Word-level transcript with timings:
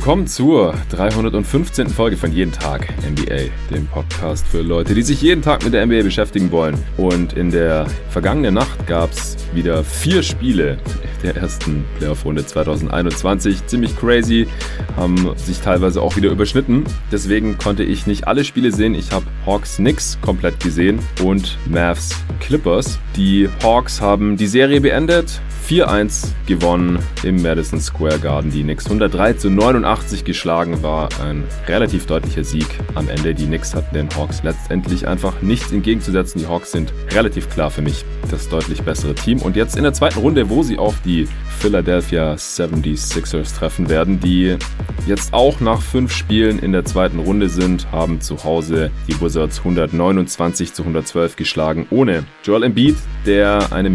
willkommen 0.00 0.26
zur 0.26 0.72
315. 0.92 1.90
Folge 1.90 2.16
von 2.16 2.32
Jeden 2.32 2.52
Tag 2.52 2.88
NBA, 3.06 3.50
dem 3.70 3.86
Podcast 3.86 4.46
für 4.46 4.62
Leute, 4.62 4.94
die 4.94 5.02
sich 5.02 5.20
jeden 5.20 5.42
Tag 5.42 5.62
mit 5.62 5.74
der 5.74 5.84
NBA 5.84 6.04
beschäftigen 6.04 6.50
wollen. 6.50 6.74
Und 6.96 7.34
in 7.34 7.50
der 7.50 7.86
vergangenen 8.08 8.54
Nacht 8.54 8.86
gab 8.86 9.12
es 9.12 9.36
wieder 9.52 9.84
vier 9.84 10.22
Spiele 10.22 10.78
der 11.22 11.36
ersten 11.36 11.84
Playoff-Runde 11.98 12.46
2021. 12.46 13.66
Ziemlich 13.66 13.94
crazy, 13.94 14.48
haben 14.96 15.34
sich 15.36 15.60
teilweise 15.60 16.00
auch 16.00 16.16
wieder 16.16 16.30
überschnitten. 16.30 16.84
Deswegen 17.12 17.58
konnte 17.58 17.82
ich 17.82 18.06
nicht 18.06 18.26
alle 18.26 18.44
Spiele 18.44 18.72
sehen. 18.72 18.94
Ich 18.94 19.12
habe 19.12 19.26
Hawks 19.44 19.76
Knicks 19.76 20.16
komplett 20.22 20.60
gesehen 20.60 20.98
und 21.22 21.58
Mavs 21.68 22.16
Clippers. 22.40 22.98
Die 23.16 23.50
Hawks 23.62 24.00
haben 24.00 24.38
die 24.38 24.46
Serie 24.46 24.80
beendet, 24.80 25.42
4-1 25.70 26.32
gewonnen 26.46 26.98
im 27.22 27.40
Madison 27.40 27.80
Square 27.80 28.18
Garden. 28.18 28.50
Die 28.50 28.64
Knicks 28.64 28.86
103 28.86 29.34
zu 29.34 29.50
89 29.50 30.24
geschlagen 30.24 30.82
war 30.82 31.08
ein 31.22 31.44
relativ 31.68 32.06
deutlicher 32.06 32.42
Sieg 32.42 32.66
am 32.96 33.08
Ende. 33.08 33.34
Die 33.34 33.46
Knicks 33.46 33.72
hatten 33.72 33.94
den 33.94 34.08
Hawks 34.16 34.42
letztendlich 34.42 35.06
einfach 35.06 35.42
nichts 35.42 35.70
entgegenzusetzen. 35.70 36.40
Die 36.40 36.48
Hawks 36.48 36.72
sind 36.72 36.92
relativ 37.12 37.48
klar 37.50 37.70
für 37.70 37.82
mich 37.82 38.04
das 38.32 38.48
deutlich 38.48 38.82
bessere 38.82 39.14
Team. 39.14 39.42
Und 39.42 39.54
jetzt 39.54 39.76
in 39.76 39.84
der 39.84 39.92
zweiten 39.92 40.18
Runde, 40.18 40.50
wo 40.50 40.64
sie 40.64 40.76
auf 40.76 41.00
die 41.04 41.28
Philadelphia 41.60 42.34
76ers 42.34 43.56
treffen 43.56 43.88
werden, 43.88 44.18
die 44.18 44.56
jetzt 45.06 45.32
auch 45.32 45.60
nach 45.60 45.80
fünf 45.80 46.12
Spielen 46.12 46.58
in 46.58 46.72
der 46.72 46.84
zweiten 46.84 47.20
Runde 47.20 47.48
sind, 47.48 47.92
haben 47.92 48.20
zu 48.20 48.42
Hause 48.42 48.90
die 49.06 49.20
Wizards 49.20 49.58
129 49.58 50.74
zu 50.74 50.82
112 50.82 51.36
geschlagen, 51.36 51.86
ohne 51.90 52.24
Joel 52.42 52.64
Embiid, 52.64 52.96
der 53.24 53.72
eine 53.72 53.88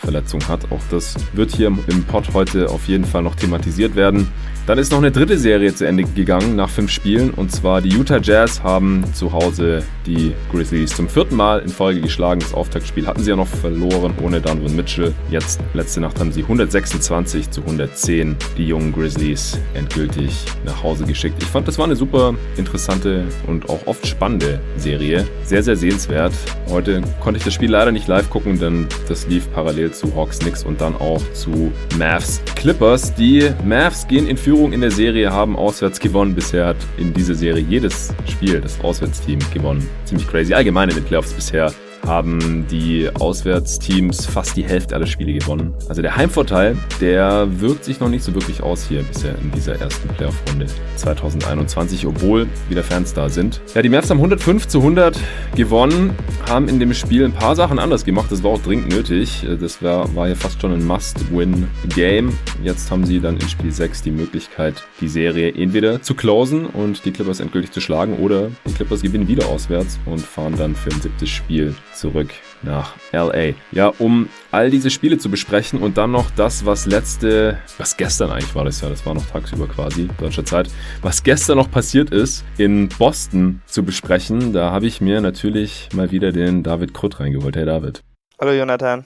Meniskusverletzung 0.00 0.48
hat. 0.48 0.70
Auch 0.70 0.80
das 0.90 1.14
wird 1.32 1.54
hier 1.54 1.66
im 1.68 2.04
Pod 2.04 2.32
heute 2.34 2.68
auf 2.68 2.88
jeden 2.88 3.04
Fall 3.04 3.22
noch 3.22 3.34
thematisiert 3.34 3.94
werden. 3.94 4.28
Dann 4.66 4.78
ist 4.78 4.92
noch 4.92 4.98
eine 4.98 5.10
dritte 5.10 5.36
Serie 5.36 5.74
zu 5.74 5.84
Ende 5.84 6.04
gegangen 6.04 6.54
nach 6.54 6.70
fünf 6.70 6.92
Spielen 6.92 7.30
und 7.30 7.50
zwar 7.50 7.80
die 7.80 7.88
Utah 7.88 8.20
Jazz 8.22 8.62
haben 8.62 9.02
zu 9.14 9.32
Hause 9.32 9.82
die 10.06 10.32
Grizzlies 10.52 10.94
zum 10.94 11.08
vierten 11.08 11.34
Mal 11.34 11.60
in 11.60 11.68
Folge 11.68 12.00
geschlagen. 12.00 12.40
Das 12.40 12.54
Auftaktspiel 12.54 13.06
hatten 13.06 13.22
sie 13.22 13.30
ja 13.30 13.36
noch 13.36 13.48
verloren 13.48 14.14
ohne 14.22 14.40
Donovan 14.40 14.76
Mitchell. 14.76 15.12
Jetzt, 15.30 15.60
letzte 15.74 16.00
Nacht, 16.00 16.20
haben 16.20 16.30
sie 16.30 16.42
126 16.42 17.50
zu 17.50 17.62
110 17.62 18.36
die 18.56 18.66
jungen 18.66 18.92
Grizzlies 18.92 19.58
endgültig 19.74 20.44
nach 20.64 20.82
Hause 20.82 21.04
geschickt. 21.04 21.42
Ich 21.42 21.48
fand, 21.48 21.66
das 21.66 21.78
war 21.78 21.86
eine 21.86 21.96
super 21.96 22.34
interessante 22.56 23.24
und 23.48 23.68
auch 23.68 23.86
oft 23.86 24.06
spannende 24.06 24.60
Serie. 24.76 25.26
Sehr, 25.44 25.62
sehr 25.62 25.76
sehenswert. 25.76 26.32
Heute 26.68 27.02
konnte 27.20 27.38
ich 27.38 27.44
das 27.44 27.54
Spiel 27.54 27.70
leider 27.70 27.90
nicht 27.90 28.06
live 28.06 28.30
gucken, 28.30 28.60
denn 28.60 28.86
das 29.08 29.26
lief 29.26 29.50
parallel 29.52 29.90
zu 29.92 30.14
Hawks 30.14 30.38
Knicks 30.38 30.62
und 30.62 30.80
dann 30.80 30.94
auch 30.96 31.20
zu 31.32 31.72
Mavs 31.98 32.40
Clippers. 32.54 33.14
Die 33.14 33.50
Mavs 33.64 34.06
gehen 34.06 34.28
in 34.28 34.36
Führung 34.36 34.49
in 34.50 34.80
der 34.80 34.90
Serie, 34.90 35.32
haben 35.32 35.56
auswärts 35.56 36.00
gewonnen. 36.00 36.34
Bisher 36.34 36.66
hat 36.66 36.76
in 36.98 37.14
dieser 37.14 37.34
Serie 37.34 37.62
jedes 37.62 38.12
Spiel 38.28 38.60
das 38.60 38.80
Auswärtsteam 38.80 39.38
gewonnen. 39.54 39.88
Ziemlich 40.04 40.26
crazy. 40.26 40.52
Allgemein 40.52 40.88
in 40.88 40.96
den 40.96 41.04
Playoffs 41.04 41.32
bisher 41.32 41.72
haben 42.06 42.66
die 42.70 43.08
Auswärtsteams 43.18 44.26
fast 44.26 44.56
die 44.56 44.64
Hälfte 44.64 44.94
aller 44.94 45.06
Spiele 45.06 45.32
gewonnen. 45.32 45.74
Also 45.88 46.02
der 46.02 46.16
Heimvorteil, 46.16 46.76
der 47.00 47.48
wirkt 47.60 47.84
sich 47.84 48.00
noch 48.00 48.08
nicht 48.08 48.24
so 48.24 48.34
wirklich 48.34 48.62
aus 48.62 48.86
hier 48.88 49.02
bisher 49.02 49.34
in 49.38 49.50
dieser 49.52 49.80
ersten 49.80 50.08
Playoff-Runde 50.08 50.66
2021, 50.96 52.06
obwohl 52.06 52.46
wieder 52.68 52.82
Fans 52.82 53.12
da 53.14 53.28
sind. 53.28 53.60
Ja, 53.74 53.82
die 53.82 53.88
Mavs 53.88 54.10
haben 54.10 54.18
105 54.18 54.68
zu 54.68 54.78
100 54.78 55.18
gewonnen, 55.54 56.14
haben 56.48 56.68
in 56.68 56.80
dem 56.80 56.92
Spiel 56.94 57.24
ein 57.24 57.32
paar 57.32 57.56
Sachen 57.56 57.78
anders 57.78 58.04
gemacht. 58.04 58.30
Das 58.30 58.42
war 58.42 58.52
auch 58.52 58.62
dringend 58.62 58.88
nötig. 58.88 59.46
Das 59.60 59.82
war, 59.82 60.14
war 60.14 60.28
ja 60.28 60.34
fast 60.34 60.60
schon 60.60 60.72
ein 60.72 60.84
Must-Win-Game. 60.84 62.32
Jetzt 62.62 62.90
haben 62.90 63.04
sie 63.04 63.20
dann 63.20 63.36
in 63.36 63.48
Spiel 63.48 63.72
6 63.72 64.02
die 64.02 64.10
Möglichkeit, 64.10 64.84
die 65.00 65.08
Serie 65.08 65.54
entweder 65.54 66.02
zu 66.02 66.14
closen 66.14 66.66
und 66.66 67.04
die 67.04 67.12
Clippers 67.12 67.40
endgültig 67.40 67.70
zu 67.72 67.80
schlagen 67.80 68.14
oder 68.18 68.50
die 68.66 68.72
Clippers 68.72 69.02
gewinnen 69.02 69.28
wieder 69.28 69.48
auswärts 69.48 69.98
und 70.06 70.20
fahren 70.20 70.54
dann 70.56 70.74
für 70.74 70.90
ein 70.90 71.00
siebtes 71.00 71.28
Spiel 71.28 71.74
zurück 71.94 72.30
nach 72.62 72.94
LA. 73.12 73.54
Ja, 73.72 73.88
um 73.98 74.28
all 74.50 74.70
diese 74.70 74.90
Spiele 74.90 75.18
zu 75.18 75.30
besprechen 75.30 75.80
und 75.80 75.96
dann 75.96 76.10
noch 76.10 76.30
das, 76.30 76.66
was 76.66 76.86
letzte, 76.86 77.58
was 77.78 77.96
gestern 77.96 78.30
eigentlich 78.30 78.54
war 78.54 78.64
das 78.64 78.80
ja, 78.80 78.88
das 78.88 79.04
war 79.06 79.14
noch 79.14 79.26
tagsüber 79.26 79.66
quasi, 79.66 80.08
deutscher 80.18 80.44
Zeit, 80.44 80.68
was 81.02 81.22
gestern 81.22 81.58
noch 81.58 81.70
passiert 81.70 82.10
ist, 82.10 82.44
in 82.58 82.88
Boston 82.88 83.62
zu 83.66 83.82
besprechen. 83.82 84.52
Da 84.52 84.70
habe 84.70 84.86
ich 84.86 85.00
mir 85.00 85.20
natürlich 85.20 85.88
mal 85.94 86.10
wieder 86.10 86.32
den 86.32 86.62
David 86.62 86.94
Krutt 86.94 87.20
reingeholt. 87.20 87.56
Hey 87.56 87.64
David. 87.64 88.02
Hallo 88.38 88.52
Jonathan. 88.52 89.04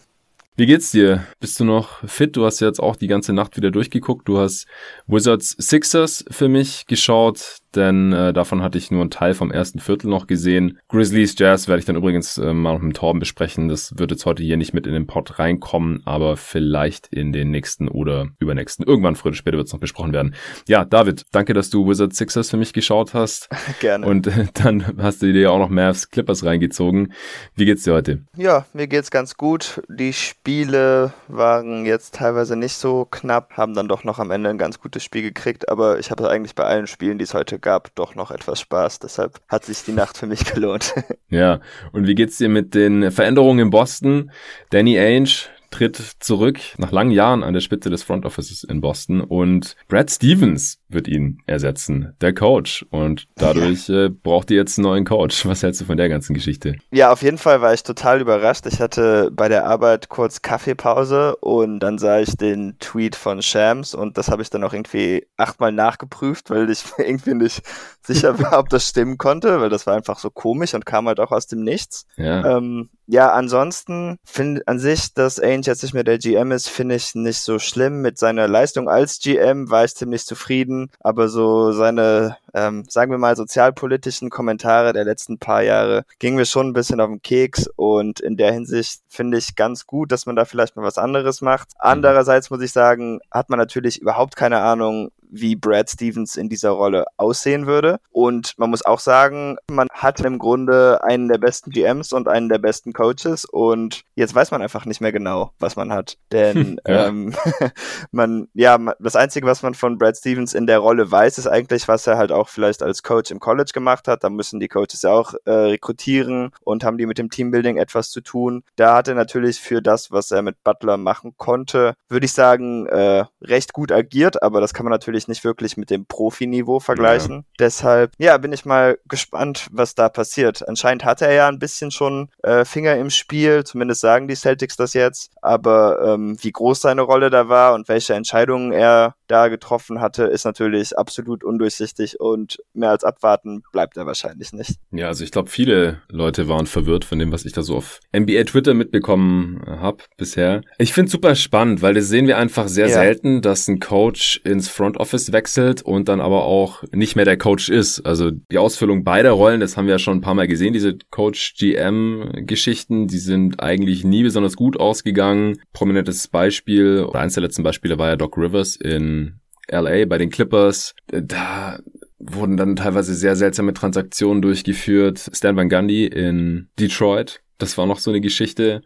Wie 0.56 0.66
geht's 0.66 0.92
dir? 0.92 1.26
Bist 1.40 1.58
du 1.58 1.64
noch 1.64 2.08
fit? 2.08 2.36
Du 2.36 2.44
hast 2.46 2.60
jetzt 2.60 2.78
auch 2.78 2.94
die 2.94 3.08
ganze 3.08 3.32
Nacht 3.32 3.56
wieder 3.56 3.72
durchgeguckt. 3.72 4.28
Du 4.28 4.38
hast 4.38 4.68
Wizards 5.08 5.56
Sixers 5.58 6.24
für 6.30 6.48
mich 6.48 6.86
geschaut 6.86 7.56
denn 7.76 8.12
äh, 8.12 8.32
davon 8.32 8.62
hatte 8.62 8.78
ich 8.78 8.90
nur 8.90 9.00
einen 9.00 9.10
Teil 9.10 9.34
vom 9.34 9.50
ersten 9.50 9.78
Viertel 9.78 10.08
noch 10.08 10.26
gesehen. 10.26 10.78
Grizzlies 10.88 11.34
Jazz 11.38 11.68
werde 11.68 11.80
ich 11.80 11.84
dann 11.84 11.96
übrigens 11.96 12.38
äh, 12.38 12.52
mal 12.52 12.78
mit 12.78 12.96
Torben 12.96 13.20
besprechen. 13.20 13.68
Das 13.68 13.98
wird 13.98 14.10
jetzt 14.10 14.26
heute 14.26 14.42
hier 14.42 14.56
nicht 14.56 14.74
mit 14.74 14.86
in 14.86 14.92
den 14.92 15.06
Pod 15.06 15.38
reinkommen, 15.38 16.02
aber 16.04 16.36
vielleicht 16.36 17.08
in 17.08 17.32
den 17.32 17.50
nächsten 17.50 17.88
oder 17.88 18.28
übernächsten. 18.38 18.86
Irgendwann 18.86 19.16
früher 19.16 19.30
oder 19.30 19.36
später 19.36 19.56
wird 19.56 19.66
es 19.66 19.72
noch 19.72 19.80
besprochen 19.80 20.12
werden. 20.12 20.34
Ja, 20.68 20.84
David, 20.84 21.24
danke, 21.32 21.54
dass 21.54 21.70
du 21.70 21.88
Wizard 21.88 22.14
Sixers 22.14 22.50
für 22.50 22.56
mich 22.56 22.72
geschaut 22.72 23.14
hast. 23.14 23.48
Gerne. 23.80 24.06
Und 24.06 24.26
äh, 24.26 24.46
dann 24.54 24.96
hast 24.98 25.22
du 25.22 25.32
dir 25.32 25.52
auch 25.52 25.58
noch 25.58 25.68
Mavs 25.68 26.10
Clippers 26.10 26.44
reingezogen. 26.44 27.12
Wie 27.54 27.64
geht's 27.64 27.84
dir 27.84 27.94
heute? 27.94 28.22
Ja, 28.36 28.66
mir 28.72 28.86
geht's 28.86 29.10
ganz 29.10 29.36
gut. 29.36 29.82
Die 29.88 30.12
Spiele 30.12 31.12
waren 31.28 31.86
jetzt 31.86 32.14
teilweise 32.14 32.56
nicht 32.56 32.74
so 32.74 33.06
knapp, 33.10 33.56
haben 33.56 33.74
dann 33.74 33.88
doch 33.88 34.04
noch 34.04 34.18
am 34.18 34.30
Ende 34.30 34.50
ein 34.50 34.58
ganz 34.58 34.80
gutes 34.80 35.02
Spiel 35.02 35.22
gekriegt, 35.22 35.68
aber 35.68 35.98
ich 35.98 36.10
habe 36.10 36.28
eigentlich 36.28 36.54
bei 36.54 36.64
allen 36.64 36.86
Spielen, 36.86 37.18
die 37.18 37.24
es 37.24 37.34
heute 37.34 37.58
gab 37.64 37.92
doch 37.96 38.14
noch 38.14 38.30
etwas 38.30 38.60
Spaß. 38.60 39.00
Deshalb 39.00 39.40
hat 39.48 39.64
sich 39.64 39.82
die 39.82 39.92
Nacht 39.92 40.18
für 40.18 40.26
mich 40.26 40.44
gelohnt. 40.44 40.94
ja, 41.28 41.60
und 41.90 42.06
wie 42.06 42.14
geht's 42.14 42.38
dir 42.38 42.48
mit 42.48 42.74
den 42.74 43.10
Veränderungen 43.10 43.58
in 43.58 43.70
Boston? 43.70 44.30
Danny 44.70 44.96
Ainge 44.98 45.48
tritt 45.70 45.96
zurück 46.20 46.60
nach 46.76 46.92
langen 46.92 47.10
Jahren 47.10 47.42
an 47.42 47.54
der 47.54 47.60
Spitze 47.60 47.90
des 47.90 48.04
Front 48.04 48.24
Offices 48.26 48.62
in 48.62 48.80
Boston 48.80 49.20
und 49.22 49.74
Brad 49.88 50.08
Stevens 50.08 50.78
wird 50.94 51.08
ihn 51.08 51.42
ersetzen, 51.46 52.14
der 52.20 52.32
Coach. 52.34 52.86
Und 52.90 53.26
dadurch 53.36 53.88
äh, 53.88 54.08
braucht 54.08 54.50
ihr 54.50 54.56
jetzt 54.56 54.78
einen 54.78 54.86
neuen 54.86 55.04
Coach. 55.04 55.46
Was 55.46 55.62
hältst 55.62 55.80
du 55.80 55.84
von 55.84 55.96
der 55.96 56.08
ganzen 56.08 56.34
Geschichte? 56.34 56.76
Ja, 56.90 57.12
auf 57.12 57.22
jeden 57.22 57.38
Fall 57.38 57.60
war 57.60 57.74
ich 57.74 57.82
total 57.82 58.20
überrascht. 58.20 58.66
Ich 58.66 58.80
hatte 58.80 59.30
bei 59.32 59.48
der 59.48 59.66
Arbeit 59.66 60.08
kurz 60.08 60.42
Kaffeepause 60.42 61.36
und 61.36 61.80
dann 61.80 61.98
sah 61.98 62.20
ich 62.20 62.36
den 62.36 62.78
Tweet 62.78 63.16
von 63.16 63.42
Shams 63.42 63.94
und 63.94 64.16
das 64.18 64.28
habe 64.28 64.42
ich 64.42 64.50
dann 64.50 64.64
auch 64.64 64.72
irgendwie 64.72 65.26
achtmal 65.36 65.72
nachgeprüft, 65.72 66.50
weil 66.50 66.70
ich 66.70 66.84
irgendwie 66.98 67.34
nicht 67.34 67.62
sicher 68.06 68.38
war, 68.38 68.58
ob 68.58 68.68
das 68.68 68.88
stimmen 68.88 69.18
konnte, 69.18 69.60
weil 69.60 69.70
das 69.70 69.86
war 69.86 69.94
einfach 69.94 70.18
so 70.18 70.30
komisch 70.30 70.74
und 70.74 70.86
kam 70.86 71.06
halt 71.06 71.20
auch 71.20 71.32
aus 71.32 71.46
dem 71.46 71.62
Nichts. 71.62 72.06
Ja. 72.16 72.56
Ähm, 72.56 72.90
ja, 73.06 73.32
ansonsten 73.32 74.18
finde 74.24 74.62
an 74.66 74.78
sich, 74.78 75.12
dass 75.12 75.38
Ainge 75.38 75.66
jetzt 75.66 75.82
nicht 75.82 75.92
mehr 75.92 76.04
der 76.04 76.18
GM 76.18 76.52
ist, 76.52 76.68
finde 76.68 76.94
ich 76.94 77.14
nicht 77.14 77.40
so 77.40 77.58
schlimm. 77.58 78.00
Mit 78.00 78.18
seiner 78.18 78.48
Leistung 78.48 78.88
als 78.88 79.18
GM 79.18 79.70
war 79.70 79.84
ich 79.84 79.94
ziemlich 79.94 80.24
zufrieden, 80.24 80.83
aber 81.00 81.28
so 81.28 81.72
seine, 81.72 82.36
ähm, 82.52 82.84
sagen 82.88 83.10
wir 83.10 83.18
mal, 83.18 83.36
sozialpolitischen 83.36 84.30
Kommentare 84.30 84.92
der 84.92 85.04
letzten 85.04 85.38
paar 85.38 85.62
Jahre 85.62 86.04
gingen 86.18 86.36
mir 86.36 86.46
schon 86.46 86.68
ein 86.68 86.72
bisschen 86.72 87.00
auf 87.00 87.08
den 87.08 87.22
Keks 87.22 87.68
und 87.76 88.20
in 88.20 88.36
der 88.36 88.52
Hinsicht 88.52 89.02
finde 89.08 89.38
ich 89.38 89.56
ganz 89.56 89.86
gut, 89.86 90.12
dass 90.12 90.26
man 90.26 90.36
da 90.36 90.44
vielleicht 90.44 90.76
mal 90.76 90.84
was 90.84 90.98
anderes 90.98 91.40
macht. 91.40 91.68
Mhm. 91.74 91.78
Andererseits 91.80 92.50
muss 92.50 92.62
ich 92.62 92.72
sagen, 92.72 93.20
hat 93.30 93.50
man 93.50 93.58
natürlich 93.58 94.00
überhaupt 94.00 94.36
keine 94.36 94.60
Ahnung, 94.60 95.10
wie 95.30 95.56
Brad 95.56 95.90
Stevens 95.90 96.36
in 96.36 96.48
dieser 96.48 96.70
Rolle 96.70 97.04
aussehen 97.16 97.66
würde. 97.66 97.98
Und 98.10 98.54
man 98.58 98.70
muss 98.70 98.84
auch 98.84 99.00
sagen, 99.00 99.56
man 99.70 99.88
hat 99.92 100.20
im 100.20 100.38
Grunde 100.38 101.02
einen 101.02 101.28
der 101.28 101.38
besten 101.38 101.70
GMs 101.70 102.12
und 102.12 102.28
einen 102.28 102.48
der 102.48 102.58
besten 102.58 102.92
Coaches 102.92 103.44
und 103.44 104.02
jetzt 104.14 104.34
weiß 104.34 104.50
man 104.50 104.62
einfach 104.62 104.86
nicht 104.86 105.00
mehr 105.00 105.12
genau, 105.12 105.52
was 105.58 105.76
man 105.76 105.92
hat. 105.92 106.16
Denn 106.32 106.80
ja. 106.86 107.06
ähm, 107.06 107.34
man, 108.10 108.48
ja, 108.54 108.78
das 108.98 109.16
Einzige, 109.16 109.46
was 109.46 109.62
man 109.62 109.74
von 109.74 109.98
Brad 109.98 110.16
Stevens 110.16 110.54
in 110.54 110.66
der 110.66 110.78
Rolle 110.78 111.10
weiß, 111.10 111.38
ist 111.38 111.46
eigentlich, 111.46 111.88
was 111.88 112.06
er 112.06 112.16
halt 112.16 112.32
auch 112.32 112.48
vielleicht 112.48 112.82
als 112.82 113.02
Coach 113.02 113.30
im 113.30 113.40
College 113.40 113.70
gemacht 113.72 114.08
hat. 114.08 114.24
Da 114.24 114.30
müssen 114.30 114.60
die 114.60 114.68
Coaches 114.68 115.02
ja 115.02 115.10
auch 115.10 115.34
äh, 115.44 115.50
rekrutieren 115.50 116.50
und 116.62 116.84
haben 116.84 116.98
die 116.98 117.06
mit 117.06 117.18
dem 117.18 117.30
Teambuilding 117.30 117.76
etwas 117.76 118.10
zu 118.10 118.20
tun. 118.20 118.62
Da 118.76 118.96
hat 118.96 119.08
er 119.08 119.14
natürlich 119.14 119.60
für 119.60 119.82
das, 119.82 120.10
was 120.10 120.30
er 120.30 120.42
mit 120.42 120.62
Butler 120.64 120.96
machen 120.96 121.34
konnte, 121.36 121.94
würde 122.08 122.26
ich 122.26 122.32
sagen, 122.32 122.86
äh, 122.86 123.24
recht 123.42 123.72
gut 123.72 123.92
agiert, 123.92 124.42
aber 124.42 124.60
das 124.60 124.74
kann 124.74 124.84
man 124.84 124.90
natürlich 124.90 125.23
natürlich 125.24 125.34
nicht 125.34 125.44
wirklich 125.44 125.76
mit 125.76 125.90
dem 125.90 126.06
Profiniveau 126.06 126.80
vergleichen. 126.80 127.36
Ja. 127.36 127.42
Deshalb, 127.58 128.12
ja, 128.18 128.36
bin 128.38 128.52
ich 128.52 128.64
mal 128.64 128.98
gespannt, 129.08 129.68
was 129.70 129.94
da 129.94 130.08
passiert. 130.08 130.66
Anscheinend 130.66 131.04
hat 131.04 131.22
er 131.22 131.32
ja 131.32 131.48
ein 131.48 131.58
bisschen 131.58 131.90
schon 131.90 132.28
äh, 132.42 132.64
Finger 132.64 132.96
im 132.96 133.10
Spiel, 133.10 133.64
zumindest 133.64 134.00
sagen 134.00 134.28
die 134.28 134.34
Celtics 134.34 134.76
das 134.76 134.94
jetzt. 134.94 135.30
Aber 135.42 136.14
ähm, 136.14 136.36
wie 136.40 136.52
groß 136.52 136.80
seine 136.80 137.02
Rolle 137.02 137.30
da 137.30 137.48
war 137.48 137.74
und 137.74 137.88
welche 137.88 138.14
Entscheidungen 138.14 138.72
er 138.72 139.14
da 139.26 139.48
getroffen 139.48 140.00
hatte, 140.00 140.24
ist 140.24 140.44
natürlich 140.44 140.96
absolut 140.96 141.44
undurchsichtig 141.44 142.20
und 142.20 142.58
mehr 142.74 142.90
als 142.90 143.04
abwarten 143.04 143.62
bleibt 143.72 143.96
er 143.96 144.06
wahrscheinlich 144.06 144.52
nicht. 144.52 144.76
Ja, 144.90 145.08
also 145.08 145.24
ich 145.24 145.30
glaube, 145.30 145.50
viele 145.50 146.02
Leute 146.08 146.48
waren 146.48 146.66
verwirrt 146.66 147.04
von 147.04 147.18
dem, 147.18 147.32
was 147.32 147.44
ich 147.44 147.52
da 147.52 147.62
so 147.62 147.76
auf 147.76 148.00
NBA 148.16 148.44
Twitter 148.44 148.74
mitbekommen 148.74 149.62
habe 149.66 149.98
bisher. 150.16 150.62
Ich 150.78 150.92
finde 150.92 151.10
super 151.10 151.34
spannend, 151.34 151.82
weil 151.82 151.94
das 151.94 152.08
sehen 152.08 152.26
wir 152.26 152.38
einfach 152.38 152.68
sehr 152.68 152.88
ja. 152.88 152.94
selten, 152.94 153.40
dass 153.40 153.68
ein 153.68 153.80
Coach 153.80 154.40
ins 154.44 154.68
Front 154.68 154.98
Office 154.98 155.32
wechselt 155.32 155.82
und 155.82 156.08
dann 156.08 156.20
aber 156.20 156.44
auch 156.44 156.84
nicht 156.92 157.16
mehr 157.16 157.24
der 157.24 157.38
Coach 157.38 157.68
ist. 157.68 158.00
Also 158.00 158.30
die 158.30 158.58
Ausfüllung 158.58 159.04
beider 159.04 159.32
Rollen, 159.32 159.60
das 159.60 159.76
haben 159.76 159.86
wir 159.86 159.94
ja 159.94 159.98
schon 159.98 160.18
ein 160.18 160.22
paar 160.22 160.34
Mal 160.34 160.48
gesehen, 160.48 160.72
diese 160.72 160.96
Coach-GM-Geschichten, 161.10 163.06
die 163.06 163.18
sind 163.18 163.60
eigentlich 163.60 164.04
nie 164.04 164.22
besonders 164.22 164.56
gut 164.56 164.78
ausgegangen. 164.78 165.58
Prominentes 165.72 166.28
Beispiel, 166.28 167.04
oder 167.04 167.20
eins 167.20 167.34
der 167.34 167.42
letzten 167.42 167.62
Beispiele 167.62 167.98
war 167.98 168.08
ja 168.08 168.16
Doc 168.16 168.36
Rivers 168.36 168.76
in 168.76 169.23
LA 169.70 170.04
bei 170.06 170.18
den 170.18 170.30
Clippers. 170.30 170.94
Da 171.08 171.78
wurden 172.18 172.56
dann 172.56 172.76
teilweise 172.76 173.14
sehr 173.14 173.36
seltsame 173.36 173.74
Transaktionen 173.74 174.42
durchgeführt. 174.42 175.30
Stan 175.32 175.56
Van 175.56 175.68
Gundy 175.68 176.06
in 176.06 176.68
Detroit. 176.78 177.40
Das 177.58 177.78
war 177.78 177.86
noch 177.86 178.00
so 178.00 178.10
eine 178.10 178.20
Geschichte, 178.20 178.82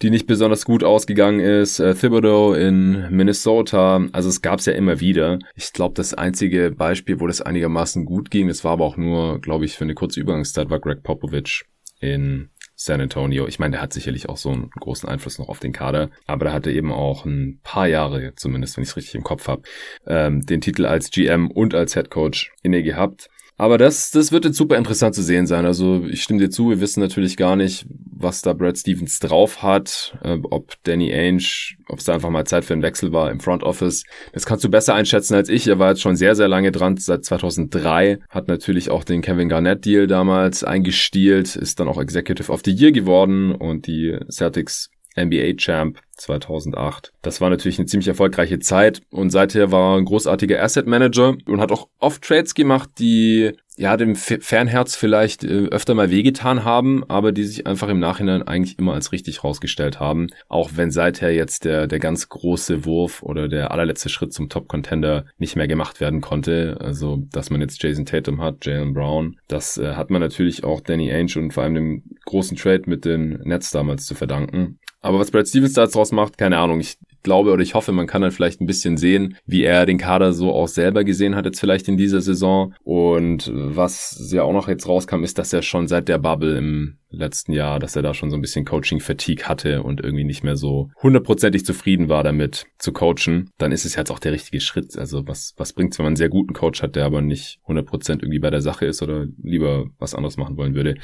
die 0.00 0.08
nicht 0.08 0.26
besonders 0.26 0.64
gut 0.64 0.82
ausgegangen 0.82 1.40
ist. 1.40 1.80
Äh, 1.80 1.94
Thibodeau 1.94 2.54
in 2.54 3.10
Minnesota. 3.10 4.06
Also 4.12 4.30
es 4.30 4.40
gab 4.40 4.60
es 4.60 4.66
ja 4.66 4.72
immer 4.72 5.00
wieder. 5.00 5.38
Ich 5.54 5.72
glaube, 5.72 5.94
das 5.94 6.14
einzige 6.14 6.70
Beispiel, 6.70 7.20
wo 7.20 7.26
das 7.26 7.42
einigermaßen 7.42 8.06
gut 8.06 8.30
ging, 8.30 8.48
das 8.48 8.64
war 8.64 8.72
aber 8.72 8.84
auch 8.84 8.96
nur, 8.96 9.40
glaube 9.40 9.66
ich, 9.66 9.76
für 9.76 9.84
eine 9.84 9.94
kurze 9.94 10.20
Übergangszeit, 10.20 10.70
war 10.70 10.80
Greg 10.80 11.02
Popovich 11.02 11.64
in 12.00 12.48
San 12.76 13.00
Antonio. 13.00 13.46
Ich 13.48 13.58
meine, 13.58 13.72
der 13.72 13.80
hat 13.80 13.94
sicherlich 13.94 14.28
auch 14.28 14.36
so 14.36 14.50
einen 14.50 14.70
großen 14.70 15.08
Einfluss 15.08 15.38
noch 15.38 15.48
auf 15.48 15.58
den 15.58 15.72
Kader, 15.72 16.10
aber 16.26 16.44
der 16.44 16.54
hatte 16.54 16.70
eben 16.70 16.92
auch 16.92 17.24
ein 17.24 17.58
paar 17.62 17.88
Jahre, 17.88 18.34
zumindest 18.36 18.76
wenn 18.76 18.84
ich 18.84 18.90
es 18.90 18.96
richtig 18.96 19.14
im 19.14 19.24
Kopf 19.24 19.48
habe, 19.48 19.62
ähm, 20.06 20.44
den 20.44 20.60
Titel 20.60 20.84
als 20.84 21.10
GM 21.10 21.50
und 21.50 21.74
als 21.74 21.94
Head 21.94 22.10
Coach 22.10 22.52
inne 22.62 22.82
gehabt. 22.82 23.28
Aber 23.58 23.78
das, 23.78 24.10
das 24.10 24.32
wird 24.32 24.44
jetzt 24.44 24.58
super 24.58 24.76
interessant 24.76 25.14
zu 25.14 25.22
sehen 25.22 25.46
sein. 25.46 25.64
Also 25.64 26.04
ich 26.04 26.22
stimme 26.22 26.40
dir 26.40 26.50
zu, 26.50 26.68
wir 26.68 26.80
wissen 26.80 27.00
natürlich 27.00 27.38
gar 27.38 27.56
nicht, 27.56 27.86
was 27.88 28.42
da 28.42 28.52
Brad 28.52 28.76
Stevens 28.76 29.18
drauf 29.18 29.62
hat, 29.62 30.18
äh, 30.22 30.38
ob 30.42 30.74
Danny 30.82 31.12
Ainge, 31.12 31.76
ob 31.88 31.98
es 31.98 32.04
da 32.04 32.12
einfach 32.12 32.28
mal 32.28 32.44
Zeit 32.44 32.66
für 32.66 32.74
einen 32.74 32.82
Wechsel 32.82 33.12
war 33.12 33.30
im 33.30 33.40
Front 33.40 33.62
Office. 33.62 34.04
Das 34.34 34.44
kannst 34.44 34.62
du 34.64 34.68
besser 34.68 34.94
einschätzen 34.94 35.34
als 35.34 35.48
ich. 35.48 35.66
Er 35.68 35.78
war 35.78 35.90
jetzt 35.90 36.02
schon 36.02 36.16
sehr, 36.16 36.34
sehr 36.34 36.48
lange 36.48 36.70
dran, 36.70 36.98
seit 36.98 37.24
2003, 37.24 38.18
hat 38.28 38.48
natürlich 38.48 38.90
auch 38.90 39.04
den 39.04 39.22
Kevin 39.22 39.48
Garnett 39.48 39.86
Deal 39.86 40.06
damals 40.06 40.62
eingestielt, 40.62 41.56
ist 41.56 41.80
dann 41.80 41.88
auch 41.88 42.00
Executive 42.00 42.52
of 42.52 42.60
the 42.62 42.72
Year 42.72 42.92
geworden 42.92 43.52
und 43.52 43.86
die 43.86 44.18
Celtics 44.30 44.90
NBA 45.16 45.54
Champ 45.56 45.98
2008. 46.12 47.12
Das 47.22 47.40
war 47.40 47.50
natürlich 47.50 47.78
eine 47.78 47.86
ziemlich 47.86 48.08
erfolgreiche 48.08 48.58
Zeit 48.58 49.02
und 49.10 49.30
seither 49.30 49.72
war 49.72 49.94
er 49.94 49.98
ein 49.98 50.04
großartiger 50.04 50.62
Asset 50.62 50.86
Manager 50.86 51.36
und 51.46 51.60
hat 51.60 51.72
auch 51.72 51.88
oft 51.98 52.22
Trades 52.22 52.54
gemacht, 52.54 52.90
die 52.98 53.52
ja 53.76 53.96
dem 53.96 54.16
Fernherz 54.16 54.96
vielleicht 54.96 55.44
äh, 55.44 55.66
öfter 55.66 55.94
mal 55.94 56.10
wehgetan 56.10 56.64
haben, 56.64 57.04
aber 57.08 57.32
die 57.32 57.44
sich 57.44 57.66
einfach 57.66 57.88
im 57.88 57.98
Nachhinein 57.98 58.42
eigentlich 58.42 58.78
immer 58.78 58.94
als 58.94 59.12
richtig 59.12 59.44
rausgestellt 59.44 60.00
haben. 60.00 60.28
Auch 60.48 60.70
wenn 60.74 60.90
seither 60.90 61.32
jetzt 61.32 61.64
der, 61.64 61.86
der 61.86 61.98
ganz 61.98 62.28
große 62.28 62.84
Wurf 62.84 63.22
oder 63.22 63.48
der 63.48 63.70
allerletzte 63.70 64.08
Schritt 64.08 64.32
zum 64.32 64.48
Top-Contender 64.48 65.26
nicht 65.38 65.56
mehr 65.56 65.68
gemacht 65.68 66.00
werden 66.00 66.20
konnte. 66.20 66.78
Also, 66.80 67.22
dass 67.32 67.50
man 67.50 67.60
jetzt 67.60 67.82
Jason 67.82 68.06
Tatum 68.06 68.40
hat, 68.40 68.64
Jalen 68.64 68.94
Brown, 68.94 69.36
das 69.48 69.76
äh, 69.78 69.94
hat 69.94 70.10
man 70.10 70.20
natürlich 70.20 70.64
auch 70.64 70.80
Danny 70.80 71.12
Ainge 71.12 71.36
und 71.36 71.52
vor 71.52 71.62
allem 71.62 71.74
dem 71.74 72.02
großen 72.24 72.56
Trade 72.56 72.84
mit 72.86 73.04
den 73.04 73.40
Nets 73.44 73.70
damals 73.70 74.06
zu 74.06 74.14
verdanken. 74.14 74.78
Aber 75.00 75.18
was 75.20 75.30
Brad 75.30 75.46
Stevens 75.46 75.74
da 75.74 75.82
jetzt 75.82 75.94
draus 75.94 76.10
macht, 76.10 76.38
keine 76.38 76.58
Ahnung. 76.58 76.80
Ich 76.80 76.96
glaube 77.26 77.50
oder 77.50 77.62
ich 77.62 77.74
hoffe, 77.74 77.92
man 77.92 78.06
kann 78.06 78.22
dann 78.22 78.30
vielleicht 78.30 78.60
ein 78.60 78.66
bisschen 78.66 78.96
sehen, 78.96 79.36
wie 79.46 79.64
er 79.64 79.84
den 79.84 79.98
Kader 79.98 80.32
so 80.32 80.52
auch 80.52 80.68
selber 80.68 81.02
gesehen 81.02 81.34
hat 81.34 81.44
jetzt 81.44 81.60
vielleicht 81.60 81.88
in 81.88 81.96
dieser 81.96 82.20
Saison. 82.20 82.72
Und 82.84 83.50
was 83.52 84.30
ja 84.32 84.44
auch 84.44 84.52
noch 84.52 84.68
jetzt 84.68 84.88
rauskam, 84.88 85.24
ist, 85.24 85.36
dass 85.36 85.52
er 85.52 85.62
schon 85.62 85.88
seit 85.88 86.08
der 86.08 86.18
Bubble 86.18 86.56
im 86.56 86.98
letzten 87.10 87.52
Jahr, 87.52 87.78
dass 87.78 87.96
er 87.96 88.02
da 88.02 88.14
schon 88.14 88.30
so 88.30 88.36
ein 88.36 88.40
bisschen 88.40 88.64
Coaching-Fatigue 88.64 89.46
hatte 89.46 89.82
und 89.82 90.00
irgendwie 90.00 90.24
nicht 90.24 90.42
mehr 90.42 90.56
so 90.56 90.90
hundertprozentig 91.02 91.64
zufrieden 91.64 92.08
war 92.08 92.24
damit 92.24 92.66
zu 92.78 92.92
coachen, 92.92 93.50
dann 93.58 93.72
ist 93.72 93.84
es 93.84 93.94
jetzt 93.94 94.10
auch 94.10 94.18
der 94.18 94.32
richtige 94.32 94.60
Schritt. 94.60 94.96
Also 94.98 95.26
was, 95.26 95.54
was 95.56 95.72
bringt's, 95.72 95.98
wenn 95.98 96.04
man 96.04 96.10
einen 96.10 96.16
sehr 96.16 96.28
guten 96.28 96.52
Coach 96.52 96.82
hat, 96.82 96.96
der 96.96 97.04
aber 97.04 97.22
nicht 97.22 97.60
100% 97.66 98.10
irgendwie 98.10 98.38
bei 98.38 98.50
der 98.50 98.60
Sache 98.60 98.86
ist 98.86 99.02
oder 99.02 99.26
lieber 99.42 99.86
was 99.98 100.14
anderes 100.14 100.36
machen 100.36 100.56
wollen 100.56 100.74
würde. 100.74 100.96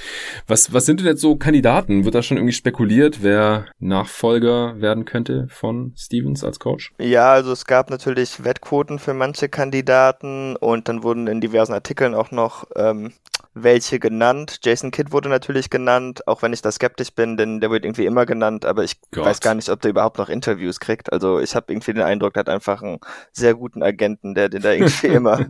Was, 0.47 0.73
was 0.73 0.87
sind 0.87 1.01
denn 1.01 1.07
jetzt 1.07 1.21
so 1.21 1.37
Kandidaten? 1.37 2.05
Wird 2.05 2.15
da 2.15 2.23
schon 2.23 2.37
irgendwie 2.37 2.53
spekuliert, 2.53 3.23
wer 3.23 3.67
Nachfolger 3.79 4.81
werden 4.81 5.05
könnte 5.05 5.47
von 5.49 5.93
Stevens 5.97 6.45
als 6.45 6.59
Coach? 6.59 6.93
Ja, 6.99 7.33
also 7.33 7.53
es 7.53 7.65
gab 7.65 7.91
natürlich 7.91 8.45
Wettquoten 8.45 8.99
für 8.99 9.15
manche 9.15 9.49
Kandidaten 9.49 10.57
und 10.57 10.89
dann 10.89 11.03
wurden 11.03 11.27
in 11.27 11.41
diversen 11.41 11.73
Artikeln 11.73 12.15
auch 12.15 12.31
noch 12.31 12.67
ähm, 12.77 13.13
welche 13.55 13.99
genannt. 13.99 14.61
Jason 14.63 14.91
Kidd 14.91 15.13
wurde 15.13 15.29
natürlich 15.29 15.71
genannt, 15.71 15.93
auch 16.27 16.43
wenn 16.43 16.53
ich 16.53 16.63
da 16.63 16.71
skeptisch 16.71 17.13
bin, 17.15 17.37
denn 17.37 17.61
der 17.61 17.71
wird 17.71 17.85
irgendwie 17.85 18.07
immer 18.07 18.27
genannt, 18.27 18.65
aber 18.65 18.85
ich 18.85 19.01
Gott. 19.11 19.25
weiß 19.25 19.41
gar 19.41 19.55
nicht, 19.55 19.69
ob 19.69 19.81
der 19.81 19.91
überhaupt 19.91 20.19
noch 20.19 20.29
Interviews 20.29 20.81
kriegt. 20.81 21.13
Also 21.13 21.41
ich 21.41 21.55
habe 21.55 21.73
irgendwie 21.73 21.93
den 21.93 22.03
Eindruck, 22.03 22.35
der 22.35 22.41
hat 22.41 22.49
einfach 22.49 22.83
einen 22.83 22.99
sehr 23.33 23.55
guten 23.55 23.83
Agenten, 23.83 24.35
der 24.35 24.49
den 24.49 24.63
da 24.63 24.73
irgendwie 24.73 25.07
immer 25.09 25.47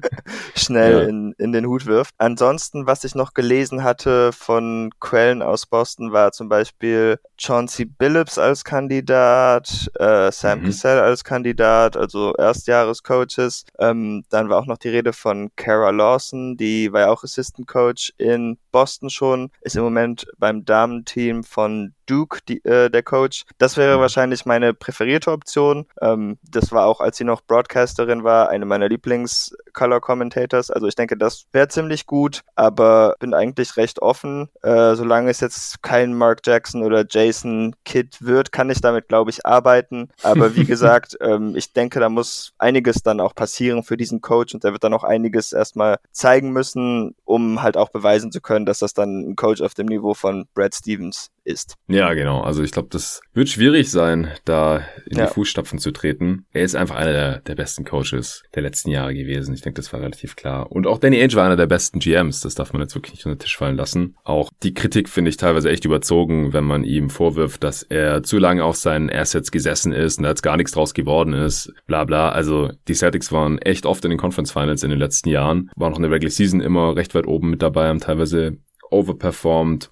schnell 0.54 1.02
ja. 1.02 1.08
in, 1.08 1.34
in 1.38 1.52
den 1.52 1.66
Hut 1.66 1.86
wirft. 1.86 2.14
Ansonsten, 2.18 2.86
was 2.86 3.04
ich 3.04 3.14
noch 3.14 3.34
gelesen 3.34 3.82
hatte 3.82 4.32
von 4.32 4.90
Quellen 5.00 5.42
aus 5.42 5.66
Boston, 5.66 6.12
war 6.12 6.32
zum 6.32 6.48
Beispiel 6.48 7.18
Chauncey 7.44 7.84
Billups 7.84 8.38
als 8.38 8.64
Kandidat, 8.64 9.90
äh, 9.98 10.30
Sam 10.30 10.60
mhm. 10.60 10.66
Cassell 10.66 11.00
als 11.00 11.24
Kandidat, 11.24 11.96
also 11.96 12.34
Erstjahrescoaches. 12.36 13.64
Ähm, 13.78 14.24
dann 14.30 14.48
war 14.48 14.60
auch 14.60 14.66
noch 14.66 14.78
die 14.78 14.90
Rede 14.90 15.12
von 15.12 15.50
Kara 15.56 15.90
Lawson, 15.90 16.56
die 16.56 16.92
war 16.92 17.00
ja 17.00 17.10
auch 17.10 17.24
Assistant 17.24 17.66
Coach 17.66 18.12
in 18.18 18.58
Boston 18.70 19.10
schon, 19.10 19.50
ist 19.62 19.76
im 19.76 19.82
Moment 19.82 20.26
beim 20.38 20.64
Damenteam 20.64 21.42
von 21.42 21.94
Duke, 22.12 22.40
die, 22.46 22.62
äh, 22.66 22.90
der 22.90 23.02
Coach. 23.02 23.44
Das 23.56 23.78
wäre 23.78 23.96
mhm. 23.96 24.00
wahrscheinlich 24.02 24.44
meine 24.44 24.74
präferierte 24.74 25.32
Option. 25.32 25.86
Ähm, 26.02 26.36
das 26.42 26.70
war 26.70 26.84
auch, 26.84 27.00
als 27.00 27.16
sie 27.16 27.24
noch 27.24 27.40
Broadcasterin 27.40 28.22
war, 28.22 28.50
eine 28.50 28.66
meiner 28.66 28.86
Lieblings-Color-Commentators. 28.90 30.70
Also 30.70 30.86
ich 30.88 30.94
denke, 30.94 31.16
das 31.16 31.46
wäre 31.52 31.68
ziemlich 31.68 32.04
gut, 32.04 32.42
aber 32.54 33.16
bin 33.18 33.32
eigentlich 33.32 33.78
recht 33.78 34.02
offen. 34.02 34.50
Äh, 34.62 34.94
solange 34.94 35.30
es 35.30 35.40
jetzt 35.40 35.82
kein 35.82 36.12
Mark 36.12 36.40
Jackson 36.44 36.82
oder 36.82 37.06
Jason 37.08 37.74
Kidd 37.86 38.18
wird, 38.20 38.52
kann 38.52 38.68
ich 38.68 38.82
damit, 38.82 39.08
glaube 39.08 39.30
ich, 39.30 39.46
arbeiten. 39.46 40.10
Aber 40.22 40.54
wie 40.54 40.64
gesagt, 40.66 41.16
ähm, 41.22 41.56
ich 41.56 41.72
denke, 41.72 41.98
da 41.98 42.10
muss 42.10 42.52
einiges 42.58 43.02
dann 43.02 43.20
auch 43.20 43.34
passieren 43.34 43.84
für 43.84 43.96
diesen 43.96 44.20
Coach 44.20 44.52
und 44.52 44.64
der 44.64 44.72
wird 44.72 44.84
dann 44.84 44.92
auch 44.92 45.04
einiges 45.04 45.54
erstmal 45.54 45.98
zeigen 46.10 46.52
müssen, 46.52 47.14
um 47.24 47.62
halt 47.62 47.78
auch 47.78 47.88
beweisen 47.88 48.30
zu 48.30 48.42
können, 48.42 48.66
dass 48.66 48.80
das 48.80 48.92
dann 48.92 49.30
ein 49.30 49.36
Coach 49.36 49.62
auf 49.62 49.72
dem 49.72 49.86
Niveau 49.86 50.12
von 50.12 50.46
Brad 50.52 50.74
Stevens 50.74 51.30
ist. 51.44 51.76
Ja, 51.88 52.14
genau. 52.14 52.40
Also 52.40 52.62
ich 52.62 52.70
glaube, 52.70 52.88
das 52.90 53.20
wird 53.34 53.48
schwierig 53.48 53.90
sein, 53.90 54.30
da 54.44 54.82
in 55.06 55.18
ja. 55.18 55.26
die 55.26 55.32
Fußstapfen 55.32 55.78
zu 55.78 55.90
treten. 55.90 56.46
Er 56.52 56.62
ist 56.62 56.76
einfach 56.76 56.96
einer 56.96 57.12
der, 57.12 57.38
der, 57.40 57.54
besten 57.54 57.84
Coaches 57.84 58.42
der 58.54 58.62
letzten 58.62 58.90
Jahre 58.90 59.14
gewesen. 59.14 59.54
Ich 59.54 59.62
denke, 59.62 59.80
das 59.80 59.92
war 59.92 60.00
relativ 60.00 60.36
klar. 60.36 60.70
Und 60.70 60.86
auch 60.86 60.98
Danny 60.98 61.20
Ainge 61.20 61.34
war 61.34 61.44
einer 61.44 61.56
der 61.56 61.66
besten 61.66 61.98
GMs. 61.98 62.40
Das 62.40 62.54
darf 62.54 62.72
man 62.72 62.82
jetzt 62.82 62.94
wirklich 62.94 63.14
nicht 63.14 63.26
unter 63.26 63.36
den 63.36 63.40
Tisch 63.40 63.56
fallen 63.56 63.76
lassen. 63.76 64.16
Auch 64.24 64.50
die 64.62 64.74
Kritik 64.74 65.08
finde 65.08 65.30
ich 65.30 65.36
teilweise 65.36 65.70
echt 65.70 65.84
überzogen, 65.84 66.52
wenn 66.52 66.64
man 66.64 66.84
ihm 66.84 67.10
vorwirft, 67.10 67.64
dass 67.64 67.82
er 67.82 68.22
zu 68.22 68.38
lange 68.38 68.64
auf 68.64 68.76
seinen 68.76 69.10
Assets 69.10 69.50
gesessen 69.50 69.92
ist 69.92 70.18
und 70.18 70.24
da 70.24 70.30
jetzt 70.30 70.42
gar 70.42 70.56
nichts 70.56 70.72
draus 70.72 70.94
geworden 70.94 71.32
ist. 71.32 71.72
Bla 71.86 72.04
bla. 72.04 72.30
Also 72.30 72.70
die 72.88 72.94
Celtics 72.94 73.32
waren 73.32 73.58
echt 73.58 73.86
oft 73.86 74.04
in 74.04 74.10
den 74.10 74.18
Conference 74.18 74.52
Finals 74.52 74.82
in 74.82 74.90
den 74.90 74.98
letzten 74.98 75.28
Jahren. 75.28 75.70
Waren 75.76 75.92
auch 75.92 75.98
in 75.98 76.02
der 76.02 76.10
Regular 76.10 76.30
Season 76.30 76.60
immer 76.60 76.96
recht 76.96 77.14
weit 77.14 77.26
oben 77.26 77.50
mit 77.50 77.62
dabei, 77.62 77.88
haben 77.88 78.00
teilweise 78.00 78.58
overperformed. 78.90 79.90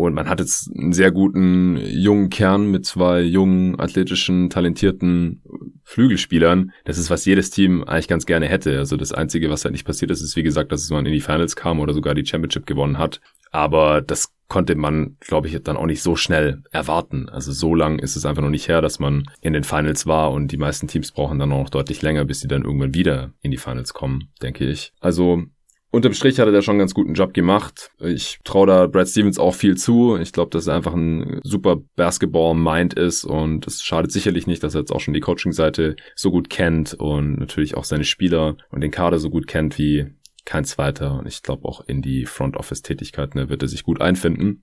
Und 0.00 0.14
man 0.14 0.30
hat 0.30 0.40
jetzt 0.40 0.70
einen 0.74 0.94
sehr 0.94 1.12
guten 1.12 1.76
jungen 1.76 2.30
Kern 2.30 2.70
mit 2.70 2.86
zwei 2.86 3.20
jungen, 3.20 3.78
athletischen, 3.78 4.48
talentierten 4.48 5.42
Flügelspielern. 5.84 6.72
Das 6.86 6.96
ist, 6.96 7.10
was 7.10 7.26
jedes 7.26 7.50
Team 7.50 7.84
eigentlich 7.84 8.08
ganz 8.08 8.24
gerne 8.24 8.46
hätte. 8.46 8.78
Also 8.78 8.96
das 8.96 9.12
Einzige, 9.12 9.50
was 9.50 9.64
halt 9.64 9.72
nicht 9.72 9.84
passiert 9.84 10.10
ist, 10.10 10.22
ist, 10.22 10.36
wie 10.36 10.42
gesagt, 10.42 10.72
dass 10.72 10.88
man 10.88 11.04
in 11.04 11.12
die 11.12 11.20
Finals 11.20 11.54
kam 11.54 11.80
oder 11.80 11.92
sogar 11.92 12.14
die 12.14 12.24
Championship 12.24 12.64
gewonnen 12.64 12.96
hat. 12.96 13.20
Aber 13.50 14.00
das 14.00 14.32
konnte 14.48 14.74
man, 14.74 15.18
glaube 15.20 15.48
ich, 15.48 15.62
dann 15.62 15.76
auch 15.76 15.86
nicht 15.86 16.02
so 16.02 16.16
schnell 16.16 16.62
erwarten. 16.70 17.28
Also 17.28 17.52
so 17.52 17.74
lang 17.74 17.98
ist 17.98 18.16
es 18.16 18.24
einfach 18.24 18.42
noch 18.42 18.48
nicht 18.48 18.68
her, 18.68 18.80
dass 18.80 19.00
man 19.00 19.24
in 19.42 19.52
den 19.52 19.64
Finals 19.64 20.06
war 20.06 20.32
und 20.32 20.50
die 20.50 20.56
meisten 20.56 20.88
Teams 20.88 21.12
brauchen 21.12 21.38
dann 21.38 21.52
auch 21.52 21.64
noch 21.64 21.70
deutlich 21.70 22.00
länger, 22.00 22.24
bis 22.24 22.40
sie 22.40 22.48
dann 22.48 22.64
irgendwann 22.64 22.94
wieder 22.94 23.32
in 23.42 23.50
die 23.50 23.58
Finals 23.58 23.92
kommen, 23.92 24.30
denke 24.40 24.64
ich. 24.64 24.94
Also 25.00 25.44
Unterm 25.92 26.12
Strich 26.12 26.38
hat 26.38 26.46
er 26.46 26.52
da 26.52 26.62
schon 26.62 26.74
einen 26.74 26.80
ganz 26.80 26.94
guten 26.94 27.14
Job 27.14 27.34
gemacht. 27.34 27.90
Ich 27.98 28.38
traue 28.44 28.68
da 28.68 28.86
Brad 28.86 29.08
Stevens 29.08 29.40
auch 29.40 29.54
viel 29.54 29.76
zu. 29.76 30.16
Ich 30.16 30.32
glaube, 30.32 30.50
dass 30.50 30.68
er 30.68 30.76
einfach 30.76 30.94
ein 30.94 31.40
super 31.42 31.78
Basketball-Mind 31.96 32.94
ist 32.94 33.24
und 33.24 33.66
es 33.66 33.82
schadet 33.82 34.12
sicherlich 34.12 34.46
nicht, 34.46 34.62
dass 34.62 34.74
er 34.74 34.82
jetzt 34.82 34.92
auch 34.92 35.00
schon 35.00 35.14
die 35.14 35.20
Coaching-Seite 35.20 35.96
so 36.14 36.30
gut 36.30 36.48
kennt 36.48 36.94
und 36.94 37.40
natürlich 37.40 37.76
auch 37.76 37.84
seine 37.84 38.04
Spieler 38.04 38.56
und 38.70 38.82
den 38.82 38.92
Kader 38.92 39.18
so 39.18 39.30
gut 39.30 39.48
kennt 39.48 39.78
wie 39.78 40.06
kein 40.44 40.64
zweiter. 40.64 41.18
Und 41.18 41.26
ich 41.26 41.42
glaube 41.42 41.66
auch 41.66 41.80
in 41.86 42.02
die 42.02 42.24
Front 42.24 42.56
Office-Tätigkeiten 42.56 43.48
wird 43.48 43.62
er 43.62 43.68
sich 43.68 43.82
gut 43.82 44.00
einfinden. 44.00 44.62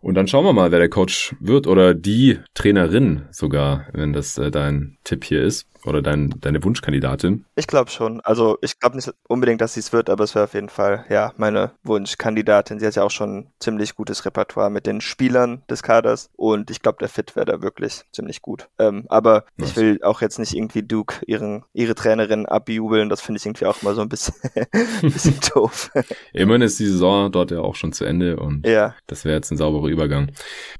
Und 0.00 0.14
dann 0.14 0.28
schauen 0.28 0.44
wir 0.44 0.52
mal, 0.52 0.70
wer 0.70 0.78
der 0.78 0.88
Coach 0.88 1.34
wird 1.40 1.66
oder 1.66 1.94
die 1.94 2.38
Trainerin 2.54 3.26
sogar, 3.30 3.86
wenn 3.92 4.12
das 4.12 4.38
äh, 4.38 4.50
dein 4.50 4.98
Tipp 5.04 5.24
hier 5.24 5.42
ist. 5.42 5.68
Oder 5.84 6.02
dein, 6.02 6.34
deine 6.40 6.62
Wunschkandidatin? 6.62 7.44
Ich 7.56 7.66
glaube 7.66 7.90
schon. 7.90 8.20
Also 8.20 8.58
ich 8.62 8.78
glaube 8.78 8.96
nicht 8.96 9.12
unbedingt, 9.28 9.60
dass 9.60 9.74
sie 9.74 9.80
es 9.80 9.92
wird, 9.92 10.10
aber 10.10 10.24
es 10.24 10.34
wäre 10.34 10.44
auf 10.44 10.54
jeden 10.54 10.68
Fall 10.68 11.04
ja 11.08 11.32
meine 11.36 11.72
Wunschkandidatin. 11.82 12.78
Sie 12.78 12.86
hat 12.86 12.96
ja 12.96 13.02
auch 13.02 13.10
schon 13.10 13.38
ein 13.38 13.52
ziemlich 13.60 13.94
gutes 13.94 14.24
Repertoire 14.24 14.70
mit 14.70 14.86
den 14.86 15.00
Spielern 15.00 15.62
des 15.68 15.82
Kaders 15.82 16.30
und 16.36 16.70
ich 16.70 16.82
glaube, 16.82 16.98
der 17.00 17.08
Fit 17.08 17.36
wäre 17.36 17.46
da 17.46 17.62
wirklich 17.62 18.02
ziemlich 18.12 18.42
gut. 18.42 18.68
Ähm, 18.78 19.04
aber 19.08 19.44
nice. 19.56 19.70
ich 19.70 19.76
will 19.76 20.00
auch 20.02 20.20
jetzt 20.20 20.38
nicht 20.38 20.54
irgendwie 20.54 20.82
Duke 20.82 21.16
ihren, 21.26 21.64
ihre 21.72 21.94
Trainerin 21.94 22.46
abjubeln. 22.46 23.08
Das 23.08 23.20
finde 23.20 23.38
ich 23.38 23.46
irgendwie 23.46 23.66
auch 23.66 23.82
mal 23.82 23.94
so 23.94 24.02
ein 24.02 24.08
bisschen, 24.08 24.34
bisschen 25.02 25.38
doof. 25.54 25.90
Immerhin 26.32 26.62
ist 26.62 26.78
die 26.78 26.86
Saison 26.86 27.30
dort 27.32 27.50
ja 27.50 27.60
auch 27.60 27.74
schon 27.74 27.92
zu 27.92 28.04
Ende 28.04 28.36
und 28.36 28.66
ja. 28.66 28.94
das 29.06 29.24
wäre 29.24 29.36
jetzt 29.36 29.50
ein 29.50 29.56
sauberer 29.56 29.88
Übergang. 29.88 30.30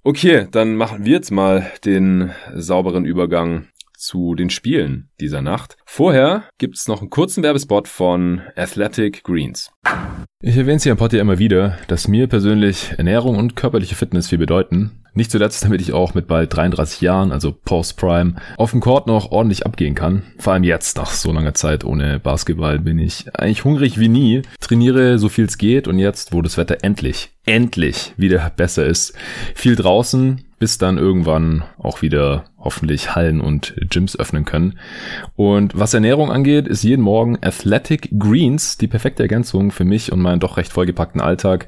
Okay, 0.02 0.47
dann 0.50 0.76
machen 0.76 1.04
wir 1.04 1.12
jetzt 1.12 1.30
mal 1.30 1.71
den 1.85 2.33
sauberen 2.54 3.04
Übergang 3.04 3.66
zu 4.00 4.35
den 4.35 4.50
Spielen 4.50 5.11
dieser 5.21 5.42
Nacht. 5.42 5.76
Vorher 5.85 6.45
gibt's 6.59 6.88
noch 6.88 7.00
einen 7.00 7.11
kurzen 7.11 7.42
Werbespot 7.42 7.87
von 7.87 8.42
Athletic 8.57 9.23
Greens. 9.23 9.71
Ich 10.42 10.56
erwähne 10.56 10.76
es 10.76 10.85
hier 10.85 10.92
im 10.92 10.97
Pod 10.97 11.12
ja 11.12 11.20
immer 11.20 11.38
wieder, 11.38 11.76
dass 11.87 12.09
mir 12.09 12.26
persönlich 12.26 12.94
Ernährung 12.97 13.37
und 13.37 13.56
körperliche 13.56 13.94
Fitness 13.94 14.28
viel 14.28 14.38
bedeuten. 14.38 14.90
Nicht 15.12 15.30
zuletzt, 15.30 15.62
damit 15.62 15.82
ich 15.82 15.92
auch 15.92 16.14
mit 16.14 16.28
bald 16.28 16.56
33 16.56 17.02
Jahren, 17.02 17.30
also 17.30 17.52
Post-Prime, 17.52 18.37
auf 18.56 18.70
dem 18.70 18.80
Court 18.80 19.06
noch 19.06 19.32
ordentlich 19.32 19.66
abgehen 19.66 19.94
kann. 19.94 20.23
Vor 20.38 20.54
allem 20.54 20.64
jetzt, 20.64 20.97
nach 20.97 21.11
so 21.11 21.30
langer 21.30 21.52
Zeit 21.52 21.85
ohne 21.85 22.18
Basketball, 22.20 22.78
bin 22.78 22.99
ich 22.99 23.26
eigentlich 23.35 23.64
hungrig 23.64 24.00
wie 24.00 24.09
nie, 24.09 24.40
trainiere 24.61 25.18
so 25.18 25.28
viel 25.28 25.44
es 25.44 25.59
geht 25.59 25.87
und 25.87 25.99
jetzt, 25.99 26.32
wo 26.32 26.40
das 26.40 26.56
Wetter 26.56 26.78
endlich, 26.80 27.32
endlich 27.44 28.14
wieder 28.16 28.50
besser 28.56 28.87
ist, 28.87 29.12
viel 29.54 29.76
draußen, 29.76 30.42
bis 30.61 30.78
dann 30.78 30.99
irgendwann 30.99 31.64
auch 31.78 32.02
wieder 32.02 32.44
hoffentlich 32.59 33.14
Hallen 33.14 33.40
und 33.40 33.75
Gyms 33.88 34.16
öffnen 34.18 34.44
können. 34.44 34.78
Und 35.35 35.76
was 35.76 35.94
Ernährung 35.94 36.30
angeht, 36.30 36.68
ist 36.68 36.85
jeden 36.85 37.02
Morgen 37.02 37.38
Athletic 37.40 38.11
Greens 38.18 38.76
die 38.76 38.87
perfekte 38.87 39.23
Ergänzung 39.23 39.70
für 39.70 39.85
mich 39.85 40.12
und 40.12 40.20
meinen 40.30 40.40
doch 40.40 40.56
recht 40.56 40.72
vollgepackten 40.72 41.20
Alltag. 41.20 41.66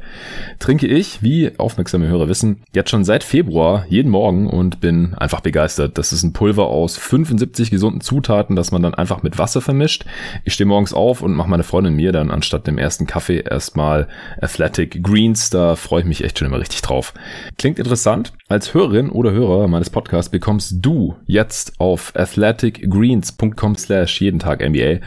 Trinke 0.59 0.87
ich, 0.87 1.23
wie 1.23 1.50
aufmerksame 1.59 2.07
Hörer 2.07 2.28
wissen, 2.28 2.62
jetzt 2.73 2.90
schon 2.90 3.04
seit 3.04 3.25
Februar 3.25 3.85
jeden 3.88 4.11
Morgen 4.11 4.49
und 4.49 4.81
bin 4.81 5.14
einfach 5.14 5.40
begeistert. 5.40 5.99
Das 5.99 6.12
ist 6.12 6.23
ein 6.23 6.33
Pulver 6.33 6.69
aus 6.69 6.97
75 6.97 7.71
gesunden 7.71 8.00
Zutaten, 8.00 8.54
das 8.54 8.71
man 8.71 8.83
dann 8.83 8.95
einfach 8.95 9.23
mit 9.23 9.38
Wasser 9.38 9.61
vermischt. 9.61 10.04
Ich 10.45 10.54
stehe 10.54 10.66
morgens 10.66 10.95
auf 10.95 11.23
und 11.23 11.35
mache 11.35 11.50
meine 11.50 11.64
Freundin 11.64 11.95
mir 11.95 12.12
dann 12.12 12.31
anstatt 12.31 12.66
dem 12.66 12.78
ersten 12.78 13.07
Kaffee 13.07 13.40
erstmal 13.40 14.09
Athletic 14.40 15.02
Greens. 15.02 15.50
Da 15.50 15.75
freue 15.75 16.02
ich 16.02 16.07
mich 16.07 16.23
echt 16.23 16.38
schon 16.38 16.47
immer 16.47 16.61
richtig 16.61 16.83
drauf. 16.83 17.12
Klingt 17.59 17.78
interessant. 17.78 18.33
Als 18.49 18.75
Hörerin 18.75 19.11
oder 19.11 19.33
Hörer 19.33 19.66
meines 19.66 19.90
Podcasts 19.90 20.31
bekommst 20.31 20.76
du 20.83 21.16
jetzt 21.26 21.81
auf 21.81 22.12
athleticgreens.com 22.14 23.76
slash 23.76 24.21
jeden 24.21 24.38
Tag 24.38 24.61
NBA 24.61 24.99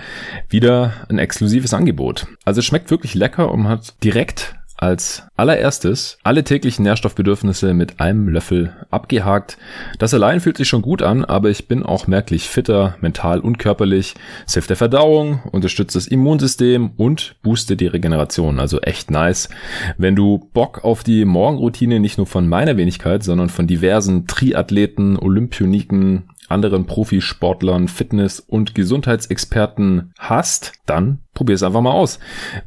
wieder 0.49 0.93
ein 1.09 1.19
exklusives 1.19 1.73
Angebot. 1.73 2.27
Also 2.43 2.59
es 2.59 2.65
schmeckt 2.65 2.89
wirklich 2.91 3.13
lecker 3.13 3.44
und 3.51 3.67
hat 3.67 4.03
direkt 4.03 4.55
als 4.77 5.23
allererstes 5.37 6.17
alle 6.23 6.43
täglichen 6.43 6.83
Nährstoffbedürfnisse 6.83 7.73
mit 7.73 7.99
einem 7.99 8.27
Löffel 8.27 8.73
abgehakt. 8.91 9.57
Das 9.99 10.13
allein 10.13 10.41
fühlt 10.41 10.57
sich 10.57 10.67
schon 10.67 10.81
gut 10.81 11.01
an, 11.01 11.23
aber 11.23 11.49
ich 11.49 11.67
bin 11.67 11.83
auch 11.83 12.07
merklich 12.07 12.49
fitter, 12.49 12.97
mental 13.01 13.39
und 13.39 13.57
körperlich. 13.57 14.15
Es 14.45 14.53
hilft 14.53 14.69
der 14.69 14.77
Verdauung, 14.77 15.41
unterstützt 15.51 15.95
das 15.95 16.07
Immunsystem 16.07 16.91
und 16.97 17.35
boostet 17.41 17.79
die 17.79 17.87
Regeneration. 17.87 18.59
Also 18.59 18.81
echt 18.81 19.11
nice. 19.11 19.49
Wenn 19.97 20.15
du 20.15 20.49
Bock 20.53 20.83
auf 20.83 21.03
die 21.03 21.25
Morgenroutine 21.25 21.99
nicht 21.99 22.17
nur 22.17 22.27
von 22.27 22.47
meiner 22.47 22.75
Wenigkeit, 22.75 23.23
sondern 23.23 23.49
von 23.49 23.67
diversen 23.67 24.27
Triathleten, 24.27 25.17
Olympioniken, 25.17 26.29
anderen 26.49 26.85
Profisportlern, 26.85 27.87
Fitness- 27.87 28.39
und 28.39 28.75
Gesundheitsexperten 28.75 30.13
hast, 30.19 30.73
dann 30.85 31.19
probier 31.35 31.53
es 31.53 31.61
einfach 31.61 31.81
mal 31.81 31.91
aus. 31.91 32.17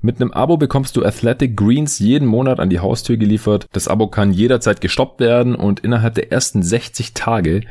Mit 0.01 0.21
einem 0.21 0.31
Abo 0.31 0.57
bekommst 0.57 0.97
du 0.97 1.05
Athletic 1.05 1.57
Greens 1.57 1.99
jeden 1.99 2.29
Monat 2.29 2.61
an 2.61 2.71
die 2.71 2.79
Haustür 2.79 3.17
geliefert. 3.17 3.67
Das 3.73 3.89
Abo 3.89 4.07
kann 4.07 4.33
jederzeit 4.33 4.81
gestoppt 4.81 5.19
werden 5.19 5.57
und 5.57 5.81
innerhalb 5.81 6.15
der 6.15 6.31
ersten 6.31 6.63
60 6.63 7.15
Tage 7.15 7.63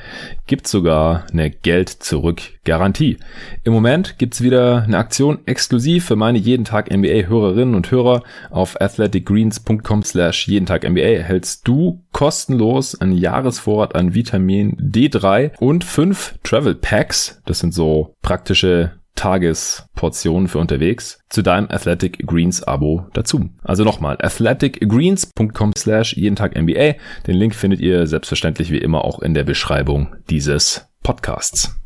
gibt 0.47 0.67
sogar 0.67 1.25
eine 1.31 1.49
Geld-Zurück-Garantie. 1.49 3.17
Im 3.63 3.73
Moment 3.73 4.17
gibt's 4.17 4.41
wieder 4.41 4.83
eine 4.83 4.97
Aktion 4.97 5.39
exklusiv 5.45 6.05
für 6.05 6.15
meine 6.15 6.39
jeden 6.39 6.65
Tag 6.65 6.91
NBA-Hörerinnen 6.91 7.75
und 7.75 7.91
Hörer. 7.91 8.23
Auf 8.49 8.81
athleticgreens.com 8.81 10.03
slash 10.03 10.47
jeden 10.47 10.65
Tag 10.65 10.89
NBA 10.89 11.01
erhältst 11.01 11.67
du 11.67 12.03
kostenlos 12.11 12.99
einen 12.99 13.15
Jahresvorrat 13.15 13.95
an 13.95 14.15
Vitamin 14.15 14.75
D3 14.77 15.51
und 15.59 15.83
fünf 15.83 16.35
Travel 16.43 16.73
Packs. 16.75 17.41
Das 17.45 17.59
sind 17.59 17.73
so 17.73 18.15
praktische 18.23 18.93
Tagesportionen 19.17 20.47
für 20.47 20.59
unterwegs 20.59 21.19
zu 21.29 21.41
deinem 21.41 21.69
Athletic 21.69 22.25
Greens 22.25 22.63
Abo 22.63 23.07
dazu. 23.13 23.49
Also 23.63 23.83
nochmal, 23.83 24.17
athleticgreens.com 24.21 25.73
slash 25.77 26.15
jeden 26.15 26.37
Tag 26.37 26.55
NBA. 26.55 26.95
Den 27.27 27.35
Link 27.35 27.53
findet 27.53 27.81
ihr 27.81 28.07
selbstverständlich 28.07 28.71
wie 28.71 28.77
immer 28.77 29.03
auch 29.03 29.19
in 29.19 29.33
der 29.33 29.43
Beschreibung 29.43 30.15
dieses 30.29 30.87
Podcasts. 31.03 31.77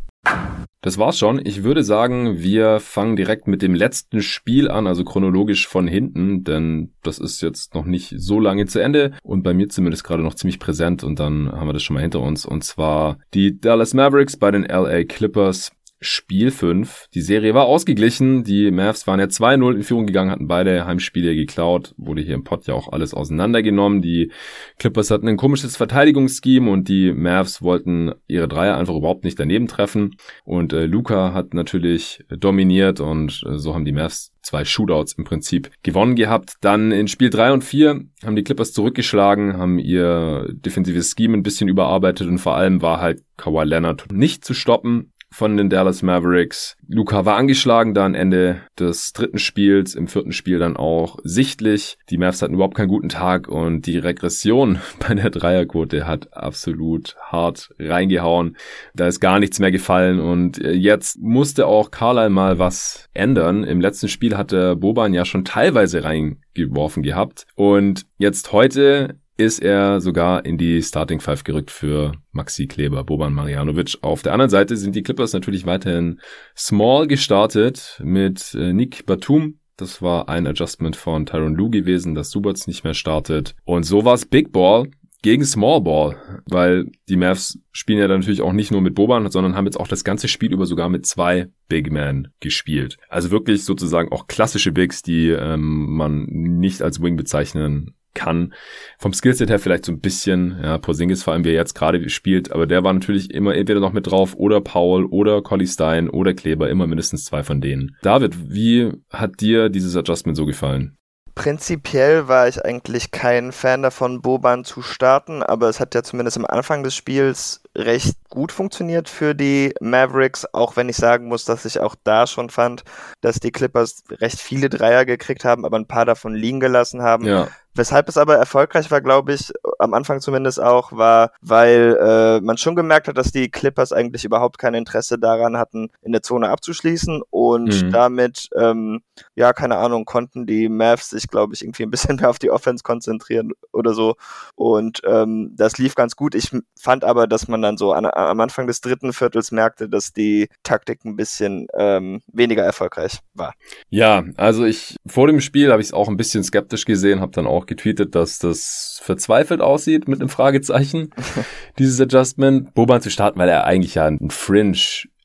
Das 0.84 0.98
war's 0.98 1.20
schon. 1.20 1.40
Ich 1.44 1.64
würde 1.64 1.84
sagen, 1.84 2.40
wir 2.40 2.80
fangen 2.80 3.16
direkt 3.16 3.48
mit 3.48 3.62
dem 3.62 3.76
letzten 3.76 4.24
Spiel 4.24 4.70
an, 4.70 4.88
also 4.88 5.04
chronologisch 5.04 5.68
von 5.68 5.88
hinten, 5.88 6.44
denn 6.44 6.94
das 7.04 7.20
ist 7.20 7.42
jetzt 7.42 7.76
noch 7.76 7.86
nicht 7.86 8.16
so 8.18 8.40
lange 8.40 8.66
zu 8.66 8.80
Ende 8.80 9.12
und 9.22 9.44
bei 9.44 9.54
mir 9.54 9.70
zumindest 9.70 10.04
gerade 10.04 10.24
noch 10.24 10.34
ziemlich 10.34 10.60
präsent 10.60 11.04
und 11.04 11.20
dann 11.20 11.52
haben 11.52 11.68
wir 11.68 11.74
das 11.74 11.84
schon 11.84 11.94
mal 11.94 12.02
hinter 12.02 12.22
uns 12.22 12.48
und 12.48 12.64
zwar 12.64 13.20
die 13.36 13.60
Dallas 13.60 13.94
Mavericks 13.94 14.38
bei 14.38 14.50
den 14.50 14.64
LA 14.64 15.04
Clippers. 15.04 15.72
Spiel 16.04 16.50
5. 16.50 17.10
Die 17.14 17.22
Serie 17.22 17.54
war 17.54 17.66
ausgeglichen. 17.66 18.44
Die 18.44 18.72
Mavs 18.72 19.06
waren 19.06 19.20
ja 19.20 19.28
2-0 19.28 19.76
in 19.76 19.84
Führung 19.84 20.08
gegangen, 20.08 20.32
hatten 20.32 20.48
beide 20.48 20.88
Heimspiele 20.88 21.36
geklaut. 21.36 21.94
Wurde 21.96 22.24
hier 22.24 22.34
im 22.34 22.44
Pod 22.44 22.66
ja 22.66 22.74
auch 22.74 22.92
alles 22.92 23.14
auseinandergenommen. 23.14 24.02
Die 24.02 24.32
Clippers 24.80 25.12
hatten 25.12 25.28
ein 25.28 25.38
komisches 25.38 25.78
Verteidigungsscheme 25.78 26.70
und 26.72 26.90
die 26.90 27.14
Mavs 27.14 27.62
wollten 27.62 28.14
ihre 28.28 28.48
Dreier 28.48 28.78
einfach 28.78 28.96
überhaupt 28.96 29.24
nicht 29.24 29.40
daneben 29.40 29.68
treffen. 29.68 30.16
Und 30.44 30.74
äh, 30.74 30.88
Luca 30.88 31.34
hat 31.34 31.54
natürlich 31.54 32.26
dominiert 32.30 33.00
und 33.00 33.44
äh, 33.48 33.60
so 33.60 33.76
haben 33.76 33.86
die 33.86 33.92
Mavs 33.92 34.32
zwei 34.42 34.66
Shootouts 34.66 35.14
im 35.14 35.24
Prinzip 35.24 35.70
gewonnen 35.84 36.16
gehabt. 36.16 36.56
Dann 36.62 36.92
in 36.92 37.08
Spiel 37.08 37.30
3 37.30 37.54
und 37.54 37.64
4 37.64 38.02
haben 38.26 38.36
die 38.36 38.44
Clippers 38.44 38.74
zurückgeschlagen, 38.74 39.58
haben 39.58 39.78
ihr 39.78 40.48
defensives 40.50 41.14
Scheme 41.16 41.38
ein 41.38 41.44
bisschen 41.44 41.70
überarbeitet 41.70 42.28
und 42.28 42.40
vor 42.40 42.56
allem 42.56 42.82
war 42.82 43.00
halt 43.00 43.22
Kawhi 43.38 43.66
Leonard 43.66 44.12
nicht 44.12 44.44
zu 44.44 44.56
stoppen 44.56 45.11
von 45.34 45.56
den 45.56 45.70
Dallas 45.70 46.02
Mavericks. 46.02 46.76
Luca 46.88 47.26
war 47.26 47.38
angeschlagen 47.38 47.94
dann 47.94 48.16
Ende 48.16 48.62
des 48.78 49.14
dritten 49.14 49.40
Spiels, 49.40 49.96
im 49.96 50.08
vierten 50.08 50.34
Spiel 50.34 50.60
dann 50.60 50.76
auch 50.76 51.20
sichtlich. 51.24 51.98
Die 52.10 52.18
Mavs 52.18 52.42
hatten 52.42 52.54
überhaupt 52.54 52.76
keinen 52.76 52.90
guten 52.90 53.10
Tag 53.10 53.48
und 53.48 53.86
die 53.86 53.98
Regression 53.98 54.80
bei 55.00 55.16
der 55.16 55.30
Dreierquote 55.30 56.06
hat 56.06 56.34
absolut 56.36 57.16
hart 57.22 57.74
reingehauen. 57.80 58.58
Da 58.94 59.08
ist 59.08 59.22
gar 59.22 59.40
nichts 59.40 59.60
mehr 59.60 59.72
gefallen 59.72 60.20
und 60.20 60.62
äh, 60.62 60.72
jetzt 60.72 61.20
musste 61.22 61.66
auch 61.66 61.92
Carlyle 61.92 62.30
mal 62.30 62.60
was 62.60 63.08
ändern. 63.14 63.64
Im 63.64 63.80
letzten 63.80 64.10
Spiel 64.10 64.36
hatte 64.38 64.76
Boban 64.76 65.14
ja 65.14 65.24
schon 65.24 65.46
teilweise 65.46 66.04
reingeworfen 66.04 67.04
gehabt 67.04 67.48
und 67.56 68.06
jetzt 68.18 68.52
heute 68.52 69.21
ist 69.46 69.60
er 69.60 70.02
sogar 70.02 70.46
in 70.46 70.58
die 70.58 70.82
Starting 70.82 71.20
Five 71.20 71.44
gerückt 71.44 71.72
für 71.72 72.14
Maxi 72.32 72.68
Kleber, 72.68 73.04
Boban 73.04 73.34
Marjanovic. 73.34 73.98
Auf 74.02 74.22
der 74.22 74.34
anderen 74.34 74.50
Seite 74.50 74.78
sind 74.78 74.96
die 74.96 75.04
Clippers 75.04 75.34
natürlich 75.34 75.66
weiterhin 75.66 76.20
small 76.56 77.08
gestartet 77.08 78.00
mit 78.04 78.54
äh, 78.54 78.74
Nick 78.74 79.06
Batum. 79.06 79.60
Das 79.78 80.02
war 80.02 80.30
ein 80.30 80.48
Adjustment 80.48 80.96
von 80.96 81.26
Tyron 81.26 81.56
Lue 81.56 81.72
gewesen, 81.72 82.14
dass 82.14 82.30
Subats 82.30 82.68
nicht 82.68 82.84
mehr 82.84 82.94
startet. 82.94 83.56
Und 83.64 83.84
so 83.84 84.06
war 84.06 84.14
es 84.14 84.26
Big 84.26 84.52
Ball 84.52 84.90
gegen 85.24 85.46
Small 85.46 85.82
Ball, 85.82 86.42
weil 86.46 86.92
die 87.08 87.16
Mavs 87.16 87.60
spielen 87.72 88.00
ja 88.00 88.08
natürlich 88.08 88.42
auch 88.42 88.54
nicht 88.54 88.72
nur 88.72 88.82
mit 88.82 88.96
Boban, 88.96 89.30
sondern 89.30 89.56
haben 89.56 89.66
jetzt 89.66 89.80
auch 89.80 89.88
das 89.88 90.04
ganze 90.04 90.28
Spiel 90.28 90.52
über 90.52 90.66
sogar 90.66 90.90
mit 90.90 91.06
zwei 91.06 91.50
Big 91.68 91.92
Men 91.92 92.30
gespielt. 92.40 92.98
Also 93.10 93.32
wirklich 93.32 93.64
sozusagen 93.64 94.12
auch 94.12 94.28
klassische 94.28 94.72
Bigs, 94.72 95.02
die 95.04 95.30
ähm, 95.30 95.96
man 95.96 96.26
nicht 96.26 96.82
als 96.82 97.02
Wing 97.02 97.18
bezeichnen 97.18 97.96
kann. 98.14 98.54
Vom 98.98 99.14
Skillset 99.14 99.50
her 99.50 99.60
vielleicht 99.60 99.86
so 99.86 99.92
ein 99.92 100.00
bisschen, 100.00 100.60
ja, 100.62 100.78
Porzingis 100.78 101.24
vor 101.24 101.34
allem, 101.34 101.44
wie 101.44 101.50
er 101.50 101.56
jetzt 101.56 101.76
gerade 101.76 102.10
spielt, 102.10 102.52
aber 102.52 102.68
der 102.68 102.84
war 102.84 102.94
natürlich 102.94 103.32
immer 103.32 103.56
entweder 103.56 103.80
noch 103.80 103.94
mit 103.94 104.08
drauf 104.08 104.36
oder 104.36 104.62
Paul 104.62 105.06
oder 105.06 105.42
Collie 105.42 105.68
Stein 105.68 106.10
oder 106.10 106.34
Kleber, 106.34 106.70
immer 106.70 106.88
mindestens 106.88 107.26
zwei 107.26 107.44
von 107.44 107.62
denen. 107.62 107.96
David, 108.02 108.52
wie 108.52 108.92
hat 109.10 109.42
dir 109.42 109.70
dieses 109.70 109.96
Adjustment 109.96 110.38
so 110.38 110.46
gefallen? 110.46 110.98
Prinzipiell 111.34 112.28
war 112.28 112.48
ich 112.50 112.64
eigentlich 112.66 113.12
kein 113.12 113.54
Fan 113.54 113.84
davon, 113.84 114.22
Boban 114.22 114.66
zu 114.66 114.82
starten, 114.82 115.42
aber 115.42 115.70
es 115.70 115.80
hat 115.80 115.96
ja 115.96 116.04
zumindest 116.04 116.38
am 116.38 116.46
Anfang 116.46 116.84
des 116.84 116.94
Spiels 116.94 117.62
recht 117.76 118.18
gut 118.30 118.52
funktioniert 118.52 119.08
für 119.08 119.34
die 119.34 119.74
Mavericks, 119.80 120.46
auch 120.52 120.76
wenn 120.76 120.90
ich 120.90 120.98
sagen 120.98 121.28
muss, 121.28 121.46
dass 121.46 121.64
ich 121.64 121.80
auch 121.80 121.96
da 122.04 122.28
schon 122.28 122.50
fand, 122.50 122.84
dass 123.22 123.40
die 123.40 123.52
Clippers 123.52 124.04
recht 124.10 124.40
viele 124.40 124.70
Dreier 124.70 125.06
gekriegt 125.06 125.46
haben, 125.46 125.66
aber 125.66 125.78
ein 125.78 125.88
paar 125.88 126.06
davon 126.06 126.36
liegen 126.36 126.60
gelassen 126.60 127.02
haben. 127.02 127.26
Ja. 127.26 127.48
Weshalb 127.74 128.10
es 128.10 128.18
aber 128.18 128.36
erfolgreich 128.36 128.92
war, 128.92 129.02
glaube 129.02 129.34
ich, 129.34 129.54
am 129.82 129.94
Anfang 129.94 130.22
zumindest 130.22 130.62
auch, 130.62 130.92
war, 130.92 131.32
weil 131.42 131.98
äh, 132.00 132.42
man 132.42 132.58
schon 132.58 132.76
gemerkt 132.76 133.08
hat, 133.08 133.18
dass 133.18 133.32
die 133.32 133.50
Clippers 133.50 133.92
eigentlich 133.92 134.24
überhaupt 134.26 134.58
kein 134.58 134.74
Interesse 134.74 135.18
daran 135.18 135.58
hatten, 135.58 135.90
in 136.02 136.12
der 136.12 136.22
Zone 136.22 136.50
abzuschließen 136.50 137.22
und 137.30 137.84
mhm. 137.84 137.92
damit, 137.92 138.50
ähm, 138.56 139.02
ja, 139.36 139.54
keine 139.54 139.78
Ahnung, 139.78 140.06
konnten 140.06 140.46
die 140.46 140.70
Mavs 140.70 141.10
sich, 141.10 141.28
glaube 141.28 141.54
ich, 141.54 141.64
irgendwie 141.64 141.84
ein 141.84 141.92
bisschen 141.92 142.16
mehr 142.18 142.30
auf 142.30 142.40
die 142.40 142.52
Offense 142.52 142.84
konzentrieren 142.84 143.52
oder 143.72 143.94
so. 143.94 144.16
Und 144.56 145.02
ähm, 145.06 145.54
das 145.56 145.78
lief 145.78 145.96
ganz 145.96 146.16
gut. 146.16 146.36
Ich 146.36 146.52
fand 146.80 147.04
aber, 147.04 147.28
dass 147.28 147.48
man 147.48 147.62
dann 147.62 147.78
so 147.78 147.94
an, 147.94 148.06
am 148.06 148.40
Anfang 148.40 148.68
des 148.68 148.82
dritten 148.82 149.14
Viertels 149.14 149.52
merkte, 149.52 149.90
dass 149.90 150.14
die 150.14 150.50
Taktik 150.64 151.04
ein 151.06 151.16
bisschen 151.16 151.68
ähm, 151.74 152.22
weniger 152.32 152.64
erfolgreich 152.64 153.20
war. 153.34 153.54
Ja, 153.90 154.24
also 154.38 154.66
ich 154.66 154.96
vor 155.08 155.28
dem 155.28 155.42
Spiel 155.42 155.72
habe 155.72 155.82
ich 155.82 155.90
es 155.90 155.94
auch 155.94 156.08
ein 156.08 156.18
bisschen 156.18 156.44
skeptisch 156.44 156.86
gesehen, 156.86 157.22
habe 157.22 157.32
dann 157.32 157.48
auch 157.48 157.66
getweetet, 157.66 158.16
dass 158.16 158.40
das 158.40 159.00
verzweifelt 159.04 159.62
aussieht 159.72 160.08
mit 160.08 160.20
einem 160.20 160.30
Fragezeichen, 160.30 161.10
dieses 161.80 162.00
Adjustment. 162.00 162.74
Boban 162.74 163.02
zu 163.02 163.10
starten, 163.10 163.40
weil 163.40 163.50
er 163.50 163.66
eigentlich 163.66 163.96
ja 163.96 164.06
ein 164.06 164.30
Fringe 164.30 164.78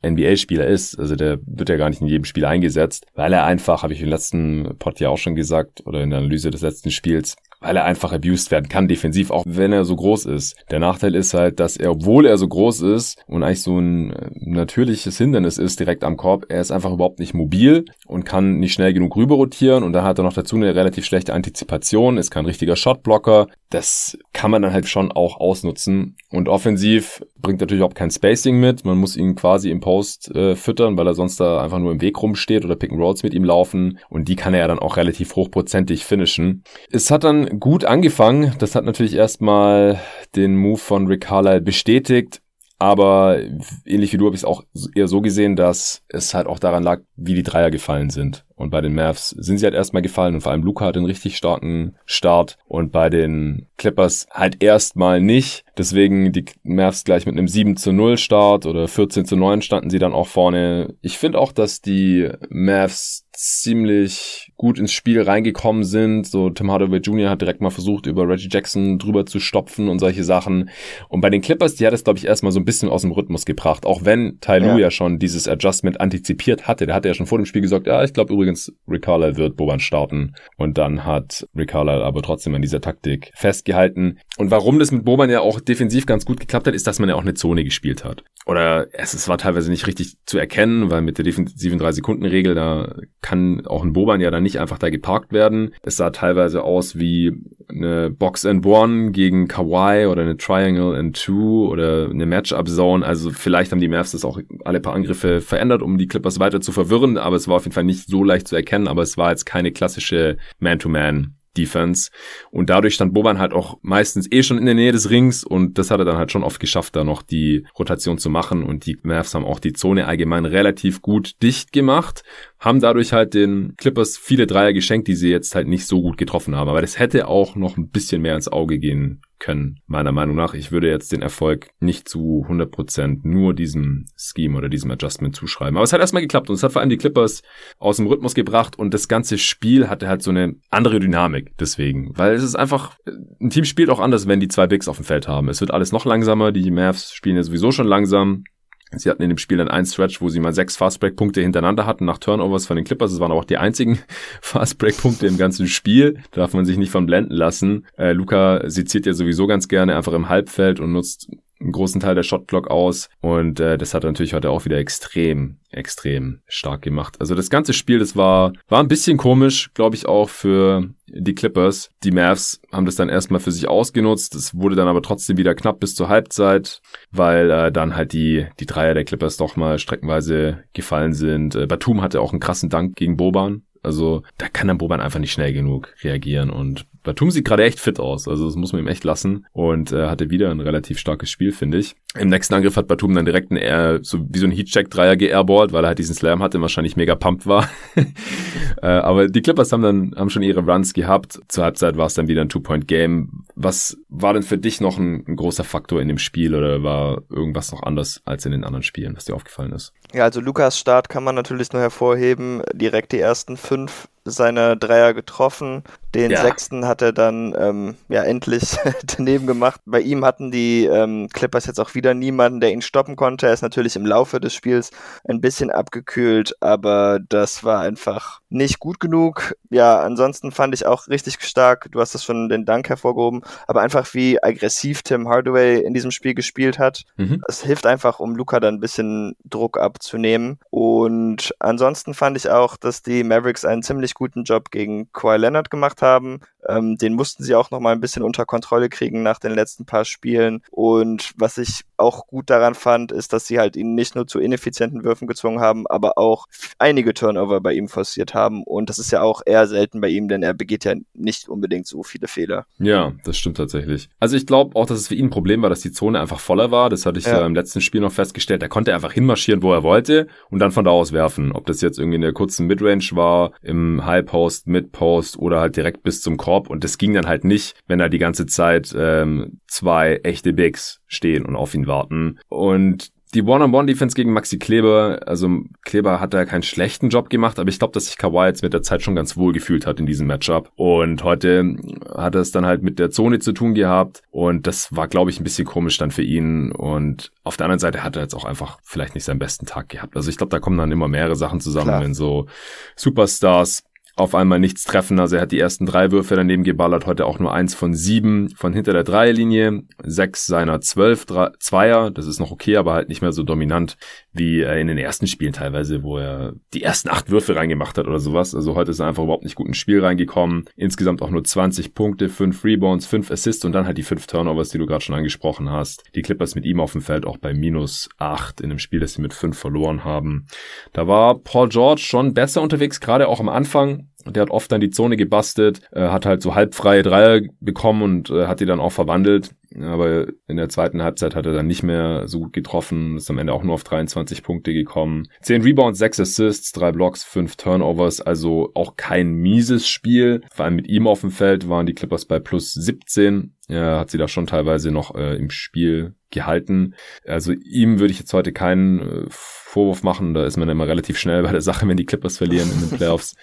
NBA-Spieler 0.04 0.66
ist. 0.66 0.98
Also 0.98 1.16
der 1.16 1.38
wird 1.46 1.68
ja 1.68 1.76
gar 1.76 1.88
nicht 1.88 2.00
in 2.00 2.06
jedem 2.06 2.24
Spiel 2.24 2.44
eingesetzt, 2.44 3.06
weil 3.14 3.32
er 3.32 3.44
einfach, 3.44 3.82
habe 3.82 3.92
ich 3.92 4.02
im 4.02 4.08
letzten 4.08 4.76
Pod 4.78 5.00
ja 5.00 5.08
auch 5.08 5.18
schon 5.18 5.34
gesagt, 5.34 5.86
oder 5.86 6.02
in 6.02 6.10
der 6.10 6.20
Analyse 6.20 6.50
des 6.50 6.62
letzten 6.62 6.90
Spiels, 6.90 7.36
weil 7.66 7.76
er 7.76 7.84
einfach 7.84 8.12
abused 8.12 8.50
werden 8.50 8.68
kann, 8.68 8.86
defensiv, 8.86 9.30
auch 9.30 9.42
wenn 9.46 9.72
er 9.72 9.84
so 9.84 9.96
groß 9.96 10.26
ist. 10.26 10.56
Der 10.70 10.78
Nachteil 10.78 11.14
ist 11.14 11.34
halt, 11.34 11.58
dass 11.58 11.76
er, 11.76 11.90
obwohl 11.90 12.24
er 12.24 12.38
so 12.38 12.46
groß 12.46 12.82
ist 12.82 13.18
und 13.26 13.42
eigentlich 13.42 13.62
so 13.62 13.78
ein 13.78 14.12
äh, 14.12 14.30
natürliches 14.36 15.18
Hindernis 15.18 15.58
ist 15.58 15.80
direkt 15.80 16.04
am 16.04 16.16
Korb, 16.16 16.46
er 16.48 16.60
ist 16.60 16.70
einfach 16.70 16.92
überhaupt 16.92 17.18
nicht 17.18 17.34
mobil 17.34 17.84
und 18.06 18.24
kann 18.24 18.58
nicht 18.58 18.72
schnell 18.72 18.92
genug 18.92 19.16
rüber 19.16 19.34
rotieren 19.34 19.82
und 19.82 19.92
da 19.92 20.04
hat 20.04 20.18
er 20.18 20.24
noch 20.24 20.32
dazu 20.32 20.56
eine 20.56 20.74
relativ 20.74 21.04
schlechte 21.04 21.34
Antizipation, 21.34 22.18
ist 22.18 22.30
kein 22.30 22.46
richtiger 22.46 22.76
Shotblocker. 22.76 23.48
Das 23.68 24.16
kann 24.32 24.52
man 24.52 24.62
dann 24.62 24.72
halt 24.72 24.88
schon 24.88 25.10
auch 25.10 25.40
ausnutzen 25.40 26.16
und 26.30 26.48
offensiv 26.48 27.20
bringt 27.36 27.60
natürlich 27.60 27.82
auch 27.82 27.94
kein 27.94 28.10
Spacing 28.10 28.60
mit. 28.60 28.84
Man 28.84 28.98
muss 28.98 29.16
ihn 29.16 29.34
quasi 29.34 29.70
im 29.70 29.80
Post 29.80 30.34
äh, 30.34 30.54
füttern, 30.54 30.96
weil 30.96 31.06
er 31.06 31.14
sonst 31.14 31.40
da 31.40 31.62
einfach 31.62 31.78
nur 31.78 31.92
im 31.92 32.00
Weg 32.00 32.20
rumsteht 32.22 32.64
oder 32.64 32.76
Pick 32.76 32.92
and 32.92 33.00
Rolls 33.00 33.24
mit 33.24 33.34
ihm 33.34 33.44
laufen 33.44 33.98
und 34.08 34.28
die 34.28 34.36
kann 34.36 34.54
er 34.54 34.60
ja 34.60 34.68
dann 34.68 34.78
auch 34.78 34.96
relativ 34.96 35.34
hochprozentig 35.34 36.04
finishen. 36.04 36.62
Es 36.90 37.10
hat 37.10 37.24
dann 37.24 37.55
gut 37.58 37.84
angefangen. 37.84 38.54
Das 38.58 38.74
hat 38.74 38.84
natürlich 38.84 39.14
erstmal 39.14 40.00
den 40.34 40.56
Move 40.56 40.78
von 40.78 41.06
Rick 41.06 41.22
Carlisle 41.22 41.60
bestätigt. 41.60 42.40
Aber 42.78 43.38
ähnlich 43.86 44.12
wie 44.12 44.18
du 44.18 44.26
habe 44.26 44.36
ich 44.36 44.42
es 44.42 44.44
auch 44.44 44.62
eher 44.94 45.08
so 45.08 45.22
gesehen, 45.22 45.56
dass 45.56 46.02
es 46.08 46.34
halt 46.34 46.46
auch 46.46 46.58
daran 46.58 46.82
lag, 46.82 47.00
wie 47.16 47.34
die 47.34 47.42
Dreier 47.42 47.70
gefallen 47.70 48.10
sind. 48.10 48.44
Und 48.54 48.70
bei 48.70 48.82
den 48.82 48.94
Mavs 48.94 49.30
sind 49.30 49.58
sie 49.58 49.64
halt 49.64 49.74
erstmal 49.74 50.02
gefallen 50.02 50.34
und 50.34 50.40
vor 50.42 50.52
allem 50.52 50.62
Luca 50.62 50.86
hat 50.86 50.96
einen 50.96 51.06
richtig 51.06 51.38
starken 51.38 51.96
Start 52.04 52.58
und 52.66 52.92
bei 52.92 53.08
den 53.08 53.66
Clippers 53.78 54.26
halt 54.30 54.62
erstmal 54.62 55.22
nicht. 55.22 55.64
Deswegen 55.78 56.32
die 56.32 56.44
Mavs 56.64 57.04
gleich 57.04 57.24
mit 57.24 57.34
einem 57.34 57.48
7 57.48 57.76
zu 57.76 57.92
0 57.92 58.18
Start 58.18 58.66
oder 58.66 58.88
14 58.88 59.24
zu 59.24 59.36
9 59.36 59.62
standen 59.62 59.88
sie 59.88 59.98
dann 59.98 60.14
auch 60.14 60.26
vorne. 60.26 60.94
Ich 61.00 61.16
finde 61.16 61.38
auch, 61.38 61.52
dass 61.52 61.80
die 61.80 62.30
Mavs 62.50 63.25
ziemlich 63.36 64.52
gut 64.56 64.78
ins 64.78 64.92
Spiel 64.92 65.20
reingekommen 65.20 65.84
sind. 65.84 66.26
So 66.26 66.50
Tim 66.50 66.70
Hardaway 66.70 66.98
Jr. 66.98 67.28
hat 67.28 67.42
direkt 67.42 67.60
mal 67.60 67.70
versucht, 67.70 68.06
über 68.06 68.26
Reggie 68.26 68.48
Jackson 68.50 68.98
drüber 68.98 69.26
zu 69.26 69.38
stopfen 69.38 69.88
und 69.88 69.98
solche 69.98 70.24
Sachen. 70.24 70.70
Und 71.08 71.20
bei 71.20 71.28
den 71.28 71.42
Clippers, 71.42 71.74
die 71.74 71.86
hat 71.86 71.92
es, 71.92 72.04
glaube 72.04 72.18
ich, 72.18 72.26
erstmal 72.26 72.52
so 72.52 72.58
ein 72.58 72.64
bisschen 72.64 72.88
aus 72.88 73.02
dem 73.02 73.12
Rhythmus 73.12 73.44
gebracht. 73.44 73.84
Auch 73.84 74.04
wenn 74.04 74.40
Ty 74.40 74.58
ja. 74.62 74.78
ja 74.78 74.90
schon 74.90 75.18
dieses 75.18 75.46
Adjustment 75.48 76.00
antizipiert 76.00 76.66
hatte. 76.66 76.86
Der 76.86 76.94
hatte 76.94 77.08
ja 77.08 77.14
schon 77.14 77.26
vor 77.26 77.38
dem 77.38 77.44
Spiel 77.44 77.62
gesagt, 77.62 77.86
ja, 77.86 78.02
ich 78.02 78.14
glaube 78.14 78.32
übrigens, 78.32 78.72
Rick 78.88 79.02
Carlisle 79.02 79.36
wird 79.36 79.56
Boban 79.56 79.80
starten. 79.80 80.34
Und 80.56 80.78
dann 80.78 81.04
hat 81.04 81.46
Rick 81.54 81.70
Carlisle 81.70 82.04
aber 82.04 82.22
trotzdem 82.22 82.54
an 82.54 82.62
dieser 82.62 82.80
Taktik 82.80 83.30
festgehalten. 83.34 84.18
Und 84.38 84.50
warum 84.50 84.78
das 84.78 84.92
mit 84.92 85.04
Boban 85.04 85.28
ja 85.28 85.40
auch 85.40 85.60
defensiv 85.60 86.06
ganz 86.06 86.24
gut 86.24 86.40
geklappt 86.40 86.66
hat, 86.66 86.74
ist, 86.74 86.86
dass 86.86 86.98
man 86.98 87.10
ja 87.10 87.14
auch 87.14 87.22
eine 87.22 87.34
Zone 87.34 87.64
gespielt 87.64 88.04
hat. 88.04 88.24
Oder 88.46 88.86
es, 88.92 89.12
es 89.12 89.28
war 89.28 89.38
teilweise 89.38 89.70
nicht 89.70 89.86
richtig 89.86 90.14
zu 90.24 90.38
erkennen, 90.38 90.90
weil 90.90 91.02
mit 91.02 91.18
der 91.18 91.24
defensiven 91.24 91.80
3-Sekunden-Regel, 91.80 92.54
da 92.54 92.94
kann 93.26 93.66
auch 93.66 93.82
ein 93.82 93.92
Boban 93.92 94.20
ja 94.20 94.30
dann 94.30 94.44
nicht 94.44 94.60
einfach 94.60 94.78
da 94.78 94.88
geparkt 94.88 95.32
werden. 95.32 95.72
Es 95.82 95.96
sah 95.96 96.10
teilweise 96.10 96.62
aus 96.62 96.96
wie 96.96 97.32
eine 97.68 98.08
Box 98.08 98.46
and 98.46 98.64
One 98.64 99.10
gegen 99.10 99.48
Kawhi 99.48 100.06
oder 100.06 100.22
eine 100.22 100.36
Triangle 100.36 100.94
and 100.94 101.20
Two 101.20 101.66
oder 101.68 102.08
eine 102.08 102.24
Matchup 102.24 102.68
Zone. 102.68 103.04
Also 103.04 103.30
vielleicht 103.30 103.72
haben 103.72 103.80
die 103.80 103.88
Mavs 103.88 104.12
das 104.12 104.24
auch 104.24 104.38
alle 104.64 104.78
paar 104.78 104.94
Angriffe 104.94 105.40
verändert, 105.40 105.82
um 105.82 105.98
die 105.98 106.06
Clippers 106.06 106.38
weiter 106.38 106.60
zu 106.60 106.70
verwirren, 106.70 107.18
aber 107.18 107.34
es 107.34 107.48
war 107.48 107.56
auf 107.56 107.64
jeden 107.64 107.74
Fall 107.74 107.82
nicht 107.82 108.08
so 108.08 108.22
leicht 108.22 108.46
zu 108.46 108.54
erkennen, 108.54 108.86
aber 108.86 109.02
es 109.02 109.18
war 109.18 109.30
jetzt 109.30 109.44
keine 109.44 109.72
klassische 109.72 110.36
Man-to-Man 110.60 111.34
Defense. 111.56 112.10
Und 112.50 112.70
dadurch 112.70 112.94
stand 112.94 113.14
Boban 113.14 113.38
halt 113.38 113.52
auch 113.52 113.78
meistens 113.82 114.30
eh 114.30 114.42
schon 114.42 114.58
in 114.58 114.66
der 114.66 114.74
Nähe 114.74 114.92
des 114.92 115.10
Rings 115.10 115.44
und 115.44 115.78
das 115.78 115.90
hat 115.90 116.00
er 116.00 116.04
dann 116.04 116.18
halt 116.18 116.30
schon 116.30 116.44
oft 116.44 116.60
geschafft, 116.60 116.96
da 116.96 117.04
noch 117.04 117.22
die 117.22 117.66
Rotation 117.78 118.18
zu 118.18 118.30
machen. 118.30 118.62
Und 118.62 118.86
die 118.86 118.98
Mavs 119.02 119.34
haben 119.34 119.44
auch 119.44 119.58
die 119.58 119.72
Zone 119.72 120.06
allgemein 120.06 120.44
relativ 120.44 121.02
gut 121.02 121.42
dicht 121.42 121.72
gemacht, 121.72 122.22
haben 122.58 122.80
dadurch 122.80 123.12
halt 123.12 123.34
den 123.34 123.74
Clippers 123.76 124.16
viele 124.16 124.46
Dreier 124.46 124.72
geschenkt, 124.72 125.08
die 125.08 125.14
sie 125.14 125.30
jetzt 125.30 125.54
halt 125.54 125.68
nicht 125.68 125.86
so 125.86 126.00
gut 126.00 126.16
getroffen 126.16 126.56
haben. 126.56 126.68
Aber 126.68 126.80
das 126.80 126.98
hätte 126.98 127.28
auch 127.28 127.54
noch 127.54 127.76
ein 127.76 127.90
bisschen 127.90 128.22
mehr 128.22 128.34
ins 128.34 128.48
Auge 128.48 128.78
gehen 128.78 129.20
können, 129.38 129.80
meiner 129.86 130.12
Meinung 130.12 130.36
nach. 130.36 130.54
Ich 130.54 130.72
würde 130.72 130.88
jetzt 130.88 131.12
den 131.12 131.20
Erfolg 131.20 131.68
nicht 131.80 132.08
zu 132.08 132.46
100% 132.48 133.20
nur 133.24 133.52
diesem 133.52 134.06
Scheme 134.16 134.56
oder 134.56 134.68
diesem 134.68 134.90
Adjustment 134.90 135.36
zuschreiben. 135.36 135.76
Aber 135.76 135.84
es 135.84 135.92
hat 135.92 136.00
erstmal 136.00 136.22
geklappt 136.22 136.48
und 136.48 136.54
es 136.54 136.62
hat 136.62 136.72
vor 136.72 136.80
allem 136.80 136.88
die 136.88 136.96
Clippers 136.96 137.42
aus 137.78 137.98
dem 137.98 138.06
Rhythmus 138.06 138.34
gebracht 138.34 138.78
und 138.78 138.94
das 138.94 139.08
ganze 139.08 139.36
Spiel 139.36 139.88
hatte 139.88 140.08
halt 140.08 140.22
so 140.22 140.30
eine 140.30 140.54
andere 140.70 141.00
Dynamik 141.00 141.52
deswegen. 141.58 142.16
Weil 142.16 142.34
es 142.34 142.42
ist 142.42 142.54
einfach, 142.54 142.96
ein 143.40 143.50
Team 143.50 143.64
spielt 143.64 143.90
auch 143.90 144.00
anders, 144.00 144.26
wenn 144.26 144.40
die 144.40 144.48
zwei 144.48 144.66
Bigs 144.66 144.88
auf 144.88 144.96
dem 144.96 145.04
Feld 145.04 145.28
haben. 145.28 145.50
Es 145.50 145.60
wird 145.60 145.70
alles 145.70 145.92
noch 145.92 146.06
langsamer, 146.06 146.52
die 146.52 146.70
Mavs 146.70 147.12
spielen 147.12 147.36
ja 147.36 147.42
sowieso 147.42 147.72
schon 147.72 147.86
langsam. 147.86 148.44
Sie 148.92 149.10
hatten 149.10 149.22
in 149.22 149.30
dem 149.30 149.38
Spiel 149.38 149.58
dann 149.58 149.68
einen 149.68 149.86
Stretch, 149.86 150.20
wo 150.20 150.28
sie 150.28 150.38
mal 150.38 150.52
sechs 150.52 150.76
Fastbreak-Punkte 150.76 151.40
hintereinander 151.40 151.86
hatten 151.86 152.04
nach 152.04 152.18
Turnovers 152.18 152.66
von 152.66 152.76
den 152.76 152.84
Clippers. 152.84 153.10
Das 153.10 153.20
waren 153.20 153.32
auch 153.32 153.44
die 153.44 153.58
einzigen 153.58 153.98
Fastbreak-Punkte 154.40 155.26
im 155.26 155.38
ganzen 155.38 155.66
Spiel. 155.66 156.18
Da 156.30 156.42
darf 156.42 156.54
man 156.54 156.64
sich 156.64 156.76
nicht 156.76 156.90
von 156.90 157.06
blenden 157.06 157.34
lassen. 157.34 157.86
Äh, 157.98 158.12
Luca 158.12 158.62
seziert 158.70 159.06
ja 159.06 159.12
sowieso 159.12 159.46
ganz 159.46 159.66
gerne 159.66 159.96
einfach 159.96 160.12
im 160.12 160.28
Halbfeld 160.28 160.78
und 160.78 160.92
nutzt 160.92 161.28
einen 161.60 161.72
großen 161.72 162.00
Teil 162.00 162.14
der 162.14 162.22
Shotclock 162.22 162.68
aus 162.68 163.08
und 163.20 163.60
äh, 163.60 163.78
das 163.78 163.94
hat 163.94 164.04
natürlich 164.04 164.34
heute 164.34 164.50
auch 164.50 164.64
wieder 164.64 164.78
extrem, 164.78 165.56
extrem 165.70 166.40
stark 166.46 166.82
gemacht. 166.82 167.16
Also 167.20 167.34
das 167.34 167.50
ganze 167.50 167.72
Spiel, 167.72 167.98
das 167.98 168.16
war, 168.16 168.52
war 168.68 168.80
ein 168.80 168.88
bisschen 168.88 169.16
komisch, 169.16 169.70
glaube 169.74 169.96
ich 169.96 170.06
auch 170.06 170.28
für 170.28 170.90
die 171.08 171.34
Clippers. 171.34 171.90
Die 172.04 172.10
Mavs 172.10 172.60
haben 172.72 172.86
das 172.86 172.96
dann 172.96 173.08
erstmal 173.08 173.40
für 173.40 173.52
sich 173.52 173.68
ausgenutzt. 173.68 174.34
Es 174.34 174.54
wurde 174.54 174.76
dann 174.76 174.88
aber 174.88 175.02
trotzdem 175.02 175.36
wieder 175.36 175.54
knapp 175.54 175.80
bis 175.80 175.94
zur 175.94 176.08
Halbzeit, 176.08 176.80
weil 177.10 177.50
äh, 177.50 177.72
dann 177.72 177.96
halt 177.96 178.12
die, 178.12 178.46
die 178.60 178.66
Dreier 178.66 178.94
der 178.94 179.04
Clippers 179.04 179.36
doch 179.36 179.56
mal 179.56 179.78
streckenweise 179.78 180.64
gefallen 180.72 181.12
sind. 181.12 181.54
Äh, 181.54 181.66
Batum 181.66 182.02
hatte 182.02 182.20
auch 182.20 182.32
einen 182.32 182.40
krassen 182.40 182.70
Dank 182.70 182.96
gegen 182.96 183.16
Boban. 183.16 183.62
Also 183.82 184.22
da 184.38 184.48
kann 184.48 184.66
dann 184.66 184.78
Boban 184.78 185.00
einfach 185.00 185.20
nicht 185.20 185.32
schnell 185.32 185.52
genug 185.52 185.94
reagieren 186.02 186.50
und 186.50 186.86
Batum 187.06 187.30
sieht 187.30 187.44
gerade 187.44 187.64
echt 187.64 187.78
fit 187.78 188.00
aus, 188.00 188.26
also 188.26 188.46
das 188.46 188.56
muss 188.56 188.72
man 188.72 188.82
ihm 188.82 188.88
echt 188.88 189.04
lassen 189.04 189.46
und 189.52 189.92
äh, 189.92 190.08
hatte 190.08 190.28
wieder 190.28 190.50
ein 190.50 190.60
relativ 190.60 190.98
starkes 190.98 191.30
Spiel, 191.30 191.52
finde 191.52 191.78
ich. 191.78 191.94
Im 192.18 192.28
nächsten 192.28 192.52
Angriff 192.54 192.76
hat 192.76 192.88
Batum 192.88 193.14
dann 193.14 193.24
direkt 193.24 193.52
ein 193.52 193.56
eher 193.56 194.00
so 194.02 194.26
wie 194.28 194.38
so 194.38 194.46
ein 194.46 194.50
Heatcheck-Dreier 194.50 195.16
geairballt, 195.16 195.72
weil 195.72 195.84
er 195.84 195.88
halt 195.88 195.98
diesen 196.00 196.16
Slam 196.16 196.42
hatte, 196.42 196.60
wahrscheinlich 196.60 196.96
mega 196.96 197.14
pumped 197.14 197.46
war. 197.46 197.68
äh, 198.82 198.86
aber 198.86 199.28
die 199.28 199.40
Clippers 199.40 199.70
haben 199.70 199.82
dann 199.82 200.14
haben 200.16 200.30
schon 200.30 200.42
ihre 200.42 200.66
Runs 200.66 200.94
gehabt. 200.94 201.40
Zur 201.46 201.62
Halbzeit 201.62 201.96
war 201.96 202.06
es 202.06 202.14
dann 202.14 202.26
wieder 202.26 202.40
ein 202.40 202.48
Two-Point-Game. 202.48 203.44
Was 203.54 203.96
war 204.08 204.34
denn 204.34 204.42
für 204.42 204.58
dich 204.58 204.80
noch 204.80 204.98
ein, 204.98 205.24
ein 205.28 205.36
großer 205.36 205.64
Faktor 205.64 206.00
in 206.00 206.08
dem 206.08 206.18
Spiel 206.18 206.56
oder 206.56 206.82
war 206.82 207.22
irgendwas 207.30 207.70
noch 207.70 207.84
anders 207.84 208.20
als 208.24 208.44
in 208.46 208.52
den 208.52 208.64
anderen 208.64 208.82
Spielen, 208.82 209.14
was 209.14 209.26
dir 209.26 209.34
aufgefallen 209.34 209.72
ist? 209.72 209.92
Ja, 210.12 210.24
also 210.24 210.40
Lukas 210.40 210.76
Start 210.76 211.08
kann 211.08 211.22
man 211.22 211.36
natürlich 211.36 211.72
nur 211.72 211.82
hervorheben. 211.82 212.62
Direkt 212.74 213.12
die 213.12 213.20
ersten 213.20 213.56
fünf 213.56 214.08
seine 214.30 214.76
Dreier 214.76 215.14
getroffen. 215.14 215.82
Den 216.14 216.30
ja. 216.30 216.40
sechsten 216.40 216.86
hat 216.86 217.02
er 217.02 217.12
dann 217.12 217.54
ähm, 217.58 217.96
ja 218.08 218.22
endlich 218.22 218.76
daneben 219.16 219.46
gemacht. 219.46 219.80
Bei 219.84 220.00
ihm 220.00 220.24
hatten 220.24 220.50
die 220.50 220.86
ähm, 220.86 221.28
Clippers 221.32 221.66
jetzt 221.66 221.78
auch 221.78 221.94
wieder 221.94 222.14
niemanden, 222.14 222.60
der 222.60 222.72
ihn 222.72 222.82
stoppen 222.82 223.16
konnte. 223.16 223.46
Er 223.46 223.52
ist 223.52 223.62
natürlich 223.62 223.96
im 223.96 224.06
Laufe 224.06 224.40
des 224.40 224.54
Spiels 224.54 224.90
ein 225.28 225.40
bisschen 225.40 225.70
abgekühlt, 225.70 226.56
aber 226.60 227.18
das 227.28 227.64
war 227.64 227.80
einfach 227.80 228.40
nicht 228.48 228.78
gut 228.78 229.00
genug. 229.00 229.54
Ja, 229.70 230.00
ansonsten 230.00 230.52
fand 230.52 230.74
ich 230.74 230.86
auch 230.86 231.08
richtig 231.08 231.42
stark. 231.42 231.88
Du 231.90 232.00
hast 232.00 232.14
das 232.14 232.24
schon 232.24 232.48
den 232.48 232.64
Dank 232.64 232.88
hervorgehoben, 232.88 233.42
aber 233.66 233.82
einfach 233.82 234.12
wie 234.14 234.42
aggressiv 234.42 235.02
Tim 235.02 235.28
Hardaway 235.28 235.82
in 235.82 235.94
diesem 235.94 236.10
Spiel 236.10 236.34
gespielt 236.34 236.78
hat. 236.78 237.02
Mhm. 237.16 237.42
Es 237.48 237.62
hilft 237.62 237.86
einfach, 237.86 238.20
um 238.20 238.36
Luca 238.36 238.60
dann 238.60 238.76
ein 238.76 238.80
bisschen 238.80 239.36
Druck 239.44 239.78
abzunehmen. 239.78 240.58
Und 240.70 241.54
ansonsten 241.58 242.14
fand 242.14 242.36
ich 242.36 242.48
auch, 242.48 242.76
dass 242.76 243.02
die 243.02 243.24
Mavericks 243.24 243.64
einen 243.64 243.82
ziemlich 243.82 244.14
guten 244.16 244.44
Job 244.44 244.70
gegen 244.70 245.12
Kawhi 245.12 245.36
Leonard 245.36 245.70
gemacht 245.70 246.02
haben. 246.02 246.40
Ähm, 246.68 246.96
den 246.96 247.14
mussten 247.14 247.44
sie 247.44 247.54
auch 247.54 247.70
noch 247.70 247.80
mal 247.80 247.92
ein 247.92 248.00
bisschen 248.00 248.22
unter 248.22 248.44
Kontrolle 248.44 248.88
kriegen 248.88 249.22
nach 249.22 249.38
den 249.38 249.52
letzten 249.52 249.84
paar 249.86 250.04
Spielen. 250.04 250.62
Und 250.70 251.32
was 251.36 251.58
ich 251.58 251.82
auch 251.96 252.26
gut 252.26 252.50
daran 252.50 252.74
fand, 252.74 253.12
ist, 253.12 253.32
dass 253.32 253.46
sie 253.46 253.58
halt 253.58 253.76
ihn 253.76 253.94
nicht 253.94 254.14
nur 254.14 254.26
zu 254.26 254.40
ineffizienten 254.40 255.04
Würfen 255.04 255.28
gezwungen 255.28 255.60
haben, 255.60 255.86
aber 255.86 256.18
auch 256.18 256.46
einige 256.78 257.14
Turnover 257.14 257.60
bei 257.60 257.74
ihm 257.74 257.88
forciert 257.88 258.34
haben. 258.34 258.62
Und 258.64 258.88
das 258.88 258.98
ist 258.98 259.12
ja 259.12 259.22
auch 259.22 259.42
eher 259.44 259.66
selten 259.66 260.00
bei 260.00 260.08
ihm, 260.08 260.28
denn 260.28 260.42
er 260.42 260.54
begeht 260.54 260.84
ja 260.84 260.94
nicht 261.14 261.48
unbedingt 261.48 261.86
so 261.86 262.02
viele 262.02 262.26
Fehler. 262.26 262.66
Ja, 262.78 263.12
das 263.24 263.36
stimmt 263.36 263.58
tatsächlich. 263.58 264.08
Also 264.18 264.36
ich 264.36 264.46
glaube 264.46 264.76
auch, 264.76 264.86
dass 264.86 264.98
es 264.98 265.08
für 265.08 265.14
ihn 265.14 265.26
ein 265.26 265.30
Problem 265.30 265.62
war, 265.62 265.70
dass 265.70 265.80
die 265.80 265.92
Zone 265.92 266.18
einfach 266.18 266.40
voller 266.40 266.70
war. 266.70 266.90
Das 266.90 267.06
hatte 267.06 267.18
ich 267.18 267.26
ja. 267.26 267.40
ja 267.40 267.46
im 267.46 267.54
letzten 267.54 267.80
Spiel 267.80 268.00
noch 268.00 268.12
festgestellt. 268.12 268.62
Er 268.62 268.68
konnte 268.68 268.94
einfach 268.94 269.12
hinmarschieren, 269.12 269.62
wo 269.62 269.72
er 269.72 269.82
wollte 269.82 270.26
und 270.50 270.58
dann 270.58 270.72
von 270.72 270.84
da 270.84 270.90
aus 270.90 271.12
werfen. 271.12 271.52
Ob 271.52 271.66
das 271.66 271.80
jetzt 271.80 271.98
irgendwie 271.98 272.16
in 272.16 272.22
der 272.22 272.32
kurzen 272.32 272.66
Midrange 272.66 273.10
war, 273.12 273.52
im 273.62 274.05
High 274.06 274.24
Post, 274.24 274.66
Mid 274.66 274.92
Post 274.92 275.38
oder 275.38 275.60
halt 275.60 275.76
direkt 275.76 276.02
bis 276.02 276.22
zum 276.22 276.36
Korb. 276.36 276.70
Und 276.70 276.84
das 276.84 276.98
ging 276.98 277.12
dann 277.14 277.26
halt 277.26 277.44
nicht, 277.44 277.74
wenn 277.86 278.00
er 278.00 278.08
die 278.08 278.18
ganze 278.18 278.46
Zeit 278.46 278.94
ähm, 278.96 279.60
zwei 279.66 280.20
echte 280.22 280.52
Bigs 280.52 281.00
stehen 281.06 281.44
und 281.44 281.56
auf 281.56 281.74
ihn 281.74 281.86
warten. 281.86 282.38
Und 282.48 283.10
die 283.34 283.42
One-on-One-Defense 283.42 284.14
gegen 284.14 284.32
Maxi 284.32 284.58
Kleber, 284.58 285.20
also 285.26 285.60
Kleber 285.82 286.20
hat 286.20 286.32
da 286.32 286.44
keinen 286.44 286.62
schlechten 286.62 287.08
Job 287.08 287.28
gemacht, 287.28 287.58
aber 287.58 287.68
ich 287.68 287.78
glaube, 287.78 287.92
dass 287.92 288.06
sich 288.06 288.16
Kawhi 288.16 288.46
jetzt 288.46 288.62
mit 288.62 288.72
der 288.72 288.82
Zeit 288.82 289.02
schon 289.02 289.16
ganz 289.16 289.36
wohl 289.36 289.52
gefühlt 289.52 289.86
hat 289.86 289.98
in 290.00 290.06
diesem 290.06 290.26
Matchup. 290.26 290.70
Und 290.76 291.24
heute 291.24 291.76
hat 292.14 292.34
er 292.34 292.40
es 292.40 292.52
dann 292.52 292.64
halt 292.64 292.82
mit 292.82 292.98
der 292.98 293.10
Zone 293.10 293.38
zu 293.40 293.52
tun 293.52 293.74
gehabt 293.74 294.22
und 294.30 294.66
das 294.66 294.94
war, 294.94 295.08
glaube 295.08 295.30
ich, 295.30 295.40
ein 295.40 295.44
bisschen 295.44 295.66
komisch 295.66 295.98
dann 295.98 296.12
für 296.12 296.22
ihn. 296.22 296.72
Und 296.72 297.32
auf 297.42 297.56
der 297.56 297.66
anderen 297.66 297.80
Seite 297.80 298.04
hat 298.04 298.16
er 298.16 298.22
jetzt 298.22 298.34
auch 298.34 298.44
einfach 298.44 298.78
vielleicht 298.82 299.14
nicht 299.14 299.24
seinen 299.24 299.40
besten 299.40 299.66
Tag 299.66 299.88
gehabt. 299.88 300.16
Also 300.16 300.30
ich 300.30 300.36
glaube, 300.36 300.50
da 300.50 300.60
kommen 300.60 300.78
dann 300.78 300.92
immer 300.92 301.08
mehrere 301.08 301.36
Sachen 301.36 301.60
zusammen, 301.60 301.88
Klar. 301.88 302.02
wenn 302.02 302.14
so 302.14 302.46
Superstars 302.94 303.82
auf 304.16 304.34
einmal 304.34 304.58
nichts 304.58 304.84
treffen. 304.84 305.20
Also 305.20 305.36
er 305.36 305.42
hat 305.42 305.52
die 305.52 305.60
ersten 305.60 305.84
drei 305.84 306.10
Würfe 306.10 306.34
daneben 306.34 306.64
geballert, 306.64 307.06
heute 307.06 307.26
auch 307.26 307.38
nur 307.38 307.52
eins 307.52 307.74
von 307.74 307.94
sieben 307.94 308.48
von 308.56 308.72
hinter 308.72 308.94
der 308.94 309.04
Dreierlinie, 309.04 309.82
sechs 310.02 310.46
seiner 310.46 310.80
zwölf 310.80 311.26
Zweier, 311.60 312.10
das 312.10 312.26
ist 312.26 312.40
noch 312.40 312.50
okay, 312.50 312.76
aber 312.76 312.94
halt 312.94 313.10
nicht 313.10 313.20
mehr 313.20 313.32
so 313.32 313.42
dominant 313.42 313.96
wie 314.38 314.62
in 314.62 314.86
den 314.86 314.98
ersten 314.98 315.26
Spielen 315.26 315.52
teilweise, 315.52 316.02
wo 316.02 316.18
er 316.18 316.54
die 316.74 316.82
ersten 316.82 317.08
acht 317.08 317.30
Würfe 317.30 317.56
reingemacht 317.56 317.98
hat 317.98 318.06
oder 318.06 318.18
sowas. 318.18 318.54
Also 318.54 318.74
heute 318.74 318.90
ist 318.90 319.00
er 319.00 319.06
einfach 319.06 319.24
überhaupt 319.24 319.44
nicht 319.44 319.56
gut 319.56 319.66
ins 319.68 319.76
Spiel 319.76 320.00
reingekommen. 320.04 320.64
Insgesamt 320.76 321.22
auch 321.22 321.30
nur 321.30 321.44
20 321.44 321.94
Punkte, 321.94 322.28
fünf 322.28 322.64
Rebounds, 322.64 323.06
fünf 323.06 323.30
Assists 323.30 323.64
und 323.64 323.72
dann 323.72 323.86
halt 323.86 323.98
die 323.98 324.02
fünf 324.02 324.26
Turnovers, 324.26 324.70
die 324.70 324.78
du 324.78 324.86
gerade 324.86 325.04
schon 325.04 325.14
angesprochen 325.14 325.70
hast. 325.70 326.04
Die 326.14 326.22
Clippers 326.22 326.54
mit 326.54 326.64
ihm 326.64 326.80
auf 326.80 326.92
dem 326.92 327.00
Feld 327.00 327.26
auch 327.26 327.38
bei 327.38 327.54
minus 327.54 328.08
acht 328.18 328.60
in 328.60 328.70
einem 328.70 328.78
Spiel, 328.78 329.00
das 329.00 329.14
sie 329.14 329.22
mit 329.22 329.34
fünf 329.34 329.58
verloren 329.58 330.04
haben. 330.04 330.46
Da 330.92 331.06
war 331.06 331.38
Paul 331.38 331.68
George 331.68 332.02
schon 332.02 332.34
besser 332.34 332.62
unterwegs, 332.62 333.00
gerade 333.00 333.28
auch 333.28 333.40
am 333.40 333.48
Anfang. 333.48 334.08
Der 334.26 334.42
hat 334.42 334.50
oft 334.50 334.72
dann 334.72 334.80
die 334.80 334.90
Zone 334.90 335.16
gebastelt, 335.16 335.82
äh, 335.92 336.08
hat 336.08 336.26
halt 336.26 336.42
so 336.42 336.54
halbfreie 336.54 337.02
Dreier 337.02 337.42
bekommen 337.60 338.02
und 338.02 338.30
äh, 338.30 338.46
hat 338.46 338.60
die 338.60 338.66
dann 338.66 338.80
auch 338.80 338.92
verwandelt. 338.92 339.50
Aber 339.82 340.26
in 340.46 340.56
der 340.56 340.68
zweiten 340.68 341.02
Halbzeit 341.02 341.34
hat 341.34 341.46
er 341.46 341.52
dann 341.52 341.66
nicht 341.66 341.82
mehr 341.82 342.28
so 342.28 342.40
gut 342.40 342.52
getroffen, 342.52 343.16
ist 343.16 343.30
am 343.30 343.38
Ende 343.38 343.52
auch 343.52 343.62
nur 343.62 343.74
auf 343.74 343.84
23 343.84 344.42
Punkte 344.42 344.72
gekommen. 344.72 345.28
10 345.42 345.62
Rebounds, 345.62 345.98
6 345.98 346.20
Assists, 346.20 346.72
3 346.72 346.92
Blocks, 346.92 347.24
5 347.24 347.56
Turnovers, 347.56 348.20
also 348.20 348.70
auch 348.74 348.96
kein 348.96 349.32
mieses 349.32 349.88
Spiel. 349.88 350.42
Vor 350.52 350.64
allem 350.64 350.76
mit 350.76 350.88
ihm 350.88 351.06
auf 351.06 351.20
dem 351.20 351.30
Feld 351.30 351.68
waren 351.68 351.86
die 351.86 351.94
Clippers 351.94 352.24
bei 352.26 352.38
plus 352.38 352.72
17. 352.72 353.55
Er 353.68 353.98
hat 353.98 354.10
sie 354.10 354.18
da 354.18 354.28
schon 354.28 354.46
teilweise 354.46 354.90
noch 354.90 355.14
äh, 355.14 355.36
im 355.36 355.50
Spiel 355.50 356.14
gehalten. 356.30 356.94
Also 357.26 357.52
ihm 357.52 357.98
würde 357.98 358.12
ich 358.12 358.18
jetzt 358.18 358.32
heute 358.32 358.52
keinen 358.52 359.00
äh, 359.00 359.26
Vorwurf 359.30 360.02
machen. 360.02 360.34
Da 360.34 360.44
ist 360.44 360.56
man 360.56 360.68
immer 360.68 360.86
relativ 360.86 361.18
schnell 361.18 361.42
bei 361.42 361.52
der 361.52 361.60
Sache, 361.60 361.86
wenn 361.86 361.96
die 361.96 362.06
Clippers 362.06 362.38
verlieren 362.38 362.70
in 362.70 362.88
den 362.88 362.90
Playoffs, 362.98 363.34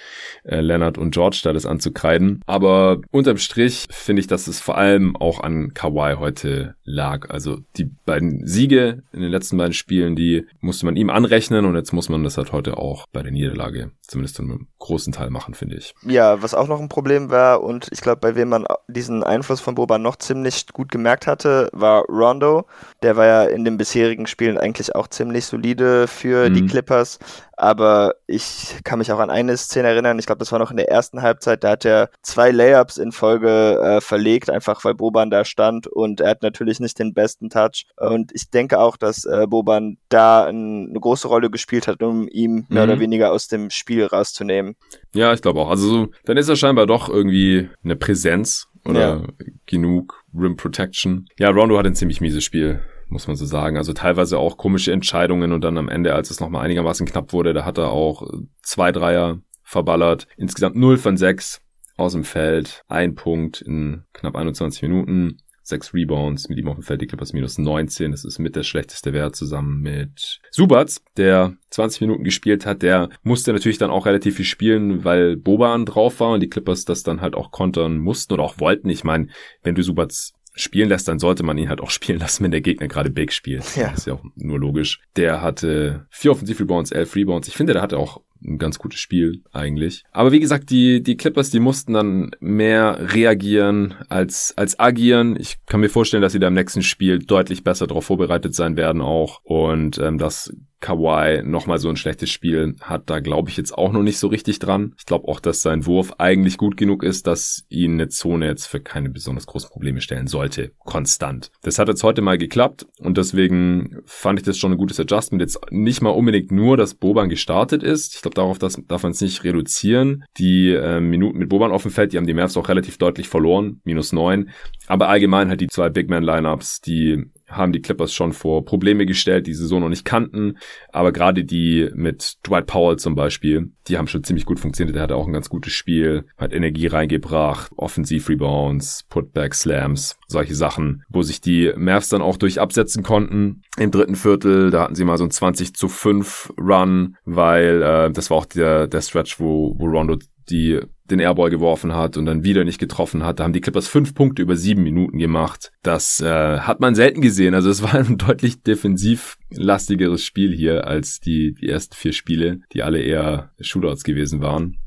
äh, 0.43 0.61
Leonard 0.61 0.97
und 0.97 1.11
George 1.11 1.41
da 1.43 1.53
das 1.53 1.65
anzukreiden. 1.65 2.41
Aber 2.45 3.01
unterm 3.11 3.37
Strich 3.37 3.87
finde 3.89 4.21
ich, 4.21 4.27
dass 4.27 4.47
es 4.47 4.59
vor 4.59 4.77
allem 4.77 5.15
auch 5.15 5.39
an 5.39 5.73
Kawhi 5.73 6.15
heute 6.17 6.75
lag. 6.83 7.29
Also 7.29 7.59
die 7.77 7.89
beiden 8.05 8.45
Siege 8.45 9.03
in 9.11 9.21
den 9.21 9.31
letzten 9.31 9.57
beiden 9.57 9.73
Spielen, 9.73 10.15
die 10.15 10.45
musste 10.59 10.85
man 10.85 10.95
ihm 10.95 11.09
anrechnen 11.09 11.65
und 11.65 11.75
jetzt 11.75 11.93
muss 11.93 12.09
man 12.09 12.23
das 12.23 12.37
halt 12.37 12.51
heute 12.51 12.77
auch 12.77 13.07
bei 13.11 13.23
der 13.23 13.31
Niederlage 13.31 13.91
zumindest 14.01 14.39
in 14.39 14.51
einem 14.51 14.67
großen 14.79 15.13
Teil 15.13 15.29
machen, 15.29 15.53
finde 15.53 15.77
ich. 15.77 15.95
Ja, 16.05 16.41
was 16.41 16.53
auch 16.53 16.67
noch 16.67 16.79
ein 16.79 16.89
Problem 16.89 17.29
war 17.29 17.63
und 17.63 17.87
ich 17.91 18.01
glaube, 18.01 18.19
bei 18.19 18.35
wem 18.35 18.49
man 18.49 18.65
diesen 18.87 19.23
Einfluss 19.23 19.61
von 19.61 19.75
Boban 19.75 20.01
noch 20.01 20.12
ziemlich 20.15 20.67
gut 20.67 20.91
gemerkt 20.91 21.27
hatte, 21.27 21.69
war 21.73 22.03
Rondo. 22.05 22.65
Der 23.01 23.15
war 23.15 23.25
ja 23.25 23.43
in 23.43 23.65
den 23.65 23.77
bisherigen 23.77 24.27
Spielen 24.27 24.57
eigentlich 24.57 24.95
auch 24.95 25.07
ziemlich 25.07 25.45
solide 25.45 26.07
für 26.07 26.49
mhm. 26.49 26.53
die 26.53 26.65
Clippers. 26.65 27.19
Aber 27.55 28.15
ich 28.25 28.77
kann 28.83 28.99
mich 28.99 29.11
auch 29.11 29.19
an 29.19 29.29
eine 29.29 29.55
Szene 29.57 29.87
erinnern, 29.87 30.17
ich 30.17 30.25
glaube, 30.25 30.39
das 30.39 30.51
war 30.51 30.59
noch 30.59 30.71
in 30.71 30.77
der 30.77 30.89
ersten 30.89 31.21
Halbzeit, 31.21 31.63
da 31.63 31.71
hat 31.71 31.85
er 31.85 32.09
zwei 32.23 32.51
Layups 32.51 32.97
in 32.97 33.11
Folge 33.11 33.79
äh, 33.79 34.01
verlegt, 34.01 34.49
einfach 34.49 34.83
weil 34.83 34.95
Boban 34.95 35.29
da 35.29 35.45
stand 35.45 35.85
und 35.85 36.19
er 36.19 36.31
hat 36.31 36.41
natürlich 36.41 36.79
nicht 36.79 36.97
den 36.97 37.13
besten 37.13 37.49
Touch. 37.49 37.85
Und 37.97 38.31
ich 38.33 38.49
denke 38.49 38.79
auch, 38.79 38.97
dass 38.97 39.25
äh, 39.25 39.45
Boban 39.47 39.97
da 40.09 40.45
ein, 40.45 40.89
eine 40.89 40.99
große 40.99 41.27
Rolle 41.27 41.51
gespielt 41.51 41.87
hat, 41.87 42.01
um 42.01 42.27
ihn 42.27 42.65
mehr 42.69 42.85
mhm. 42.85 42.91
oder 42.91 42.99
weniger 42.99 43.31
aus 43.31 43.47
dem 43.47 43.69
Spiel 43.69 44.05
rauszunehmen. 44.05 44.75
Ja, 45.13 45.31
ich 45.33 45.41
glaube 45.41 45.61
auch. 45.61 45.69
Also 45.69 45.87
so, 45.87 46.07
dann 46.25 46.37
ist 46.37 46.49
er 46.49 46.55
scheinbar 46.55 46.87
doch 46.87 47.07
irgendwie 47.07 47.69
eine 47.83 47.95
Präsenz 47.95 48.67
oder 48.85 48.99
ja. 48.99 49.27
genug 49.65 50.23
Rim 50.33 50.55
Protection. 50.55 51.27
Ja, 51.37 51.49
Rondo 51.49 51.77
hat 51.77 51.85
ein 51.85 51.95
ziemlich 51.95 52.21
mieses 52.21 52.43
Spiel 52.43 52.81
muss 53.13 53.27
man 53.27 53.37
so 53.37 53.45
sagen. 53.45 53.77
Also 53.77 53.93
teilweise 53.93 54.37
auch 54.37 54.57
komische 54.57 54.91
Entscheidungen 54.91 55.53
und 55.53 55.61
dann 55.61 55.77
am 55.77 55.87
Ende, 55.87 56.13
als 56.13 56.29
es 56.31 56.41
nochmal 56.41 56.65
einigermaßen 56.65 57.05
knapp 57.05 57.31
wurde, 57.31 57.53
da 57.53 57.63
hat 57.63 57.77
er 57.77 57.91
auch 57.91 58.27
zwei 58.61 58.91
Dreier 58.91 59.39
verballert. 59.63 60.27
Insgesamt 60.35 60.75
0 60.75 60.97
von 60.97 61.15
6 61.15 61.61
aus 61.95 62.13
dem 62.13 62.25
Feld. 62.25 62.83
Ein 62.87 63.15
Punkt 63.15 63.61
in 63.61 64.03
knapp 64.11 64.35
21 64.35 64.81
Minuten. 64.81 65.37
Sechs 65.63 65.93
Rebounds 65.93 66.49
mit 66.49 66.57
ihm 66.57 66.67
auf 66.67 66.75
dem 66.75 66.83
Feld, 66.83 67.01
die 67.01 67.07
Clippers 67.07 67.33
minus 67.33 67.57
19. 67.57 68.11
Das 68.11 68.25
ist 68.25 68.37
mit 68.37 68.55
der 68.55 68.63
schlechteste 68.63 69.13
Wert 69.13 69.35
zusammen 69.35 69.81
mit 69.81 70.41
Subats, 70.51 71.03
der 71.17 71.55
20 71.69 72.01
Minuten 72.01 72.23
gespielt 72.23 72.65
hat. 72.65 72.81
Der 72.81 73.09
musste 73.23 73.53
natürlich 73.53 73.77
dann 73.77 73.89
auch 73.89 74.05
relativ 74.05 74.35
viel 74.35 74.45
spielen, 74.45 75.03
weil 75.05 75.37
Boban 75.37 75.85
drauf 75.85 76.19
war 76.19 76.33
und 76.33 76.41
die 76.41 76.49
Clippers 76.49 76.85
das 76.85 77.03
dann 77.03 77.21
halt 77.21 77.35
auch 77.35 77.51
kontern 77.51 77.97
mussten 77.97 78.33
oder 78.33 78.43
auch 78.43 78.59
wollten. 78.59 78.89
Ich 78.89 79.03
meine, 79.03 79.27
wenn 79.63 79.75
du 79.75 79.83
Subats 79.83 80.33
spielen 80.55 80.89
lässt, 80.89 81.07
dann 81.07 81.19
sollte 81.19 81.43
man 81.43 81.57
ihn 81.57 81.69
halt 81.69 81.81
auch 81.81 81.89
spielen 81.91 82.19
lassen, 82.19 82.43
wenn 82.43 82.51
der 82.51 82.61
Gegner 82.61 82.87
gerade 82.87 83.09
Big 83.09 83.31
spielt. 83.31 83.75
Ja. 83.75 83.89
Das 83.89 83.99
ist 83.99 84.07
ja 84.07 84.13
auch 84.13 84.23
nur 84.35 84.59
logisch. 84.59 85.01
Der 85.15 85.41
hatte 85.41 86.05
vier 86.09 86.31
Offensiv-Rebounds, 86.31 86.91
elf 86.91 87.15
Rebounds. 87.15 87.47
Ich 87.47 87.55
finde, 87.55 87.73
der 87.73 87.81
hatte 87.81 87.97
auch 87.97 88.21
ein 88.45 88.57
ganz 88.57 88.79
gutes 88.79 88.99
Spiel 88.99 89.43
eigentlich. 89.51 90.03
Aber 90.11 90.31
wie 90.31 90.39
gesagt, 90.39 90.69
die, 90.69 91.01
die 91.01 91.17
Clippers, 91.17 91.49
die 91.49 91.59
mussten 91.59 91.93
dann 91.93 92.31
mehr 92.39 93.13
reagieren 93.13 93.95
als, 94.09 94.53
als 94.57 94.79
agieren. 94.79 95.35
Ich 95.39 95.57
kann 95.65 95.79
mir 95.79 95.89
vorstellen, 95.89 96.21
dass 96.21 96.33
sie 96.33 96.39
da 96.39 96.47
im 96.47 96.53
nächsten 96.53 96.81
Spiel 96.81 97.19
deutlich 97.19 97.63
besser 97.63 97.87
darauf 97.87 98.05
vorbereitet 98.05 98.55
sein 98.55 98.77
werden 98.77 99.01
auch. 99.01 99.41
Und 99.43 99.97
ähm, 99.99 100.17
das 100.17 100.53
Kawhi 100.83 101.41
nochmal 101.43 101.79
so 101.79 101.87
ein 101.87 101.95
schlechtes 101.95 102.29
Spiel 102.29 102.75
hat, 102.81 103.09
da 103.09 103.21
glaube 103.21 103.49
ich 103.49 103.55
jetzt 103.55 103.71
auch 103.71 103.93
noch 103.93 104.03
nicht 104.03 104.19
so 104.19 104.27
richtig 104.27 104.59
dran. 104.59 104.93
Ich 104.97 105.05
glaube 105.05 105.29
auch, 105.29 105.39
dass 105.39 105.61
sein 105.61 105.85
Wurf 105.85 106.13
eigentlich 106.17 106.57
gut 106.57 106.75
genug 106.75 107.03
ist, 107.03 107.25
dass 107.25 107.65
ihn 107.69 107.93
eine 107.93 108.09
Zone 108.09 108.47
jetzt 108.47 108.65
für 108.67 108.81
keine 108.81 109.09
besonders 109.09 109.47
großen 109.47 109.69
Probleme 109.69 110.01
stellen 110.01 110.27
sollte. 110.27 110.73
Konstant. 110.79 111.51
Das 111.61 111.79
hat 111.79 111.87
jetzt 111.87 112.03
heute 112.03 112.21
mal 112.21 112.37
geklappt 112.37 112.85
und 112.99 113.17
deswegen 113.17 114.01
fand 114.05 114.39
ich 114.39 114.45
das 114.45 114.57
schon 114.57 114.73
ein 114.73 114.77
gutes 114.77 114.99
Adjustment. 114.99 115.41
Jetzt 115.41 115.57
nicht 115.71 116.01
mal 116.01 116.09
unbedingt 116.09 116.51
nur, 116.51 116.75
dass 116.75 116.95
Boban 116.95 117.29
gestartet 117.29 117.81
ist. 117.81 118.15
Ich 118.15 118.21
glaube, 118.21 118.35
darauf 118.35 118.59
das, 118.59 118.77
darf 118.85 119.03
man 119.03 119.13
es 119.13 119.21
nicht 119.21 119.45
reduzieren. 119.45 120.25
Die 120.37 120.71
äh, 120.71 120.99
Minuten 120.99 121.37
mit 121.37 121.47
Boban 121.47 121.71
auf 121.71 121.83
dem 121.83 121.91
Feld, 121.91 122.11
die 122.11 122.17
haben 122.17 122.27
die 122.27 122.33
Mavs 122.33 122.57
auch 122.57 122.67
relativ 122.67 122.97
deutlich 122.97 123.29
verloren. 123.29 123.79
Minus 123.85 124.11
neun. 124.11 124.49
Aber 124.87 125.07
allgemein 125.07 125.47
halt 125.47 125.61
die 125.61 125.67
zwei 125.67 125.89
Big 125.89 126.09
Man 126.09 126.23
Lineups, 126.23 126.81
die 126.81 127.31
haben 127.55 127.71
die 127.71 127.81
Clippers 127.81 128.13
schon 128.13 128.33
vor 128.33 128.65
Probleme 128.65 129.05
gestellt, 129.05 129.47
die 129.47 129.53
sie 129.53 129.67
so 129.67 129.79
noch 129.79 129.89
nicht 129.89 130.05
kannten. 130.05 130.57
Aber 130.91 131.11
gerade 131.11 131.43
die 131.43 131.89
mit 131.93 132.37
Dwight 132.45 132.67
Powell 132.67 132.97
zum 132.97 133.15
Beispiel, 133.15 133.71
die 133.87 133.97
haben 133.97 134.07
schon 134.07 134.23
ziemlich 134.23 134.45
gut 134.45 134.59
funktioniert. 134.59 134.95
Der 134.95 135.03
hatte 135.03 135.15
auch 135.15 135.27
ein 135.27 135.33
ganz 135.33 135.49
gutes 135.49 135.73
Spiel, 135.73 136.25
hat 136.37 136.53
Energie 136.53 136.87
reingebracht, 136.87 137.71
Offensiv-Rebounds, 137.75 139.05
Putback, 139.09 139.53
Slams, 139.53 140.17
solche 140.27 140.55
Sachen, 140.55 141.03
wo 141.09 141.21
sich 141.21 141.41
die 141.41 141.71
Mavs 141.75 142.09
dann 142.09 142.21
auch 142.21 142.37
durch 142.37 142.59
absetzen 142.59 143.03
konnten. 143.03 143.61
Im 143.77 143.91
dritten 143.91 144.15
Viertel, 144.15 144.71
da 144.71 144.83
hatten 144.83 144.95
sie 144.95 145.05
mal 145.05 145.17
so 145.17 145.23
ein 145.23 145.31
20 145.31 145.73
zu 145.73 145.87
5 145.87 146.53
Run, 146.57 147.17
weil 147.25 147.81
äh, 147.81 148.11
das 148.11 148.29
war 148.29 148.37
auch 148.37 148.45
der, 148.45 148.87
der 148.87 149.01
Stretch, 149.01 149.39
wo, 149.39 149.75
wo 149.77 149.85
Rondo 149.85 150.17
die 150.49 150.79
den 151.09 151.19
Airball 151.19 151.49
geworfen 151.49 151.93
hat 151.93 152.17
und 152.17 152.25
dann 152.25 152.43
wieder 152.43 152.63
nicht 152.63 152.79
getroffen 152.79 153.23
hat. 153.23 153.39
Da 153.39 153.43
haben 153.43 153.53
die 153.53 153.61
Clippers 153.61 153.87
fünf 153.87 154.15
Punkte 154.15 154.41
über 154.41 154.55
sieben 154.55 154.83
Minuten 154.83 155.19
gemacht. 155.19 155.71
Das 155.83 156.21
äh, 156.21 156.59
hat 156.59 156.79
man 156.79 156.95
selten 156.95 157.21
gesehen. 157.21 157.53
Also 157.53 157.69
es 157.69 157.83
war 157.83 157.95
ein 157.95 158.17
deutlich 158.17 158.63
defensiv 158.63 159.37
lastigeres 159.49 160.23
Spiel 160.23 160.53
hier 160.53 160.87
als 160.87 161.19
die, 161.19 161.53
die 161.53 161.67
ersten 161.67 161.95
vier 161.95 162.13
Spiele, 162.13 162.61
die 162.71 162.83
alle 162.83 162.99
eher 162.99 163.51
Shootouts 163.59 164.03
gewesen 164.03 164.41
waren. 164.41 164.77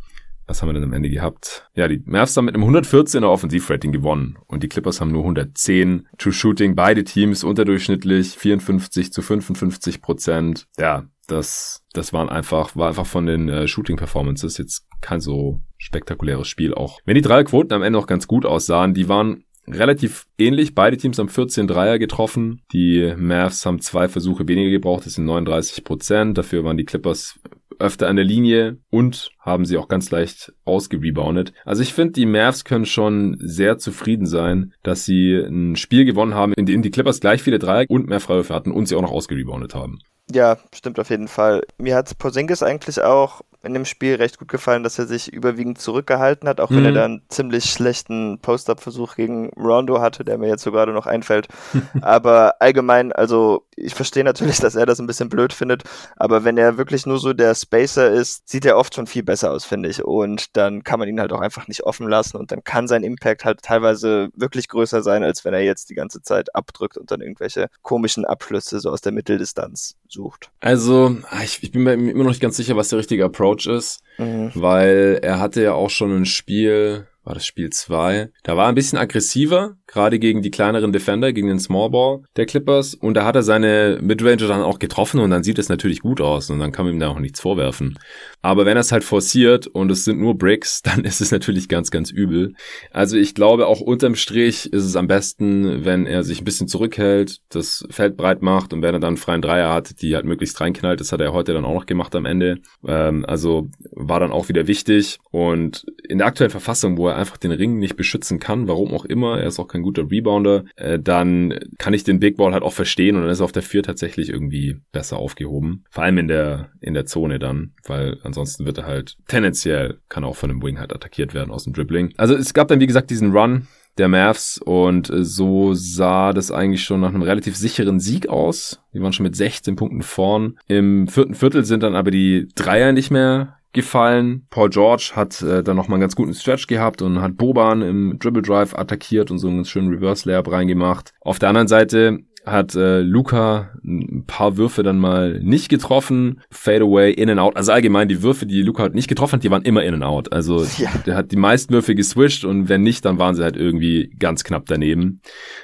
Was 0.46 0.62
haben 0.62 0.68
wir 0.68 0.74
denn 0.74 0.84
am 0.84 0.92
Ende 0.92 1.10
gehabt? 1.10 1.68
Ja, 1.74 1.88
die 1.88 2.02
Mavs 2.04 2.36
haben 2.36 2.44
mit 2.44 2.54
einem 2.54 2.64
114er 2.64 3.26
Offensivrating 3.26 3.92
gewonnen 3.92 4.38
und 4.46 4.62
die 4.62 4.68
Clippers 4.68 5.00
haben 5.00 5.10
nur 5.10 5.22
110. 5.22 6.08
True 6.18 6.32
Shooting, 6.32 6.74
beide 6.74 7.04
Teams 7.04 7.44
unterdurchschnittlich, 7.44 8.28
54 8.36 9.12
zu 9.12 9.22
55 9.22 10.00
Prozent. 10.02 10.66
Ja, 10.78 11.04
das, 11.26 11.84
das 11.92 12.12
waren 12.12 12.28
einfach, 12.28 12.76
war 12.76 12.88
einfach 12.88 13.06
von 13.06 13.26
den 13.26 13.48
äh, 13.48 13.66
Shooting-Performances 13.66 14.58
jetzt 14.58 14.86
kein 15.00 15.20
so 15.20 15.60
spektakuläres 15.78 16.48
Spiel 16.48 16.72
auch. 16.74 17.00
Wenn 17.04 17.16
die 17.16 17.22
drei 17.22 17.42
Quoten 17.44 17.72
am 17.72 17.82
Ende 17.82 17.98
noch 17.98 18.06
ganz 18.06 18.26
gut 18.26 18.46
aussahen, 18.46 18.94
die 18.94 19.08
waren 19.08 19.44
relativ 19.68 20.26
ähnlich. 20.38 20.74
Beide 20.74 20.96
Teams 20.96 21.18
haben 21.18 21.28
14 21.28 21.66
Dreier 21.66 21.98
getroffen. 21.98 22.62
Die 22.72 23.14
Mavs 23.16 23.66
haben 23.66 23.80
zwei 23.80 24.08
Versuche 24.08 24.46
weniger 24.46 24.70
gebraucht, 24.70 25.06
das 25.06 25.14
sind 25.14 25.24
39 25.24 25.84
Prozent. 25.84 26.38
Dafür 26.38 26.64
waren 26.64 26.76
die 26.76 26.84
Clippers 26.84 27.38
öfter 27.78 28.08
an 28.08 28.16
der 28.16 28.24
Linie 28.24 28.78
und 28.90 29.30
haben 29.40 29.64
sie 29.64 29.76
auch 29.76 29.88
ganz 29.88 30.10
leicht 30.10 30.52
ausgereboundet. 30.64 31.52
Also 31.64 31.82
ich 31.82 31.94
finde, 31.94 32.12
die 32.12 32.26
Mavs 32.26 32.64
können 32.64 32.86
schon 32.86 33.36
sehr 33.40 33.78
zufrieden 33.78 34.26
sein, 34.26 34.72
dass 34.82 35.04
sie 35.04 35.36
ein 35.36 35.76
Spiel 35.76 36.04
gewonnen 36.04 36.34
haben, 36.34 36.52
in 36.54 36.66
dem 36.66 36.82
die 36.82 36.90
Clippers 36.90 37.20
gleich 37.20 37.42
viele 37.42 37.58
Dreier 37.58 37.86
und 37.88 38.08
mehr 38.08 38.20
Freiwürfe 38.20 38.54
hatten 38.54 38.70
und 38.70 38.86
sie 38.86 38.96
auch 38.96 39.02
noch 39.02 39.12
ausgereboundet 39.12 39.74
haben. 39.74 39.98
Ja, 40.32 40.58
stimmt 40.74 40.98
auf 40.98 41.10
jeden 41.10 41.28
Fall. 41.28 41.62
Mir 41.78 41.94
hat 41.94 42.18
Porzingis 42.18 42.62
eigentlich 42.62 43.00
auch 43.00 43.42
in 43.62 43.74
dem 43.74 43.84
Spiel 43.84 44.16
recht 44.16 44.38
gut 44.38 44.48
gefallen, 44.48 44.82
dass 44.82 44.98
er 44.98 45.06
sich 45.06 45.32
überwiegend 45.32 45.78
zurückgehalten 45.78 46.48
hat, 46.48 46.60
auch 46.60 46.70
mhm. 46.70 46.76
wenn 46.76 46.84
er 46.84 46.90
mhm. 46.90 46.94
dann 46.94 47.10
einen 47.10 47.22
ziemlich 47.28 47.64
schlechten 47.66 48.38
Post-Up-Versuch 48.40 49.16
gegen 49.16 49.50
Rondo 49.50 50.00
hatte, 50.00 50.24
der 50.24 50.38
mir 50.38 50.48
jetzt 50.48 50.62
so 50.62 50.72
gerade 50.72 50.92
noch 50.92 51.06
einfällt. 51.06 51.48
aber 52.00 52.54
allgemein, 52.60 53.12
also 53.12 53.66
ich 53.76 53.94
verstehe 53.94 54.24
natürlich, 54.24 54.58
dass 54.58 54.74
er 54.74 54.86
das 54.86 54.98
ein 54.98 55.06
bisschen 55.06 55.28
blöd 55.28 55.52
findet, 55.52 55.84
aber 56.16 56.44
wenn 56.44 56.56
er 56.56 56.78
wirklich 56.78 57.06
nur 57.06 57.18
so 57.18 57.32
der 57.32 57.54
Spacer 57.54 58.10
ist, 58.10 58.48
sieht 58.48 58.64
er 58.64 58.78
oft 58.78 58.94
schon 58.94 59.06
viel 59.06 59.22
besser 59.22 59.50
aus, 59.52 59.64
finde 59.64 59.88
ich. 59.88 60.04
Und 60.04 60.56
dann 60.56 60.82
kann 60.82 60.98
man 60.98 61.08
ihn 61.08 61.20
halt 61.20 61.32
auch 61.32 61.40
einfach 61.40 61.68
nicht 61.68 61.84
offen 61.84 62.08
lassen 62.08 62.36
und 62.36 62.52
dann 62.52 62.64
kann 62.64 62.88
sein 62.88 63.02
Impact 63.02 63.44
halt 63.44 63.62
teilweise 63.62 64.28
wirklich 64.34 64.68
größer 64.68 65.02
sein, 65.02 65.22
als 65.22 65.44
wenn 65.44 65.54
er 65.54 65.62
jetzt 65.62 65.90
die 65.90 65.94
ganze 65.94 66.22
Zeit 66.22 66.54
abdrückt 66.54 66.96
und 66.96 67.10
dann 67.10 67.20
irgendwelche 67.20 67.68
komischen 67.82 68.24
Abschlüsse 68.24 68.80
so 68.80 68.90
aus 68.90 69.00
der 69.00 69.12
Mitteldistanz 69.12 69.96
sucht. 70.12 70.50
Also, 70.60 71.16
ah, 71.30 71.42
ich, 71.42 71.62
ich 71.62 71.72
bin 71.72 71.82
mir 71.82 71.94
immer 71.94 72.24
noch 72.24 72.30
nicht 72.30 72.40
ganz 72.42 72.56
sicher, 72.56 72.76
was 72.76 72.88
der 72.88 72.98
richtige 72.98 73.24
Approach 73.24 73.66
ist, 73.66 74.02
mhm. 74.18 74.50
weil 74.54 75.18
er 75.22 75.40
hatte 75.40 75.62
ja 75.62 75.72
auch 75.72 75.90
schon 75.90 76.14
ein 76.16 76.26
Spiel, 76.26 77.06
war 77.26 77.34
das 77.34 77.44
Spiel 77.44 77.70
2. 77.70 78.30
Da 78.44 78.56
war 78.56 78.66
er 78.66 78.68
ein 78.68 78.76
bisschen 78.76 78.98
aggressiver, 78.98 79.76
gerade 79.88 80.20
gegen 80.20 80.42
die 80.42 80.52
kleineren 80.52 80.92
Defender, 80.92 81.32
gegen 81.32 81.48
den 81.48 81.58
Smallball 81.58 82.22
der 82.36 82.46
Clippers. 82.46 82.94
Und 82.94 83.14
da 83.14 83.24
hat 83.24 83.34
er 83.34 83.42
seine 83.42 83.98
Midranger 84.00 84.46
dann 84.46 84.62
auch 84.62 84.78
getroffen 84.78 85.18
und 85.18 85.30
dann 85.30 85.42
sieht 85.42 85.58
es 85.58 85.68
natürlich 85.68 86.00
gut 86.00 86.20
aus 86.20 86.50
und 86.50 86.60
dann 86.60 86.70
kann 86.70 86.86
man 86.86 86.94
ihm 86.94 87.00
da 87.00 87.08
auch 87.08 87.18
nichts 87.18 87.40
vorwerfen. 87.40 87.98
Aber 88.42 88.64
wenn 88.64 88.76
er 88.76 88.82
es 88.82 88.92
halt 88.92 89.02
forciert 89.02 89.66
und 89.66 89.90
es 89.90 90.04
sind 90.04 90.20
nur 90.20 90.38
Bricks, 90.38 90.82
dann 90.84 91.04
ist 91.04 91.20
es 91.20 91.32
natürlich 91.32 91.68
ganz, 91.68 91.90
ganz 91.90 92.12
übel. 92.12 92.54
Also 92.92 93.16
ich 93.16 93.34
glaube, 93.34 93.66
auch 93.66 93.80
unterm 93.80 94.14
Strich 94.14 94.72
ist 94.72 94.84
es 94.84 94.94
am 94.94 95.08
besten, 95.08 95.84
wenn 95.84 96.06
er 96.06 96.22
sich 96.22 96.40
ein 96.40 96.44
bisschen 96.44 96.68
zurückhält, 96.68 97.40
das 97.48 97.84
Feld 97.90 98.16
breit 98.16 98.40
macht 98.40 98.72
und 98.72 98.82
wenn 98.82 98.94
er 98.94 99.00
dann 99.00 99.08
einen 99.08 99.16
freien 99.16 99.42
Dreier 99.42 99.74
hat, 99.74 100.00
die 100.00 100.14
halt 100.14 100.26
möglichst 100.26 100.60
reinknallt. 100.60 101.00
Das 101.00 101.10
hat 101.10 101.20
er 101.20 101.32
heute 101.32 101.52
dann 101.54 101.64
auch 101.64 101.74
noch 101.74 101.86
gemacht 101.86 102.14
am 102.14 102.24
Ende. 102.24 102.58
Ähm, 102.86 103.24
also 103.26 103.68
war 103.90 104.20
dann 104.20 104.30
auch 104.30 104.48
wieder 104.48 104.68
wichtig. 104.68 105.18
Und 105.32 105.84
in 106.08 106.18
der 106.18 106.28
aktuellen 106.28 106.50
Verfassung, 106.52 106.96
wo 106.96 107.08
er 107.08 107.15
einfach 107.16 107.36
den 107.36 107.52
Ring 107.52 107.78
nicht 107.78 107.96
beschützen 107.96 108.38
kann, 108.38 108.68
warum 108.68 108.92
auch 108.92 109.04
immer, 109.04 109.38
er 109.38 109.48
ist 109.48 109.58
auch 109.58 109.68
kein 109.68 109.82
guter 109.82 110.10
Rebounder, 110.10 110.64
äh, 110.76 110.98
dann 110.98 111.58
kann 111.78 111.94
ich 111.94 112.04
den 112.04 112.20
Big 112.20 112.36
Ball 112.36 112.52
halt 112.52 112.62
auch 112.62 112.72
verstehen 112.72 113.16
und 113.16 113.22
dann 113.22 113.30
ist 113.30 113.40
er 113.40 113.44
auf 113.44 113.52
der 113.52 113.62
4 113.62 113.82
tatsächlich 113.82 114.28
irgendwie 114.28 114.76
besser 114.92 115.18
aufgehoben. 115.18 115.84
Vor 115.90 116.04
allem 116.04 116.18
in 116.18 116.28
der, 116.28 116.70
in 116.80 116.94
der 116.94 117.06
Zone 117.06 117.38
dann, 117.38 117.72
weil 117.84 118.18
ansonsten 118.22 118.66
wird 118.66 118.78
er 118.78 118.86
halt 118.86 119.16
tendenziell, 119.28 119.98
kann 120.08 120.24
auch 120.24 120.36
von 120.36 120.50
einem 120.50 120.62
Wing 120.62 120.78
halt 120.78 120.92
attackiert 120.92 121.34
werden 121.34 121.50
aus 121.50 121.64
dem 121.64 121.72
Dribbling. 121.72 122.12
Also 122.16 122.34
es 122.34 122.54
gab 122.54 122.68
dann 122.68 122.80
wie 122.80 122.86
gesagt 122.86 123.10
diesen 123.10 123.32
Run, 123.32 123.66
der 123.98 124.08
Mavs 124.08 124.58
und 124.58 125.10
äh, 125.10 125.24
so 125.24 125.74
sah 125.74 126.32
das 126.32 126.50
eigentlich 126.50 126.84
schon 126.84 127.00
nach 127.00 127.14
einem 127.14 127.22
relativ 127.22 127.56
sicheren 127.56 128.00
Sieg 128.00 128.28
aus. 128.28 128.82
Die 128.92 129.00
waren 129.00 129.12
schon 129.12 129.24
mit 129.24 129.36
16 129.36 129.76
Punkten 129.76 130.02
vorn. 130.02 130.58
Im 130.68 131.08
vierten 131.08 131.34
Viertel 131.34 131.64
sind 131.64 131.82
dann 131.82 131.94
aber 131.94 132.10
die 132.10 132.48
Dreier 132.54 132.92
nicht 132.92 133.10
mehr 133.10 133.56
gefallen. 133.76 134.46
Paul 134.50 134.70
George 134.70 135.12
hat 135.14 135.40
äh, 135.42 135.62
dann 135.62 135.76
nochmal 135.76 135.96
einen 135.96 136.00
ganz 136.00 136.16
guten 136.16 136.34
Stretch 136.34 136.66
gehabt 136.66 137.02
und 137.02 137.20
hat 137.20 137.36
Boban 137.36 137.82
im 137.82 138.18
Dribble 138.18 138.42
Drive 138.42 138.74
attackiert 138.74 139.30
und 139.30 139.38
so 139.38 139.46
einen 139.46 139.64
schönen 139.64 139.90
Reverse 139.90 140.28
Layup 140.28 140.50
reingemacht. 140.50 141.12
Auf 141.20 141.38
der 141.38 141.50
anderen 141.50 141.68
Seite 141.68 142.20
hat 142.46 142.76
äh, 142.76 143.00
Luca 143.00 143.70
ein 143.84 144.24
paar 144.26 144.56
Würfe 144.56 144.84
dann 144.84 144.98
mal 144.98 145.40
nicht 145.40 145.68
getroffen, 145.68 146.40
Fadeaway, 146.50 147.12
in 147.12 147.28
and 147.28 147.40
out. 147.40 147.56
Also 147.56 147.72
allgemein 147.72 148.08
die 148.08 148.22
Würfe, 148.22 148.46
die 148.46 148.62
Luca 148.62 148.88
nicht 148.88 149.08
getroffen 149.08 149.34
hat, 149.34 149.44
die 149.44 149.50
waren 149.50 149.62
immer 149.62 149.82
in 149.82 149.94
and 149.94 150.04
out. 150.04 150.32
Also 150.32 150.64
ja. 150.78 150.90
der 151.04 151.16
hat 151.16 151.32
die 151.32 151.36
meisten 151.36 151.74
Würfe 151.74 151.96
geswischt 151.96 152.44
und 152.44 152.68
wenn 152.68 152.82
nicht, 152.82 153.04
dann 153.04 153.18
waren 153.18 153.34
sie 153.34 153.42
halt 153.42 153.56
irgendwie 153.56 154.14
ganz 154.18 154.44
knapp 154.44 154.66
daneben. 154.66 155.20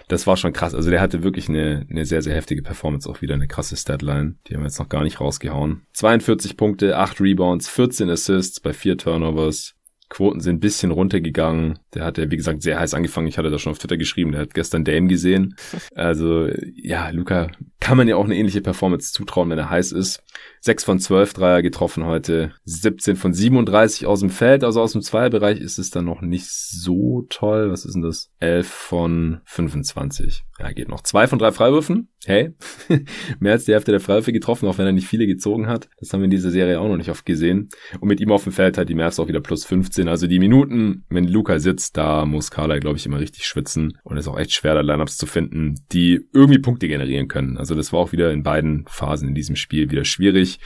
Das 0.09 0.27
war 0.27 0.37
schon 0.37 0.53
krass. 0.53 0.75
Also 0.75 0.91
der 0.91 1.01
hatte 1.01 1.23
wirklich 1.23 1.49
eine, 1.49 1.87
eine 1.89 2.05
sehr, 2.05 2.23
sehr 2.23 2.35
heftige 2.35 2.63
Performance, 2.63 3.09
auch 3.09 3.23
wieder 3.23 3.35
eine 3.35 3.47
krasse 3.47 3.77
Statline. 3.77 4.35
Die 4.49 4.55
haben 4.55 4.63
wir 4.63 4.67
jetzt 4.67 4.81
noch 4.81 4.89
gar 4.89 5.05
nicht 5.05 5.21
rausgehauen. 5.21 5.83
42 5.93 6.57
Punkte, 6.57 6.99
8 6.99 7.21
Rebounds, 7.21 7.69
14 7.69 8.11
Assists 8.11 8.59
bei 8.59 8.73
4 8.73 8.99
Turnovers. 8.99 9.75
Quoten 10.13 10.41
sind 10.41 10.57
ein 10.57 10.61
bisschen 10.61 10.91
runtergegangen. 10.91 11.79
Der 11.95 12.05
hat 12.05 12.19
ja, 12.19 12.31
wie 12.31 12.37
gesagt, 12.37 12.63
sehr 12.63 12.79
heiß 12.79 12.93
angefangen. 12.93 13.29
Ich 13.29 13.39
hatte 13.39 13.51
das 13.51 13.63
schon 13.63 13.73
auf 13.73 13.79
Twitter 13.79 13.97
geschrieben. 13.97 14.33
Der 14.33 14.43
hat 14.43 14.53
gestern 14.53 14.85
Dame 14.85 15.09
gesehen. 15.09 15.57
Also, 15.95 16.49
ja, 16.75 17.11
Luca 17.11 17.51
kann 17.81 17.97
man 17.97 18.09
ja 18.09 18.17
auch 18.17 18.25
eine 18.25 18.37
ähnliche 18.37 18.61
Performance 18.61 19.13
zutrauen, 19.13 19.51
wenn 19.51 19.59
er 19.59 19.71
heiß 19.71 19.93
ist. 19.93 20.23
6 20.61 20.85
von 20.85 20.99
12 20.99 21.35
Dreier 21.35 21.63
getroffen 21.63 22.05
heute. 22.05 22.53
17 22.65 23.17
von 23.17 23.33
37 23.33 24.07
aus 24.07 24.21
dem 24.21 24.31
Feld. 24.31 24.65
Also 24.65 24.81
aus 24.81 24.93
dem 24.93 25.03
Zweierbereich 25.03 25.59
ist 25.61 25.79
es 25.79 25.91
dann 25.91 26.05
noch 26.05 26.23
nicht 26.23 26.49
so 26.51 27.27
toll. 27.29 27.71
Was 27.71 27.85
ist 27.85 27.95
denn 27.95 28.03
das? 28.03 28.31
11 28.41 28.69
von 28.69 29.41
25. 29.45 30.45
Ja, 30.63 30.71
geht 30.71 30.89
noch. 30.89 31.01
2 31.01 31.27
von 31.27 31.39
3 31.41 31.51
Freiwürfen. 31.51 32.09
Hey, 32.25 32.53
mehr 33.41 33.53
als 33.53 33.65
die 33.65 33.73
Hälfte 33.73 33.91
der 33.91 33.99
Freiwürfe 33.99 34.33
getroffen, 34.33 34.69
auch 34.69 34.79
wenn 34.79 34.87
er 34.87 34.93
nicht 34.93 35.09
viele 35.09 35.27
gezogen 35.27 35.67
hat. 35.67 35.89
Das 35.99 36.13
haben 36.13 36.21
wir 36.21 36.27
in 36.27 36.31
dieser 36.31 36.53
Serie 36.53 36.79
auch 36.79 36.87
noch 36.87 36.97
nicht 36.97 37.11
oft 37.11 37.27
gesehen. 37.27 37.69
Und 37.99 38.07
mit 38.07 38.21
ihm 38.21 38.31
auf 38.31 38.45
dem 38.45 38.53
Feld 38.53 38.79
hat 38.79 38.89
die 38.89 38.95
Mavs 38.95 39.19
auch 39.19 39.27
wieder 39.27 39.41
plus 39.41 39.65
15. 39.65 40.07
Also 40.07 40.29
die 40.29 40.39
Minuten, 40.39 41.05
wenn 41.09 41.27
Luca 41.27 41.59
sitzt, 41.59 41.97
da 41.97 42.25
muss 42.25 42.53
Carla, 42.53 42.79
glaube 42.79 42.97
ich, 42.97 43.07
immer 43.07 43.19
richtig 43.19 43.45
schwitzen. 43.47 43.99
Und 44.05 44.19
es 44.19 44.27
ist 44.27 44.33
auch 44.33 44.39
echt 44.39 44.53
schwer, 44.53 44.75
da 44.75 44.83
Lineups 44.83 45.17
zu 45.17 45.27
finden, 45.27 45.85
die 45.91 46.29
irgendwie 46.33 46.61
Punkte 46.61 46.87
generieren 46.87 47.27
können. 47.27 47.59
Also 47.59 47.75
das 47.75 47.93
war 47.93 47.99
auch 47.99 48.13
wieder 48.13 48.31
in 48.31 48.45
beiden 48.45 48.85
Phasen 48.87 49.27
in 49.27 49.35
diesem 49.35 49.57
Spiel 49.57 49.91
wieder 49.91 50.05
schwierig. 50.05 50.61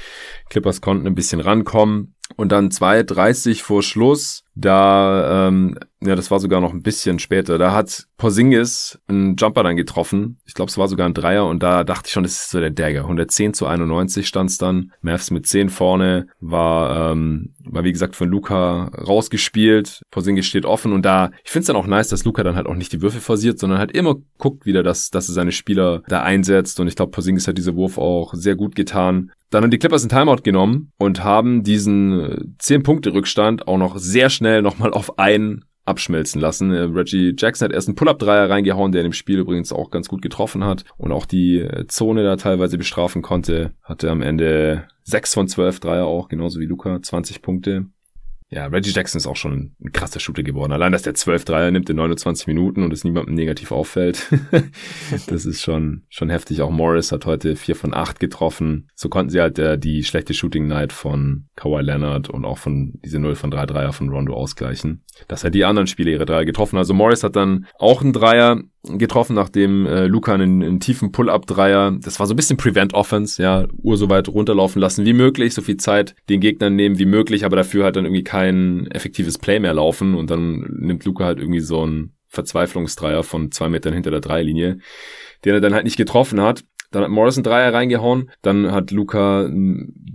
Clippers 0.50 0.82
konnten 0.82 1.06
ein 1.06 1.14
bisschen 1.14 1.40
rankommen. 1.40 2.15
Und 2.34 2.50
dann 2.50 2.70
2.30 2.70 3.62
vor 3.62 3.82
Schluss, 3.82 4.42
da, 4.54 5.48
ähm, 5.48 5.78
ja, 6.02 6.16
das 6.16 6.30
war 6.30 6.40
sogar 6.40 6.60
noch 6.60 6.72
ein 6.72 6.82
bisschen 6.82 7.18
später, 7.18 7.56
da 7.56 7.72
hat 7.72 8.06
Porzingis 8.16 8.98
einen 9.06 9.36
Jumper 9.36 9.62
dann 9.62 9.76
getroffen. 9.76 10.38
Ich 10.44 10.54
glaube, 10.54 10.70
es 10.70 10.78
war 10.78 10.88
sogar 10.88 11.06
ein 11.06 11.14
Dreier 11.14 11.46
und 11.46 11.62
da 11.62 11.84
dachte 11.84 12.06
ich 12.06 12.12
schon, 12.12 12.24
das 12.24 12.32
ist 12.32 12.50
so 12.50 12.58
der 12.58 12.70
Dagger. 12.70 13.02
110 13.02 13.54
zu 13.54 13.66
91 13.66 14.26
stand's 14.26 14.58
dann. 14.58 14.92
Mavs 15.02 15.30
mit 15.30 15.46
10 15.46 15.68
vorne, 15.68 16.26
war, 16.40 17.12
ähm, 17.12 17.54
war 17.66 17.84
wie 17.84 17.92
gesagt 17.92 18.16
von 18.16 18.28
Luca 18.28 18.90
rausgespielt. 19.06 20.02
Porzingis 20.10 20.46
steht 20.46 20.64
offen 20.64 20.92
und 20.92 21.02
da, 21.02 21.30
ich 21.44 21.50
finde 21.50 21.62
es 21.62 21.66
dann 21.66 21.76
auch 21.76 21.86
nice, 21.86 22.08
dass 22.08 22.24
Luca 22.24 22.42
dann 22.42 22.56
halt 22.56 22.66
auch 22.66 22.74
nicht 22.74 22.92
die 22.92 23.02
Würfe 23.02 23.20
forciert, 23.20 23.58
sondern 23.58 23.78
halt 23.78 23.92
immer 23.92 24.16
guckt 24.38 24.66
wieder, 24.66 24.82
dass, 24.82 25.10
dass 25.10 25.28
er 25.28 25.34
seine 25.34 25.52
Spieler 25.52 26.02
da 26.08 26.22
einsetzt 26.22 26.80
und 26.80 26.88
ich 26.88 26.96
glaube, 26.96 27.12
Porzingis 27.12 27.48
hat 27.48 27.58
diese 27.58 27.76
Wurf 27.76 27.98
auch 27.98 28.34
sehr 28.34 28.56
gut 28.56 28.74
getan. 28.74 29.30
Dann 29.50 29.62
haben 29.62 29.70
die 29.70 29.78
Clippers 29.78 30.02
einen 30.02 30.10
Timeout 30.10 30.42
genommen 30.42 30.92
und 30.98 31.22
haben 31.22 31.62
diesen 31.62 32.56
10-Punkte-Rückstand 32.60 33.68
auch 33.68 33.78
noch 33.78 33.96
sehr 33.98 34.28
schnell 34.28 34.62
nochmal 34.62 34.92
auf 34.92 35.18
einen 35.18 35.64
abschmelzen 35.86 36.40
lassen. 36.40 36.72
Äh, 36.72 36.80
Reggie 36.80 37.34
Jackson 37.36 37.66
hat 37.66 37.74
erst 37.74 37.88
einen 37.88 37.94
Pull-Up-Dreier 37.94 38.50
reingehauen, 38.50 38.92
der 38.92 39.02
in 39.02 39.08
dem 39.08 39.12
Spiel 39.12 39.38
übrigens 39.38 39.72
auch 39.72 39.90
ganz 39.90 40.08
gut 40.08 40.20
getroffen 40.20 40.64
hat 40.64 40.84
und 40.98 41.12
auch 41.12 41.26
die 41.26 41.60
äh, 41.60 41.86
Zone 41.86 42.22
da 42.22 42.36
teilweise 42.36 42.76
bestrafen 42.76 43.22
konnte. 43.22 43.72
Hatte 43.82 44.10
am 44.10 44.22
Ende 44.22 44.88
6 45.04 45.34
von 45.34 45.48
12 45.48 45.80
Dreier 45.80 46.06
auch, 46.06 46.28
genauso 46.28 46.60
wie 46.60 46.66
Luca, 46.66 47.00
20 47.00 47.40
Punkte. 47.40 47.86
Ja, 48.48 48.66
Reggie 48.66 48.90
Jackson 48.90 49.18
ist 49.18 49.26
auch 49.26 49.34
schon 49.34 49.74
ein 49.82 49.90
krasser 49.92 50.20
Shooter 50.20 50.44
geworden. 50.44 50.72
Allein, 50.72 50.92
dass 50.92 51.02
der 51.02 51.14
12 51.14 51.44
Dreier 51.44 51.70
nimmt 51.72 51.90
in 51.90 51.96
29 51.96 52.46
Minuten 52.46 52.84
und 52.84 52.92
es 52.92 53.02
niemandem 53.02 53.34
negativ 53.34 53.72
auffällt. 53.72 54.32
das 55.26 55.44
ist 55.46 55.62
schon, 55.62 56.04
schon 56.08 56.30
heftig. 56.30 56.62
Auch 56.62 56.70
Morris 56.70 57.10
hat 57.10 57.26
heute 57.26 57.56
4 57.56 57.74
von 57.74 57.92
8 57.92 58.20
getroffen. 58.20 58.88
So 58.94 59.08
konnten 59.08 59.30
sie 59.30 59.40
halt 59.40 59.58
äh, 59.58 59.76
die 59.78 60.04
schlechte 60.04 60.32
Shooting 60.32 60.68
Night 60.68 60.92
von 60.92 61.48
Kawhi 61.56 61.82
Leonard 61.82 62.30
und 62.30 62.44
auch 62.44 62.58
von 62.58 62.92
diese 63.04 63.18
0 63.18 63.34
von 63.34 63.50
3 63.50 63.66
Dreier 63.66 63.92
von 63.92 64.10
Rondo 64.10 64.34
ausgleichen. 64.34 65.02
Dass 65.26 65.42
er 65.42 65.50
die 65.50 65.64
anderen 65.64 65.88
Spiele 65.88 66.12
ihre 66.12 66.26
Dreier 66.26 66.44
getroffen. 66.44 66.76
Also 66.78 66.94
Morris 66.94 67.24
hat 67.24 67.34
dann 67.34 67.66
auch 67.80 68.02
einen 68.02 68.12
Dreier 68.12 68.62
getroffen, 68.98 69.34
nachdem 69.34 69.86
äh, 69.86 70.06
Luca 70.06 70.34
einen, 70.34 70.62
einen 70.62 70.80
tiefen 70.80 71.12
Pull-Up-Dreier, 71.12 71.92
das 72.00 72.18
war 72.18 72.26
so 72.26 72.34
ein 72.34 72.36
bisschen 72.36 72.56
Prevent-Offense, 72.56 73.42
ja, 73.42 73.66
Uhr 73.82 73.96
so 73.96 74.08
weit 74.08 74.28
runterlaufen 74.28 74.80
lassen 74.80 75.04
wie 75.04 75.12
möglich, 75.12 75.54
so 75.54 75.62
viel 75.62 75.76
Zeit 75.76 76.14
den 76.28 76.40
Gegnern 76.40 76.76
nehmen 76.76 76.98
wie 76.98 77.06
möglich, 77.06 77.44
aber 77.44 77.56
dafür 77.56 77.84
halt 77.84 77.96
dann 77.96 78.04
irgendwie 78.04 78.24
kein 78.24 78.86
effektives 78.90 79.38
Play 79.38 79.58
mehr 79.58 79.74
laufen 79.74 80.14
und 80.14 80.30
dann 80.30 80.60
nimmt 80.78 81.04
Luca 81.04 81.24
halt 81.24 81.38
irgendwie 81.38 81.60
so 81.60 81.82
einen 81.82 82.12
Verzweiflungsdreier 82.28 83.22
von 83.22 83.50
zwei 83.50 83.68
Metern 83.68 83.94
hinter 83.94 84.10
der 84.10 84.20
Dreilinie, 84.20 84.78
den 85.44 85.54
er 85.54 85.60
dann 85.60 85.74
halt 85.74 85.84
nicht 85.84 85.96
getroffen 85.96 86.40
hat. 86.40 86.64
Dann 86.90 87.02
hat 87.02 87.10
Morrison 87.10 87.42
Dreier 87.42 87.72
reingehauen. 87.72 88.30
Dann 88.42 88.72
hat 88.72 88.90
Luca 88.90 89.48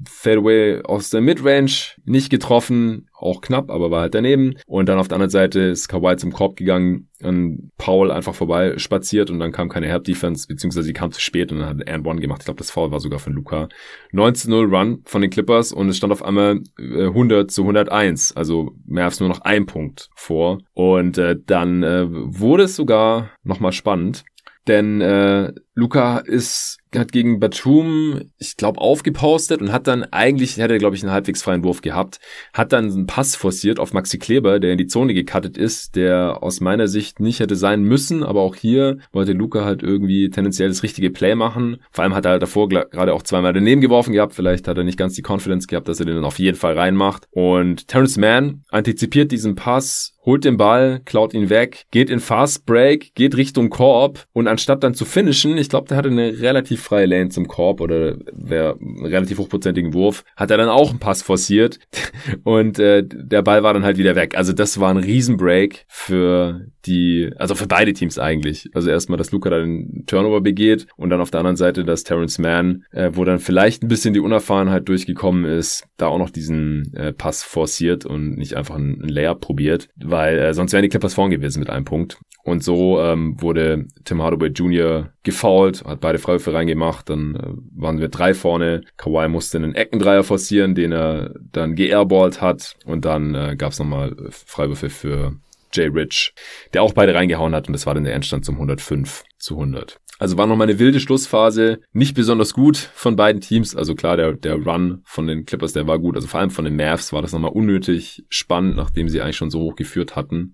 Fadeaway 0.10 0.82
aus 0.84 1.10
der 1.10 1.22
Midrange 1.22 1.96
nicht 2.06 2.30
getroffen 2.30 3.08
auch 3.22 3.42
knapp, 3.42 3.70
aber 3.70 3.92
war 3.92 4.02
halt 4.02 4.16
daneben. 4.16 4.56
Und 4.66 4.90
dann 4.90 4.98
auf 4.98 5.08
der 5.08 5.16
anderen 5.16 5.30
Seite 5.30 5.60
ist 5.60 5.88
Kawhi 5.88 6.18
zum 6.18 6.32
Korb 6.32 6.56
gegangen 6.56 7.08
und 7.22 7.72
Paul 7.78 8.12
einfach 8.12 8.34
vorbei 8.34 8.78
spaziert 8.78 9.30
und 9.30 9.40
dann 9.40 9.52
kam 9.52 9.70
keine 9.70 9.88
Help 9.88 10.06
Defense, 10.06 10.48
beziehungsweise 10.48 10.88
sie 10.88 10.94
kam 10.94 11.12
zu 11.12 11.22
spät 11.22 11.52
und 11.52 11.60
dann 11.60 11.70
hat 11.70 11.82
er 11.82 11.94
and 11.94 12.08
One 12.08 12.20
gemacht. 12.20 12.42
Ich 12.42 12.46
glaube, 12.46 12.58
das 12.58 12.72
Foul 12.72 12.92
war 12.92 13.00
sogar 13.00 13.20
von 13.20 13.34
Luca. 13.34 13.70
19-0 14.14 14.76
Run 14.76 15.02
von 15.06 15.22
den 15.22 15.30
Clippers 15.30 15.72
und 15.72 15.90
es 15.90 15.98
stand 15.98 16.12
auf 16.12 16.24
einmal 16.24 16.62
100 16.80 17.44
äh, 17.44 17.48
zu 17.48 17.62
101, 17.62 18.36
also 18.36 18.72
als 18.96 19.20
nur 19.20 19.30
noch 19.30 19.42
ein 19.42 19.66
Punkt 19.66 20.10
vor. 20.16 20.60
Und 20.74 21.18
äh, 21.18 21.36
dann 21.46 21.84
äh, 21.84 22.08
wurde 22.10 22.64
es 22.64 22.76
sogar 22.76 23.30
nochmal 23.44 23.72
spannend. 23.72 24.24
Denn 24.68 25.02
äh, 25.02 25.54
Luca 25.74 26.20
ist 26.20 26.82
hat 27.00 27.12
gegen 27.12 27.40
Batum, 27.40 28.22
ich 28.38 28.58
glaube, 28.58 28.82
aufgepostet 28.82 29.62
und 29.62 29.72
hat 29.72 29.88
dann 29.88 30.04
eigentlich, 30.04 30.58
hätte 30.58 30.74
er, 30.74 30.80
glaube 30.80 30.96
ich, 30.96 31.04
einen 31.04 31.14
halbwegs 31.14 31.42
freien 31.42 31.64
Wurf 31.64 31.82
gehabt, 31.82 32.20
hat 32.54 32.74
dann 32.74 32.92
einen 32.92 33.08
Pass 33.08 33.36
forciert 33.36 33.80
auf 33.80 33.94
Maxi 33.94 34.18
Kleber, 34.20 34.60
der 34.60 34.74
in 34.74 34.78
die 34.78 34.88
Zone 34.88 35.14
gecuttet 35.14 35.58
ist, 35.58 35.96
der 35.96 36.44
aus 36.44 36.60
meiner 36.60 36.88
Sicht 36.88 37.20
nicht 37.20 37.40
hätte 37.40 37.56
sein 37.56 37.84
müssen, 37.84 38.24
aber 38.24 38.42
auch 38.42 38.56
hier 38.56 38.98
wollte 39.12 39.34
Luca 39.34 39.64
halt 39.64 39.84
irgendwie 39.84 40.30
tendenziell 40.30 40.70
das 40.70 40.84
richtige 40.84 41.12
Play 41.12 41.36
machen. 41.36 41.78
Vor 41.92 42.04
allem 42.04 42.14
hat 42.14 42.26
er 42.26 42.32
halt 42.32 42.44
davor 42.44 42.68
gerade 42.68 43.14
auch 43.14 43.24
zweimal 43.24 43.54
daneben 43.54 43.82
geworfen 43.82 44.14
gehabt, 44.14 44.34
vielleicht 44.34 44.68
hat 44.68 44.78
er 44.78 44.84
nicht 44.84 44.98
ganz 44.98 45.14
die 45.14 45.24
Confidence 45.26 45.68
gehabt, 45.68 45.88
dass 45.88 46.00
er 46.00 46.06
den 46.06 46.16
dann 46.16 46.26
auf 46.26 46.40
jeden 46.40 46.58
Fall 46.58 46.78
reinmacht. 46.78 47.28
Und 47.32 47.88
Terrence 47.88 48.18
Mann 48.18 48.64
antizipiert 48.70 49.32
diesen 49.32 49.56
Pass, 49.56 50.14
holt 50.26 50.46
den 50.46 50.58
Ball, 50.58 51.02
klaut 51.06 51.34
ihn 51.34 51.50
weg, 51.50 51.86
geht 51.92 52.10
in 52.10 52.20
Fast 52.20 52.66
Break, 52.66 53.16
geht 53.16 53.38
Richtung 53.38 53.70
Korb 53.70 54.26
und 54.34 54.48
anstatt 54.48 54.84
dann 54.84 54.94
zu 54.94 55.06
finishen, 55.06 55.58
ich 55.62 55.70
glaube, 55.70 55.88
der 55.88 55.98
hatte 55.98 56.10
eine 56.10 56.40
relativ 56.42 56.82
freie 56.82 57.06
Lane 57.06 57.30
zum 57.30 57.48
Korb 57.48 57.82
oder 57.82 58.18
einen 58.34 59.06
relativ 59.06 59.38
hochprozentigen 59.38 59.94
Wurf, 59.94 60.24
hat 60.36 60.52
er 60.52 60.58
dann 60.58 60.70
auch 60.70 60.90
einen 60.90 61.00
Pass 61.00 61.22
forciert 61.22 61.80
und 62.44 62.80
äh, 62.80 63.04
der 63.06 63.42
Ball 63.42 63.64
war 63.64 63.74
dann 63.74 63.84
halt 63.86 63.98
wieder 63.98 64.16
weg. 64.16 64.36
Also 64.36 64.54
das 64.54 64.80
war 64.80 64.90
ein 64.90 64.98
Riesenbreak 64.98 65.86
für 65.88 66.66
die, 66.86 67.32
also 67.38 67.56
für 67.56 67.68
beide 67.68 67.94
Teams 67.94 68.18
eigentlich. 68.18 68.70
Also 68.74 68.90
erstmal, 68.90 69.18
dass 69.18 69.32
Luca 69.32 69.50
da 69.50 69.60
den 69.60 70.04
Turnover 70.08 70.42
begeht 70.42 70.88
und 70.98 71.10
dann 71.10 71.22
auf 71.22 71.32
der 71.32 71.40
anderen 71.40 71.58
Seite, 71.58 71.84
dass 71.86 72.04
Terrence 72.04 72.40
Mann, 72.40 72.84
äh, 72.92 73.12
wo 73.14 73.24
dann 73.24 73.40
vielleicht 73.40 73.84
ein 73.84 73.88
bisschen 73.88 74.14
die 74.14 74.20
Unerfahrenheit 74.20 74.88
durchgekommen 74.90 75.46
ist, 75.46 75.88
da 75.98 76.08
auch 76.08 76.18
noch 76.18 76.30
diesen 76.30 76.94
äh, 76.96 77.14
Pass 77.14 77.44
forciert 77.44 78.06
und 78.06 78.36
nicht 78.36 78.56
einfach 78.56 78.76
einen, 78.76 79.02
einen 79.02 79.10
Layer 79.10 79.36
probiert, 79.36 79.90
weil 79.96 80.40
äh, 80.40 80.54
sonst 80.54 80.74
wären 80.74 80.84
die 80.84 80.90
Clippers 80.90 81.14
vorn 81.14 81.30
gewesen 81.30 81.60
mit 81.60 81.70
einem 81.70 81.86
Punkt. 81.86 82.20
Und 82.44 82.64
so 82.64 83.00
ähm, 83.00 83.40
wurde 83.40 83.86
Tim 84.04 84.22
Hardaway 84.22 84.50
Jr. 84.50 85.14
gefoult, 85.24 85.84
hat 85.86 86.02
beide 86.02 86.20
Freiwürfe 86.20 86.54
reingemacht, 86.54 87.10
dann 87.10 87.36
äh, 87.36 87.54
waren 87.76 88.00
wir 88.00 88.08
drei 88.08 88.34
vorne. 88.34 88.82
Kawhi 88.98 89.28
musste 89.28 89.58
einen 89.58 89.76
Eckendreier 89.76 90.24
forcieren, 90.24 90.76
den 90.76 90.92
er 90.92 91.34
dann 91.52 91.76
geairballt 91.76 92.42
hat 92.42 92.76
und 92.86 93.06
dann 93.06 93.36
äh, 93.36 93.56
gab 93.56 93.72
es 93.72 93.80
nochmal 93.80 94.16
Freiwürfe 94.30 94.90
für 94.90 95.36
Jay 95.74 95.88
Rich, 95.88 96.34
der 96.74 96.84
auch 96.84 96.94
beide 96.94 97.14
reingehauen 97.14 97.56
hat 97.56 97.68
und 97.68 97.74
das 97.74 97.86
war 97.86 97.94
dann 97.94 98.04
der 98.04 98.14
Endstand 98.14 98.46
zum 98.46 98.56
105 98.56 99.24
zu 99.38 99.56
100. 99.56 100.00
Also 100.22 100.38
war 100.38 100.46
nochmal 100.46 100.70
eine 100.70 100.78
wilde 100.78 101.00
Schlussphase, 101.00 101.80
nicht 101.94 102.14
besonders 102.14 102.54
gut 102.54 102.78
von 102.78 103.16
beiden 103.16 103.42
Teams. 103.42 103.76
Also 103.76 103.96
klar, 103.96 104.18
der, 104.18 104.34
der 104.34 104.54
Run 104.54 105.02
von 105.04 105.26
den 105.26 105.46
Clippers, 105.46 105.74
der 105.74 105.88
war 105.88 105.98
gut. 105.98 106.16
Also 106.16 106.28
vor 106.28 106.40
allem 106.40 106.52
von 106.52 106.64
den 106.64 106.76
Mavs 106.76 107.12
war 107.12 107.24
das 107.24 107.34
nochmal 107.34 107.54
unnötig 107.54 108.24
spannend, 108.30 108.76
nachdem 108.76 109.10
sie 109.10 109.20
eigentlich 109.20 109.38
schon 109.38 109.50
so 109.50 109.62
hoch 109.62 109.76
geführt 109.76 110.16
hatten. 110.16 110.54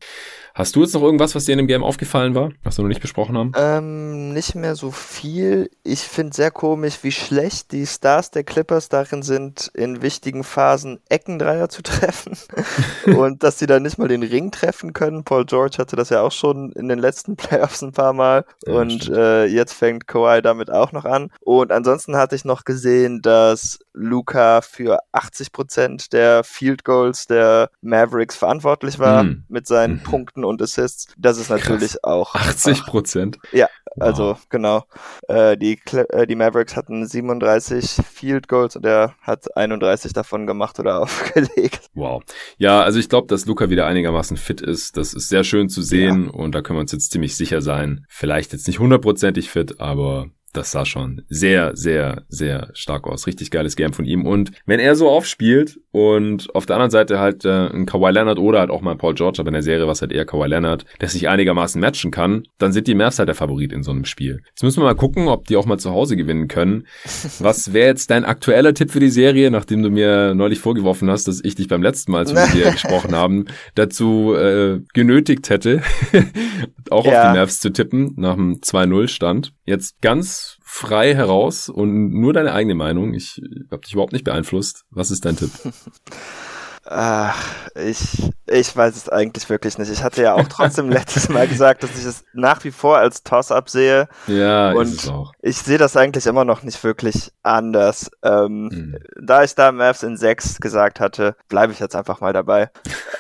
Hast 0.58 0.76
du 0.76 0.82
jetzt 0.82 0.96
noch 0.96 1.04
irgendwas, 1.04 1.36
was 1.36 1.46
dir 1.46 1.52
in 1.52 1.60
dem 1.60 1.68
Game 1.68 1.84
aufgefallen 1.84 2.34
war, 2.34 2.50
was 2.64 2.80
wir 2.80 2.82
noch 2.82 2.90
nicht 2.90 3.00
besprochen 3.00 3.38
haben? 3.38 3.52
Ähm, 3.56 4.34
nicht 4.34 4.56
mehr 4.56 4.76
so 4.76 4.90
viel. 4.90 5.70
Ich 5.84 6.00
finde 6.00 6.36
sehr 6.36 6.50
komisch, 6.50 6.98
wie 7.04 7.12
schlecht 7.12 7.72
die 7.72 7.86
Stars 7.86 8.32
der 8.32 8.44
Clippers 8.44 8.90
darin 8.90 9.22
sind, 9.22 9.70
in 9.76 10.02
wichtigen 10.02 10.44
Phasen 10.44 11.00
Eckendreier 11.10 11.70
zu 11.70 11.82
treffen. 11.84 12.36
und 13.06 13.44
dass 13.44 13.60
sie 13.60 13.68
da 13.68 13.80
nicht 13.80 14.00
mal 14.00 14.08
den 14.08 14.24
Ring 14.24 14.50
treffen 14.50 14.94
können. 14.94 15.24
Paul 15.24 15.46
George 15.46 15.76
hatte 15.78 15.96
das 15.96 16.10
ja 16.10 16.24
auch 16.24 16.32
schon 16.32 16.72
in 16.72 16.88
den 16.88 16.98
letzten 16.98 17.36
Playoffs 17.38 17.84
ein 17.84 17.92
paar 17.92 18.14
Mal. 18.14 18.44
Ja, 18.66 18.74
und 18.74 19.10
äh, 19.10 19.46
jetzt 19.46 19.74
fängt 19.74 20.08
Kawhi 20.08 20.42
damit 20.42 20.72
auch 20.72 20.92
noch 20.92 21.06
an. 21.06 21.30
Und 21.42 21.72
ansonsten 21.72 22.18
hatte 22.18 22.36
ich 22.36 22.46
noch 22.46 22.64
gesehen, 22.64 23.22
dass 23.22 23.78
Luca 23.98 24.62
für 24.62 25.00
80 25.12 25.52
Prozent 25.52 26.14
der 26.14 26.44
Field 26.44 26.84
Goals 26.84 27.26
der 27.26 27.72
Mavericks 27.82 28.36
verantwortlich 28.36 29.00
war 29.00 29.22
hm. 29.22 29.46
mit 29.50 29.68
seinen 29.68 29.96
mhm. 29.96 30.04
Punkten 30.04 30.44
und 30.44 30.62
Assists. 30.62 31.14
Das 31.18 31.38
ist 31.38 31.50
natürlich 31.50 31.94
Krass. 31.94 32.04
auch. 32.04 32.36
80 32.36 32.86
Prozent? 32.86 33.40
Ja, 33.52 33.68
also 34.00 34.30
wow. 34.30 34.46
genau. 34.50 34.84
Äh, 35.28 35.58
die, 35.58 35.80
äh, 35.92 36.28
die 36.28 36.36
Mavericks 36.36 36.76
hatten 36.76 37.06
37 37.06 37.98
Field 38.08 38.48
Goals 38.48 38.76
und 38.76 38.86
er 38.86 39.16
hat 39.22 39.56
31 39.58 40.14
davon 40.14 40.46
gemacht 40.46 40.80
oder 40.80 41.02
aufgelegt. 41.02 41.90
Wow. 41.94 42.24
Ja, 42.58 42.82
also 42.82 43.00
ich 43.00 43.10
glaube, 43.10 43.28
dass 43.28 43.46
Luca 43.46 43.70
wieder 43.70 43.88
einigermaßen 43.88 44.38
fit 44.38 44.62
ist. 44.62 44.98
Das 44.98 45.14
ist 45.14 45.30
sehr 45.30 45.44
schön 45.44 45.70
zu 45.70 45.82
sehen 45.82 46.26
ja. 46.26 46.32
und 46.32 46.54
da 46.54 46.62
können 46.62 46.78
wir 46.78 46.82
uns 46.82 46.92
jetzt 46.92 47.12
ziemlich 47.12 47.36
sicher 47.36 47.62
sein. 47.62 48.06
Vielleicht 48.08 48.54
jetzt 48.54 48.68
nicht 48.68 48.80
hundertprozentig 48.80 49.50
fit, 49.50 49.80
aber 49.80 50.30
das 50.58 50.72
sah 50.72 50.86
schon 50.86 51.22
sehr, 51.30 51.76
sehr, 51.76 52.24
sehr 52.28 52.70
stark 52.74 53.08
aus. 53.08 53.28
Richtig 53.28 53.52
geiles 53.52 53.76
Game 53.76 53.94
von 53.94 54.06
ihm. 54.06 54.26
Und 54.26 54.52
wenn 54.66 54.80
er 54.80 54.96
so 54.96 55.10
aufspielt 55.10 55.80
und 55.92 56.54
auf 56.56 56.66
der 56.66 56.76
anderen 56.76 56.92
Seite 56.92 57.20
halt 57.20 57.46
äh, 57.46 57.70
ein 57.70 57.86
Kawhi 57.86 58.12
Leonard 58.12 58.40
oder 58.40 58.60
halt 58.60 58.72
auch 58.72 58.82
mal 58.82 58.96
Paul 58.96 59.14
George, 59.14 59.40
aber 59.40 59.50
in 59.50 59.54
der 59.54 59.64
Serie 59.64 59.88
was 59.88 60.02
halt 60.02 60.12
eher 60.12 60.26
Kawhi 60.26 60.48
Leonard, 60.48 60.86
der 61.00 61.10
sich 61.10 61.30
einigermaßen 61.30 61.80
matchen 61.80 62.12
kann, 62.12 62.44
dann 62.58 62.74
sind 62.74 62.88
die 62.88 62.96
Mavs 62.96 63.20
halt 63.20 63.30
der 63.30 63.36
Favorit 63.36 63.72
in 63.72 63.84
so 63.84 63.92
einem 63.92 64.06
Spiel. 64.06 64.42
Jetzt 64.50 64.64
müssen 64.64 64.82
wir 64.82 64.86
mal 64.86 64.96
gucken, 64.96 65.28
ob 65.28 65.46
die 65.48 65.56
auch 65.56 65.66
mal 65.66 65.78
zu 65.78 65.92
Hause 65.92 66.18
gewinnen 66.18 66.48
können. 66.48 66.88
Was 67.40 67.74
wäre 67.74 67.88
jetzt 67.88 68.10
dein 68.10 68.26
aktueller 68.26 68.74
Tipp 68.74 68.92
für 68.92 69.00
die 69.00 69.10
Serie, 69.10 69.52
nachdem 69.52 69.84
du 69.84 69.90
mir 69.90 70.34
neulich 70.34 70.60
vorgeworfen 70.60 71.10
hast, 71.10 71.28
dass 71.28 71.44
ich 71.44 71.56
dich 71.56 71.68
beim 71.68 71.84
letzten 71.84 72.12
Mal, 72.12 72.20
als 72.20 72.34
wir 72.34 72.42
mit 72.42 72.54
dir 72.54 72.72
gesprochen 72.72 73.16
haben, 73.16 73.46
dazu 73.76 74.34
äh, 74.34 74.80
genötigt 74.94 75.50
hätte, 75.50 75.82
auch 76.90 77.06
ja. 77.06 77.28
auf 77.28 77.32
die 77.32 77.40
Mavs 77.40 77.60
zu 77.60 77.72
tippen, 77.72 78.14
nach 78.18 78.34
einem 78.34 78.54
2-0-Stand. 78.56 79.54
Jetzt 79.66 80.02
ganz 80.02 80.47
frei 80.64 81.14
heraus 81.16 81.70
und 81.70 82.12
nur 82.12 82.34
deine 82.34 82.54
eigene 82.54 82.76
Meinung. 82.76 83.14
Ich 83.14 83.42
habe 83.72 83.82
dich 83.82 83.94
überhaupt 83.94 84.14
nicht 84.14 84.26
beeinflusst. 84.26 84.86
Was 84.90 85.12
ist 85.12 85.26
dein 85.26 85.38
Tipp? 85.38 85.52
Ach, 86.90 87.36
ich, 87.76 88.32
ich 88.50 88.76
weiß 88.76 88.96
es 88.96 89.10
eigentlich 89.10 89.50
wirklich 89.50 89.78
nicht. 89.78 89.92
Ich 89.92 90.04
hatte 90.04 90.22
ja 90.24 90.36
auch 90.36 90.48
trotzdem 90.48 90.90
letztes 90.92 91.28
Mal 91.28 91.46
gesagt, 91.46 91.84
dass 91.84 91.98
ich 91.98 92.06
es 92.06 92.24
nach 92.34 92.64
wie 92.64 92.72
vor 92.72 92.98
als 92.98 93.24
Toss-Up 93.24 93.70
sehe. 93.70 94.08
Ja, 94.28 94.72
und 94.72 94.84
ist 94.84 95.04
es 95.04 95.10
auch. 95.10 95.34
ich 95.42 95.58
sehe 95.58 95.78
das 95.78 95.98
eigentlich 95.98 96.26
immer 96.28 96.46
noch 96.46 96.64
nicht 96.64 96.82
wirklich 96.86 97.34
anders. 97.44 98.10
Ähm, 98.24 98.70
mhm. 98.72 98.98
Da 99.22 99.44
ich 99.44 99.54
da 99.54 99.74
Mavs 99.74 100.04
in 100.04 100.16
6 100.16 100.62
gesagt 100.62 101.02
hatte, 101.02 101.36
bleibe 101.50 101.74
ich 101.74 101.80
jetzt 101.80 101.96
einfach 101.96 102.22
mal 102.22 102.32
dabei. 102.32 102.70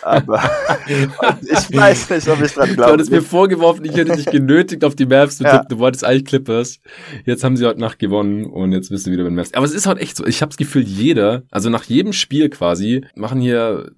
Aber 0.01 0.41
ich 1.41 1.75
weiß 1.75 2.09
nicht, 2.11 2.29
ob 2.29 2.41
ich 2.41 2.53
dran 2.53 2.67
glaube. 2.73 2.83
Du 2.83 2.93
hattest 2.93 3.11
mir 3.11 3.21
vorgeworfen, 3.21 3.83
ich 3.83 3.97
hätte 3.97 4.15
dich 4.15 4.27
genötigt, 4.27 4.85
auf 4.85 4.95
die 4.95 5.05
Mavs 5.05 5.37
zu 5.37 5.43
ja. 5.43 5.57
tippen. 5.57 5.67
Du 5.69 5.79
wolltest 5.79 6.05
eigentlich 6.05 6.23
Clippers. 6.23 6.79
Jetzt 7.25 7.43
haben 7.43 7.57
sie 7.57 7.65
heute 7.65 7.81
Nacht 7.81 7.99
gewonnen 7.99 8.45
und 8.45 8.71
jetzt 8.71 8.89
bist 8.89 9.05
du 9.07 9.11
wieder 9.11 9.25
mit 9.25 9.33
Mavs. 9.33 9.53
Aber 9.53 9.65
es 9.65 9.73
ist 9.73 9.87
halt 9.87 9.99
echt 9.99 10.15
so. 10.15 10.25
Ich 10.25 10.41
habe 10.41 10.51
das 10.51 10.57
Gefühl, 10.57 10.83
jeder, 10.83 11.43
also 11.51 11.69
nach 11.69 11.83
jedem 11.83 12.13
Spiel 12.13 12.49
quasi, 12.49 13.03
machen 13.13 13.41
hier 13.41 13.56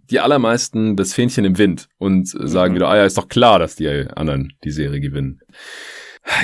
die 0.10 0.20
allermeisten 0.20 0.96
das 0.96 1.14
Fähnchen 1.14 1.46
im 1.46 1.58
Wind 1.58 1.90
und 1.98 2.28
sagen 2.28 2.74
mhm. 2.74 2.76
wieder, 2.78 2.90
ah 2.90 2.98
ja, 2.98 3.06
ist 3.06 3.18
doch 3.18 3.28
klar, 3.28 3.60
dass 3.60 3.76
die 3.76 3.88
anderen 3.90 4.54
die 4.64 4.72
Serie 4.72 5.00
gewinnen. 5.00 5.42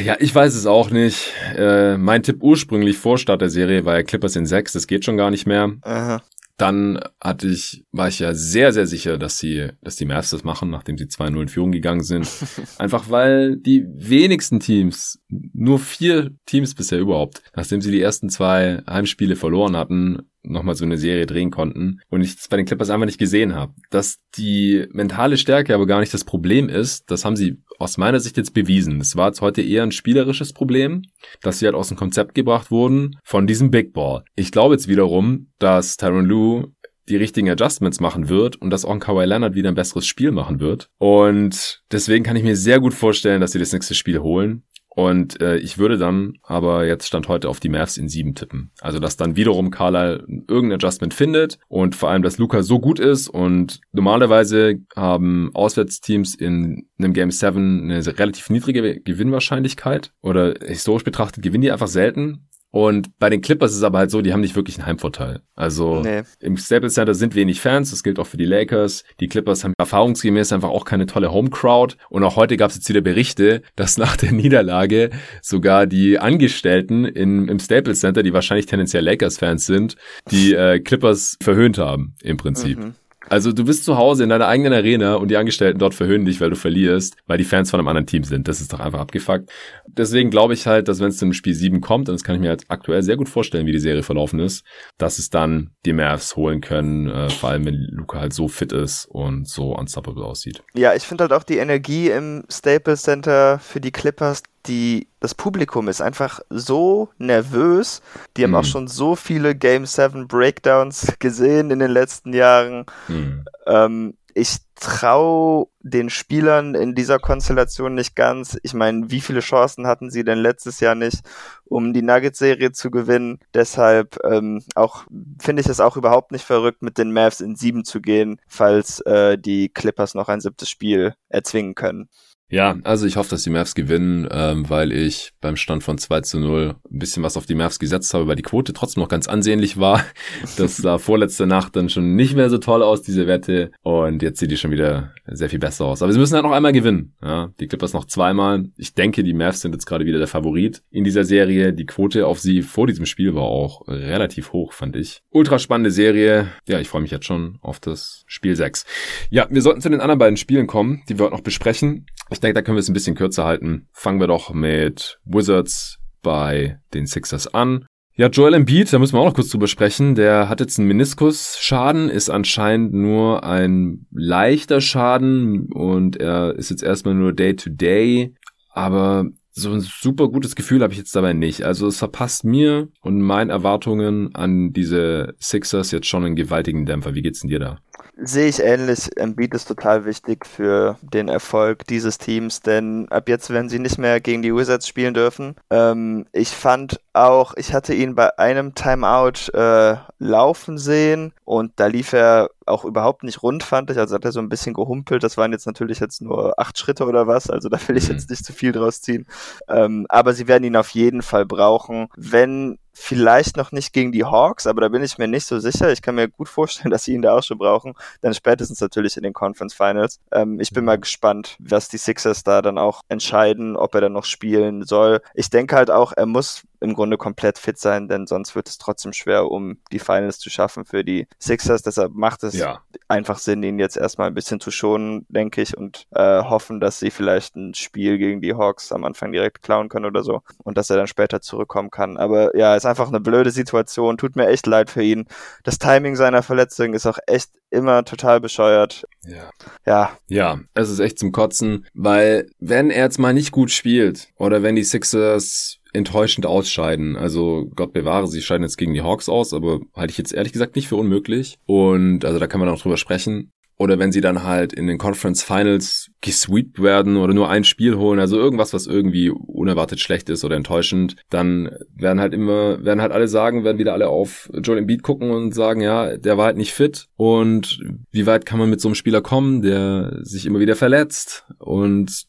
Ja, 0.04 0.16
ich 0.20 0.34
weiß 0.34 0.56
es 0.56 0.66
auch 0.66 0.90
nicht. 0.90 1.34
Äh, 1.56 1.98
mein 1.98 2.24
Tipp 2.24 2.38
ursprünglich 2.42 2.98
vor 2.98 3.18
Start 3.18 3.42
der 3.42 3.50
Serie 3.50 3.86
war 3.86 3.96
ja 3.96 4.04
Clippers 4.04 4.36
in 4.36 4.46
6, 4.46 4.74
das 4.74 4.88
geht 4.88 5.06
schon 5.06 5.18
gar 5.18 5.32
nicht 5.32 5.46
mehr. 5.46 5.74
Aha. 5.82 6.24
Dann 6.58 7.02
hatte 7.20 7.48
ich, 7.48 7.84
war 7.92 8.08
ich 8.08 8.20
ja 8.20 8.34
sehr, 8.34 8.72
sehr 8.72 8.88
sicher, 8.88 9.18
dass 9.18 9.38
sie, 9.38 9.72
dass 9.82 9.98
die 9.98 10.06
Mavs 10.06 10.30
das 10.30 10.46
machen, 10.46 10.70
nachdem 10.70 10.98
sie 10.98 11.06
2-0 11.06 11.42
in 11.42 11.48
Führung 11.50 11.72
gegangen 11.74 12.04
sind. 12.04 12.30
Einfach 12.78 13.10
weil 13.10 13.58
die 13.58 13.86
wenigsten 13.88 14.62
Teams, 14.62 15.20
nur 15.28 15.80
vier 15.80 16.32
Teams 16.46 16.74
bisher 16.74 17.00
überhaupt, 17.00 17.42
nachdem 17.56 17.82
sie 17.82 17.92
die 17.92 18.02
ersten 18.02 18.30
zwei 18.30 18.82
Heimspiele 18.88 19.36
verloren 19.36 19.76
hatten, 19.76 20.30
nochmal 20.46 20.76
so 20.76 20.86
eine 20.86 20.98
Serie 20.98 21.26
drehen 21.26 21.52
konnten 21.52 22.00
und 22.10 22.22
ich 22.22 22.36
das 22.36 22.48
bei 22.48 22.58
den 22.58 22.66
Clippers 22.66 22.90
einfach 22.90 23.06
nicht 23.06 23.20
gesehen 23.20 23.56
habe. 23.56 23.74
Dass 23.90 24.20
die 24.38 24.86
mentale 24.92 25.38
Stärke 25.38 25.74
aber 25.74 25.88
gar 25.88 26.00
nicht 26.00 26.14
das 26.14 26.24
Problem 26.24 26.70
ist, 26.70 27.10
das 27.10 27.26
haben 27.26 27.36
sie 27.36 27.62
aus 27.80 27.98
meiner 27.98 28.20
Sicht 28.20 28.38
jetzt 28.38 28.54
bewiesen. 28.54 29.02
Es 29.02 29.16
war 29.16 29.28
jetzt 29.28 29.42
heute 29.42 29.62
eher 29.62 29.84
ein 29.84 29.92
spielerisches 29.92 30.54
Problem, 30.54 31.02
dass 31.42 31.60
sie 31.60 31.66
halt 31.66 31.76
aus 31.76 31.90
dem 31.90 31.98
Konzept 31.98 32.36
gebracht 32.36 32.72
wurden 32.72 33.18
von 33.24 33.48
diesem 33.48 33.72
Big 33.72 33.94
Ball. 33.94 34.24
Ich 34.36 34.52
glaube 34.52 34.76
jetzt 34.76 34.88
wiederum, 34.88 35.52
dass 35.60 35.98
Tyron 35.98 36.26
Lue 36.26 36.72
die 37.10 37.18
richtigen 37.18 37.50
Adjustments 37.50 38.00
machen 38.00 38.30
wird 38.30 38.56
und 38.56 38.72
dass 38.72 38.86
auch 38.86 38.92
ein 38.92 39.00
Kawhi 39.00 39.26
Leonard 39.26 39.56
wieder 39.56 39.70
ein 39.70 39.76
besseres 39.76 40.08
Spiel 40.08 40.32
machen 40.32 40.60
wird. 40.60 40.90
Und 40.98 41.84
deswegen 41.92 42.24
kann 42.24 42.36
ich 42.36 42.44
mir 42.44 42.56
sehr 42.56 42.80
gut 42.80 42.94
vorstellen, 42.94 43.42
dass 43.42 43.52
sie 43.52 43.60
das 43.60 43.74
nächste 43.74 43.94
Spiel 43.94 44.20
holen. 44.20 44.64
Und 44.96 45.42
äh, 45.42 45.58
ich 45.58 45.78
würde 45.78 45.98
dann 45.98 46.38
aber 46.42 46.86
jetzt 46.88 47.08
Stand 47.08 47.28
heute 47.28 47.50
auf 47.50 47.60
die 47.60 47.70
Mavs 47.70 47.98
in 47.98 48.08
sieben 48.08 48.34
tippen. 48.34 48.72
Also 48.80 49.00
dass 49.00 49.18
dann 49.18 49.36
wiederum 49.36 49.70
Carlisle 49.70 50.24
irgendein 50.48 50.78
Adjustment 50.78 51.14
findet 51.14 51.60
und 51.68 51.96
vor 51.96 52.10
allem, 52.10 52.24
dass 52.24 52.38
Luca 52.38 52.64
so 52.64 52.80
gut 52.80 53.00
ist 53.00 53.28
und 53.28 53.82
normalerweise 53.92 54.80
haben 54.96 55.52
Auswärtsteams 55.54 56.34
in 56.34 56.88
einem 56.98 57.14
Game 57.14 57.30
7 57.30 57.92
eine 57.92 58.06
relativ 58.18 58.50
niedrige 58.50 59.02
Gewinnwahrscheinlichkeit 59.02 60.14
oder 60.22 60.54
historisch 60.66 61.04
betrachtet 61.04 61.44
gewinnen 61.44 61.62
die 61.62 61.72
einfach 61.72 61.88
selten. 61.88 62.48
Und 62.76 63.18
bei 63.20 63.30
den 63.30 63.40
Clippers 63.40 63.72
ist 63.72 63.78
es 63.78 63.84
aber 63.84 64.00
halt 64.00 64.12
so, 64.12 64.22
die 64.22 64.34
haben 64.34 64.42
nicht 64.42 64.58
wirklich 64.58 64.78
einen 64.78 64.86
Heimvorteil. 64.86 65.40
Also 65.56 66.02
nee. 66.02 66.24
im 66.42 66.58
Staples 66.58 66.96
Center 66.96 67.14
sind 67.14 67.34
wenig 67.34 67.62
Fans, 67.62 67.92
das 67.92 68.04
gilt 68.04 68.20
auch 68.20 68.28
für 68.28 68.36
die 68.36 68.44
Lakers. 68.44 69.06
Die 69.22 69.30
Clippers 69.30 69.64
haben 69.64 69.76
erfahrungsgemäß 69.78 70.52
einfach 70.52 70.68
auch 70.68 70.84
keine 70.84 71.06
tolle 71.06 71.32
Home 71.32 71.52
Crowd. 71.52 71.96
Und 72.10 72.26
auch 72.26 72.36
heute 72.36 72.58
gab 72.58 72.72
es 72.72 72.76
jetzt 72.76 72.90
wieder 72.90 73.00
Berichte, 73.00 73.62
dass 73.78 73.98
nach 73.98 74.18
der 74.18 74.34
Niederlage 74.34 75.12
sogar 75.42 75.88
die 75.88 76.20
Angestellten 76.20 77.06
in, 77.06 77.48
im 77.48 77.60
Staples 77.60 78.02
Center, 78.02 78.24
die 78.24 78.34
wahrscheinlich 78.34 78.66
tendenziell 78.66 79.06
Lakers-Fans 79.06 79.66
sind, 79.66 79.96
die 80.30 80.54
äh, 80.54 80.82
Clippers 80.82 81.38
verhöhnt 81.42 81.78
haben 81.78 82.16
im 82.24 82.36
Prinzip. 82.36 82.78
Mhm. 82.80 82.96
Also 83.30 83.52
du 83.52 83.66
bist 83.66 83.86
zu 83.86 83.98
Hause 83.98 84.24
in 84.24 84.30
deiner 84.30 84.48
eigenen 84.48 84.74
Arena 84.74 85.16
und 85.16 85.30
die 85.30 85.38
Angestellten 85.38 85.80
dort 85.80 85.94
verhöhnen 85.94 86.26
dich, 86.26 86.42
weil 86.42 86.50
du 86.50 86.56
verlierst, 86.56 87.18
weil 87.26 87.38
die 87.38 87.44
Fans 87.44 87.72
von 87.72 87.80
einem 87.80 87.88
anderen 87.88 88.08
Team 88.08 88.24
sind. 88.24 88.48
Das 88.48 88.62
ist 88.62 88.72
doch 88.72 88.80
einfach 88.80 89.00
abgefuckt. 89.00 89.50
Deswegen 89.88 90.30
glaube 90.30 90.54
ich 90.54 90.68
halt, 90.68 90.88
dass 90.88 91.00
wenn 91.00 91.10
es 91.10 91.18
zum 91.18 91.34
Spiel 91.34 91.54
7 91.54 91.82
kommt, 91.82 92.10
und 92.10 92.14
das 92.16 92.24
kann 92.24 92.36
ich 92.36 92.42
mir 92.42 92.50
jetzt 92.50 92.66
aktuell 92.70 93.04
sehr 93.04 93.18
gut 93.18 93.30
vorstellen, 93.30 93.66
wie 93.66 93.72
die 93.72 93.80
Serie 93.80 94.04
verlaufen 94.04 94.40
ist, 94.40 94.64
dass 94.98 95.20
es 95.20 95.30
dann 95.30 95.72
die 95.86 95.94
Mavs 95.94 96.36
holen 96.36 96.62
können, 96.62 97.10
äh, 97.10 97.30
vor 97.30 97.50
allem 97.50 97.66
wenn 97.66 97.88
Luca 97.92 98.20
halt 98.20 98.34
so 98.34 98.48
fit 98.48 98.72
ist 98.72 99.06
und 99.06 99.48
so 99.48 99.76
unstoppable 99.76 100.24
aussieht. 100.24 100.64
Ja, 100.74 100.94
ich 100.94 101.04
finde 101.04 101.24
halt 101.24 101.34
auch 101.34 101.44
die 101.44 101.58
Energie 101.58 102.10
im 102.10 102.44
Staples 102.50 103.04
Center 103.04 103.60
für 103.60 103.82
die 103.82 103.92
Clippers, 103.92 104.44
die, 104.68 105.08
das 105.20 105.36
Publikum 105.36 105.88
ist 105.88 106.02
einfach 106.02 106.40
so 106.50 107.10
nervös. 107.18 108.02
Die 108.36 108.44
haben 108.44 108.56
auch 108.56 108.64
mhm. 108.64 108.68
schon 108.68 108.88
so 108.88 109.16
viele 109.16 109.56
Game 109.56 109.86
7 109.86 110.28
Breakdowns 110.28 111.14
gesehen 111.20 111.72
in 111.72 111.80
den 111.80 111.92
letzten 111.92 112.34
Jahren. 112.34 112.86
Mhm. 113.08 113.46
Ähm, 113.68 114.14
ich 114.38 114.58
traue 114.76 115.68
den 115.80 116.10
Spielern 116.10 116.76
in 116.76 116.94
dieser 116.94 117.20
Konstellation 117.20 117.96
nicht 117.96 118.18
ganz. 118.18 118.58
Ich 118.64 118.74
meine, 118.74 119.10
wie 119.10 119.22
viele 119.22 119.40
Chancen 119.40 119.88
hatten 119.88 120.10
sie 120.10 120.26
denn 120.26 120.40
letztes 120.40 120.82
Jahr 120.82 120.94
nicht, 120.94 121.22
um 121.64 121.94
die 121.94 122.02
Nuggets-Serie 122.02 122.74
zu 122.74 122.92
gewinnen? 122.92 123.40
Deshalb 123.54 124.18
ähm, 124.26 124.62
auch 124.76 125.06
finde 125.40 125.62
ich 125.62 125.70
es 125.70 125.80
auch 125.80 125.96
überhaupt 125.96 126.34
nicht 126.34 126.44
verrückt, 126.44 126.82
mit 126.82 126.98
den 126.98 127.14
Mavs 127.14 127.40
in 127.40 127.56
sieben 127.56 127.86
zu 127.86 128.02
gehen, 128.02 128.42
falls 128.48 129.00
äh, 129.02 129.38
die 129.38 129.70
Clippers 129.70 130.16
noch 130.16 130.28
ein 130.28 130.42
siebtes 130.42 130.70
Spiel 130.70 131.16
erzwingen 131.30 131.74
können. 131.74 132.10
Ja, 132.50 132.78
also 132.84 133.08
ich 133.08 133.16
hoffe, 133.16 133.32
dass 133.32 133.42
die 133.42 133.50
Mavs 133.50 133.74
gewinnen, 133.74 134.28
ähm, 134.30 134.70
weil 134.70 134.92
ich 134.92 135.32
beim 135.42 135.56
Stand 135.56 135.84
von 135.84 135.98
2 135.98 136.22
zu 136.22 136.40
0 136.40 136.76
ein 136.92 137.00
bisschen 137.00 137.24
was 137.24 137.38
auf 137.38 137.48
die 137.48 137.56
Mavs 137.56 137.80
gesetzt 137.80 138.14
habe, 138.14 138.28
weil 138.28 138.36
die 138.36 138.44
Quote 138.44 138.72
trotzdem 138.72 139.02
noch 139.02 139.10
ganz 139.10 139.28
ansehnlich 139.28 139.78
war. 139.78 140.04
Das 140.58 140.78
sah 140.78 141.00
vorletzte 141.00 141.48
Nacht 141.48 141.76
dann 141.76 141.90
schon 141.90 142.16
nicht 142.16 142.36
mehr 142.36 142.50
so 142.50 142.58
toll 142.58 142.84
aus, 142.84 143.02
diese 143.02 143.28
Wette. 143.28 143.72
Und 143.82 144.22
jetzt 144.22 144.40
sieht 144.40 144.52
die 144.52 144.58
schon 144.58 144.72
wieder 144.72 145.14
sehr 145.26 145.50
viel 145.50 145.60
besser 145.60 145.86
aus. 145.86 146.02
Aber 146.02 146.14
sie 146.14 146.20
müssen 146.20 146.36
halt 146.36 146.46
noch 146.46 146.52
einmal 146.52 146.72
gewinnen. 146.72 147.14
Ja, 147.22 147.52
die 147.60 147.68
Clippers 147.68 147.94
noch 147.94 148.06
zweimal. 148.06 148.66
Ich 148.78 148.94
denke, 148.94 149.24
die 149.24 149.34
Mavs 149.34 149.62
sind 149.62 149.74
jetzt 149.74 149.86
gerade 149.86 150.06
wieder 150.06 150.20
der 150.20 150.28
Favorit 150.28 150.84
in 150.92 151.04
dieser 151.04 151.26
Serie. 151.26 151.74
Die 151.74 151.86
Quote 151.86 152.28
auf 152.28 152.40
sie 152.40 152.62
vor 152.62 152.88
diesem 152.88 153.06
Spiel 153.06 153.36
war 153.36 153.44
auch 153.44 153.88
relativ 153.88 154.54
hoch, 154.54 154.72
fand 154.72 154.96
ich. 154.96 155.22
Ultra 155.32 155.60
spannende 155.60 155.92
Serie. 155.92 156.48
Ja, 156.68 156.80
ich 156.80 156.90
freue 156.90 157.02
mich 157.02 157.12
jetzt 157.12 157.26
schon 157.26 157.58
auf 157.62 157.80
das 157.80 158.24
Spiel 158.28 158.56
6. 158.56 158.86
Ja, 159.30 159.48
wir 159.50 159.62
sollten 159.62 159.82
zu 159.82 159.90
den 159.90 160.02
anderen 160.02 160.20
beiden 160.20 160.38
Spielen 160.38 160.68
kommen, 160.68 161.04
die 161.10 161.18
wir 161.18 161.26
heute 161.26 161.36
noch 161.36 161.42
besprechen. 161.42 162.06
Ich 162.36 162.42
denke, 162.42 162.56
da 162.56 162.62
können 162.62 162.76
wir 162.76 162.82
es 162.82 162.90
ein 162.90 162.94
bisschen 162.94 163.16
kürzer 163.16 163.46
halten. 163.46 163.88
Fangen 163.94 164.20
wir 164.20 164.28
doch 164.28 164.54
mit 164.54 165.20
Wizards 165.24 166.00
bei 166.22 166.80
den 166.94 167.08
Sixers 167.08 167.48
an. 167.54 167.86
Ja, 168.18 168.28
Joel 168.28 168.56
Embiid, 168.56 168.92
da 168.92 169.00
müssen 169.00 169.14
wir 169.14 169.22
auch 169.22 169.28
noch 169.28 169.34
kurz 169.34 169.48
drüber 169.48 169.68
sprechen. 169.68 170.16
Der 170.16 170.50
hat 170.50 170.60
jetzt 170.60 170.78
einen 170.78 170.90
Meniskusschaden, 170.90 172.10
ist 172.10 172.30
anscheinend 172.30 172.94
nur 172.94 173.46
ein 173.46 174.06
leichter 174.12 174.82
Schaden 174.82 175.72
und 175.72 176.18
er 176.18 176.56
ist 176.56 176.72
jetzt 176.72 176.84
erstmal 176.84 177.14
nur 177.14 177.32
Day-to-Day. 177.32 178.34
-Day, 178.34 178.36
aber 178.74 179.28
so 179.56 179.72
ein 179.72 179.80
super 179.80 180.28
gutes 180.28 180.56
Gefühl 180.56 180.84
habe 180.84 180.92
ich 180.92 181.00
jetzt 181.00 181.16
dabei 181.16 181.32
nicht. 181.32 181.64
Also 181.64 181.88
es 181.88 181.98
verpasst 181.98 182.44
mir 182.44 182.90
und 183.02 183.22
meinen 183.22 183.50
Erwartungen 183.50 184.36
an 184.36 184.74
diese 184.74 185.34
Sixers 185.40 185.92
jetzt 185.92 186.08
schon 186.08 186.26
einen 186.26 186.36
gewaltigen 186.36 186.86
Dämpfer. 186.86 187.16
Wie 187.16 187.22
geht's 187.22 187.40
denn 187.40 187.50
dir 187.50 187.60
da? 187.60 187.80
Sehe 188.18 188.48
ich 188.48 188.62
ähnlich. 188.62 189.10
Embiid 189.18 189.54
ist 189.54 189.68
total 189.68 190.06
wichtig 190.06 190.46
für 190.46 190.98
den 191.02 191.30
Erfolg 191.30 191.86
dieses 191.88 192.18
Teams, 192.18 192.62
denn 192.62 193.08
ab 193.10 193.30
jetzt 193.30 193.50
werden 193.50 193.70
sie 193.70 193.80
nicht 193.80 193.98
mehr 193.98 194.20
gegen 194.22 194.42
die 194.42 194.54
Wizards 194.54 194.88
spielen 194.88 195.14
dürfen. 195.14 195.56
Ähm, 195.70 196.26
ich 196.34 196.50
fand 196.50 197.00
auch, 197.14 197.54
ich 197.56 197.74
hatte 197.74 197.94
ihn 197.94 198.16
bei 198.16 198.38
einem 198.38 198.74
Timeout 198.74 199.52
äh, 199.54 199.98
laufen 200.20 200.78
sehen 200.78 201.34
und 201.44 201.74
da 201.78 201.88
lief 201.88 202.14
er 202.14 202.50
auch 202.66 202.86
überhaupt 202.86 203.24
nicht 203.24 203.44
rund, 203.44 203.64
fand 203.64 203.92
ich. 203.92 203.98
Also 203.98 204.16
hat 204.16 204.26
er 204.26 204.32
so 204.32 204.40
ein 204.40 204.50
bisschen 204.50 204.74
gehumpelt. 204.74 205.24
Das 205.24 205.38
waren 205.38 205.52
jetzt 205.52 205.68
natürlich 205.68 206.00
jetzt 206.00 206.22
nur 206.22 206.60
acht 206.60 206.78
Schritte 206.78 207.06
oder 207.06 207.28
was. 207.28 207.50
Also 207.50 207.70
da 207.70 207.78
will 207.88 207.98
ich 207.98 208.08
mhm. 208.08 208.16
jetzt 208.16 208.30
nicht 208.30 208.46
zu 208.46 208.54
viel 208.54 208.72
draus 208.72 209.02
ziehen. 209.02 209.28
Ähm, 209.68 210.06
aber 210.10 210.34
sie 210.34 210.48
werden 210.48 210.64
ihn 210.64 210.76
auf 210.76 210.90
jeden 210.90 211.22
Fall 211.22 211.46
brauchen. 211.46 212.08
Wenn 212.16 212.78
vielleicht 212.96 213.58
noch 213.58 213.72
nicht 213.72 213.94
gegen 213.94 214.12
die 214.12 214.24
Hawks, 214.24 214.66
aber 214.66 214.82
da 214.82 214.88
bin 214.88 215.04
ich 215.04 215.18
mir 215.18 215.28
nicht 215.28 215.46
so 215.46 215.60
sicher. 215.60 215.92
Ich 215.92 216.02
kann 216.02 216.16
mir 216.16 216.30
gut 216.30 216.50
vorstellen, 216.50 216.90
dass 216.92 217.04
sie 217.04 217.14
ihn 217.14 217.22
da 217.22 217.38
auch 217.38 217.44
schon 217.44 217.58
brauchen. 217.58 217.94
Dann 218.22 218.34
spätestens 218.34 218.80
natürlich 218.80 219.18
in 219.18 219.24
den 219.24 219.34
Conference 219.34 219.74
Finals. 219.74 220.20
Ähm, 220.32 220.60
ich 220.60 220.72
bin 220.72 220.86
mal 220.86 220.98
gespannt, 220.98 221.58
was 221.60 221.90
die 221.90 221.98
Sixers 221.98 222.44
da 222.44 222.62
dann 222.62 222.78
auch 222.78 223.02
entscheiden, 223.10 223.76
ob 223.76 223.94
er 223.96 224.02
dann 224.02 224.14
noch 224.14 224.26
spielen 224.26 224.84
soll. 224.84 225.22
Ich 225.34 225.50
denke 225.50 225.76
halt 225.76 225.92
auch, 225.92 226.14
er 226.16 226.26
muss 226.26 226.64
im 226.80 226.94
Grunde 226.94 227.18
komplett 227.18 227.58
fit 227.58 227.78
sein, 227.78 228.08
denn 228.08 228.28
sonst 228.28 228.56
wird 228.56 228.70
es 228.70 228.78
trotzdem 228.78 229.12
schwer, 229.12 229.50
um 229.50 229.78
die 229.92 230.00
Finals 230.00 230.40
zu 230.40 230.50
schaffen 230.50 230.86
für 230.86 231.04
die 231.04 231.28
Sixers. 231.40 231.82
Deshalb 231.82 232.14
macht 232.14 232.44
es 232.44 232.54
ja. 232.54 232.82
einfach 233.08 233.40
Sinn, 233.40 233.64
ihn 233.64 233.80
jetzt 233.80 233.98
erstmal 233.98 234.28
ein 234.28 234.34
bisschen 234.34 234.60
zu 234.60 234.72
schonen, 234.72 235.26
denke 235.30 235.62
ich, 235.62 235.76
und 235.76 236.08
äh, 236.12 236.44
hoffen, 236.44 236.80
dass 236.80 237.00
sie 237.00 237.12
vielleicht 237.12 237.56
ein 237.56 237.74
Spiel 237.74 238.18
gegen 238.18 238.42
die 238.42 238.54
Hawks 238.54 238.92
am 238.92 239.04
Anfang 239.04 239.32
direkt 239.32 239.64
klauen 239.64 239.90
können 239.90 240.06
oder 240.06 240.24
so 240.24 240.42
und 240.64 240.78
dass 240.78 240.90
er 240.90 240.98
dann 240.98 241.08
später 241.08 241.42
zurückkommen 241.42 241.92
kann. 241.92 242.18
Aber 242.18 242.56
ja, 242.56 242.76
ist 242.86 242.90
einfach 242.90 243.08
eine 243.08 243.20
blöde 243.20 243.52
Situation. 243.52 244.18
Tut 244.18 244.36
mir 244.36 244.48
echt 244.48 244.68
leid 244.68 244.90
für 244.90 245.04
ihn. 245.04 245.26
Das 245.64 245.80
Timing 245.80 246.16
seiner 246.16 246.44
Verletzung 246.44 246.94
ist 246.94 247.06
auch 247.06 247.18
echt 247.28 247.50
immer 247.72 248.06
total 248.06 248.40
bescheuert. 248.40 249.06
Ja. 249.26 249.50
Ja. 249.86 250.18
Ja, 250.28 250.60
es 250.74 250.90
ist 250.90 251.00
echt 251.00 251.20
zum 251.20 251.32
Kotzen, 251.32 251.86
weil 251.94 252.48
wenn 252.60 252.90
er 252.92 253.04
jetzt 253.04 253.18
mal 253.18 253.34
nicht 253.34 253.52
gut 253.52 253.72
spielt 253.72 254.30
oder 254.38 254.64
wenn 254.64 254.76
die 254.76 254.84
Sixers 254.84 255.80
enttäuschend 255.94 256.46
ausscheiden. 256.46 257.16
Also 257.16 257.72
Gott 257.74 257.94
bewahre, 257.94 258.28
sie 258.28 258.42
scheiden 258.42 258.64
jetzt 258.64 258.78
gegen 258.78 258.94
die 258.94 259.02
Hawks 259.02 259.30
aus, 259.30 259.54
aber 259.54 259.80
halte 259.96 260.12
ich 260.12 260.18
jetzt 260.18 260.34
ehrlich 260.34 260.52
gesagt 260.52 260.76
nicht 260.76 260.90
für 260.90 260.98
unmöglich. 260.98 261.58
Und 261.66 262.26
also 262.26 262.38
da 262.38 262.48
kann 262.48 262.60
man 262.60 262.68
auch 262.68 262.82
drüber 262.82 262.98
sprechen. 262.98 263.54
Oder 263.78 264.00
wenn 264.00 264.12
sie 264.12 264.22
dann 264.22 264.44
halt 264.44 264.72
in 264.74 264.88
den 264.88 264.98
Conference 264.98 265.44
Finals 265.44 266.10
gesweept 266.22 266.82
werden 266.82 267.18
oder 267.18 267.34
nur 267.34 267.50
ein 267.50 267.64
Spiel 267.64 267.98
holen, 267.98 268.20
also 268.20 268.38
irgendwas, 268.38 268.74
was 268.74 268.88
irgendwie 268.88 269.30
unerwartet 269.30 270.00
schlecht 270.00 270.30
ist 270.30 270.46
oder 270.46 270.56
enttäuschend, 270.56 271.18
dann 271.30 271.70
werden 271.94 272.22
halt 272.22 272.34
immer, 272.34 272.84
werden 272.84 273.02
halt 273.02 273.12
alle 273.12 273.28
sagen, 273.28 273.64
werden 273.64 273.78
wieder 273.78 273.94
alle 273.94 274.08
auf 274.08 274.50
Joel 274.64 274.80
Embiid 274.80 275.04
gucken 275.04 275.32
und 275.32 275.54
sagen, 275.54 275.82
ja, 275.82 276.16
der 276.18 276.38
war 276.38 276.46
halt 276.46 276.58
nicht 276.58 276.74
fit. 276.74 277.08
Und 277.18 277.80
wie 278.12 278.26
weit 278.26 278.46
kann 278.46 278.60
man 278.60 278.70
mit 278.70 278.80
so 278.80 278.88
einem 278.88 278.96
Spieler 278.96 279.22
kommen, 279.22 279.62
der 279.62 280.20
sich 280.22 280.46
immer 280.46 280.60
wieder 280.60 280.76
verletzt? 280.76 281.46
Und 281.60 282.28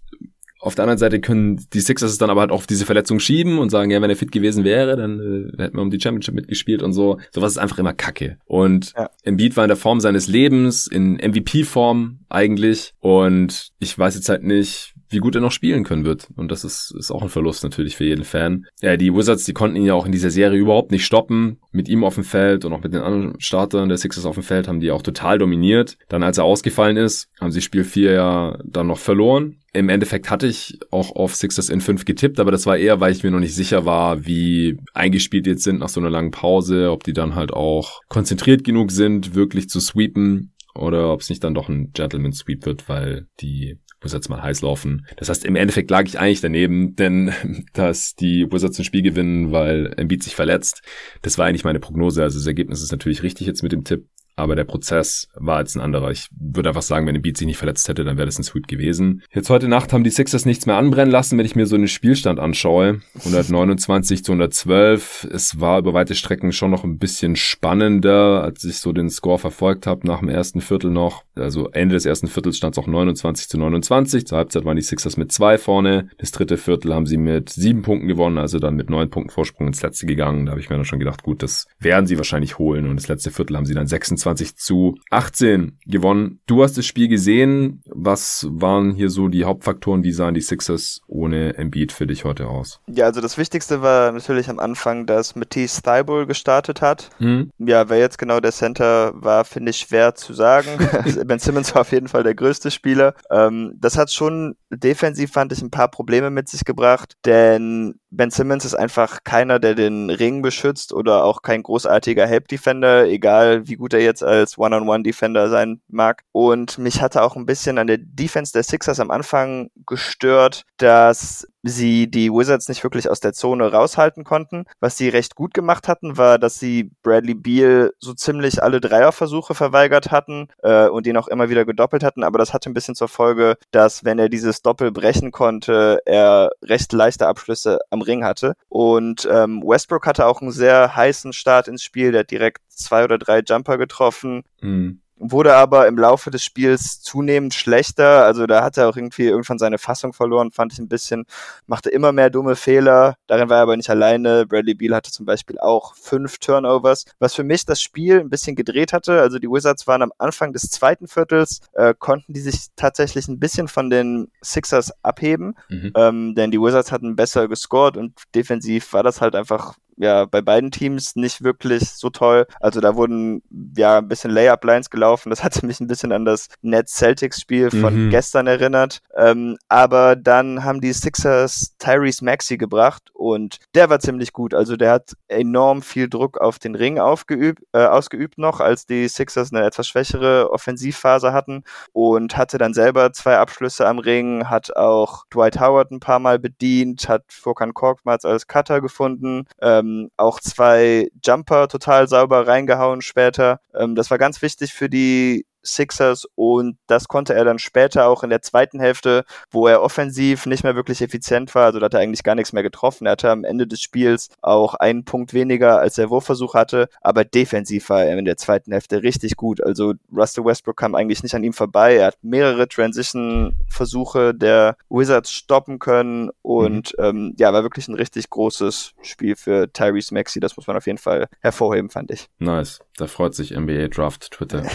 auf 0.67 0.75
der 0.75 0.83
anderen 0.83 0.99
Seite 0.99 1.21
können 1.21 1.65
die 1.73 1.79
Sixers 1.79 2.11
es 2.11 2.19
dann 2.19 2.29
aber 2.29 2.41
halt 2.41 2.51
auch 2.51 2.57
auf 2.57 2.67
diese 2.67 2.87
Verletzung 2.87 3.21
schieben 3.21 3.59
und 3.61 3.71
sagen, 3.71 3.93
ja, 3.93 4.03
wenn 4.03 4.11
er 4.11 4.17
fit 4.17 4.33
gewesen 4.33 4.65
wäre, 4.65 4.97
dann 4.97 5.21
äh, 5.21 5.63
hätten 5.63 5.77
wir 5.77 5.83
um 5.83 5.91
die 5.93 6.01
Championship 6.01 6.35
mitgespielt 6.35 6.83
und 6.83 6.93
so. 6.93 7.21
Sowas 7.31 7.53
ist 7.53 7.59
einfach 7.59 7.79
immer 7.79 7.93
Kacke. 7.93 8.39
Und 8.47 8.93
ja. 8.97 9.09
Embiid 9.23 9.57
war 9.57 9.63
in 9.63 9.69
der 9.69 9.77
Form 9.77 10.01
seines 10.01 10.27
Lebens, 10.27 10.89
in 10.89 11.15
MVP-Form 11.19 12.19
eigentlich. 12.29 12.95
Und 12.99 13.69
ich 13.79 13.97
weiß 13.97 14.17
jetzt 14.17 14.29
halt 14.29 14.43
nicht, 14.43 14.96
wie 15.09 15.19
gut 15.19 15.35
er 15.35 15.41
noch 15.41 15.53
spielen 15.53 15.85
können 15.85 16.05
wird. 16.05 16.29
Und 16.37 16.51
das 16.51 16.65
ist, 16.65 16.95
ist 16.99 17.11
auch 17.11 17.23
ein 17.23 17.29
Verlust 17.29 17.63
natürlich 17.63 17.97
für 17.97 18.05
jeden 18.05 18.25
Fan. 18.25 18.67
Ja, 18.81 18.97
die 18.97 19.15
Wizards, 19.15 19.45
die 19.45 19.53
konnten 19.53 19.77
ihn 19.77 19.87
ja 19.87 19.95
auch 19.95 20.07
in 20.07 20.13
dieser 20.13 20.31
Serie 20.31 20.59
überhaupt 20.59 20.91
nicht 20.91 21.05
stoppen. 21.05 21.59
Mit 21.71 21.89
ihm 21.89 22.05
auf 22.05 22.15
dem 22.15 22.25
Feld 22.25 22.65
und 22.65 22.73
auch 22.73 22.83
mit 22.83 22.93
den 22.93 23.03
anderen 23.03 23.39
Startern 23.39 23.89
der 23.89 23.99
Sixers 23.99 24.27
auf 24.27 24.35
dem 24.35 24.43
Feld 24.43 24.69
haben 24.69 24.81
die 24.81 24.91
auch 24.91 25.03
total 25.03 25.39
dominiert. 25.39 25.97
Dann, 26.09 26.23
als 26.23 26.39
er 26.39 26.45
ausgefallen 26.45 26.97
ist, 26.97 27.29
haben 27.41 27.53
sie 27.53 27.61
Spiel 27.61 27.85
4 27.85 28.13
ja 28.13 28.59
dann 28.65 28.87
noch 28.87 28.99
verloren. 28.99 29.59
Im 29.73 29.91
Endeffekt 29.91 30.31
hatte 30.31 30.47
ich 30.47 30.79
auch 30.91 31.15
auf 31.15 31.35
Sixers 31.35 31.69
in 31.69 31.83
5 31.83 32.07
getippt, 32.07 32.41
aber 32.41 32.51
das 32.51 32.65
war 32.65 32.79
eher, 32.79 33.01
weil 33.01 33.13
ich 33.13 33.23
mir 33.23 33.31
noch 33.31 33.41
nicht 33.41 33.55
sicher 33.55 33.85
war, 33.85 34.25
wie 34.25 34.79
eingespielt 34.95 35.47
jetzt 35.47 35.65
sind 35.65 35.81
nach 35.81 35.91
so 35.91 36.01
einer 36.01 36.09
langen 36.09 36.31
Pause, 36.31 36.91
ob 36.91 37.05
die 37.05 37.13
dann 37.13 37.35
halt 37.35 37.53
auch 37.53 38.01
konzentriert 38.09 38.65
genug 38.65 38.91
sind, 38.91 39.35
wirklich 39.35 39.69
zu 39.69 39.81
sweepen 39.81 40.55
oder 40.77 41.13
ob 41.13 41.21
es 41.21 41.29
nicht 41.29 41.45
dann 41.45 41.55
doch 41.55 41.69
ein 41.69 41.91
Gentleman 41.93 42.33
Sweep 42.33 42.67
wird, 42.67 42.89
weil 42.89 43.27
die 43.41 43.79
Wizards 44.07 44.29
mal 44.29 44.43
heiß 44.43 44.63
laufen. 44.63 45.07
Das 45.17 45.29
heißt, 45.29 45.45
im 45.45 45.57
Endeffekt 45.57 45.91
lag 45.91 46.05
ich 46.07 46.19
eigentlich 46.19 46.41
daneben, 46.41 46.97
denn 46.97 47.33
dass 47.75 48.15
die 48.15 48.47
Wizards 48.51 48.79
ein 48.79 48.85
Spiel 48.85 49.03
gewinnen, 49.03 49.53
weil 49.53 49.93
Embiid 49.97 50.23
sich 50.23 50.35
verletzt, 50.35 50.83
das 51.23 51.37
war 51.37 51.47
eigentlich 51.47 51.65
meine 51.65 51.81
Prognose. 51.81 52.23
Also 52.23 52.39
das 52.39 52.47
Ergebnis 52.47 52.83
ist 52.83 52.93
natürlich 52.93 53.23
richtig 53.23 53.47
jetzt 53.47 53.63
mit 53.63 53.73
dem 53.73 53.85
Tipp. 53.85 54.07
Aber 54.37 54.55
der 54.55 54.65
Prozess 54.65 55.29
war 55.35 55.61
jetzt 55.61 55.77
ein 55.77 55.81
anderer. 55.81 56.11
Ich 56.11 56.29
würde 56.39 56.69
einfach 56.69 56.83
sagen, 56.83 57.07
wenn 57.07 57.17
Embiid 57.17 57.39
sich 57.39 57.47
nicht 57.47 57.57
verletzt 57.57 57.89
hätte, 57.89 58.05
dann 58.05 58.19
wäre 58.19 58.27
das 58.27 58.39
ein 58.39 58.45
Sweep 58.45 58.69
gewesen. 58.69 59.23
Jetzt 59.33 59.49
heute 59.49 59.67
Nacht 59.67 59.95
haben 59.95 60.05
die 60.05 60.11
Sixers 60.11 60.45
nichts 60.45 60.67
mehr 60.67 60.77
anbrennen 60.77 61.11
lassen, 61.11 61.39
wenn 61.39 61.47
ich 61.47 61.57
mir 61.57 61.67
so 61.67 61.75
einen 61.75 61.89
Spielstand 61.89 62.39
anschaue. 62.39 63.01
129 63.25 64.23
zu 64.23 64.33
112. 64.33 65.29
Es 65.33 65.59
war 65.59 65.79
über 65.79 65.95
weite 65.95 66.15
Strecken 66.15 66.53
schon 66.53 66.71
noch 66.71 66.85
ein 66.85 66.99
bisschen 66.99 67.35
spannender, 67.35 68.43
als 68.43 68.63
ich 68.65 68.79
so 68.79 68.93
den 68.93 69.09
Score 69.09 69.39
verfolgt 69.39 69.87
habe 69.87 70.07
nach 70.07 70.21
dem 70.21 70.29
ersten 70.29 70.61
Viertel 70.61 70.91
noch. 70.91 71.25
Also 71.35 71.71
Ende 71.71 71.95
des 71.95 72.05
ersten 72.05 72.29
Viertels 72.29 72.59
stand 72.59 72.75
es 72.75 72.79
auch 72.79 72.87
29 72.87 73.49
zu 73.49 73.57
29. 73.59 74.27
Zur 74.27 74.37
Halbzeit 74.37 74.67
waren 74.67 74.77
die 74.77 74.83
Sixers 74.83 75.17
mit 75.17 75.33
zwei 75.33 75.57
vorne. 75.57 76.11
Das 76.19 76.31
dritte 76.31 76.59
Viertel 76.59 76.95
haben 76.95 77.07
sie 77.07 77.17
mit 77.17 77.49
sieben 77.49 77.81
Punkten 77.81 78.07
gewonnen, 78.07 78.37
also 78.37 78.59
dann 78.59 78.77
mit 78.77 78.91
neun 78.91 79.09
Punkten 79.09 79.33
Vorsprung 79.33 79.69
ins 79.69 79.83
letzte 79.83 80.05
gegangen. 80.05 80.45
Da 80.45 80.51
habe 80.51 80.61
ich 80.61 80.69
mir 80.69 80.77
dann 80.77 80.85
schon 80.85 80.99
gedacht, 80.99 81.23
gut, 81.23 81.43
das 81.43 81.67
werden 81.79 82.07
sie 82.07 82.19
wahrscheinlich 82.19 82.59
holen. 82.59 82.87
Und 82.87 82.97
das 82.97 83.09
letzte 83.09 83.31
Viertel 83.31 83.57
haben 83.57 83.65
sie 83.65 83.75
dann 83.75 83.87
26 83.87 84.26
zu 84.35 84.97
18 85.11 85.79
gewonnen. 85.87 86.41
Du 86.47 86.63
hast 86.63 86.77
das 86.77 86.87
Spiel 86.87 87.09
gesehen. 87.09 87.83
Was 87.87 88.47
waren 88.51 88.93
hier 88.93 89.11
so 89.11 89.29
die 89.29 89.45
Hauptfaktoren? 89.45 90.03
Wie 90.03 90.13
sahen 90.13 90.35
die 90.35 90.41
Sixers 90.41 91.01
ohne 91.07 91.57
Embiid 91.57 91.93
für 91.93 92.07
dich 92.07 92.25
heute 92.25 92.49
aus? 92.49 92.81
Ja, 92.89 93.05
also 93.07 93.21
das 93.21 93.39
Wichtigste 93.39 93.83
war 93.83 94.13
natürlich 94.13 94.49
am 94.49 94.59
Anfang, 94.59 95.07
dass 95.07 95.37
Matisse 95.37 95.83
Thibault 95.83 96.29
gestartet 96.29 96.83
hat. 96.83 97.11
Hm. 97.19 97.51
Ja, 97.59 97.89
wer 97.89 97.99
jetzt 97.99 98.19
genau 98.19 98.41
der 98.41 98.53
Center 98.53 99.13
war, 99.15 99.45
finde 99.45 99.71
ich 99.71 99.79
schwer 99.79 100.15
zu 100.15 100.35
sagen. 100.35 100.71
ben 101.27 101.39
Simmons 101.39 101.75
war 101.75 101.83
auf 101.83 101.93
jeden 101.93 102.09
Fall 102.09 102.23
der 102.23 102.35
größte 102.35 102.71
Spieler. 102.71 103.15
Ähm, 103.31 103.75
das 103.79 103.97
hat 103.97 104.11
schon 104.11 104.57
defensiv, 104.71 105.33
fand 105.33 105.53
ich, 105.53 105.63
ein 105.63 105.71
paar 105.71 105.89
Probleme 105.89 106.31
mit 106.31 106.49
sich 106.49 106.65
gebracht, 106.65 107.15
denn 107.25 107.95
Ben 108.17 108.31
Simmons 108.31 108.65
ist 108.65 108.75
einfach 108.75 109.19
keiner, 109.25 109.59
der 109.59 109.75
den 109.75 110.09
Ring 110.09 110.41
beschützt 110.41 110.93
oder 110.95 111.25
auch 111.25 111.43
kein 111.43 111.63
großartiger 111.63 112.27
Help-Defender, 112.27 113.07
egal 113.07 113.69
wie 113.69 113.77
gut 113.77 113.93
er 113.93 114.01
jetzt 114.01 114.23
als 114.25 114.57
One-on-One-Defender 114.57 115.51
sein 115.51 115.83
mag. 115.89 116.23
Und 116.33 116.79
mich 116.79 117.03
hatte 117.03 117.23
auch 117.23 117.37
ein 117.37 117.45
bisschen 117.45 117.77
an 117.79 117.87
der 117.87 117.99
Defense 117.99 118.53
der 118.53 118.63
Sixers 118.63 119.01
am 119.01 119.11
Anfang 119.11 119.69
gestört, 119.87 120.63
dass 120.79 121.47
sie 121.69 122.11
die 122.11 122.31
Wizards 122.31 122.69
nicht 122.69 122.83
wirklich 122.83 123.11
aus 123.11 123.21
der 123.21 123.33
Zone 123.33 123.71
raushalten 123.71 124.25
konnten. 124.25 124.65
Was 124.81 124.97
sie 124.97 125.09
recht 125.09 125.35
gut 125.35 125.53
gemacht 125.55 125.89
hatten, 125.89 126.17
war, 126.17 126.39
dass 126.39 126.59
sie 126.59 126.93
Bradley 127.03 127.35
Beal 127.35 127.93
so 127.99 128.15
ziemlich 128.15 128.63
alle 128.63 128.81
Dreierversuche 128.81 129.55
verweigert 129.55 130.11
hatten 130.11 130.49
äh, 130.63 130.89
und 130.89 131.07
ihn 131.07 131.17
auch 131.17 131.29
immer 131.29 131.51
wieder 131.51 131.65
gedoppelt 131.65 132.03
hatten. 132.03 132.23
Aber 132.23 132.39
das 132.39 132.55
hatte 132.55 132.71
ein 132.71 132.75
bisschen 132.75 132.95
zur 132.95 133.09
Folge, 133.09 133.57
dass 133.73 134.05
wenn 134.05 134.19
er 134.19 134.29
dieses 134.29 134.63
Doppel 134.63 134.93
brechen 134.93 135.33
konnte, 135.33 136.01
er 136.07 136.51
recht 136.63 136.93
leichte 136.93 137.27
Abschlüsse 137.27 137.79
am 137.91 138.03
Ring 138.03 138.25
hatte. 138.25 138.55
Und 138.69 139.29
ähm, 139.31 139.63
Westbrook 139.65 140.07
hatte 140.07 140.27
auch 140.27 140.41
einen 140.41 140.53
sehr 140.53 140.95
heißen 140.95 141.33
Start 141.33 141.69
ins 141.69 141.83
Spiel. 141.83 142.13
Der 142.13 142.21
hat 142.21 142.31
direkt 142.31 142.63
zwei 142.69 143.05
oder 143.05 143.19
drei 143.19 143.41
Jumper 143.41 143.79
getroffen. 143.79 144.43
Mhm 144.61 145.01
wurde 145.19 145.55
aber 145.55 145.87
im 145.87 145.97
Laufe 145.97 146.31
des 146.31 146.45
Spiels 146.45 147.01
zunehmend 147.01 147.55
schlechter. 147.55 148.25
Also 148.25 148.47
da 148.47 148.63
hat 148.63 148.77
er 148.77 148.89
auch 148.89 148.97
irgendwie 148.97 149.25
irgendwann 149.25 149.59
seine 149.59 149.79
Fassung 149.79 150.13
verloren, 150.13 150.51
fand 150.51 150.73
ich 150.73 150.79
ein 150.79 150.89
bisschen, 150.89 151.25
machte 151.67 151.91
immer 151.91 152.13
mehr 152.13 152.31
dumme 152.31 152.57
Fehler. 152.57 153.17
Darin 153.27 153.49
war 153.49 153.59
er 153.59 153.63
aber 153.63 153.77
nicht 153.77 153.91
alleine. 153.91 154.47
Bradley 154.47 154.75
Beal 154.75 154.95
hatte 154.95 155.11
zum 155.11 155.27
Beispiel 155.27 155.59
auch 155.59 155.95
fünf 155.95 156.39
Turnovers, 156.39 157.05
was 157.19 157.35
für 157.35 157.45
mich 157.45 157.65
das 157.65 157.81
Spiel 157.81 158.21
ein 158.21 158.31
bisschen 158.31 158.57
gedreht 158.57 158.93
hatte. 158.93 159.21
Also 159.21 159.39
die 159.39 159.49
Wizards 159.49 159.87
waren 159.87 160.03
am 160.03 160.13
Anfang 160.19 160.53
des 160.53 160.71
zweiten 160.71 161.09
Viertels, 161.09 161.61
äh, 161.73 161.95
konnten 161.99 162.33
die 162.33 162.41
sich 162.41 162.67
tatsächlich 162.77 163.29
ein 163.29 163.41
bisschen 163.41 163.69
von 163.69 163.91
den 163.91 164.31
Sixers 164.43 164.93
abheben, 165.03 165.57
mhm. 165.69 165.93
ähm, 165.97 166.35
denn 166.35 166.51
die 166.51 166.61
Wizards 166.61 166.93
hatten 166.93 167.17
besser 167.17 167.49
gescored 167.49 167.97
und 167.97 168.15
defensiv 168.35 168.93
war 168.93 169.03
das 169.03 169.21
halt 169.21 169.35
einfach 169.35 169.75
ja 169.97 170.25
bei 170.25 170.43
beiden 170.43 170.71
Teams 170.71 171.17
nicht 171.17 171.43
wirklich 171.43 171.91
so 171.91 172.11
toll. 172.11 172.47
Also 172.61 172.81
da 172.81 172.97
wurden 172.97 173.43
ja 173.77 173.99
ein 173.99 174.09
bisschen 174.09 174.31
Layup-Lines 174.31 174.91
gelaufen. 174.91 175.31
Das 175.31 175.43
hatte 175.45 175.65
mich 175.67 175.81
ein 175.81 175.87
bisschen 175.87 176.13
an 176.13 176.25
das 176.25 176.49
Nets-Celtics-Spiel 176.63 177.71
von 177.71 178.07
mhm. 178.07 178.11
gestern 178.11 178.47
erinnert. 178.47 179.01
Ähm, 179.17 179.57
aber 179.69 180.17
dann 180.17 180.65
haben 180.65 180.81
die 180.81 180.93
Sixers 180.93 181.75
Tyrese 181.79 182.25
Maxey 182.25 182.57
gebracht 182.57 183.11
und 183.13 183.59
der 183.75 183.91
war 183.91 184.01
ziemlich 184.01 184.33
gut. 184.33 184.55
Also 184.55 184.77
der 184.77 184.93
hat 184.93 185.13
enorm 185.29 185.83
viel 185.83 186.09
Druck 186.09 186.39
auf 186.39 186.59
den 186.59 186.75
Ring 186.75 186.99
aufgeübt, 186.99 187.63
äh, 187.73 187.85
ausgeübt 187.85 188.39
noch, 188.39 188.61
als 188.61 188.87
die 188.87 189.09
Sixers 189.09 189.53
eine 189.53 189.65
etwas 189.65 189.89
schwächere 189.89 190.51
Offensivphase 190.51 191.33
hatten 191.33 191.65
und 191.93 192.37
hatte 192.37 192.59
dann 192.59 192.75
selber 192.75 193.13
zwei 193.13 193.39
Abschlüsse 193.39 193.87
am 193.87 193.99
Ring, 193.99 194.49
hat 194.49 194.77
auch 194.77 195.25
Dwight 195.33 195.61
Howard 195.61 195.91
ein 195.91 196.01
paar 196.01 196.19
Mal 196.19 196.39
bedient, 196.39 197.09
hat 197.09 197.25
Furkan 197.29 197.75
Korkmaz 197.75 198.25
als 198.25 198.47
Cutter 198.47 198.81
gefunden. 198.81 199.45
Ähm, 199.61 199.86
ähm, 199.87 200.11
auch 200.17 200.41
zwei 200.41 201.09
Jumper 201.25 201.69
total 201.69 202.09
sauber 202.09 202.47
reingehauen 202.47 203.03
später. 203.03 203.61
Ähm, 203.75 203.95
das 203.95 204.11
war 204.11 204.19
ganz 204.19 204.43
wichtig 204.43 204.73
für 204.73 204.89
die 204.89 205.47
Sixers 205.67 206.27
und 206.35 206.79
das 206.87 207.09
konnte 207.09 207.35
er 207.35 207.45
dann 207.45 207.59
später 207.59 208.09
auch 208.09 208.23
in 208.23 208.31
der 208.31 208.43
zweiten 208.43 208.81
Hälfte, 208.81 209.25
wo 209.51 209.67
er 209.67 209.83
offensiv 209.83 210.47
nicht 210.47 210.65
mehr 210.65 210.77
wirklich 210.77 211.03
effizient 211.03 211.55
war, 211.55 211.67
also 211.67 211.79
da 211.79 211.87
hat 211.87 211.95
er 211.95 212.01
eigentlich 212.01 212.23
gar 212.23 212.35
nichts 212.35 212.53
mehr 212.53 212.63
getroffen. 212.63 213.07
Er 213.07 213.13
hatte 213.13 213.31
am 213.31 213.45
Ende 213.45 213.67
des 213.67 213.81
Spiels 213.81 214.29
auch 214.43 214.75
einen 214.75 215.05
Punkt 215.05 215.35
weniger, 215.35 215.79
als 215.79 215.99
er 215.99 216.11
Wurfversuch 216.11 216.55
hatte, 216.55 216.89
aber 217.01 217.25
defensiv 217.25 217.89
war 217.91 218.05
er 218.05 218.19
in 218.19 218.25
der 218.25 218.37
zweiten 218.37 218.73
Hälfte 218.73 219.03
richtig 219.03 219.37
gut. 219.37 219.63
Also 219.63 219.95
Russell 220.15 220.45
Westbrook 220.45 220.77
kam 220.77 220.95
eigentlich 220.95 221.23
nicht 221.23 221.35
an 221.35 221.45
ihm 221.45 221.53
vorbei. 221.53 221.97
Er 221.97 222.07
hat 222.07 222.19
mehrere 222.23 222.69
Transition-Versuche 222.69 224.35
der 224.35 224.77
Wizards 224.89 225.33
stoppen 225.33 225.79
können 225.79 226.31
und 226.43 226.95
mhm. 226.99 227.05
ähm, 227.05 227.35
ja, 227.39 227.53
war 227.53 227.63
wirklich 227.63 227.89
ein 227.89 227.95
richtig 227.95 228.31
großes 228.31 228.93
Spiel 229.03 229.37
für 229.37 229.73
Tyrese 229.73 230.15
Maxey. 230.15 230.41
Das 230.41 230.57
muss 230.57 230.67
man 230.67 230.77
auf 230.77 230.87
jeden 230.87 230.99
Fall 230.99 231.27
hervorheben, 231.41 231.91
fand 231.91 232.11
ich. 232.11 232.29
Nice. 232.39 232.81
Da 232.97 233.07
freut 233.07 233.35
sich 233.35 233.51
NBA 233.51 233.89
Draft 233.89 234.31
Twitter. 234.31 234.63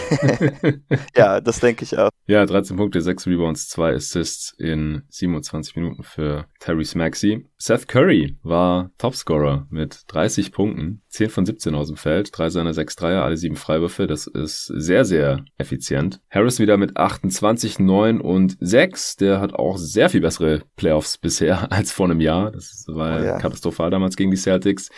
ja, 1.16 1.40
das 1.40 1.60
denke 1.60 1.84
ich 1.84 1.98
auch. 1.98 2.10
Ja, 2.26 2.46
13 2.46 2.76
Punkte, 2.76 3.00
6 3.00 3.26
Rebounds, 3.26 3.68
2 3.68 3.94
Assists 3.94 4.54
in 4.58 5.02
27 5.08 5.76
Minuten 5.76 6.02
für 6.02 6.46
Terry 6.60 6.86
Maxey. 6.94 7.48
Seth 7.58 7.88
Curry 7.88 8.38
war 8.42 8.90
Topscorer 8.98 9.66
mit 9.70 10.02
30 10.08 10.52
Punkten, 10.52 11.02
10 11.08 11.30
von 11.30 11.46
17 11.46 11.74
aus 11.74 11.88
dem 11.88 11.96
Feld, 11.96 12.30
3 12.36 12.50
seiner 12.50 12.74
6 12.74 12.96
Dreier, 12.96 13.22
alle 13.22 13.36
7 13.36 13.56
Freiwürfe. 13.56 14.06
Das 14.06 14.26
ist 14.26 14.66
sehr, 14.66 15.04
sehr 15.04 15.44
effizient. 15.58 16.20
Harris 16.30 16.58
wieder 16.58 16.76
mit 16.76 16.96
28, 16.96 17.78
9 17.78 18.20
und 18.20 18.56
6. 18.60 19.16
Der 19.16 19.40
hat 19.40 19.54
auch 19.54 19.76
sehr 19.76 20.10
viel 20.10 20.20
bessere 20.20 20.62
Playoffs 20.76 21.18
bisher 21.18 21.70
als 21.72 21.92
vor 21.92 22.06
einem 22.06 22.20
Jahr. 22.20 22.50
Das 22.50 22.84
war 22.88 23.20
oh, 23.20 23.24
ja. 23.24 23.38
katastrophal 23.38 23.90
damals 23.90 24.16
gegen 24.16 24.30
die 24.30 24.36
Celtics. 24.36 24.90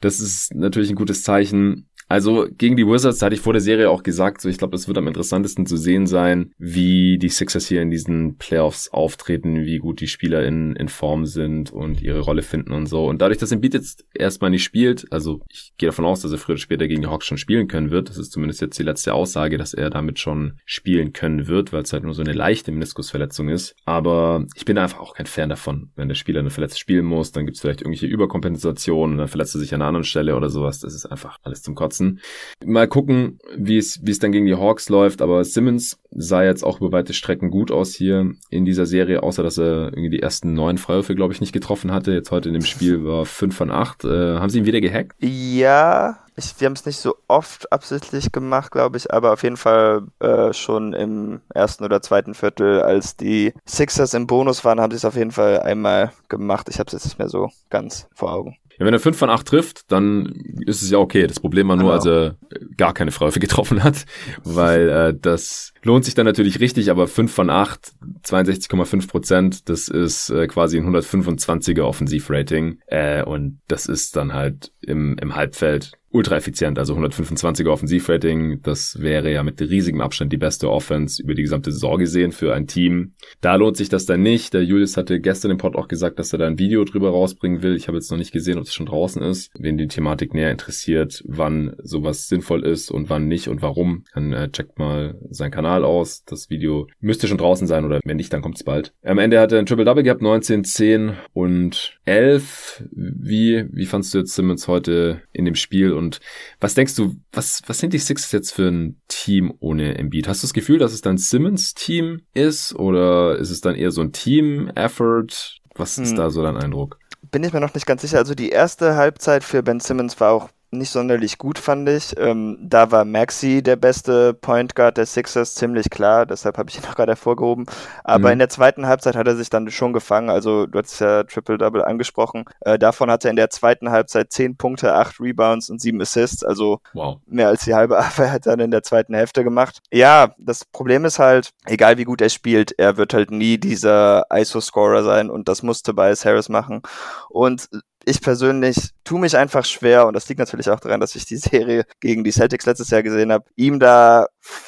Das 0.00 0.20
ist 0.20 0.54
natürlich 0.54 0.90
ein 0.90 0.96
gutes 0.96 1.22
Zeichen. 1.22 1.88
Also 2.08 2.46
gegen 2.56 2.76
die 2.76 2.86
Wizards, 2.86 3.18
da 3.18 3.26
hatte 3.26 3.34
ich 3.34 3.42
vor 3.42 3.52
der 3.52 3.60
Serie 3.60 3.90
auch 3.90 4.02
gesagt, 4.02 4.40
so 4.40 4.48
ich 4.48 4.56
glaube, 4.56 4.74
es 4.74 4.88
wird 4.88 4.96
am 4.96 5.06
interessantesten 5.06 5.66
zu 5.66 5.76
sehen 5.76 6.06
sein, 6.06 6.52
wie 6.56 7.18
die 7.18 7.28
Sixers 7.28 7.66
hier 7.66 7.82
in 7.82 7.90
diesen 7.90 8.38
Playoffs 8.38 8.88
auftreten, 8.88 9.66
wie 9.66 9.78
gut 9.78 10.00
die 10.00 10.06
Spieler 10.06 10.44
in, 10.44 10.74
in 10.76 10.88
Form 10.88 11.26
sind 11.26 11.70
und 11.70 12.00
ihre 12.00 12.20
Rolle 12.20 12.42
finden 12.42 12.72
und 12.72 12.86
so. 12.86 13.06
Und 13.06 13.20
dadurch, 13.20 13.38
dass 13.38 13.52
Embiid 13.52 13.74
jetzt 13.74 14.06
erstmal 14.14 14.50
nicht 14.50 14.64
spielt, 14.64 15.06
also 15.12 15.42
ich 15.50 15.74
gehe 15.76 15.88
davon 15.88 16.06
aus, 16.06 16.22
dass 16.22 16.32
er 16.32 16.38
früher 16.38 16.54
oder 16.54 16.62
später 16.62 16.88
gegen 16.88 17.02
die 17.02 17.08
Hawks 17.08 17.26
schon 17.26 17.36
spielen 17.36 17.68
können 17.68 17.90
wird. 17.90 18.08
Das 18.08 18.16
ist 18.16 18.32
zumindest 18.32 18.62
jetzt 18.62 18.78
die 18.78 18.84
letzte 18.84 19.12
Aussage, 19.12 19.58
dass 19.58 19.74
er 19.74 19.90
damit 19.90 20.18
schon 20.18 20.58
spielen 20.64 21.12
können 21.12 21.46
wird, 21.46 21.74
weil 21.74 21.82
es 21.82 21.92
halt 21.92 22.04
nur 22.04 22.14
so 22.14 22.22
eine 22.22 22.32
leichte 22.32 22.72
Meniskusverletzung 22.72 23.50
ist. 23.50 23.76
Aber 23.84 24.46
ich 24.54 24.64
bin 24.64 24.78
einfach 24.78 25.00
auch 25.00 25.14
kein 25.14 25.26
Fan 25.26 25.50
davon, 25.50 25.90
wenn 25.94 26.08
der 26.08 26.14
Spieler 26.14 26.40
eine 26.40 26.50
Verletzung 26.50 26.78
spielen 26.78 27.04
muss, 27.04 27.32
dann 27.32 27.44
gibt 27.44 27.56
es 27.56 27.60
vielleicht 27.60 27.82
irgendwelche 27.82 28.06
Überkompensationen, 28.06 29.18
dann 29.18 29.28
verletzt 29.28 29.54
er 29.54 29.60
sich 29.60 29.74
an 29.74 29.82
einer 29.82 29.88
anderen 29.88 30.04
Stelle 30.04 30.36
oder 30.36 30.48
sowas. 30.48 30.80
Das 30.80 30.94
ist 30.94 31.04
einfach 31.04 31.36
alles 31.42 31.62
zum 31.62 31.74
Kotzen 31.74 31.97
nutzen. 31.98 32.20
Mal 32.64 32.88
gucken, 32.88 33.38
wie 33.56 33.78
es, 33.78 34.00
wie 34.04 34.10
es 34.10 34.18
dann 34.18 34.32
gegen 34.32 34.46
die 34.46 34.54
Hawks 34.54 34.88
läuft, 34.88 35.22
aber 35.22 35.44
Simmons 35.44 35.98
sah 36.10 36.42
jetzt 36.42 36.64
auch 36.64 36.80
über 36.80 36.92
weite 36.92 37.12
Strecken 37.12 37.50
gut 37.50 37.70
aus 37.70 37.94
hier 37.94 38.32
in 38.50 38.64
dieser 38.64 38.86
Serie, 38.86 39.22
außer 39.22 39.42
dass 39.42 39.58
er 39.58 39.88
irgendwie 39.88 40.10
die 40.10 40.22
ersten 40.22 40.54
neun 40.54 40.78
Freiwürfe, 40.78 41.14
glaube 41.14 41.32
ich, 41.32 41.40
nicht 41.40 41.52
getroffen 41.52 41.92
hatte. 41.92 42.12
Jetzt 42.12 42.30
heute 42.30 42.48
in 42.48 42.54
dem 42.54 42.64
Spiel 42.64 43.04
war 43.04 43.26
fünf 43.26 43.56
von 43.56 43.70
acht. 43.70 44.04
Äh, 44.04 44.38
haben 44.38 44.50
sie 44.50 44.58
ihn 44.58 44.66
wieder 44.66 44.80
gehackt? 44.80 45.16
Ja, 45.20 46.18
ich, 46.36 46.54
wir 46.58 46.66
haben 46.66 46.74
es 46.74 46.86
nicht 46.86 46.98
so 46.98 47.16
oft 47.26 47.70
absichtlich 47.72 48.32
gemacht, 48.32 48.70
glaube 48.70 48.96
ich, 48.96 49.12
aber 49.12 49.32
auf 49.32 49.42
jeden 49.42 49.56
Fall 49.56 50.02
äh, 50.20 50.52
schon 50.52 50.92
im 50.92 51.40
ersten 51.52 51.84
oder 51.84 52.00
zweiten 52.00 52.34
Viertel, 52.34 52.80
als 52.80 53.16
die 53.16 53.52
Sixers 53.66 54.14
im 54.14 54.26
Bonus 54.26 54.64
waren, 54.64 54.80
haben 54.80 54.92
sie 54.92 54.96
es 54.96 55.04
auf 55.04 55.16
jeden 55.16 55.32
Fall 55.32 55.60
einmal 55.60 56.12
gemacht. 56.28 56.68
Ich 56.70 56.78
habe 56.78 56.86
es 56.86 56.92
jetzt 56.92 57.04
nicht 57.04 57.18
mehr 57.18 57.28
so 57.28 57.50
ganz 57.70 58.08
vor 58.14 58.32
Augen. 58.32 58.56
Ja, 58.78 58.86
wenn 58.86 58.94
er 58.94 59.00
5 59.00 59.16
von 59.16 59.30
8 59.30 59.46
trifft, 59.46 59.90
dann 59.90 60.26
ist 60.64 60.82
es 60.82 60.90
ja 60.90 60.98
okay. 60.98 61.26
Das 61.26 61.40
Problem 61.40 61.68
war 61.68 61.76
nur, 61.76 61.86
genau. 61.86 61.94
als 61.94 62.06
er 62.06 62.36
gar 62.76 62.94
keine 62.94 63.10
Freiwürfe 63.10 63.40
getroffen 63.40 63.82
hat, 63.82 64.04
weil 64.44 64.88
äh, 64.88 65.14
das 65.20 65.72
lohnt 65.82 66.04
sich 66.04 66.14
dann 66.14 66.26
natürlich 66.26 66.60
richtig, 66.60 66.90
aber 66.90 67.08
5 67.08 67.32
von 67.32 67.50
8, 67.50 67.92
62,5 68.24 69.08
Prozent, 69.08 69.68
das 69.68 69.88
ist 69.88 70.30
äh, 70.30 70.46
quasi 70.46 70.78
ein 70.78 70.94
125er 70.94 71.82
Offensivrating 71.82 72.78
äh, 72.86 73.22
und 73.22 73.60
das 73.66 73.86
ist 73.86 74.16
dann 74.16 74.32
halt 74.32 74.72
im, 74.80 75.16
im 75.18 75.34
Halbfeld 75.34 75.97
ultra 76.10 76.36
effizient, 76.36 76.78
also 76.78 76.94
125er 76.96 77.68
Offensivrating. 77.68 78.62
Das 78.62 79.00
wäre 79.00 79.32
ja 79.32 79.42
mit 79.42 79.60
riesigem 79.60 80.00
Abstand 80.00 80.32
die 80.32 80.38
beste 80.38 80.70
Offense 80.70 81.22
über 81.22 81.34
die 81.34 81.42
gesamte 81.42 81.70
Saison 81.72 81.98
gesehen 81.98 82.32
für 82.32 82.54
ein 82.54 82.66
Team. 82.66 83.14
Da 83.40 83.56
lohnt 83.56 83.76
sich 83.76 83.88
das 83.88 84.06
dann 84.06 84.22
nicht. 84.22 84.54
Der 84.54 84.64
Julius 84.64 84.96
hatte 84.96 85.20
gestern 85.20 85.50
im 85.50 85.58
Pod 85.58 85.76
auch 85.76 85.88
gesagt, 85.88 86.18
dass 86.18 86.32
er 86.32 86.38
da 86.38 86.46
ein 86.46 86.58
Video 86.58 86.84
drüber 86.84 87.10
rausbringen 87.10 87.62
will. 87.62 87.76
Ich 87.76 87.88
habe 87.88 87.98
jetzt 87.98 88.10
noch 88.10 88.18
nicht 88.18 88.32
gesehen, 88.32 88.58
ob 88.58 88.64
es 88.64 88.74
schon 88.74 88.86
draußen 88.86 89.22
ist. 89.22 89.50
Wen 89.58 89.76
die 89.76 89.88
Thematik 89.88 90.34
näher 90.34 90.50
interessiert, 90.50 91.22
wann 91.26 91.74
sowas 91.82 92.28
sinnvoll 92.28 92.64
ist 92.64 92.90
und 92.90 93.10
wann 93.10 93.28
nicht 93.28 93.48
und 93.48 93.62
warum, 93.62 94.04
dann 94.14 94.32
äh, 94.32 94.50
checkt 94.50 94.78
mal 94.78 95.18
seinen 95.30 95.50
Kanal 95.50 95.84
aus. 95.84 96.24
Das 96.24 96.48
Video 96.48 96.88
müsste 97.00 97.28
schon 97.28 97.38
draußen 97.38 97.66
sein 97.66 97.84
oder 97.84 98.00
wenn 98.04 98.16
nicht, 98.16 98.32
dann 98.32 98.42
kommt 98.42 98.56
es 98.56 98.64
bald. 98.64 98.92
Am 99.02 99.18
Ende 99.18 99.40
hat 99.40 99.52
er 99.52 99.58
ein 99.58 99.66
Triple-Double 99.66 100.02
gehabt, 100.02 100.22
19, 100.22 100.64
10 100.64 101.12
und 101.32 101.98
11. 102.04 102.84
Wie, 102.92 103.66
wie 103.70 103.86
fandst 103.86 104.14
du 104.14 104.18
jetzt 104.18 104.34
Simmons 104.34 104.68
heute 104.68 105.22
in 105.32 105.44
dem 105.44 105.54
Spiel 105.54 105.92
und 105.98 106.20
was 106.60 106.74
denkst 106.74 106.94
du, 106.94 107.16
was, 107.32 107.60
was 107.66 107.78
sind 107.78 107.92
die 107.92 107.98
Sixers 107.98 108.32
jetzt 108.32 108.52
für 108.52 108.68
ein 108.68 109.00
Team 109.08 109.52
ohne 109.60 109.98
Embiid? 109.98 110.28
Hast 110.28 110.42
du 110.42 110.46
das 110.46 110.54
Gefühl, 110.54 110.78
dass 110.78 110.92
es 110.92 111.02
dann 111.02 111.18
Simmons 111.18 111.74
Team 111.74 112.22
ist 112.32 112.74
oder 112.74 113.36
ist 113.36 113.50
es 113.50 113.60
dann 113.60 113.74
eher 113.74 113.90
so 113.90 114.00
ein 114.00 114.12
Team-Effort? 114.12 115.58
Was 115.74 115.96
hm. 115.96 116.04
ist 116.04 116.16
da 116.16 116.30
so 116.30 116.42
dein 116.42 116.56
Eindruck? 116.56 116.98
Bin 117.30 117.44
ich 117.44 117.52
mir 117.52 117.60
noch 117.60 117.74
nicht 117.74 117.86
ganz 117.86 118.02
sicher. 118.02 118.18
Also 118.18 118.34
die 118.34 118.48
erste 118.48 118.96
Halbzeit 118.96 119.44
für 119.44 119.62
Ben 119.62 119.80
Simmons 119.80 120.18
war 120.18 120.32
auch 120.32 120.48
nicht 120.70 120.90
sonderlich 120.90 121.38
gut, 121.38 121.58
fand 121.58 121.88
ich. 121.88 122.18
Ähm, 122.18 122.58
da 122.60 122.90
war 122.90 123.04
Maxi 123.04 123.62
der 123.62 123.76
beste 123.76 124.34
Point 124.34 124.74
Guard 124.74 124.96
der 124.96 125.06
Sixers, 125.06 125.54
ziemlich 125.54 125.90
klar, 125.90 126.26
deshalb 126.26 126.58
habe 126.58 126.70
ich 126.70 126.76
ihn 126.76 126.82
noch 126.86 126.94
gerade 126.94 127.12
hervorgehoben. 127.12 127.66
Aber 128.04 128.28
mhm. 128.28 128.34
in 128.34 128.38
der 128.40 128.48
zweiten 128.48 128.86
Halbzeit 128.86 129.16
hat 129.16 129.26
er 129.26 129.36
sich 129.36 129.50
dann 129.50 129.70
schon 129.70 129.92
gefangen. 129.92 130.30
Also, 130.30 130.66
du 130.66 130.78
hast 130.78 131.00
ja 131.00 131.24
Triple-Double 131.24 131.84
angesprochen. 131.84 132.44
Äh, 132.60 132.78
davon 132.78 133.10
hat 133.10 133.24
er 133.24 133.30
in 133.30 133.36
der 133.36 133.50
zweiten 133.50 133.90
Halbzeit 133.90 134.32
10 134.32 134.56
Punkte, 134.56 134.94
8 134.94 135.20
Rebounds 135.20 135.70
und 135.70 135.80
7 135.80 136.00
Assists. 136.00 136.44
Also 136.44 136.80
wow. 136.94 137.18
mehr 137.26 137.48
als 137.48 137.64
die 137.64 137.74
halbe 137.74 137.98
Arbeit 137.98 138.30
hat 138.30 138.46
er 138.46 138.56
dann 138.56 138.66
in 138.66 138.70
der 138.70 138.82
zweiten 138.82 139.14
Hälfte 139.14 139.44
gemacht. 139.44 139.80
Ja, 139.92 140.34
das 140.38 140.64
Problem 140.64 141.04
ist 141.04 141.18
halt, 141.18 141.50
egal 141.64 141.98
wie 141.98 142.04
gut 142.04 142.20
er 142.20 142.28
spielt, 142.28 142.78
er 142.78 142.96
wird 142.96 143.14
halt 143.14 143.30
nie 143.30 143.58
dieser 143.58 144.24
ISO-Scorer 144.30 145.02
sein 145.02 145.30
und 145.30 145.48
das 145.48 145.62
musste 145.62 145.94
Tobias 145.98 146.24
Harris 146.24 146.48
machen. 146.48 146.82
Und 147.28 147.68
ich 148.04 148.20
persönlich 148.20 148.90
tue 149.04 149.20
mich 149.20 149.36
einfach 149.36 149.64
schwer, 149.64 150.06
und 150.06 150.14
das 150.14 150.28
liegt 150.28 150.38
natürlich 150.38 150.70
auch 150.70 150.80
daran, 150.80 151.00
dass 151.00 151.14
ich 151.14 151.26
die 151.26 151.36
Serie 151.38 151.84
gegen 152.00 152.24
die 152.24 152.32
Celtics 152.32 152.66
letztes 152.66 152.90
Jahr 152.90 153.02
gesehen 153.02 153.32
habe, 153.32 153.44
ihm 153.56 153.78
da 153.78 154.26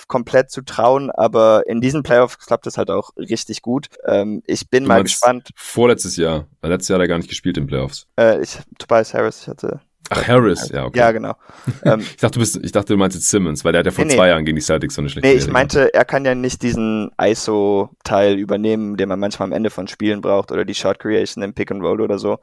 komplett 0.09 0.51
zu 0.51 0.63
trauen, 0.63 1.11
aber 1.11 1.63
in 1.67 1.81
diesen 1.81 2.03
Playoffs 2.03 2.39
klappt 2.39 2.67
es 2.67 2.77
halt 2.77 2.91
auch 2.91 3.11
richtig 3.17 3.63
gut. 3.63 3.89
Ähm, 4.07 4.43
ich 4.47 4.69
bin 4.69 4.85
du 4.85 4.89
mal 4.89 5.03
gespannt. 5.03 5.51
Vorletztes 5.57 6.17
Jahr, 6.17 6.47
weil 6.61 6.71
letztes 6.71 6.89
Jahr 6.89 6.99
hat 6.99 7.05
er 7.05 7.09
gar 7.09 7.19
nicht 7.19 7.29
gespielt 7.29 7.57
in 7.57 7.67
Playoffs. 7.67 8.07
Äh, 8.19 8.43
ich, 8.43 8.59
Tobias 8.79 9.15
Harris, 9.15 9.43
ich 9.43 9.49
hatte 9.49 9.81
Ach, 10.09 10.27
Harris, 10.27 10.71
ja, 10.71 10.87
okay. 10.87 10.99
Ja, 10.99 11.13
genau. 11.13 11.35
Ähm, 11.85 12.01
ich, 12.01 12.17
dachte, 12.17 12.35
du 12.35 12.41
bist, 12.41 12.59
ich 12.63 12.73
dachte, 12.73 12.93
du 12.95 12.99
meinst 12.99 13.17
jetzt 13.17 13.31
Simmons, 13.31 13.65
weil 13.65 13.73
der 13.73 13.81
hat 13.81 13.87
ja 13.87 13.93
vor 13.93 14.05
nee, 14.05 14.15
zwei 14.15 14.29
Jahren 14.29 14.45
gegen 14.45 14.57
die 14.57 14.63
Celtics 14.63 14.95
so 14.95 15.03
eine 15.03 15.09
schlechte 15.09 15.29
Nee, 15.29 15.35
ich 15.35 15.49
meinte, 15.49 15.95
er 15.95 16.05
kann 16.05 16.25
ja 16.25 16.35
nicht 16.35 16.63
diesen 16.63 17.11
ISO-Teil 17.21 18.35
übernehmen, 18.39 18.97
den 18.97 19.09
man 19.09 19.21
manchmal 19.21 19.47
am 19.47 19.53
Ende 19.53 19.71
von 19.71 19.89
Spielen 19.89 20.21
braucht 20.21 20.51
oder 20.51 20.65
die 20.65 20.75
Shot 20.75 20.99
Creation 20.99 21.45
im 21.45 21.55
Pick 21.55 21.71
and 21.71 21.83
Roll 21.83 22.01
oder 22.01 22.19
so, 22.19 22.39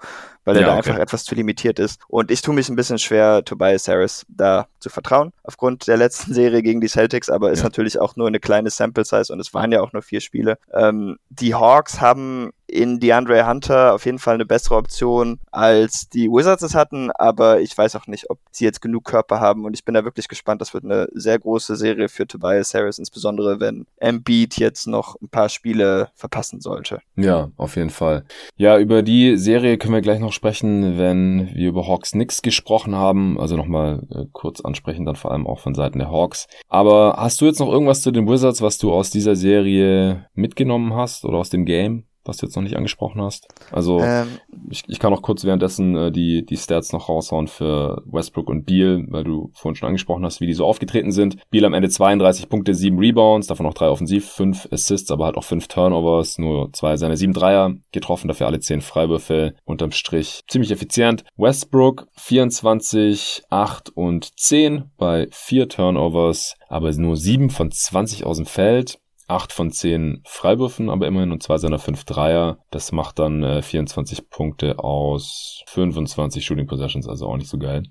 weil 0.45 0.55
er 0.55 0.62
ja, 0.62 0.68
da 0.68 0.78
okay. 0.78 0.89
einfach 0.89 1.01
etwas 1.01 1.26
zu 1.26 1.36
limitiert 1.36 1.78
ist. 1.78 1.99
Und 2.08 2.32
ich 2.32 2.41
tue 2.41 2.55
mich 2.55 2.70
ein 2.70 2.76
bisschen 2.76 2.99
schwer, 2.99 3.43
Tobias 3.43 3.88
Harris 3.88 4.26
da 4.30 4.68
zu 4.80 4.89
vertrauen, 4.89 5.34
aufgrund 5.43 5.88
der 5.88 5.97
letzten 5.97 6.34
Serie 6.34 6.62
gegen 6.62 6.80
die 6.80 6.88
Celtics, 6.88 7.30
aber 7.30 7.51
ist 7.51 7.60
ja. 7.60 7.66
natürlich 7.66 7.99
auch 7.99 8.16
nur 8.16 8.28
eine 8.28 8.39
kleine 8.39 8.70
Sample 8.70 9.03
Size 9.03 9.32
und 9.34 9.39
es 9.39 9.53
waren 9.53 9.72
ja 9.72 9.82
auch 9.82 9.93
nur 9.93 10.01
vier 10.01 10.22
Spiele. 10.22 10.58
Ähm, 10.74 11.18
die 11.30 11.53
Hawks 11.53 11.99
haben 11.99 12.51
in 12.68 12.99
DeAndre 12.99 13.47
Hunter 13.47 13.93
auf 13.93 14.05
jeden 14.05 14.20
Fall 14.20 14.36
eine 14.36 14.45
bessere 14.45 14.76
Option, 14.76 15.39
als 15.51 16.09
die 16.09 16.30
Wizards 16.30 16.63
es 16.63 16.76
hatten, 16.76 17.11
aber 17.11 17.61
ich 17.61 17.78
weiß 17.78 17.95
auch 17.95 18.07
nicht, 18.07 18.30
ob 18.30 18.39
sie 18.51 18.65
jetzt 18.65 18.82
genug 18.82 19.05
Körper 19.05 19.39
haben 19.39 19.65
und 19.65 19.74
ich 19.74 19.86
bin 19.86 19.93
da 19.93 20.03
wirklich 20.03 20.28
gespannt. 20.28 20.61
Das 20.61 20.74
wird 20.74 20.84
eine 20.84 21.07
sehr 21.13 21.39
große 21.39 21.76
Serie 21.76 22.09
für 22.09 22.28
Tobias 22.28 22.74
Harris, 22.74 22.99
insbesondere 22.99 23.59
wenn 23.59 23.86
Embiid 23.97 24.57
jetzt 24.57 24.88
noch 24.88 25.15
ein 25.22 25.30
paar 25.30 25.49
Spiele 25.49 26.09
verpassen 26.15 26.61
sollte. 26.61 26.99
Ja, 27.15 27.49
auf 27.57 27.76
jeden 27.76 27.89
Fall. 27.89 28.24
Ja, 28.57 28.78
über 28.78 29.01
die 29.01 29.38
Serie 29.38 29.78
können 29.78 29.93
wir 29.93 30.01
gleich 30.01 30.20
noch 30.20 30.34
sprechen, 30.34 30.97
wenn 30.97 31.49
wir 31.53 31.70
über 31.70 31.88
Hawks 31.88 32.15
nix 32.15 32.41
gesprochen 32.41 32.95
haben. 32.95 33.39
Also 33.39 33.55
nochmal 33.55 34.03
äh, 34.11 34.26
kurz 34.34 34.61
ansprechen, 34.61 35.05
dann 35.05 35.15
vor 35.15 35.32
allem 35.32 35.47
auch 35.47 35.59
von 35.59 35.76
Seiten 35.76 35.99
der 35.99 36.11
Hawks. 36.11 36.47
Aber 36.68 37.15
hast 37.18 37.39
du 37.41 37.45
jetzt 37.45 37.59
noch 37.59 37.72
irgendwas 37.72 38.01
zu 38.01 38.11
den 38.11 38.28
Wizards, 38.28 38.61
was 38.61 38.78
du 38.78 38.91
aus 38.91 39.09
dieser 39.09 39.36
Serie 39.36 40.28
mitgenommen 40.34 40.93
hast 40.93 41.24
oder 41.26 41.38
aus 41.38 41.49
dem 41.49 41.65
Game? 41.65 42.07
Was 42.28 42.38
du 42.38 42.45
jetzt 42.45 42.55
noch 42.55 42.63
nicht 42.63 42.78
angesprochen 42.78 43.21
hast. 43.21 43.47
Also 43.71 43.99
ähm, 44.01 44.28
ich, 44.69 44.84
ich 44.88 44.99
kann 44.99 45.13
auch 45.13 45.21
kurz 45.21 45.43
währenddessen 45.43 45.95
äh, 45.95 46.11
die, 46.11 46.45
die 46.45 46.57
Stats 46.57 46.93
noch 46.93 47.09
raushauen 47.09 47.47
für 47.47 48.01
Westbrook 48.05 48.49
und 48.49 48.65
Beal, 48.65 49.05
weil 49.09 49.23
du 49.23 49.51
vorhin 49.53 49.75
schon 49.75 49.88
angesprochen 49.88 50.25
hast, 50.25 50.41
wie 50.41 50.47
die 50.47 50.53
so 50.53 50.65
aufgetreten 50.65 51.11
sind. 51.11 51.38
Beal 51.49 51.65
am 51.65 51.73
Ende 51.73 51.89
32 51.89 52.49
Punkte, 52.49 52.73
7 52.73 52.97
Rebounds, 52.97 53.47
davon 53.47 53.65
noch 53.65 53.73
3 53.73 53.89
offensiv, 53.89 54.30
5 54.30 54.69
Assists, 54.71 55.11
aber 55.11 55.25
halt 55.25 55.38
auch 55.38 55.43
5 55.43 55.67
Turnovers, 55.67 56.38
nur 56.38 56.71
zwei 56.73 56.97
seine 56.97 57.17
7 57.17 57.34
Dreier 57.34 57.75
getroffen, 57.91 58.28
dafür 58.28 58.47
alle 58.47 58.59
10 58.59 58.82
Freiwürfe 58.82 59.55
unterm 59.65 59.91
Strich. 59.91 60.41
Ziemlich 60.47 60.71
effizient. 60.71 61.23
Westbrook 61.38 62.07
24, 62.13 63.43
8 63.49 63.89
und 63.89 64.38
10 64.38 64.86
bei 64.97 65.28
4 65.32 65.69
Turnovers, 65.69 66.55
aber 66.67 66.91
nur 66.93 67.17
7 67.17 67.49
von 67.49 67.71
20 67.71 68.25
aus 68.25 68.38
dem 68.38 68.45
Feld. 68.45 68.99
8 69.28 69.51
von 69.51 69.71
10 69.71 70.21
Freiwürfen, 70.25 70.89
aber 70.89 71.07
immerhin 71.07 71.32
und 71.32 71.43
zwei 71.43 71.57
seiner 71.57 71.80
5 71.80 72.05
Dreier. 72.05 72.57
Das 72.71 72.91
macht 72.91 73.19
dann 73.19 73.43
äh, 73.43 73.61
24 73.61 74.30
Punkte 74.30 74.80
aus 74.80 75.63
25 75.67 76.45
Shooting 76.45 76.67
Possessions, 76.67 77.07
also 77.07 77.28
auch 77.28 77.38
nicht 77.38 77.49
so 77.49 77.57
geil. 77.57 77.84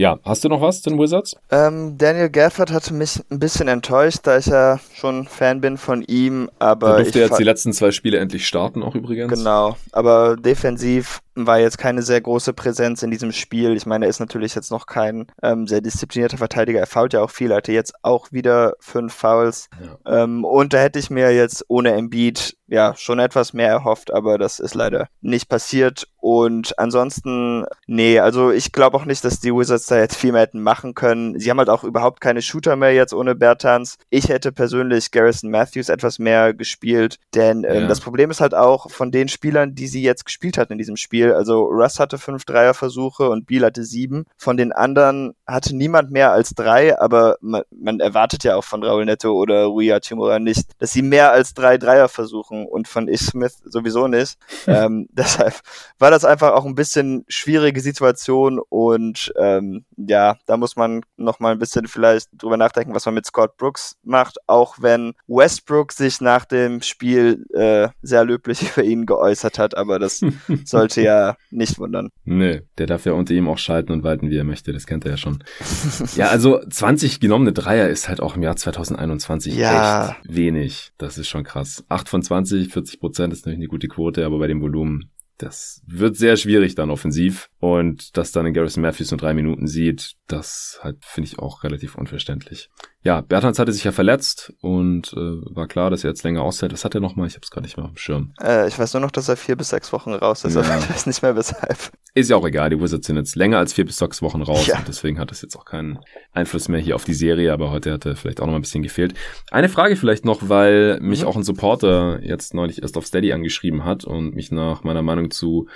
Ja, 0.00 0.18
hast 0.24 0.42
du 0.44 0.48
noch 0.48 0.62
was 0.62 0.80
den 0.80 0.98
Wizards? 0.98 1.36
Ähm, 1.50 1.98
Daniel 1.98 2.30
Gafford 2.30 2.72
hat 2.72 2.90
mich 2.90 3.20
ein 3.30 3.38
bisschen 3.38 3.68
enttäuscht, 3.68 4.20
da 4.22 4.38
ich 4.38 4.46
ja 4.46 4.80
schon 4.94 5.26
Fan 5.26 5.60
bin 5.60 5.76
von 5.76 6.00
ihm, 6.00 6.48
aber. 6.58 6.92
Er 6.92 7.02
durfte 7.02 7.18
jetzt 7.18 7.38
die 7.38 7.44
letzten 7.44 7.74
zwei 7.74 7.90
Spiele 7.90 8.16
endlich 8.16 8.46
starten, 8.46 8.82
auch 8.82 8.94
übrigens. 8.94 9.30
Genau, 9.30 9.76
aber 9.92 10.36
defensiv 10.36 11.20
war 11.46 11.58
jetzt 11.58 11.78
keine 11.78 12.02
sehr 12.02 12.20
große 12.20 12.52
Präsenz 12.52 13.02
in 13.02 13.10
diesem 13.10 13.32
Spiel. 13.32 13.76
Ich 13.76 13.86
meine, 13.86 14.06
er 14.06 14.10
ist 14.10 14.20
natürlich 14.20 14.54
jetzt 14.54 14.70
noch 14.70 14.86
kein 14.86 15.26
ähm, 15.42 15.66
sehr 15.66 15.80
disziplinierter 15.80 16.38
Verteidiger. 16.38 16.80
Er 16.80 16.86
fault 16.86 17.12
ja 17.12 17.22
auch 17.22 17.30
viel, 17.30 17.50
er 17.50 17.58
hatte 17.58 17.72
jetzt 17.72 17.94
auch 18.02 18.32
wieder 18.32 18.74
fünf 18.80 19.14
Fouls. 19.14 19.68
Ja. 20.04 20.22
Ähm, 20.22 20.44
und 20.44 20.72
da 20.72 20.78
hätte 20.78 20.98
ich 20.98 21.10
mir 21.10 21.32
jetzt 21.34 21.64
ohne 21.68 21.92
Embiid 21.92 22.56
ja 22.70 22.94
schon 22.96 23.18
etwas 23.18 23.52
mehr 23.52 23.68
erhofft, 23.68 24.12
aber 24.12 24.38
das 24.38 24.60
ist 24.60 24.74
leider 24.74 25.08
nicht 25.20 25.48
passiert. 25.48 26.06
Und 26.16 26.78
ansonsten, 26.78 27.64
nee, 27.86 28.20
also 28.20 28.50
ich 28.50 28.72
glaube 28.72 28.96
auch 28.96 29.04
nicht, 29.04 29.24
dass 29.24 29.40
die 29.40 29.52
Wizards 29.52 29.86
da 29.86 29.98
jetzt 29.98 30.16
viel 30.16 30.32
mehr 30.32 30.42
hätten 30.42 30.62
machen 30.62 30.94
können. 30.94 31.38
Sie 31.38 31.50
haben 31.50 31.58
halt 31.58 31.68
auch 31.68 31.82
überhaupt 31.82 32.20
keine 32.20 32.42
Shooter 32.42 32.76
mehr 32.76 32.92
jetzt 32.92 33.12
ohne 33.12 33.34
Bertans. 33.34 33.98
Ich 34.10 34.28
hätte 34.28 34.52
persönlich 34.52 35.10
Garrison 35.10 35.50
Matthews 35.50 35.88
etwas 35.88 36.18
mehr 36.18 36.54
gespielt, 36.54 37.18
denn 37.34 37.64
ähm, 37.64 37.82
ja. 37.82 37.86
das 37.88 38.00
Problem 38.00 38.30
ist 38.30 38.40
halt 38.40 38.54
auch 38.54 38.90
von 38.90 39.10
den 39.10 39.28
Spielern, 39.28 39.74
die 39.74 39.88
sie 39.88 40.02
jetzt 40.02 40.24
gespielt 40.24 40.56
hatten 40.56 40.72
in 40.72 40.78
diesem 40.78 40.96
Spiel. 40.96 41.29
Also 41.36 41.64
Russ 41.64 41.98
hatte 41.98 42.18
fünf 42.18 42.44
Dreierversuche 42.44 43.28
und 43.28 43.46
Beal 43.46 43.64
hatte 43.64 43.84
sieben. 43.84 44.26
Von 44.36 44.56
den 44.56 44.72
anderen 44.72 45.34
hatte 45.46 45.76
niemand 45.76 46.10
mehr 46.10 46.32
als 46.32 46.54
drei, 46.54 46.98
aber 46.98 47.36
man, 47.40 47.62
man 47.70 48.00
erwartet 48.00 48.44
ja 48.44 48.56
auch 48.56 48.64
von 48.64 48.82
Raul 48.82 49.04
Netto 49.04 49.32
oder 49.32 49.64
Rui 49.64 49.88
Hachimura 49.88 50.38
nicht, 50.38 50.70
dass 50.78 50.92
sie 50.92 51.02
mehr 51.02 51.32
als 51.32 51.54
drei 51.54 51.78
Dreier 51.78 52.08
versuchen 52.08 52.66
und 52.66 52.88
von 52.88 53.08
Ish 53.08 53.26
Smith 53.26 53.58
sowieso 53.64 54.08
nicht. 54.08 54.38
ähm, 54.66 55.06
deshalb 55.12 55.54
war 55.98 56.10
das 56.10 56.24
einfach 56.24 56.52
auch 56.52 56.64
ein 56.64 56.74
bisschen 56.74 57.24
schwierige 57.28 57.80
Situation 57.80 58.60
und 58.68 59.32
ähm, 59.36 59.84
ja, 59.96 60.36
da 60.46 60.56
muss 60.56 60.76
man 60.76 61.02
noch 61.16 61.40
mal 61.40 61.52
ein 61.52 61.58
bisschen 61.58 61.86
vielleicht 61.88 62.28
drüber 62.32 62.56
nachdenken, 62.56 62.94
was 62.94 63.06
man 63.06 63.14
mit 63.14 63.26
Scott 63.26 63.56
Brooks 63.56 63.96
macht, 64.02 64.38
auch 64.46 64.76
wenn 64.80 65.14
Westbrook 65.26 65.92
sich 65.92 66.20
nach 66.20 66.44
dem 66.44 66.82
Spiel 66.82 67.44
äh, 67.52 67.88
sehr 68.02 68.24
löblich 68.24 68.62
über 68.76 68.84
ihn 68.84 69.06
geäußert 69.06 69.58
hat, 69.58 69.76
aber 69.76 69.98
das 69.98 70.20
sollte 70.64 71.02
ja 71.02 71.19
nicht 71.50 71.78
wundern. 71.78 72.10
Nee, 72.24 72.62
der 72.78 72.86
darf 72.86 73.06
ja 73.06 73.12
unter 73.12 73.34
ihm 73.34 73.48
auch 73.48 73.58
schalten 73.58 73.92
und 73.92 74.04
walten, 74.04 74.30
wie 74.30 74.36
er 74.36 74.44
möchte, 74.44 74.72
das 74.72 74.86
kennt 74.86 75.04
er 75.04 75.12
ja 75.12 75.16
schon. 75.16 75.42
ja, 76.16 76.28
also 76.28 76.60
20 76.68 77.20
genommene 77.20 77.52
Dreier 77.52 77.88
ist 77.88 78.08
halt 78.08 78.20
auch 78.20 78.36
im 78.36 78.42
Jahr 78.42 78.56
2021 78.56 79.54
ja. 79.54 80.10
echt 80.10 80.34
wenig. 80.34 80.92
Das 80.98 81.18
ist 81.18 81.28
schon 81.28 81.44
krass. 81.44 81.84
8 81.88 82.08
von 82.08 82.22
20 82.22 82.50
40, 82.50 82.72
40 82.72 83.00
Prozent 83.00 83.32
ist 83.32 83.40
natürlich 83.40 83.58
eine 83.58 83.68
gute 83.68 83.88
Quote, 83.88 84.24
aber 84.24 84.38
bei 84.38 84.46
dem 84.46 84.60
Volumen, 84.60 85.10
das 85.38 85.82
wird 85.86 86.16
sehr 86.16 86.36
schwierig 86.36 86.74
dann 86.74 86.90
offensiv. 86.90 87.48
Und 87.58 88.16
dass 88.16 88.32
dann 88.32 88.46
in 88.46 88.54
Garrison 88.54 88.82
Matthews 88.82 89.10
nur 89.10 89.18
drei 89.18 89.34
Minuten 89.34 89.66
sieht, 89.66 90.14
das 90.26 90.80
halt 90.82 90.98
finde 91.04 91.28
ich 91.28 91.38
auch 91.38 91.64
relativ 91.64 91.94
unverständlich. 91.94 92.70
Ja, 93.02 93.22
Bertans 93.22 93.58
hatte 93.58 93.72
sich 93.72 93.84
ja 93.84 93.92
verletzt 93.92 94.52
und 94.60 95.14
äh, 95.14 95.16
war 95.16 95.66
klar, 95.66 95.88
dass 95.88 96.04
er 96.04 96.10
jetzt 96.10 96.22
länger 96.22 96.42
aushält. 96.42 96.74
Was 96.74 96.84
hat 96.84 96.94
er 96.94 97.00
nochmal? 97.00 97.26
Ich 97.28 97.34
habe 97.34 97.44
es 97.44 97.50
gar 97.50 97.62
nicht 97.62 97.78
mehr 97.78 97.86
auf 97.86 97.92
dem 97.92 97.96
Schirm. 97.96 98.34
Äh, 98.42 98.68
ich 98.68 98.78
weiß 98.78 98.92
nur 98.92 99.00
noch, 99.00 99.10
dass 99.10 99.26
er 99.28 99.38
vier 99.38 99.56
bis 99.56 99.70
sechs 99.70 99.90
Wochen 99.94 100.12
raus 100.12 100.44
ist, 100.44 100.54
ja. 100.54 100.60
aber 100.60 100.76
ich 100.78 100.90
weiß 100.90 101.06
nicht 101.06 101.22
mehr 101.22 101.34
weshalb. 101.34 101.78
Ist 102.12 102.28
ja 102.28 102.36
auch 102.36 102.46
egal, 102.46 102.68
die 102.68 102.78
Wizards 102.78 103.06
sind 103.06 103.16
jetzt 103.16 103.36
länger 103.36 103.56
als 103.56 103.72
vier 103.72 103.86
bis 103.86 103.96
sechs 103.96 104.20
Wochen 104.20 104.42
raus 104.42 104.66
ja. 104.66 104.76
und 104.76 104.86
deswegen 104.86 105.18
hat 105.18 105.32
es 105.32 105.40
jetzt 105.40 105.56
auch 105.56 105.64
keinen 105.64 105.98
Einfluss 106.32 106.68
mehr 106.68 106.80
hier 106.80 106.94
auf 106.94 107.04
die 107.04 107.14
Serie, 107.14 107.52
aber 107.52 107.70
heute 107.70 107.92
hat 107.92 108.04
er 108.04 108.16
vielleicht 108.16 108.40
auch 108.42 108.46
noch 108.46 108.54
ein 108.54 108.60
bisschen 108.60 108.82
gefehlt. 108.82 109.14
Eine 109.50 109.70
Frage 109.70 109.96
vielleicht 109.96 110.26
noch, 110.26 110.50
weil 110.50 111.00
mich 111.00 111.22
mhm. 111.22 111.28
auch 111.28 111.36
ein 111.36 111.42
Supporter 111.42 112.20
jetzt 112.22 112.52
neulich 112.52 112.82
erst 112.82 112.98
auf 112.98 113.06
Steady 113.06 113.32
angeschrieben 113.32 113.84
hat 113.84 114.04
und 114.04 114.34
mich 114.34 114.50
nach 114.50 114.84
meiner 114.84 115.02
Meinung 115.02 115.30
zu 115.30 115.68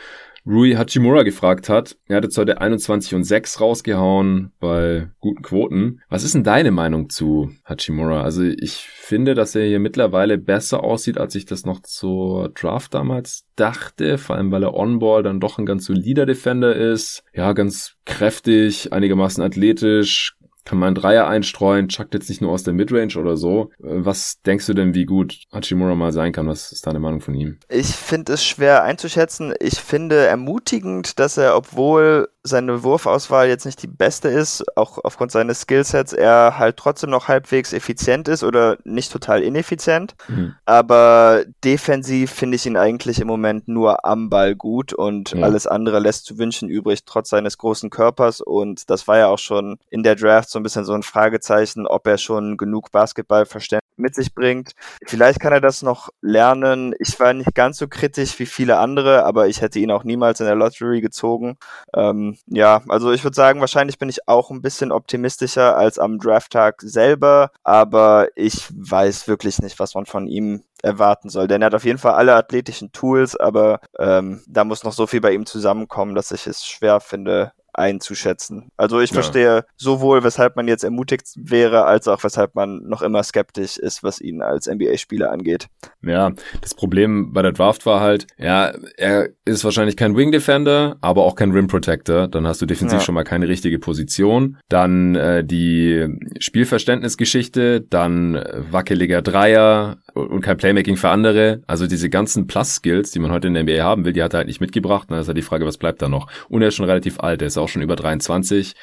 Rui 0.46 0.74
Hachimura 0.74 1.22
gefragt 1.22 1.70
hat. 1.70 1.96
Er 2.06 2.16
hat 2.16 2.24
jetzt 2.24 2.36
heute 2.36 2.60
21 2.60 3.14
und 3.14 3.24
6 3.24 3.60
rausgehauen 3.60 4.52
bei 4.60 5.08
guten 5.20 5.42
Quoten. 5.42 6.02
Was 6.10 6.22
ist 6.22 6.34
denn 6.34 6.44
deine 6.44 6.70
Meinung 6.70 7.08
zu 7.08 7.50
Hachimura? 7.64 8.22
Also 8.22 8.42
ich 8.42 8.74
finde, 8.74 9.34
dass 9.34 9.54
er 9.54 9.66
hier 9.66 9.78
mittlerweile 9.78 10.36
besser 10.36 10.84
aussieht, 10.84 11.16
als 11.16 11.34
ich 11.34 11.46
das 11.46 11.64
noch 11.64 11.80
zur 11.80 12.50
Draft 12.50 12.92
damals 12.92 13.46
dachte. 13.56 14.18
Vor 14.18 14.36
allem, 14.36 14.52
weil 14.52 14.64
er 14.64 14.74
On-Ball 14.74 15.22
dann 15.22 15.40
doch 15.40 15.58
ein 15.58 15.66
ganz 15.66 15.86
solider 15.86 16.26
Defender 16.26 16.76
ist. 16.76 17.24
Ja, 17.32 17.54
ganz 17.54 17.96
kräftig, 18.04 18.92
einigermaßen 18.92 19.42
athletisch, 19.42 20.36
kann 20.64 20.78
man 20.78 20.94
Dreier 20.94 21.26
einstreuen, 21.26 21.88
chuckt 21.88 22.14
jetzt 22.14 22.28
nicht 22.28 22.40
nur 22.40 22.50
aus 22.50 22.62
der 22.62 22.74
Midrange 22.74 23.16
oder 23.16 23.36
so. 23.36 23.70
Äh, 23.82 24.04
was 24.04 24.40
denkst 24.42 24.66
du 24.66 24.74
denn, 24.74 24.94
wie 24.94 25.04
gut 25.04 25.44
Hachimura 25.52 25.94
mal 25.94 26.12
sein 26.12 26.32
kann? 26.32 26.48
Was 26.48 26.72
ist 26.72 26.86
deine 26.86 27.00
Meinung 27.00 27.20
von 27.20 27.34
ihm? 27.34 27.58
Ich 27.68 27.88
finde 27.88 28.32
es 28.32 28.44
schwer 28.44 28.82
einzuschätzen. 28.82 29.54
Ich 29.60 29.80
finde 29.80 30.26
ermutigend, 30.26 31.18
dass 31.18 31.36
er, 31.36 31.56
obwohl 31.56 32.28
seine 32.46 32.82
Wurfauswahl 32.82 33.48
jetzt 33.48 33.64
nicht 33.64 33.82
die 33.82 33.88
beste 33.88 34.28
ist, 34.28 34.64
auch 34.76 34.98
aufgrund 35.02 35.32
seines 35.32 35.62
Skillsets, 35.62 36.12
er 36.12 36.58
halt 36.58 36.76
trotzdem 36.76 37.08
noch 37.08 37.26
halbwegs 37.26 37.72
effizient 37.72 38.28
ist 38.28 38.44
oder 38.44 38.76
nicht 38.84 39.10
total 39.10 39.42
ineffizient. 39.42 40.14
Mhm. 40.28 40.54
Aber 40.66 41.44
defensiv 41.64 42.30
finde 42.30 42.56
ich 42.56 42.66
ihn 42.66 42.76
eigentlich 42.76 43.18
im 43.18 43.28
Moment 43.28 43.66
nur 43.66 44.04
am 44.04 44.28
Ball 44.28 44.54
gut 44.54 44.92
und 44.92 45.30
ja. 45.30 45.42
alles 45.42 45.66
andere 45.66 46.00
lässt 46.00 46.26
zu 46.26 46.38
wünschen 46.38 46.68
übrig, 46.68 47.06
trotz 47.06 47.30
seines 47.30 47.56
großen 47.56 47.88
Körpers. 47.88 48.42
Und 48.42 48.90
das 48.90 49.08
war 49.08 49.16
ja 49.16 49.28
auch 49.28 49.38
schon 49.38 49.78
in 49.88 50.02
der 50.02 50.14
Draft 50.14 50.50
so 50.50 50.58
ein 50.58 50.62
bisschen 50.62 50.84
so 50.84 50.92
ein 50.92 51.02
Fragezeichen, 51.02 51.86
ob 51.86 52.06
er 52.06 52.18
schon 52.18 52.58
genug 52.58 52.92
Basketballverständnis 52.92 53.83
mit 53.96 54.14
sich 54.14 54.34
bringt. 54.34 54.72
Vielleicht 55.06 55.40
kann 55.40 55.52
er 55.52 55.60
das 55.60 55.82
noch 55.82 56.10
lernen. 56.20 56.94
Ich 56.98 57.18
war 57.20 57.32
nicht 57.32 57.54
ganz 57.54 57.78
so 57.78 57.88
kritisch 57.88 58.38
wie 58.38 58.46
viele 58.46 58.78
andere, 58.78 59.24
aber 59.24 59.48
ich 59.48 59.60
hätte 59.60 59.78
ihn 59.78 59.90
auch 59.90 60.04
niemals 60.04 60.40
in 60.40 60.46
der 60.46 60.54
Lottery 60.54 61.00
gezogen. 61.00 61.56
Ähm, 61.94 62.36
ja, 62.46 62.82
also 62.88 63.12
ich 63.12 63.24
würde 63.24 63.34
sagen, 63.34 63.60
wahrscheinlich 63.60 63.98
bin 63.98 64.08
ich 64.08 64.28
auch 64.28 64.50
ein 64.50 64.62
bisschen 64.62 64.92
optimistischer 64.92 65.76
als 65.76 65.98
am 65.98 66.18
Drafttag 66.18 66.80
selber, 66.82 67.50
aber 67.62 68.28
ich 68.36 68.68
weiß 68.74 69.28
wirklich 69.28 69.60
nicht, 69.60 69.78
was 69.78 69.94
man 69.94 70.06
von 70.06 70.26
ihm 70.26 70.64
erwarten 70.82 71.30
soll. 71.30 71.48
Denn 71.48 71.62
er 71.62 71.66
hat 71.66 71.74
auf 71.74 71.84
jeden 71.84 71.98
Fall 71.98 72.14
alle 72.14 72.34
athletischen 72.34 72.92
Tools, 72.92 73.36
aber 73.36 73.80
ähm, 73.98 74.42
da 74.46 74.64
muss 74.64 74.84
noch 74.84 74.92
so 74.92 75.06
viel 75.06 75.20
bei 75.20 75.32
ihm 75.32 75.46
zusammenkommen, 75.46 76.14
dass 76.14 76.30
ich 76.30 76.46
es 76.46 76.64
schwer 76.66 77.00
finde, 77.00 77.52
einzuschätzen. 77.74 78.70
Also 78.76 79.00
ich 79.00 79.10
ja. 79.10 79.14
verstehe 79.14 79.64
sowohl, 79.76 80.24
weshalb 80.24 80.56
man 80.56 80.68
jetzt 80.68 80.84
ermutigt 80.84 81.26
wäre, 81.36 81.84
als 81.84 82.08
auch 82.08 82.22
weshalb 82.24 82.54
man 82.54 82.82
noch 82.84 83.02
immer 83.02 83.22
skeptisch 83.22 83.76
ist, 83.76 84.02
was 84.02 84.20
ihn 84.20 84.42
als 84.42 84.66
NBA-Spieler 84.66 85.30
angeht. 85.30 85.68
Ja, 86.02 86.32
das 86.60 86.74
Problem 86.74 87.32
bei 87.32 87.42
der 87.42 87.52
Draft 87.52 87.86
war 87.86 88.00
halt, 88.00 88.26
ja, 88.38 88.72
er 88.96 89.28
ist 89.44 89.64
wahrscheinlich 89.64 89.96
kein 89.96 90.16
Wing 90.16 90.32
Defender, 90.32 90.96
aber 91.00 91.24
auch 91.24 91.34
kein 91.34 91.52
Rim 91.52 91.66
Protector. 91.66 92.28
Dann 92.28 92.46
hast 92.46 92.62
du 92.62 92.66
defensiv 92.66 93.00
ja. 93.00 93.04
schon 93.04 93.14
mal 93.14 93.24
keine 93.24 93.48
richtige 93.48 93.78
Position. 93.78 94.58
Dann 94.68 95.14
äh, 95.14 95.44
die 95.44 96.06
Spielverständnisgeschichte, 96.38 97.80
dann 97.80 98.34
wackeliger 98.70 99.22
Dreier, 99.22 99.98
und 100.14 100.40
kein 100.40 100.56
Playmaking 100.56 100.96
für 100.96 101.10
andere. 101.10 101.62
Also 101.66 101.86
diese 101.86 102.08
ganzen 102.08 102.46
Plus-Skills, 102.46 103.10
die 103.10 103.18
man 103.18 103.32
heute 103.32 103.48
in 103.48 103.54
der 103.54 103.64
NBA 103.64 103.82
haben 103.82 104.04
will, 104.04 104.12
die 104.12 104.22
hat 104.22 104.34
er 104.34 104.38
halt 104.38 104.46
nicht 104.46 104.60
mitgebracht. 104.60 105.10
Dann 105.10 105.18
ist 105.18 105.26
halt 105.26 105.36
die 105.36 105.42
Frage, 105.42 105.66
was 105.66 105.78
bleibt 105.78 106.00
da 106.02 106.08
noch? 106.08 106.28
Und 106.48 106.62
er 106.62 106.68
ist 106.68 106.76
schon 106.76 106.86
relativ 106.86 107.20
alt, 107.20 107.42
er 107.42 107.48
ist 107.48 107.58
auch 107.58 107.68
schon 107.68 107.82
über 107.82 107.96
23. 107.96 108.74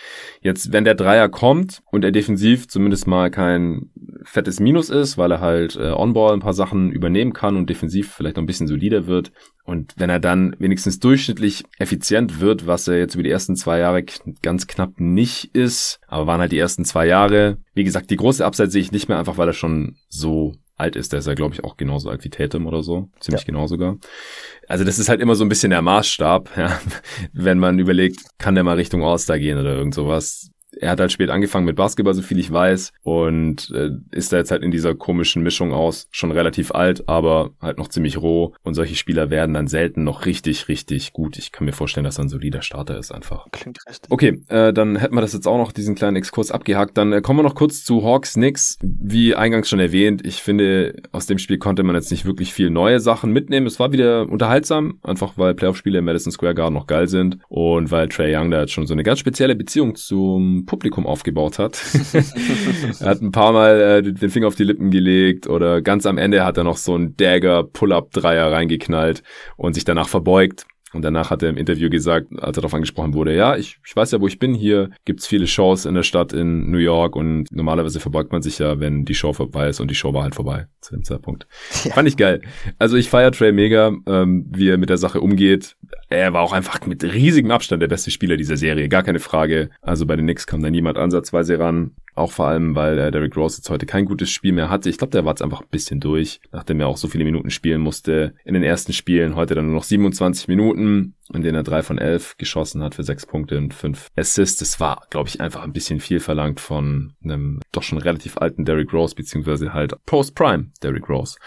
Jetzt, 0.41 0.73
wenn 0.73 0.83
der 0.83 0.95
Dreier 0.95 1.29
kommt 1.29 1.81
und 1.91 2.03
er 2.03 2.11
defensiv 2.11 2.67
zumindest 2.67 3.07
mal 3.07 3.31
kein 3.31 3.89
fettes 4.23 4.59
Minus 4.59 4.89
ist, 4.89 5.17
weil 5.17 5.31
er 5.31 5.41
halt 5.41 5.75
äh, 5.75 5.91
On-Ball 5.91 6.33
ein 6.33 6.41
paar 6.41 6.53
Sachen 6.53 6.91
übernehmen 6.91 7.33
kann 7.33 7.55
und 7.55 7.69
defensiv 7.69 8.13
vielleicht 8.13 8.35
noch 8.35 8.43
ein 8.43 8.47
bisschen 8.47 8.67
solider 8.67 9.07
wird. 9.07 9.31
Und 9.63 9.93
wenn 9.97 10.09
er 10.09 10.19
dann 10.19 10.55
wenigstens 10.59 10.99
durchschnittlich 10.99 11.63
effizient 11.77 12.39
wird, 12.39 12.67
was 12.67 12.87
er 12.87 12.97
jetzt 12.97 13.15
über 13.15 13.23
die 13.23 13.29
ersten 13.29 13.55
zwei 13.55 13.79
Jahre 13.79 14.03
ganz 14.41 14.67
knapp 14.67 14.99
nicht 14.99 15.55
ist, 15.55 15.99
aber 16.07 16.27
waren 16.27 16.41
halt 16.41 16.51
die 16.51 16.59
ersten 16.59 16.83
zwei 16.83 17.07
Jahre. 17.07 17.57
Wie 17.73 17.83
gesagt, 17.83 18.09
die 18.09 18.17
große 18.17 18.45
Upside 18.45 18.69
sehe 18.69 18.81
ich 18.81 18.91
nicht 18.91 19.07
mehr, 19.07 19.19
einfach 19.19 19.37
weil 19.37 19.47
er 19.47 19.53
schon 19.53 19.95
so 20.09 20.53
alt 20.81 20.95
ist. 20.95 21.13
Der 21.13 21.19
ist 21.19 21.27
ja, 21.27 21.33
glaube 21.33 21.53
ich, 21.53 21.63
auch 21.63 21.77
genauso 21.77 22.09
alt 22.09 22.23
wie 22.23 22.29
Tatum 22.29 22.65
oder 22.65 22.83
so. 22.83 23.09
Ziemlich 23.19 23.43
ja. 23.43 23.45
genau 23.45 23.67
sogar. 23.67 23.97
Also 24.67 24.83
das 24.83 24.99
ist 24.99 25.09
halt 25.09 25.21
immer 25.21 25.35
so 25.35 25.45
ein 25.45 25.49
bisschen 25.49 25.69
der 25.69 25.81
Maßstab, 25.81 26.49
ja. 26.57 26.79
Wenn 27.33 27.59
man 27.59 27.79
überlegt, 27.79 28.19
kann 28.37 28.55
der 28.55 28.63
mal 28.63 28.75
Richtung 28.75 29.03
All-Star 29.03 29.39
gehen 29.39 29.57
oder 29.57 29.75
irgend 29.75 29.93
sowas 29.93 30.51
er 30.81 30.89
hat 30.89 30.99
halt 30.99 31.11
spät 31.11 31.29
angefangen 31.29 31.65
mit 31.65 31.75
Basketball, 31.75 32.15
so 32.15 32.23
viel 32.23 32.39
ich 32.39 32.51
weiß, 32.51 32.91
und 33.03 33.71
äh, 33.73 33.91
ist 34.11 34.33
da 34.33 34.37
jetzt 34.37 34.49
halt 34.49 34.63
in 34.63 34.71
dieser 34.71 34.95
komischen 34.95 35.43
Mischung 35.43 35.73
aus, 35.73 36.07
schon 36.11 36.31
relativ 36.31 36.71
alt, 36.71 37.07
aber 37.07 37.51
halt 37.61 37.77
noch 37.77 37.87
ziemlich 37.87 38.17
roh. 38.17 38.53
Und 38.63 38.73
solche 38.73 38.95
Spieler 38.95 39.29
werden 39.29 39.53
dann 39.53 39.67
selten 39.67 40.03
noch 40.03 40.25
richtig, 40.25 40.67
richtig 40.67 41.13
gut. 41.13 41.37
Ich 41.37 41.51
kann 41.51 41.65
mir 41.65 41.73
vorstellen, 41.73 42.03
dass 42.03 42.17
er 42.17 42.25
ein 42.25 42.29
solider 42.29 42.63
Starter 42.63 42.97
ist 42.97 43.11
einfach. 43.11 43.45
Klingt 43.51 43.77
recht. 43.87 44.07
Okay, 44.09 44.41
äh, 44.47 44.73
dann 44.73 44.95
hätten 44.95 45.13
wir 45.13 45.21
das 45.21 45.33
jetzt 45.33 45.47
auch 45.47 45.57
noch, 45.57 45.71
diesen 45.71 45.93
kleinen 45.93 46.17
Exkurs 46.17 46.51
abgehakt. 46.51 46.97
Dann 46.97 47.13
äh, 47.13 47.21
kommen 47.21 47.39
wir 47.39 47.43
noch 47.43 47.55
kurz 47.55 47.83
zu 47.83 48.03
Hawks 48.03 48.33
Knicks. 48.33 48.79
Wie 48.81 49.35
eingangs 49.35 49.69
schon 49.69 49.79
erwähnt, 49.79 50.25
ich 50.25 50.41
finde, 50.41 50.95
aus 51.11 51.27
dem 51.27 51.37
Spiel 51.37 51.59
konnte 51.59 51.83
man 51.83 51.95
jetzt 51.95 52.09
nicht 52.09 52.25
wirklich 52.25 52.53
viel 52.53 52.71
neue 52.71 52.99
Sachen 52.99 53.31
mitnehmen. 53.31 53.67
Es 53.67 53.79
war 53.79 53.91
wieder 53.91 54.27
unterhaltsam, 54.27 54.97
einfach 55.03 55.33
weil 55.37 55.53
Playoff-Spiele 55.53 55.99
im 55.99 56.05
Madison 56.05 56.31
Square 56.31 56.55
Garden 56.55 56.73
noch 56.73 56.87
geil 56.87 57.07
sind 57.07 57.37
und 57.49 57.91
weil 57.91 58.09
Trey 58.09 58.35
Young 58.35 58.49
da 58.49 58.61
jetzt 58.61 58.73
schon 58.73 58.87
so 58.87 58.93
eine 58.93 59.03
ganz 59.03 59.19
spezielle 59.19 59.55
Beziehung 59.55 59.95
zum 59.95 60.65
Publikum 60.71 61.05
aufgebaut 61.05 61.59
hat. 61.59 61.81
er 63.01 63.09
hat 63.09 63.21
ein 63.21 63.33
paar 63.33 63.51
Mal 63.51 63.81
äh, 63.81 64.01
den 64.01 64.29
Finger 64.29 64.47
auf 64.47 64.55
die 64.55 64.63
Lippen 64.63 64.89
gelegt 64.89 65.45
oder 65.45 65.81
ganz 65.81 66.05
am 66.05 66.17
Ende 66.17 66.45
hat 66.45 66.57
er 66.57 66.63
noch 66.63 66.77
so 66.77 66.95
einen 66.95 67.17
Dagger-Pull-Up-Dreier 67.17 68.53
reingeknallt 68.53 69.21
und 69.57 69.73
sich 69.73 69.83
danach 69.83 70.07
verbeugt 70.07 70.65
und 70.93 71.03
danach 71.03 71.29
hat 71.29 71.43
er 71.43 71.49
im 71.49 71.57
Interview 71.57 71.89
gesagt, 71.89 72.27
als 72.37 72.57
er 72.57 72.61
darauf 72.61 72.73
angesprochen 72.73 73.13
wurde, 73.13 73.35
ja, 73.35 73.55
ich, 73.55 73.79
ich 73.85 73.95
weiß 73.95 74.11
ja, 74.11 74.21
wo 74.21 74.27
ich 74.27 74.39
bin. 74.39 74.53
Hier 74.53 74.89
gibt's 75.05 75.27
viele 75.27 75.47
Shows 75.47 75.85
in 75.85 75.93
der 75.93 76.03
Stadt 76.03 76.33
in 76.33 76.69
New 76.69 76.77
York 76.77 77.15
und 77.15 77.45
normalerweise 77.51 77.99
verbeugt 77.99 78.31
man 78.31 78.41
sich 78.41 78.59
ja, 78.59 78.79
wenn 78.79 79.05
die 79.05 79.15
Show 79.15 79.33
vorbei 79.33 79.69
ist 79.69 79.79
und 79.79 79.89
die 79.89 79.95
Show 79.95 80.13
war 80.13 80.23
halt 80.23 80.35
vorbei 80.35 80.67
zu 80.81 80.93
dem 80.93 81.03
Zeitpunkt. 81.03 81.47
Ja. 81.83 81.93
Fand 81.93 82.07
ich 82.07 82.17
geil. 82.17 82.41
Also 82.77 82.97
ich 82.97 83.09
feiere 83.09 83.31
Trey 83.31 83.51
mega, 83.51 83.91
ähm, 84.05 84.45
wie 84.49 84.69
er 84.69 84.77
mit 84.77 84.89
der 84.89 84.97
Sache 84.97 85.21
umgeht. 85.21 85.75
Er 86.11 86.33
war 86.33 86.41
auch 86.41 86.51
einfach 86.51 86.85
mit 86.85 87.05
riesigem 87.05 87.51
Abstand 87.51 87.81
der 87.81 87.87
beste 87.87 88.11
Spieler 88.11 88.35
dieser 88.35 88.57
Serie, 88.57 88.89
gar 88.89 89.01
keine 89.01 89.21
Frage. 89.21 89.69
Also 89.81 90.05
bei 90.05 90.17
den 90.17 90.25
Knicks 90.25 90.45
kam 90.45 90.61
da 90.61 90.69
niemand 90.69 90.97
ansatzweise 90.97 91.57
ran. 91.57 91.95
Auch 92.15 92.33
vor 92.33 92.47
allem, 92.47 92.75
weil 92.75 92.99
äh, 92.99 93.11
Derrick 93.11 93.37
Rose 93.37 93.59
jetzt 93.59 93.69
heute 93.69 93.85
kein 93.85 94.03
gutes 94.03 94.29
Spiel 94.29 94.51
mehr 94.51 94.69
hatte. 94.69 94.89
Ich 94.89 94.97
glaube, 94.97 95.11
der 95.11 95.23
war 95.23 95.31
jetzt 95.31 95.41
einfach 95.41 95.61
ein 95.61 95.69
bisschen 95.71 96.01
durch, 96.01 96.41
nachdem 96.51 96.81
er 96.81 96.89
auch 96.89 96.97
so 96.97 97.07
viele 97.07 97.23
Minuten 97.23 97.49
spielen 97.49 97.79
musste 97.79 98.33
in 98.43 98.53
den 98.53 98.63
ersten 98.63 98.91
Spielen. 98.91 99.37
Heute 99.37 99.55
dann 99.55 99.67
nur 99.67 99.75
noch 99.75 99.85
27 99.85 100.49
Minuten, 100.49 101.15
in 101.33 101.43
denen 101.43 101.55
er 101.55 101.63
drei 101.63 101.81
von 101.81 101.97
elf 101.97 102.35
geschossen 102.35 102.83
hat 102.83 102.95
für 102.95 103.03
sechs 103.03 103.25
Punkte 103.25 103.57
und 103.57 103.73
fünf 103.73 104.09
Assists. 104.17 104.59
Das 104.59 104.81
war, 104.81 105.07
glaube 105.09 105.29
ich, 105.29 105.39
einfach 105.39 105.63
ein 105.63 105.71
bisschen 105.71 106.01
viel 106.01 106.19
verlangt 106.19 106.59
von 106.59 107.13
einem 107.23 107.61
doch 107.71 107.83
schon 107.83 107.99
relativ 107.99 108.37
alten 108.37 108.65
Derrick 108.65 108.91
Rose, 108.91 109.15
beziehungsweise 109.15 109.73
halt 109.73 109.95
Post-Prime 110.05 110.71
Derrick 110.83 111.07
Rose. 111.07 111.37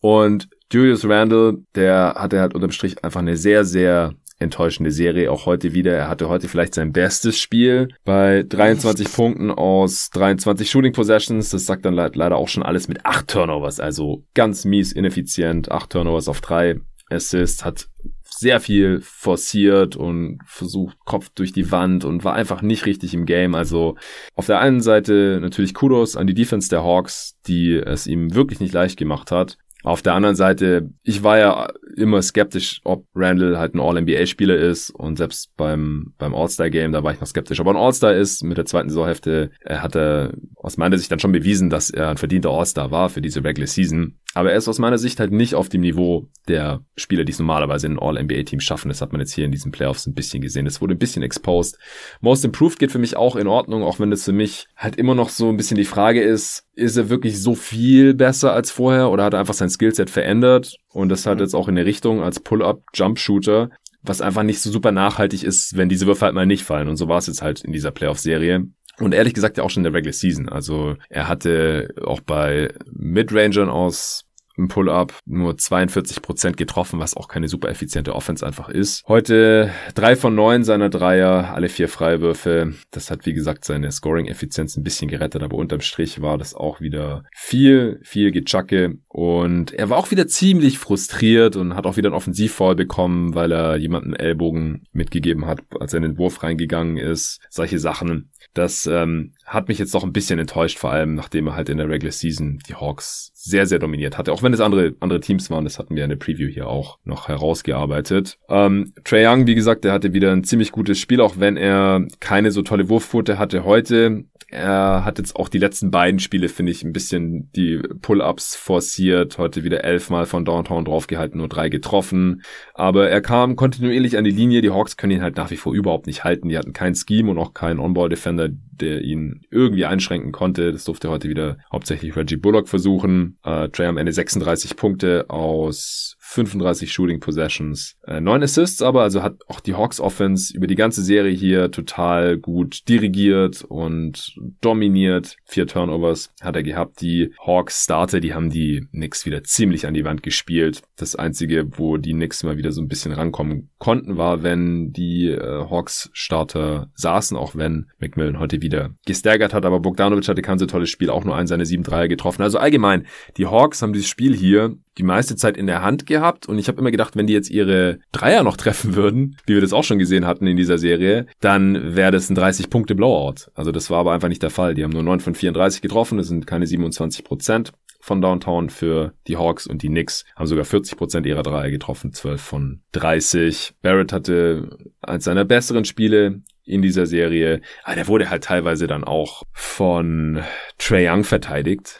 Und 0.00 0.48
Julius 0.72 1.04
Randle, 1.08 1.58
der 1.74 2.14
hatte 2.16 2.40
halt 2.40 2.54
unterm 2.54 2.72
Strich 2.72 3.04
einfach 3.04 3.20
eine 3.20 3.36
sehr, 3.36 3.64
sehr 3.64 4.14
enttäuschende 4.38 4.90
Serie 4.90 5.30
auch 5.30 5.46
heute 5.46 5.72
wieder. 5.72 5.94
Er 5.94 6.08
hatte 6.08 6.28
heute 6.28 6.48
vielleicht 6.48 6.74
sein 6.74 6.92
bestes 6.92 7.38
Spiel 7.38 7.88
bei 8.04 8.44
23 8.46 9.10
Punkten 9.10 9.50
aus 9.50 10.10
23 10.10 10.68
Shooting 10.70 10.92
Possessions. 10.92 11.50
Das 11.50 11.64
sagt 11.66 11.84
dann 11.84 11.94
leider 11.94 12.36
auch 12.36 12.48
schon 12.48 12.62
alles 12.62 12.88
mit 12.88 13.06
8 13.06 13.28
Turnovers. 13.28 13.80
Also 13.80 14.24
ganz 14.34 14.64
mies 14.64 14.92
ineffizient. 14.92 15.70
8 15.70 15.90
Turnovers 15.90 16.28
auf 16.28 16.40
3 16.40 16.80
Assists. 17.08 17.64
Hat 17.64 17.88
sehr 18.22 18.60
viel 18.60 19.00
forciert 19.00 19.96
und 19.96 20.40
versucht 20.44 20.98
Kopf 21.06 21.30
durch 21.34 21.52
die 21.52 21.70
Wand 21.70 22.04
und 22.04 22.24
war 22.24 22.34
einfach 22.34 22.60
nicht 22.60 22.84
richtig 22.84 23.14
im 23.14 23.24
Game. 23.24 23.54
Also 23.54 23.96
auf 24.34 24.44
der 24.44 24.60
einen 24.60 24.82
Seite 24.82 25.38
natürlich 25.40 25.72
Kudos 25.72 26.16
an 26.16 26.26
die 26.26 26.34
Defense 26.34 26.68
der 26.68 26.82
Hawks, 26.82 27.38
die 27.46 27.76
es 27.76 28.06
ihm 28.06 28.34
wirklich 28.34 28.60
nicht 28.60 28.74
leicht 28.74 28.98
gemacht 28.98 29.30
hat. 29.30 29.56
Auf 29.86 30.02
der 30.02 30.14
anderen 30.14 30.34
Seite, 30.34 30.90
ich 31.04 31.22
war 31.22 31.38
ja 31.38 31.68
immer 31.96 32.20
skeptisch, 32.20 32.80
ob 32.82 33.06
Randall 33.14 33.56
halt 33.56 33.76
ein 33.76 33.80
All-NBA-Spieler 33.80 34.56
ist 34.56 34.90
und 34.90 35.16
selbst 35.16 35.56
beim, 35.56 36.12
beim 36.18 36.34
All-Star-Game, 36.34 36.90
da 36.90 37.04
war 37.04 37.12
ich 37.12 37.20
noch 37.20 37.28
skeptisch. 37.28 37.60
Aber 37.60 37.70
ein 37.70 37.76
All-Star 37.76 38.12
ist, 38.12 38.42
mit 38.42 38.58
der 38.58 38.64
zweiten 38.64 38.88
Saisonhälfte, 38.88 39.52
er 39.60 39.84
hat 39.84 39.94
er 39.94 40.32
aus 40.56 40.76
meiner 40.76 40.98
Sicht 40.98 41.12
dann 41.12 41.20
schon 41.20 41.30
bewiesen, 41.30 41.70
dass 41.70 41.90
er 41.90 42.08
ein 42.08 42.16
verdienter 42.16 42.50
All-Star 42.50 42.90
war 42.90 43.10
für 43.10 43.20
diese 43.20 43.44
Regular 43.44 43.68
Season. 43.68 44.18
Aber 44.36 44.52
er 44.52 44.58
ist 44.58 44.68
aus 44.68 44.78
meiner 44.78 44.98
Sicht 44.98 45.18
halt 45.18 45.32
nicht 45.32 45.54
auf 45.54 45.70
dem 45.70 45.80
Niveau 45.80 46.28
der 46.46 46.84
Spieler, 46.94 47.24
die 47.24 47.32
es 47.32 47.38
normalerweise 47.38 47.86
in 47.86 47.94
ein 47.94 47.98
All-NBA-Team 47.98 48.60
schaffen. 48.60 48.90
Das 48.90 49.00
hat 49.00 49.10
man 49.10 49.22
jetzt 49.22 49.32
hier 49.32 49.46
in 49.46 49.50
diesen 49.50 49.72
Playoffs 49.72 50.06
ein 50.06 50.12
bisschen 50.12 50.42
gesehen. 50.42 50.66
Es 50.66 50.82
wurde 50.82 50.94
ein 50.94 50.98
bisschen 50.98 51.22
exposed. 51.22 51.78
Most 52.20 52.44
Improved 52.44 52.78
geht 52.78 52.92
für 52.92 52.98
mich 52.98 53.16
auch 53.16 53.34
in 53.34 53.46
Ordnung, 53.46 53.82
auch 53.82 53.98
wenn 53.98 54.12
es 54.12 54.26
für 54.26 54.34
mich 54.34 54.66
halt 54.76 54.96
immer 54.96 55.14
noch 55.14 55.30
so 55.30 55.48
ein 55.48 55.56
bisschen 55.56 55.78
die 55.78 55.86
Frage 55.86 56.20
ist, 56.20 56.66
ist 56.74 56.98
er 56.98 57.08
wirklich 57.08 57.40
so 57.40 57.54
viel 57.54 58.12
besser 58.12 58.52
als 58.52 58.70
vorher 58.70 59.10
oder 59.10 59.24
hat 59.24 59.32
er 59.32 59.40
einfach 59.40 59.54
sein 59.54 59.70
Skillset 59.70 60.10
verändert? 60.10 60.76
Und 60.92 61.08
das 61.08 61.24
hat 61.24 61.36
mhm. 61.36 61.44
jetzt 61.44 61.54
auch 61.54 61.68
in 61.68 61.76
der 61.76 61.86
Richtung 61.86 62.22
als 62.22 62.38
Pull-Up-Jump-Shooter 62.40 63.70
was 64.02 64.20
einfach 64.20 64.44
nicht 64.44 64.60
so 64.60 64.70
super 64.70 64.92
nachhaltig 64.92 65.42
ist, 65.42 65.76
wenn 65.76 65.88
diese 65.88 66.06
Würfe 66.06 66.26
halt 66.26 66.34
mal 66.34 66.46
nicht 66.46 66.62
fallen. 66.62 66.86
Und 66.86 66.94
so 66.94 67.08
war 67.08 67.18
es 67.18 67.26
jetzt 67.26 67.42
halt 67.42 67.64
in 67.64 67.72
dieser 67.72 67.90
Playoff-Serie. 67.90 68.68
Und 68.98 69.12
ehrlich 69.12 69.34
gesagt 69.34 69.58
ja 69.58 69.64
auch 69.64 69.70
schon 69.70 69.80
in 69.80 69.90
der 69.90 69.94
Regular 69.94 70.12
Season. 70.12 70.48
Also 70.48 70.94
er 71.08 71.26
hatte 71.26 71.88
auch 72.04 72.20
bei 72.20 72.72
Midrangern 72.92 73.68
aus 73.68 74.25
im 74.56 74.68
Pull-up, 74.68 75.18
nur 75.26 75.52
42% 75.52 76.56
getroffen, 76.56 76.98
was 76.98 77.16
auch 77.16 77.28
keine 77.28 77.48
super 77.48 77.68
effiziente 77.68 78.14
Offense 78.14 78.46
einfach 78.46 78.68
ist. 78.68 79.04
Heute 79.06 79.70
drei 79.94 80.16
von 80.16 80.34
neun 80.34 80.64
seiner 80.64 80.88
Dreier, 80.88 81.54
alle 81.54 81.68
vier 81.68 81.88
Freiwürfe. 81.88 82.74
Das 82.90 83.10
hat, 83.10 83.26
wie 83.26 83.34
gesagt, 83.34 83.64
seine 83.64 83.92
Scoring-Effizienz 83.92 84.76
ein 84.76 84.82
bisschen 84.82 85.08
gerettet, 85.08 85.42
aber 85.42 85.56
unterm 85.56 85.80
Strich 85.80 86.22
war 86.22 86.38
das 86.38 86.54
auch 86.54 86.80
wieder 86.80 87.24
viel, 87.34 88.00
viel 88.02 88.32
Gechacke. 88.32 88.98
Und 89.08 89.72
er 89.72 89.90
war 89.90 89.98
auch 89.98 90.10
wieder 90.10 90.26
ziemlich 90.26 90.78
frustriert 90.78 91.56
und 91.56 91.74
hat 91.74 91.86
auch 91.86 91.96
wieder 91.96 92.08
einen 92.08 92.16
Offensivfall 92.16 92.74
bekommen, 92.74 93.34
weil 93.34 93.52
er 93.52 93.76
jemanden 93.76 94.14
Ellbogen 94.14 94.84
mitgegeben 94.92 95.46
hat, 95.46 95.60
als 95.80 95.92
er 95.92 95.98
in 95.98 96.02
den 96.02 96.18
Wurf 96.18 96.42
reingegangen 96.42 96.96
ist. 96.96 97.40
Solche 97.50 97.78
Sachen. 97.78 98.30
Das 98.54 98.86
ähm, 98.86 99.32
hat 99.44 99.68
mich 99.68 99.78
jetzt 99.78 99.94
doch 99.94 100.04
ein 100.04 100.12
bisschen 100.12 100.38
enttäuscht, 100.38 100.78
vor 100.78 100.92
allem 100.92 101.14
nachdem 101.14 101.48
er 101.48 101.56
halt 101.56 101.68
in 101.68 101.78
der 101.78 101.88
Regular 101.88 102.12
Season 102.12 102.58
die 102.68 102.74
Hawks 102.74 103.32
sehr, 103.34 103.66
sehr 103.66 103.78
dominiert 103.78 104.18
hatte. 104.18 104.32
Auch 104.32 104.42
wenn 104.42 104.52
es 104.52 104.60
andere, 104.60 104.94
andere 105.00 105.20
Teams 105.20 105.50
waren, 105.50 105.64
das 105.64 105.78
hatten 105.78 105.94
wir 105.94 106.04
in 106.04 106.10
der 106.10 106.16
Preview 106.16 106.48
hier 106.48 106.68
auch 106.68 106.98
noch 107.04 107.28
herausgearbeitet. 107.28 108.38
Ähm, 108.48 108.92
Trey 109.04 109.26
Young, 109.26 109.46
wie 109.46 109.54
gesagt, 109.54 109.84
der 109.84 109.92
hatte 109.92 110.12
wieder 110.12 110.32
ein 110.32 110.44
ziemlich 110.44 110.72
gutes 110.72 110.98
Spiel, 110.98 111.20
auch 111.20 111.38
wenn 111.38 111.56
er 111.56 112.06
keine 112.20 112.50
so 112.50 112.62
tolle 112.62 112.88
Wurfquote 112.88 113.38
hatte 113.38 113.64
heute. 113.64 114.24
Er 114.48 115.04
hat 115.04 115.18
jetzt 115.18 115.34
auch 115.34 115.48
die 115.48 115.58
letzten 115.58 115.90
beiden 115.90 116.20
Spiele, 116.20 116.48
finde 116.48 116.70
ich, 116.70 116.84
ein 116.84 116.92
bisschen 116.92 117.50
die 117.56 117.78
Pull-ups 117.78 118.54
forciert. 118.54 119.38
Heute 119.38 119.64
wieder 119.64 119.82
elfmal 119.82 120.24
von 120.24 120.44
Downtown 120.44 120.84
draufgehalten, 120.84 121.38
nur 121.38 121.48
drei 121.48 121.68
getroffen. 121.68 122.42
Aber 122.72 123.08
er 123.08 123.20
kam 123.20 123.56
kontinuierlich 123.56 124.16
an 124.16 124.22
die 124.22 124.30
Linie. 124.30 124.62
Die 124.62 124.70
Hawks 124.70 124.96
können 124.96 125.14
ihn 125.14 125.22
halt 125.22 125.36
nach 125.36 125.50
wie 125.50 125.56
vor 125.56 125.74
überhaupt 125.74 126.06
nicht 126.06 126.22
halten. 126.22 126.48
Die 126.48 126.56
hatten 126.56 126.72
kein 126.72 126.94
Scheme 126.94 127.30
und 127.32 127.38
auch 127.38 127.54
keinen 127.54 127.80
On-Ball-Defender, 127.80 128.35
der 128.36 129.02
ihn 129.02 129.42
irgendwie 129.50 129.86
einschränken 129.86 130.32
konnte. 130.32 130.72
Das 130.72 130.84
durfte 130.84 131.10
heute 131.10 131.28
wieder 131.28 131.58
hauptsächlich 131.72 132.14
Reggie 132.16 132.36
Bullock 132.36 132.68
versuchen. 132.68 133.38
Äh, 133.44 133.68
Trey 133.68 133.86
am 133.86 133.96
Ende 133.96 134.12
36 134.12 134.76
Punkte 134.76 135.26
aus 135.28 136.15
35 136.36 136.92
Shooting 136.92 137.20
Possessions, 137.20 137.96
äh, 138.06 138.20
9 138.20 138.42
Assists 138.42 138.82
aber, 138.82 139.02
also 139.02 139.22
hat 139.22 139.38
auch 139.48 139.60
die 139.60 139.74
Hawks 139.74 140.00
Offense 140.00 140.54
über 140.54 140.66
die 140.66 140.74
ganze 140.74 141.02
Serie 141.02 141.32
hier 141.32 141.70
total 141.70 142.38
gut 142.38 142.88
dirigiert 142.88 143.64
und 143.64 144.36
dominiert. 144.60 145.36
Vier 145.44 145.66
Turnovers 145.66 146.32
hat 146.40 146.56
er 146.56 146.62
gehabt. 146.62 147.00
Die 147.00 147.32
Hawks 147.44 147.84
Starter, 147.84 148.20
die 148.20 148.34
haben 148.34 148.50
die 148.50 148.86
Knicks 148.92 149.26
wieder 149.26 149.42
ziemlich 149.44 149.86
an 149.86 149.94
die 149.94 150.04
Wand 150.04 150.22
gespielt. 150.22 150.82
Das 150.96 151.16
einzige, 151.16 151.78
wo 151.78 151.96
die 151.96 152.12
Knicks 152.12 152.42
mal 152.42 152.58
wieder 152.58 152.72
so 152.72 152.82
ein 152.82 152.88
bisschen 152.88 153.12
rankommen 153.12 153.70
konnten, 153.78 154.16
war, 154.16 154.42
wenn 154.42 154.92
die 154.92 155.28
äh, 155.28 155.66
Hawks 155.70 156.10
Starter 156.12 156.90
saßen, 156.94 157.36
auch 157.36 157.56
wenn 157.56 157.86
McMillan 157.98 158.38
heute 158.38 158.60
wieder 158.62 158.90
gestaggert 159.06 159.54
hat, 159.54 159.64
aber 159.64 159.80
Bogdanovic 159.80 160.28
hatte 160.28 160.42
kein 160.42 160.58
so 160.58 160.66
tolles 160.66 160.90
Spiel, 160.90 161.10
auch 161.10 161.24
nur 161.24 161.36
einen 161.36 161.46
seine 161.46 161.66
sieben 161.66 161.82
Dreier 161.82 162.08
getroffen. 162.08 162.42
Also 162.42 162.58
allgemein, 162.58 163.06
die 163.36 163.46
Hawks 163.46 163.82
haben 163.82 163.92
dieses 163.92 164.08
Spiel 164.08 164.36
hier 164.36 164.76
die 164.98 165.02
meiste 165.02 165.36
Zeit 165.36 165.56
in 165.56 165.66
der 165.66 165.82
Hand 165.82 166.06
gehabt 166.06 166.25
und 166.46 166.58
ich 166.58 166.68
habe 166.68 166.80
immer 166.80 166.90
gedacht, 166.90 167.16
wenn 167.16 167.26
die 167.26 167.32
jetzt 167.32 167.50
ihre 167.50 167.98
Dreier 168.12 168.42
noch 168.42 168.56
treffen 168.56 168.94
würden, 168.94 169.36
wie 169.46 169.54
wir 169.54 169.60
das 169.60 169.72
auch 169.72 169.84
schon 169.84 169.98
gesehen 169.98 170.26
hatten 170.26 170.46
in 170.46 170.56
dieser 170.56 170.78
Serie, 170.78 171.26
dann 171.40 171.96
wäre 171.96 172.10
das 172.10 172.30
ein 172.30 172.36
30-Punkte-Blowout. 172.36 173.50
Also 173.54 173.72
das 173.72 173.90
war 173.90 174.00
aber 174.00 174.12
einfach 174.12 174.28
nicht 174.28 174.42
der 174.42 174.50
Fall. 174.50 174.74
Die 174.74 174.84
haben 174.84 174.92
nur 174.92 175.02
9 175.02 175.20
von 175.20 175.34
34 175.34 175.82
getroffen, 175.82 176.18
das 176.18 176.28
sind 176.28 176.46
keine 176.46 176.66
27 176.66 177.24
Prozent 177.24 177.72
von 178.00 178.20
Downtown 178.20 178.70
für 178.70 179.14
die 179.26 179.36
Hawks 179.36 179.66
und 179.66 179.82
die 179.82 179.88
Knicks 179.88 180.24
haben 180.36 180.46
sogar 180.46 180.64
40 180.64 180.96
Prozent 180.96 181.26
ihrer 181.26 181.42
Dreier 181.42 181.70
getroffen, 181.70 182.12
12 182.12 182.40
von 182.40 182.80
30. 182.92 183.74
Barrett 183.82 184.12
hatte 184.12 184.78
eins 185.02 185.24
seiner 185.24 185.44
besseren 185.44 185.84
Spiele 185.84 186.42
in 186.66 186.82
dieser 186.82 187.06
Serie. 187.06 187.62
Aber 187.84 187.96
der 187.96 188.08
wurde 188.08 188.28
halt 188.30 188.44
teilweise 188.44 188.86
dann 188.86 189.04
auch 189.04 189.44
von 189.52 190.42
Trey 190.78 191.08
Young 191.08 191.24
verteidigt. 191.24 191.98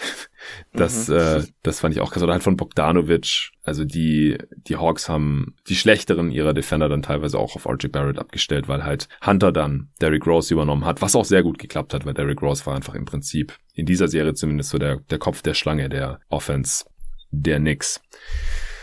Das, 0.73 1.09
mhm. 1.09 1.17
äh, 1.17 1.43
das 1.63 1.81
fand 1.81 1.95
ich 1.95 2.01
auch 2.01 2.13
krass. 2.13 2.23
Oder 2.23 2.33
halt 2.33 2.43
von 2.43 2.57
Bogdanovic. 2.57 3.51
Also 3.63 3.85
die, 3.85 4.39
die 4.57 4.77
Hawks 4.77 5.09
haben 5.09 5.55
die 5.69 5.77
schlechteren 5.77 6.31
ihrer 6.31 6.55
Defender 6.55 6.89
dann 6.89 7.03
teilweise 7.03 7.39
auch 7.39 7.57
auf 7.57 7.67
RJ 7.67 7.89
Barrett 7.89 8.19
abgestellt, 8.19 8.69
weil 8.69 8.85
halt 8.85 9.09
Hunter 9.25 9.53
dann 9.53 9.89
Derrick 10.01 10.27
Rose 10.27 10.53
übernommen 10.53 10.85
hat, 10.85 11.03
was 11.03 11.17
auch 11.17 11.25
sehr 11.25 11.43
gut 11.43 11.59
geklappt 11.59 11.95
hat, 11.95 12.07
weil 12.07 12.15
Derrick 12.15 12.43
Rose 12.43 12.65
war 12.67 12.77
einfach 12.77 12.95
im 12.95 13.05
Prinzip 13.05 13.57
in 13.75 13.87
dieser 13.87 14.09
Serie 14.09 14.35
zumindest 14.35 14.71
so 14.71 14.79
der, 14.79 15.01
der 15.11 15.19
Kopf 15.19 15.43
der 15.43 15.55
Schlange 15.55 15.89
der 15.89 16.21
Offense 16.29 16.85
der 17.31 17.59
Knicks. 17.59 18.01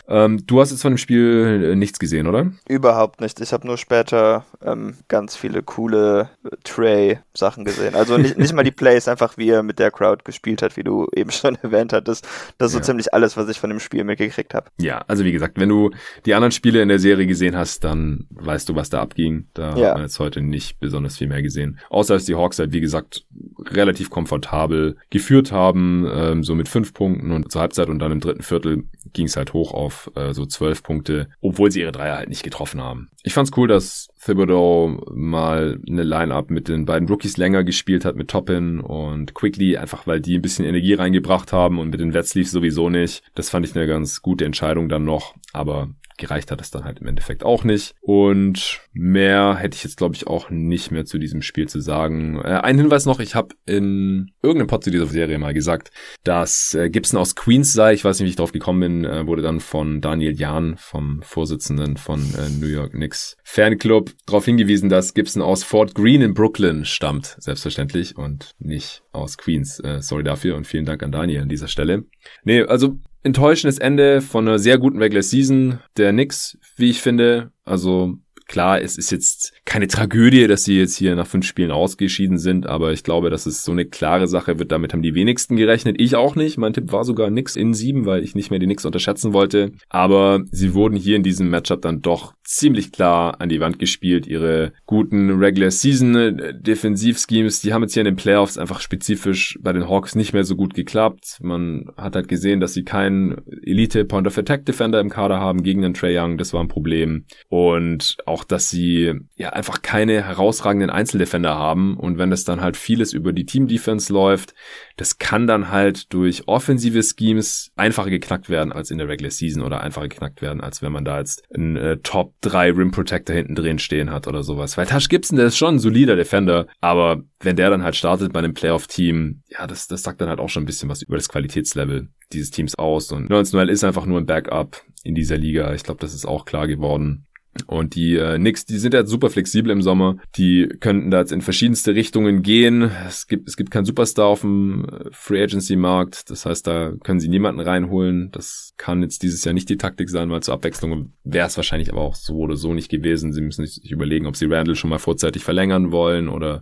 Ähm, 0.07 0.45
du 0.45 0.59
hast 0.59 0.71
jetzt 0.71 0.81
von 0.81 0.93
dem 0.93 0.97
Spiel 0.97 1.71
äh, 1.71 1.75
nichts 1.75 1.97
gesehen, 1.97 2.27
oder? 2.27 2.51
Überhaupt 2.67 3.21
nicht. 3.21 3.39
Ich 3.39 3.53
habe 3.53 3.65
nur 3.65 3.77
später 3.77 4.45
ähm, 4.61 4.95
ganz 5.07 5.35
viele 5.35 5.63
coole 5.63 6.29
äh, 6.43 6.49
Trey-Sachen 6.63 7.63
gesehen. 7.63 7.95
Also 7.95 8.17
nicht, 8.17 8.37
nicht 8.37 8.53
mal 8.53 8.63
die 8.63 8.71
Plays, 8.71 9.07
einfach 9.07 9.37
wie 9.37 9.49
er 9.49 9.63
mit 9.63 9.79
der 9.79 9.91
Crowd 9.91 10.23
gespielt 10.25 10.61
hat, 10.61 10.75
wie 10.75 10.83
du 10.83 11.07
eben 11.15 11.31
schon 11.31 11.55
erwähnt 11.61 11.93
hattest. 11.93 12.27
Das 12.57 12.71
ist 12.71 12.73
ja. 12.73 12.79
so 12.79 12.85
ziemlich 12.85 13.13
alles, 13.13 13.37
was 13.37 13.47
ich 13.47 13.59
von 13.59 13.69
dem 13.69 13.79
Spiel 13.79 14.03
mitgekriegt 14.03 14.53
habe. 14.53 14.67
Ja, 14.77 15.03
also 15.07 15.23
wie 15.23 15.31
gesagt, 15.31 15.59
wenn 15.59 15.69
du 15.69 15.91
die 16.25 16.33
anderen 16.33 16.51
Spiele 16.51 16.81
in 16.81 16.89
der 16.89 16.99
Serie 16.99 17.25
gesehen 17.25 17.55
hast, 17.55 17.83
dann 17.83 18.27
weißt 18.31 18.67
du, 18.67 18.75
was 18.75 18.89
da 18.89 19.01
abging. 19.01 19.47
Da 19.53 19.75
ja. 19.77 19.87
hat 19.87 19.93
man 19.95 20.03
jetzt 20.03 20.19
heute 20.19 20.41
nicht 20.41 20.79
besonders 20.79 21.17
viel 21.17 21.27
mehr 21.27 21.41
gesehen. 21.41 21.79
Außer 21.89 22.13
dass 22.15 22.25
die 22.25 22.35
Hawks 22.35 22.59
halt, 22.59 22.73
wie 22.73 22.81
gesagt, 22.81 23.25
relativ 23.59 24.09
komfortabel 24.09 24.97
geführt 25.09 25.51
haben, 25.51 26.05
ähm, 26.13 26.43
so 26.43 26.55
mit 26.55 26.67
fünf 26.67 26.93
Punkten 26.93 27.31
und 27.31 27.51
zur 27.51 27.61
Halbzeit 27.61 27.87
und 27.87 27.99
dann 27.99 28.11
im 28.11 28.19
dritten 28.19 28.43
Viertel 28.43 28.83
ging 29.13 29.27
es 29.27 29.37
halt 29.37 29.53
hoch 29.53 29.73
auf 29.73 29.92
äh, 30.15 30.33
so 30.33 30.45
zwölf 30.45 30.83
Punkte, 30.83 31.27
obwohl 31.41 31.71
sie 31.71 31.81
ihre 31.81 31.91
Dreier 31.91 32.17
halt 32.17 32.29
nicht 32.29 32.43
getroffen 32.43 32.81
haben. 32.81 33.09
Ich 33.23 33.33
fand's 33.33 33.51
cool, 33.55 33.67
dass 33.67 34.09
Thibodeau 34.23 35.01
mal 35.11 35.79
eine 35.87 36.03
Line-Up 36.03 36.49
mit 36.49 36.67
den 36.67 36.85
beiden 36.85 37.07
Rookies 37.07 37.37
länger 37.37 37.63
gespielt 37.63 38.05
hat, 38.05 38.15
mit 38.15 38.29
Toppin 38.29 38.79
und 38.79 39.33
Quickly, 39.33 39.77
einfach 39.77 40.07
weil 40.07 40.19
die 40.19 40.37
ein 40.37 40.41
bisschen 40.41 40.65
Energie 40.65 40.93
reingebracht 40.93 41.53
haben 41.53 41.79
und 41.79 41.89
mit 41.89 41.99
den 41.99 42.13
Wetzlief 42.13 42.49
sowieso 42.49 42.89
nicht. 42.89 43.23
Das 43.35 43.49
fand 43.49 43.65
ich 43.65 43.75
eine 43.75 43.87
ganz 43.87 44.21
gute 44.21 44.45
Entscheidung 44.45 44.89
dann 44.89 45.05
noch, 45.05 45.35
aber 45.51 45.89
gereicht 46.17 46.51
hat 46.51 46.61
es 46.61 46.71
dann 46.71 46.83
halt 46.83 46.99
im 46.99 47.07
Endeffekt 47.07 47.43
auch 47.43 47.63
nicht. 47.63 47.95
Und 48.01 48.81
mehr 48.91 49.55
hätte 49.55 49.75
ich 49.75 49.83
jetzt, 49.83 49.97
glaube 49.97 50.15
ich, 50.15 50.27
auch 50.27 50.49
nicht 50.49 50.91
mehr 50.91 51.05
zu 51.05 51.17
diesem 51.17 51.41
Spiel 51.41 51.67
zu 51.67 51.79
sagen. 51.79 52.39
Äh, 52.39 52.59
ein 52.63 52.77
Hinweis 52.77 53.05
noch, 53.05 53.19
ich 53.19 53.35
habe 53.35 53.55
in 53.65 54.31
irgendeinem 54.41 54.67
Pod 54.67 54.83
zu 54.83 54.91
dieser 54.91 55.07
Serie 55.07 55.39
mal 55.39 55.53
gesagt, 55.53 55.91
dass 56.23 56.73
äh, 56.73 56.89
Gibson 56.89 57.19
aus 57.19 57.35
Queens 57.35 57.73
sei. 57.73 57.93
Ich 57.93 58.05
weiß 58.05 58.19
nicht, 58.19 58.25
wie 58.25 58.29
ich 58.29 58.35
drauf 58.35 58.51
gekommen 58.51 58.79
bin, 58.79 59.05
äh, 59.05 59.27
wurde 59.27 59.41
dann 59.41 59.59
von 59.59 60.01
Daniel 60.01 60.39
Jahn, 60.39 60.75
vom 60.77 61.21
Vorsitzenden 61.21 61.97
von 61.97 62.19
äh, 62.19 62.49
New 62.59 62.67
York 62.67 62.91
Knicks 62.91 63.37
Fanclub, 63.43 64.11
darauf 64.25 64.45
hingewiesen, 64.45 64.89
dass 64.89 65.13
Gibson 65.13 65.41
aus 65.41 65.63
Fort 65.63 65.95
Greene 65.95 66.25
in 66.25 66.33
Brooklyn 66.33 66.85
stammt, 66.85 67.35
selbstverständlich, 67.39 68.17
und 68.17 68.55
nicht 68.59 69.03
aus 69.11 69.37
Queens. 69.37 69.79
Äh, 69.79 70.01
sorry 70.01 70.23
dafür 70.23 70.55
und 70.55 70.67
vielen 70.67 70.85
Dank 70.85 71.03
an 71.03 71.11
Daniel 71.11 71.41
an 71.41 71.49
dieser 71.49 71.67
Stelle. 71.67 72.05
Nee, 72.43 72.63
also 72.63 72.97
enttäuschendes 73.23 73.79
Ende 73.79 74.21
von 74.21 74.47
einer 74.47 74.59
sehr 74.59 74.77
guten 74.77 74.99
Regular 74.99 75.23
Season 75.23 75.79
der 75.97 76.11
Knicks, 76.11 76.57
wie 76.77 76.89
ich 76.89 77.01
finde. 77.01 77.51
Also 77.65 78.17
klar, 78.47 78.81
es 78.81 78.97
ist 78.97 79.11
jetzt 79.11 79.53
keine 79.65 79.87
Tragödie, 79.87 80.47
dass 80.47 80.63
sie 80.63 80.77
jetzt 80.77 80.97
hier 80.97 81.15
nach 81.15 81.27
fünf 81.27 81.45
Spielen 81.45 81.71
ausgeschieden 81.71 82.37
sind, 82.37 82.67
aber 82.67 82.91
ich 82.91 83.03
glaube, 83.03 83.29
dass 83.29 83.45
es 83.45 83.63
so 83.63 83.71
eine 83.71 83.85
klare 83.85 84.27
Sache 84.27 84.59
wird. 84.59 84.71
Damit 84.71 84.93
haben 84.93 85.01
die 85.01 85.15
wenigsten 85.15 85.55
gerechnet. 85.55 85.95
Ich 85.99 86.15
auch 86.15 86.35
nicht. 86.35 86.57
Mein 86.57 86.73
Tipp 86.73 86.91
war 86.91 87.03
sogar 87.03 87.29
nix 87.29 87.55
in 87.55 87.73
sieben, 87.73 88.05
weil 88.05 88.23
ich 88.23 88.35
nicht 88.35 88.51
mehr 88.51 88.59
die 88.59 88.67
Nix 88.67 88.85
unterschätzen 88.85 89.33
wollte. 89.33 89.71
Aber 89.89 90.41
sie 90.51 90.73
wurden 90.73 90.95
hier 90.95 91.15
in 91.15 91.23
diesem 91.23 91.49
Matchup 91.49 91.81
dann 91.81 92.01
doch 92.01 92.33
ziemlich 92.43 92.91
klar 92.91 93.39
an 93.39 93.49
die 93.49 93.59
Wand 93.59 93.79
gespielt. 93.79 94.27
Ihre 94.27 94.73
guten 94.85 95.29
Regular 95.31 95.71
Season 95.71 96.15
äh, 96.15 96.53
Defensivschemes, 96.53 97.61
die 97.61 97.73
haben 97.73 97.83
jetzt 97.83 97.93
hier 97.93 98.01
in 98.01 98.05
den 98.05 98.15
Playoffs 98.15 98.57
einfach 98.57 98.81
spezifisch 98.81 99.57
bei 99.61 99.71
den 99.71 99.87
Hawks 99.87 100.15
nicht 100.15 100.33
mehr 100.33 100.43
so 100.43 100.55
gut 100.55 100.73
geklappt. 100.73 101.39
Man 101.41 101.89
hat 101.97 102.15
halt 102.15 102.27
gesehen, 102.27 102.59
dass 102.59 102.73
sie 102.73 102.83
keinen 102.83 103.41
Elite 103.63 104.05
Point 104.05 104.27
of 104.27 104.37
Attack 104.37 104.65
Defender 104.65 104.99
im 104.99 105.09
Kader 105.09 105.39
haben 105.39 105.63
gegen 105.63 105.81
den 105.81 105.93
Trey 105.93 106.17
Young. 106.17 106.37
Das 106.37 106.53
war 106.53 106.61
ein 106.61 106.67
Problem. 106.67 107.25
Und 107.49 108.17
auch, 108.25 108.43
dass 108.43 108.69
sie 108.69 109.13
ja 109.35 109.49
einfach 109.51 109.81
keine 109.81 110.23
herausragenden 110.25 110.89
Einzeldefender 110.89 111.55
haben. 111.55 111.97
Und 111.97 112.17
wenn 112.17 112.31
es 112.31 112.43
dann 112.43 112.61
halt 112.61 112.77
vieles 112.77 113.13
über 113.13 113.33
die 113.33 113.45
Team 113.45 113.67
Defense 113.67 114.11
läuft, 114.11 114.53
das 114.97 115.17
kann 115.17 115.47
dann 115.47 115.69
halt 115.69 116.13
durch 116.13 116.47
offensive 116.47 117.01
Schemes 117.01 117.71
einfacher 117.75 118.09
geknackt 118.09 118.49
werden 118.49 118.71
als 118.71 118.91
in 118.91 118.97
der 118.97 119.07
Regular 119.07 119.31
Season 119.31 119.63
oder 119.63 119.81
einfacher 119.81 120.07
geknackt 120.07 120.41
werden, 120.41 120.61
als 120.61 120.81
wenn 120.81 120.91
man 120.91 121.05
da 121.05 121.19
jetzt 121.19 121.43
einen 121.53 121.75
äh, 121.75 121.97
Top 121.97 122.33
3 122.41 122.71
Rim 122.71 122.91
Protector 122.91 123.35
hinten 123.35 123.55
drin 123.55 123.79
stehen 123.79 124.11
hat 124.11 124.27
oder 124.27 124.43
sowas. 124.43 124.77
Weil 124.77 124.85
Tash 124.85 125.09
Gibson, 125.09 125.37
der 125.37 125.47
ist 125.47 125.57
schon 125.57 125.75
ein 125.75 125.79
solider 125.79 126.15
Defender, 126.15 126.67
aber 126.81 127.23
wenn 127.39 127.55
der 127.55 127.69
dann 127.69 127.83
halt 127.83 127.95
startet 127.95 128.33
bei 128.33 128.39
einem 128.39 128.53
Playoff-Team, 128.53 129.41
ja, 129.49 129.67
das, 129.67 129.87
das 129.87 130.03
sagt 130.03 130.21
dann 130.21 130.29
halt 130.29 130.39
auch 130.39 130.49
schon 130.49 130.63
ein 130.63 130.67
bisschen 130.67 130.89
was 130.89 131.01
über 131.01 131.15
das 131.15 131.29
Qualitätslevel 131.29 132.09
dieses 132.31 132.51
Teams 132.51 132.75
aus. 132.75 133.11
Und 133.11 133.29
19 133.29 133.67
ist 133.69 133.83
einfach 133.83 134.05
nur 134.05 134.19
ein 134.19 134.25
Backup 134.25 134.81
in 135.03 135.15
dieser 135.15 135.37
Liga. 135.37 135.73
Ich 135.73 135.83
glaube, 135.83 135.99
das 135.99 136.13
ist 136.13 136.25
auch 136.25 136.45
klar 136.45 136.67
geworden. 136.67 137.25
Und 137.67 137.95
die 137.95 138.15
äh, 138.15 138.37
Knicks, 138.37 138.65
die 138.65 138.77
sind 138.77 138.93
ja 138.93 139.05
super 139.05 139.29
flexibel 139.29 139.71
im 139.71 139.81
Sommer. 139.81 140.17
Die 140.37 140.67
könnten 140.79 141.11
da 141.11 141.19
jetzt 141.19 141.31
in 141.31 141.41
verschiedenste 141.41 141.95
Richtungen 141.95 142.41
gehen. 142.41 142.89
Es 143.07 143.27
gibt, 143.27 143.47
es 143.47 143.57
gibt 143.57 143.71
keinen 143.71 143.85
Superstar 143.85 144.25
auf 144.25 144.41
dem 144.41 144.85
äh, 144.85 145.09
Free 145.11 145.41
Agency 145.41 145.75
Markt. 145.75 146.29
Das 146.29 146.45
heißt, 146.45 146.65
da 146.65 146.93
können 147.03 147.19
sie 147.19 147.29
niemanden 147.29 147.61
reinholen. 147.61 148.29
Das 148.31 148.73
kann 148.77 149.01
jetzt 149.01 149.23
dieses 149.23 149.43
Jahr 149.43 149.53
nicht 149.53 149.69
die 149.69 149.77
Taktik 149.77 150.09
sein, 150.09 150.31
weil 150.31 150.41
zur 150.41 150.55
Abwechslung 150.55 151.13
wäre 151.23 151.47
es 151.47 151.57
wahrscheinlich 151.57 151.91
aber 151.91 152.01
auch 152.01 152.15
so 152.15 152.37
oder 152.37 152.55
so 152.55 152.73
nicht 152.73 152.89
gewesen. 152.89 153.33
Sie 153.33 153.41
müssen 153.41 153.65
sich 153.65 153.91
überlegen, 153.91 154.25
ob 154.25 154.35
sie 154.35 154.45
Randall 154.45 154.75
schon 154.75 154.89
mal 154.89 154.99
vorzeitig 154.99 155.43
verlängern 155.43 155.91
wollen 155.91 156.29
oder 156.29 156.61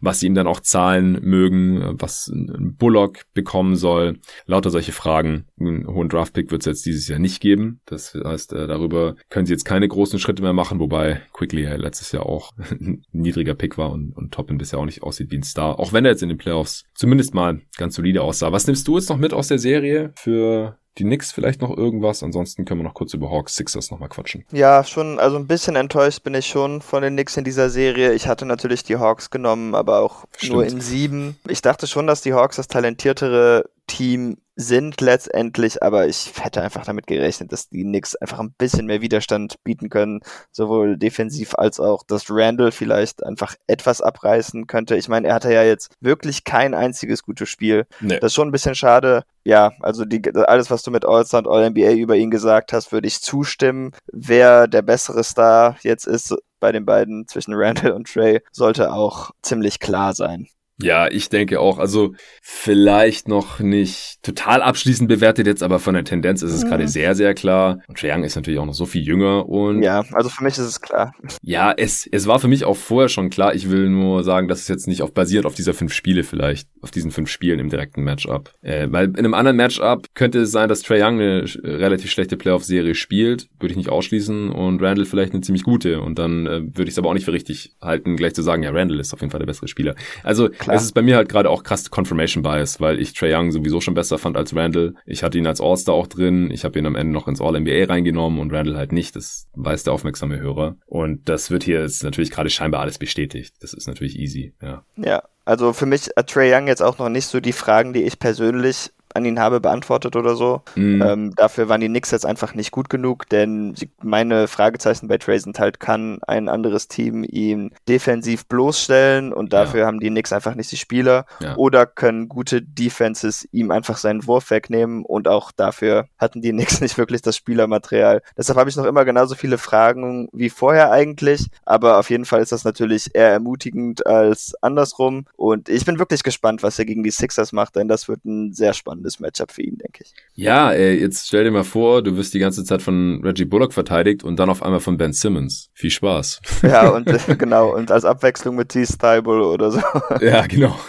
was 0.00 0.20
sie 0.20 0.26
ihm 0.26 0.34
dann 0.34 0.46
auch 0.46 0.60
zahlen 0.60 1.18
mögen, 1.22 1.96
was 1.98 2.28
ein 2.28 2.76
Bullock 2.76 3.22
bekommen 3.32 3.76
soll. 3.76 4.18
Lauter 4.46 4.70
solche 4.70 4.92
Fragen. 4.92 5.46
Einen 5.58 5.86
hohen 5.86 6.08
Draftpick 6.08 6.50
wird 6.50 6.62
es 6.62 6.66
jetzt 6.66 6.86
dieses 6.86 7.08
Jahr 7.08 7.18
nicht 7.18 7.40
geben. 7.40 7.80
Das 7.86 8.14
heißt, 8.14 8.52
äh, 8.52 8.66
darüber 8.66 9.16
können 9.30 9.46
sie 9.46 9.52
jetzt 9.52 9.64
keine 9.64 9.88
großen 9.88 10.18
Schritte 10.26 10.42
mehr 10.42 10.52
machen, 10.52 10.80
wobei 10.80 11.22
Quickly 11.32 11.62
ja 11.62 11.76
letztes 11.76 12.10
Jahr 12.10 12.26
auch 12.26 12.52
ein 12.70 13.04
niedriger 13.12 13.54
Pick 13.54 13.78
war 13.78 13.92
und, 13.92 14.12
und 14.16 14.34
Toppin 14.34 14.58
bisher 14.58 14.78
auch 14.78 14.84
nicht 14.84 15.02
aussieht 15.02 15.30
wie 15.30 15.38
ein 15.38 15.44
Star. 15.44 15.78
Auch 15.78 15.92
wenn 15.92 16.04
er 16.04 16.10
jetzt 16.10 16.22
in 16.22 16.28
den 16.28 16.38
Playoffs 16.38 16.84
zumindest 16.94 17.32
mal 17.34 17.60
ganz 17.76 17.94
solide 17.94 18.22
aussah. 18.22 18.50
Was 18.50 18.66
nimmst 18.66 18.88
du 18.88 18.98
jetzt 18.98 19.08
noch 19.08 19.18
mit 19.18 19.32
aus 19.32 19.48
der 19.48 19.58
Serie 19.58 20.12
für 20.16 20.78
die 20.98 21.04
Knicks 21.04 21.30
vielleicht 21.30 21.60
noch 21.60 21.76
irgendwas. 21.76 22.22
Ansonsten 22.22 22.64
können 22.64 22.80
wir 22.80 22.84
noch 22.84 22.94
kurz 22.94 23.12
über 23.12 23.30
Hawks 23.30 23.54
Sixers 23.54 23.90
nochmal 23.90 24.08
quatschen. 24.08 24.46
Ja, 24.50 24.82
schon, 24.82 25.18
also 25.18 25.36
ein 25.36 25.46
bisschen 25.46 25.76
enttäuscht 25.76 26.22
bin 26.22 26.32
ich 26.32 26.46
schon 26.46 26.80
von 26.80 27.02
den 27.02 27.12
Knicks 27.12 27.36
in 27.36 27.44
dieser 27.44 27.68
Serie. 27.68 28.14
Ich 28.14 28.26
hatte 28.26 28.46
natürlich 28.46 28.82
die 28.82 28.96
Hawks 28.96 29.28
genommen, 29.28 29.74
aber 29.74 30.00
auch 30.00 30.24
Stimmt. 30.36 30.52
nur 30.52 30.64
in 30.64 30.80
sieben. 30.80 31.36
Ich 31.48 31.60
dachte 31.60 31.86
schon, 31.86 32.06
dass 32.06 32.22
die 32.22 32.32
Hawks 32.32 32.56
das 32.56 32.68
talentiertere 32.68 33.68
Team 33.86 34.38
sind 34.56 35.02
letztendlich, 35.02 35.82
aber 35.82 36.08
ich 36.08 36.32
hätte 36.40 36.62
einfach 36.62 36.84
damit 36.84 37.06
gerechnet, 37.06 37.52
dass 37.52 37.68
die 37.68 37.82
Knicks 37.82 38.16
einfach 38.16 38.40
ein 38.40 38.54
bisschen 38.56 38.86
mehr 38.86 39.02
Widerstand 39.02 39.62
bieten 39.62 39.90
können, 39.90 40.20
sowohl 40.50 40.96
defensiv 40.96 41.54
als 41.54 41.78
auch, 41.78 42.02
dass 42.04 42.30
Randall 42.30 42.72
vielleicht 42.72 43.22
einfach 43.22 43.54
etwas 43.66 44.00
abreißen 44.00 44.66
könnte. 44.66 44.96
Ich 44.96 45.08
meine, 45.08 45.28
er 45.28 45.34
hatte 45.34 45.52
ja 45.52 45.62
jetzt 45.62 45.92
wirklich 46.00 46.44
kein 46.44 46.72
einziges 46.72 47.22
gutes 47.22 47.50
Spiel. 47.50 47.86
Nee. 48.00 48.18
Das 48.18 48.32
ist 48.32 48.34
schon 48.34 48.48
ein 48.48 48.52
bisschen 48.52 48.74
schade. 48.74 49.24
Ja, 49.44 49.72
also 49.80 50.04
die, 50.04 50.22
alles, 50.34 50.70
was 50.70 50.82
du 50.82 50.90
mit 50.90 51.04
All-Star 51.04 51.40
und 51.40 51.48
All-NBA 51.48 51.92
über 51.92 52.16
ihn 52.16 52.30
gesagt 52.30 52.72
hast, 52.72 52.90
würde 52.92 53.06
ich 53.06 53.20
zustimmen. 53.20 53.92
Wer 54.10 54.66
der 54.66 54.82
bessere 54.82 55.22
Star 55.22 55.76
jetzt 55.82 56.06
ist 56.06 56.34
bei 56.60 56.72
den 56.72 56.86
beiden 56.86 57.28
zwischen 57.28 57.54
Randall 57.54 57.92
und 57.92 58.12
Trey, 58.12 58.40
sollte 58.50 58.92
auch 58.92 59.30
ziemlich 59.42 59.78
klar 59.78 60.14
sein. 60.14 60.48
Ja, 60.78 61.08
ich 61.10 61.30
denke 61.30 61.58
auch. 61.60 61.78
Also 61.78 62.14
vielleicht 62.42 63.28
noch 63.28 63.60
nicht 63.60 64.18
total 64.22 64.60
abschließend 64.60 65.08
bewertet 65.08 65.46
jetzt, 65.46 65.62
aber 65.62 65.78
von 65.78 65.94
der 65.94 66.04
Tendenz 66.04 66.42
ist 66.42 66.52
es 66.52 66.64
mhm. 66.64 66.68
gerade 66.68 66.88
sehr, 66.88 67.14
sehr 67.14 67.34
klar. 67.34 67.78
Und 67.88 67.98
Trae 67.98 68.12
Young 68.12 68.24
ist 68.24 68.36
natürlich 68.36 68.58
auch 68.60 68.66
noch 68.66 68.74
so 68.74 68.84
viel 68.84 69.02
jünger 69.02 69.48
und. 69.48 69.82
Ja, 69.82 70.04
also 70.12 70.28
für 70.28 70.44
mich 70.44 70.54
ist 70.54 70.66
es 70.66 70.80
klar. 70.80 71.14
Ja, 71.40 71.72
es, 71.74 72.06
es 72.10 72.26
war 72.26 72.38
für 72.40 72.48
mich 72.48 72.64
auch 72.64 72.76
vorher 72.76 73.08
schon 73.08 73.30
klar. 73.30 73.54
Ich 73.54 73.70
will 73.70 73.88
nur 73.88 74.22
sagen, 74.22 74.48
dass 74.48 74.60
es 74.60 74.68
jetzt 74.68 74.86
nicht 74.86 75.02
auf 75.02 75.14
basiert 75.14 75.46
auf 75.46 75.54
dieser 75.54 75.72
fünf 75.72 75.94
Spiele 75.94 76.24
vielleicht, 76.24 76.68
auf 76.82 76.90
diesen 76.90 77.10
fünf 77.10 77.30
Spielen 77.30 77.58
im 77.58 77.70
direkten 77.70 78.02
Matchup. 78.02 78.52
Äh, 78.60 78.88
weil 78.90 79.06
in 79.06 79.16
einem 79.16 79.34
anderen 79.34 79.56
Matchup 79.56 80.08
könnte 80.14 80.40
es 80.40 80.50
sein, 80.50 80.68
dass 80.68 80.82
Trae 80.82 81.02
Young 81.02 81.14
eine 81.20 81.44
relativ 81.62 82.10
schlechte 82.10 82.36
Playoff-Serie 82.36 82.94
spielt. 82.94 83.48
Würde 83.58 83.72
ich 83.72 83.78
nicht 83.78 83.88
ausschließen 83.88 84.50
und 84.50 84.82
Randall 84.82 85.06
vielleicht 85.06 85.32
eine 85.32 85.40
ziemlich 85.40 85.62
gute. 85.62 86.02
Und 86.02 86.18
dann 86.18 86.46
äh, 86.46 86.60
würde 86.62 86.84
ich 86.84 86.90
es 86.90 86.98
aber 86.98 87.08
auch 87.08 87.14
nicht 87.14 87.24
für 87.24 87.32
richtig 87.32 87.76
halten, 87.80 88.16
gleich 88.16 88.34
zu 88.34 88.42
sagen, 88.42 88.62
ja, 88.62 88.70
Randall 88.70 89.00
ist 89.00 89.14
auf 89.14 89.20
jeden 89.20 89.30
Fall 89.30 89.40
der 89.40 89.46
bessere 89.46 89.68
Spieler. 89.68 89.94
Also 90.22 90.50
Klar. 90.66 90.76
Es 90.76 90.82
ist 90.82 90.94
bei 90.94 91.02
mir 91.02 91.14
halt 91.14 91.28
gerade 91.28 91.48
auch 91.48 91.62
krass 91.62 91.90
Confirmation 91.90 92.42
Bias, 92.42 92.80
weil 92.80 93.00
ich 93.00 93.12
Trey 93.12 93.32
Young 93.32 93.52
sowieso 93.52 93.80
schon 93.80 93.94
besser 93.94 94.18
fand 94.18 94.36
als 94.36 94.54
Randall. 94.54 94.94
Ich 95.06 95.22
hatte 95.22 95.38
ihn 95.38 95.46
als 95.46 95.60
All-Star 95.60 95.94
auch 95.94 96.08
drin. 96.08 96.50
Ich 96.50 96.64
habe 96.64 96.76
ihn 96.76 96.86
am 96.86 96.96
Ende 96.96 97.12
noch 97.12 97.28
ins 97.28 97.40
All-NBA 97.40 97.84
reingenommen 97.84 98.40
und 98.40 98.52
Randall 98.52 98.76
halt 98.76 98.90
nicht. 98.90 99.14
Das 99.14 99.46
weiß 99.54 99.84
der 99.84 99.92
aufmerksame 99.92 100.40
Hörer. 100.40 100.76
Und 100.86 101.28
das 101.28 101.52
wird 101.52 101.62
hier 101.62 101.82
jetzt 101.82 102.02
natürlich 102.02 102.32
gerade 102.32 102.50
scheinbar 102.50 102.80
alles 102.80 102.98
bestätigt. 102.98 103.54
Das 103.60 103.74
ist 103.74 103.86
natürlich 103.86 104.18
easy, 104.18 104.54
ja. 104.60 104.82
Ja, 104.96 105.22
also 105.44 105.72
für 105.72 105.86
mich 105.86 106.10
hat 106.16 106.28
Trey 106.28 106.52
Young 106.52 106.66
jetzt 106.66 106.82
auch 106.82 106.98
noch 106.98 107.10
nicht 107.10 107.26
so 107.26 107.38
die 107.38 107.52
Fragen, 107.52 107.92
die 107.92 108.02
ich 108.02 108.18
persönlich 108.18 108.90
an 109.16 109.24
ihn 109.24 109.40
habe 109.40 109.60
beantwortet 109.60 110.14
oder 110.14 110.36
so. 110.36 110.62
Mhm. 110.74 111.02
Ähm, 111.02 111.34
dafür 111.34 111.68
waren 111.68 111.80
die 111.80 111.88
Knicks 111.88 112.10
jetzt 112.10 112.26
einfach 112.26 112.54
nicht 112.54 112.70
gut 112.70 112.88
genug, 112.88 113.28
denn 113.28 113.74
sie, 113.74 113.90
meine 114.02 114.46
Fragezeichen 114.46 115.08
bei 115.08 115.18
Trey 115.18 115.38
sind 115.38 115.58
halt, 115.58 115.80
kann 115.80 116.20
ein 116.26 116.48
anderes 116.48 116.88
Team 116.88 117.24
ihn 117.24 117.72
defensiv 117.88 118.46
bloßstellen 118.46 119.32
und 119.32 119.52
dafür 119.52 119.80
ja. 119.80 119.86
haben 119.86 120.00
die 120.00 120.08
Knicks 120.08 120.32
einfach 120.32 120.54
nicht 120.54 120.70
die 120.70 120.76
Spieler 120.76 121.26
ja. 121.40 121.56
oder 121.56 121.86
können 121.86 122.28
gute 122.28 122.62
Defenses 122.62 123.48
ihm 123.52 123.70
einfach 123.70 123.96
seinen 123.96 124.26
Wurf 124.26 124.50
wegnehmen 124.50 125.04
und 125.04 125.28
auch 125.28 125.52
dafür 125.52 126.08
hatten 126.18 126.42
die 126.42 126.50
Knicks 126.52 126.80
nicht 126.80 126.98
wirklich 126.98 127.22
das 127.22 127.36
Spielermaterial. 127.36 128.22
Deshalb 128.36 128.58
habe 128.58 128.70
ich 128.70 128.76
noch 128.76 128.84
immer 128.84 129.04
genauso 129.04 129.34
viele 129.34 129.58
Fragen 129.58 130.28
wie 130.32 130.50
vorher 130.50 130.90
eigentlich, 130.90 131.48
aber 131.64 131.98
auf 131.98 132.10
jeden 132.10 132.24
Fall 132.24 132.40
ist 132.40 132.52
das 132.52 132.64
natürlich 132.64 133.14
eher 133.14 133.30
ermutigend 133.30 134.06
als 134.06 134.54
andersrum 134.60 135.26
und 135.36 135.68
ich 135.68 135.84
bin 135.84 135.98
wirklich 135.98 136.22
gespannt, 136.22 136.62
was 136.62 136.78
er 136.78 136.84
gegen 136.84 137.02
die 137.02 137.10
Sixers 137.10 137.52
macht, 137.52 137.76
denn 137.76 137.88
das 137.88 138.08
wird 138.08 138.24
ein 138.24 138.52
sehr 138.52 138.74
spannendes 138.74 139.05
spannendes 139.06 139.20
Matchup 139.20 139.52
für 139.52 139.62
ihn, 139.62 139.78
denke 139.78 140.04
ich. 140.04 140.12
Ja, 140.34 140.72
ey, 140.72 141.00
jetzt 141.00 141.28
stell 141.28 141.44
dir 141.44 141.50
mal 141.50 141.64
vor, 141.64 142.02
du 142.02 142.16
wirst 142.16 142.34
die 142.34 142.38
ganze 142.38 142.64
Zeit 142.64 142.82
von 142.82 143.20
Reggie 143.22 143.44
Bullock 143.44 143.72
verteidigt 143.72 144.24
und 144.24 144.36
dann 144.36 144.50
auf 144.50 144.62
einmal 144.62 144.80
von 144.80 144.96
Ben 144.96 145.12
Simmons. 145.12 145.70
Viel 145.72 145.90
Spaß. 145.90 146.40
Ja, 146.62 146.88
und 146.94 147.08
äh, 147.08 147.36
genau, 147.36 147.74
und 147.74 147.90
als 147.90 148.04
Abwechslung 148.04 148.56
mit 148.56 148.70
T. 148.70 148.84
Stiebel 148.84 149.40
oder 149.40 149.70
so. 149.70 149.80
Ja, 150.20 150.46
genau. 150.46 150.78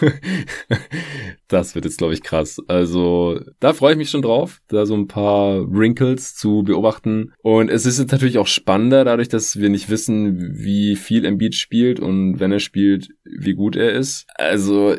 Das 1.50 1.74
wird 1.74 1.86
jetzt, 1.86 1.96
glaube 1.96 2.12
ich, 2.12 2.22
krass. 2.22 2.60
Also, 2.68 3.40
da 3.58 3.72
freue 3.72 3.92
ich 3.92 3.98
mich 3.98 4.10
schon 4.10 4.20
drauf, 4.20 4.60
da 4.68 4.84
so 4.84 4.94
ein 4.94 5.08
paar 5.08 5.66
Wrinkles 5.72 6.34
zu 6.34 6.62
beobachten. 6.62 7.32
Und 7.40 7.70
es 7.70 7.86
ist 7.86 7.98
jetzt 7.98 8.12
natürlich 8.12 8.36
auch 8.36 8.46
spannender, 8.46 9.02
dadurch, 9.02 9.30
dass 9.30 9.58
wir 9.58 9.70
nicht 9.70 9.88
wissen, 9.88 10.58
wie 10.58 10.94
viel 10.94 11.24
Embiid 11.24 11.54
spielt 11.54 12.00
und 12.00 12.38
wenn 12.38 12.52
er 12.52 12.60
spielt, 12.60 13.08
wie 13.24 13.54
gut 13.54 13.76
er 13.76 13.92
ist. 13.92 14.26
Also, 14.34 14.94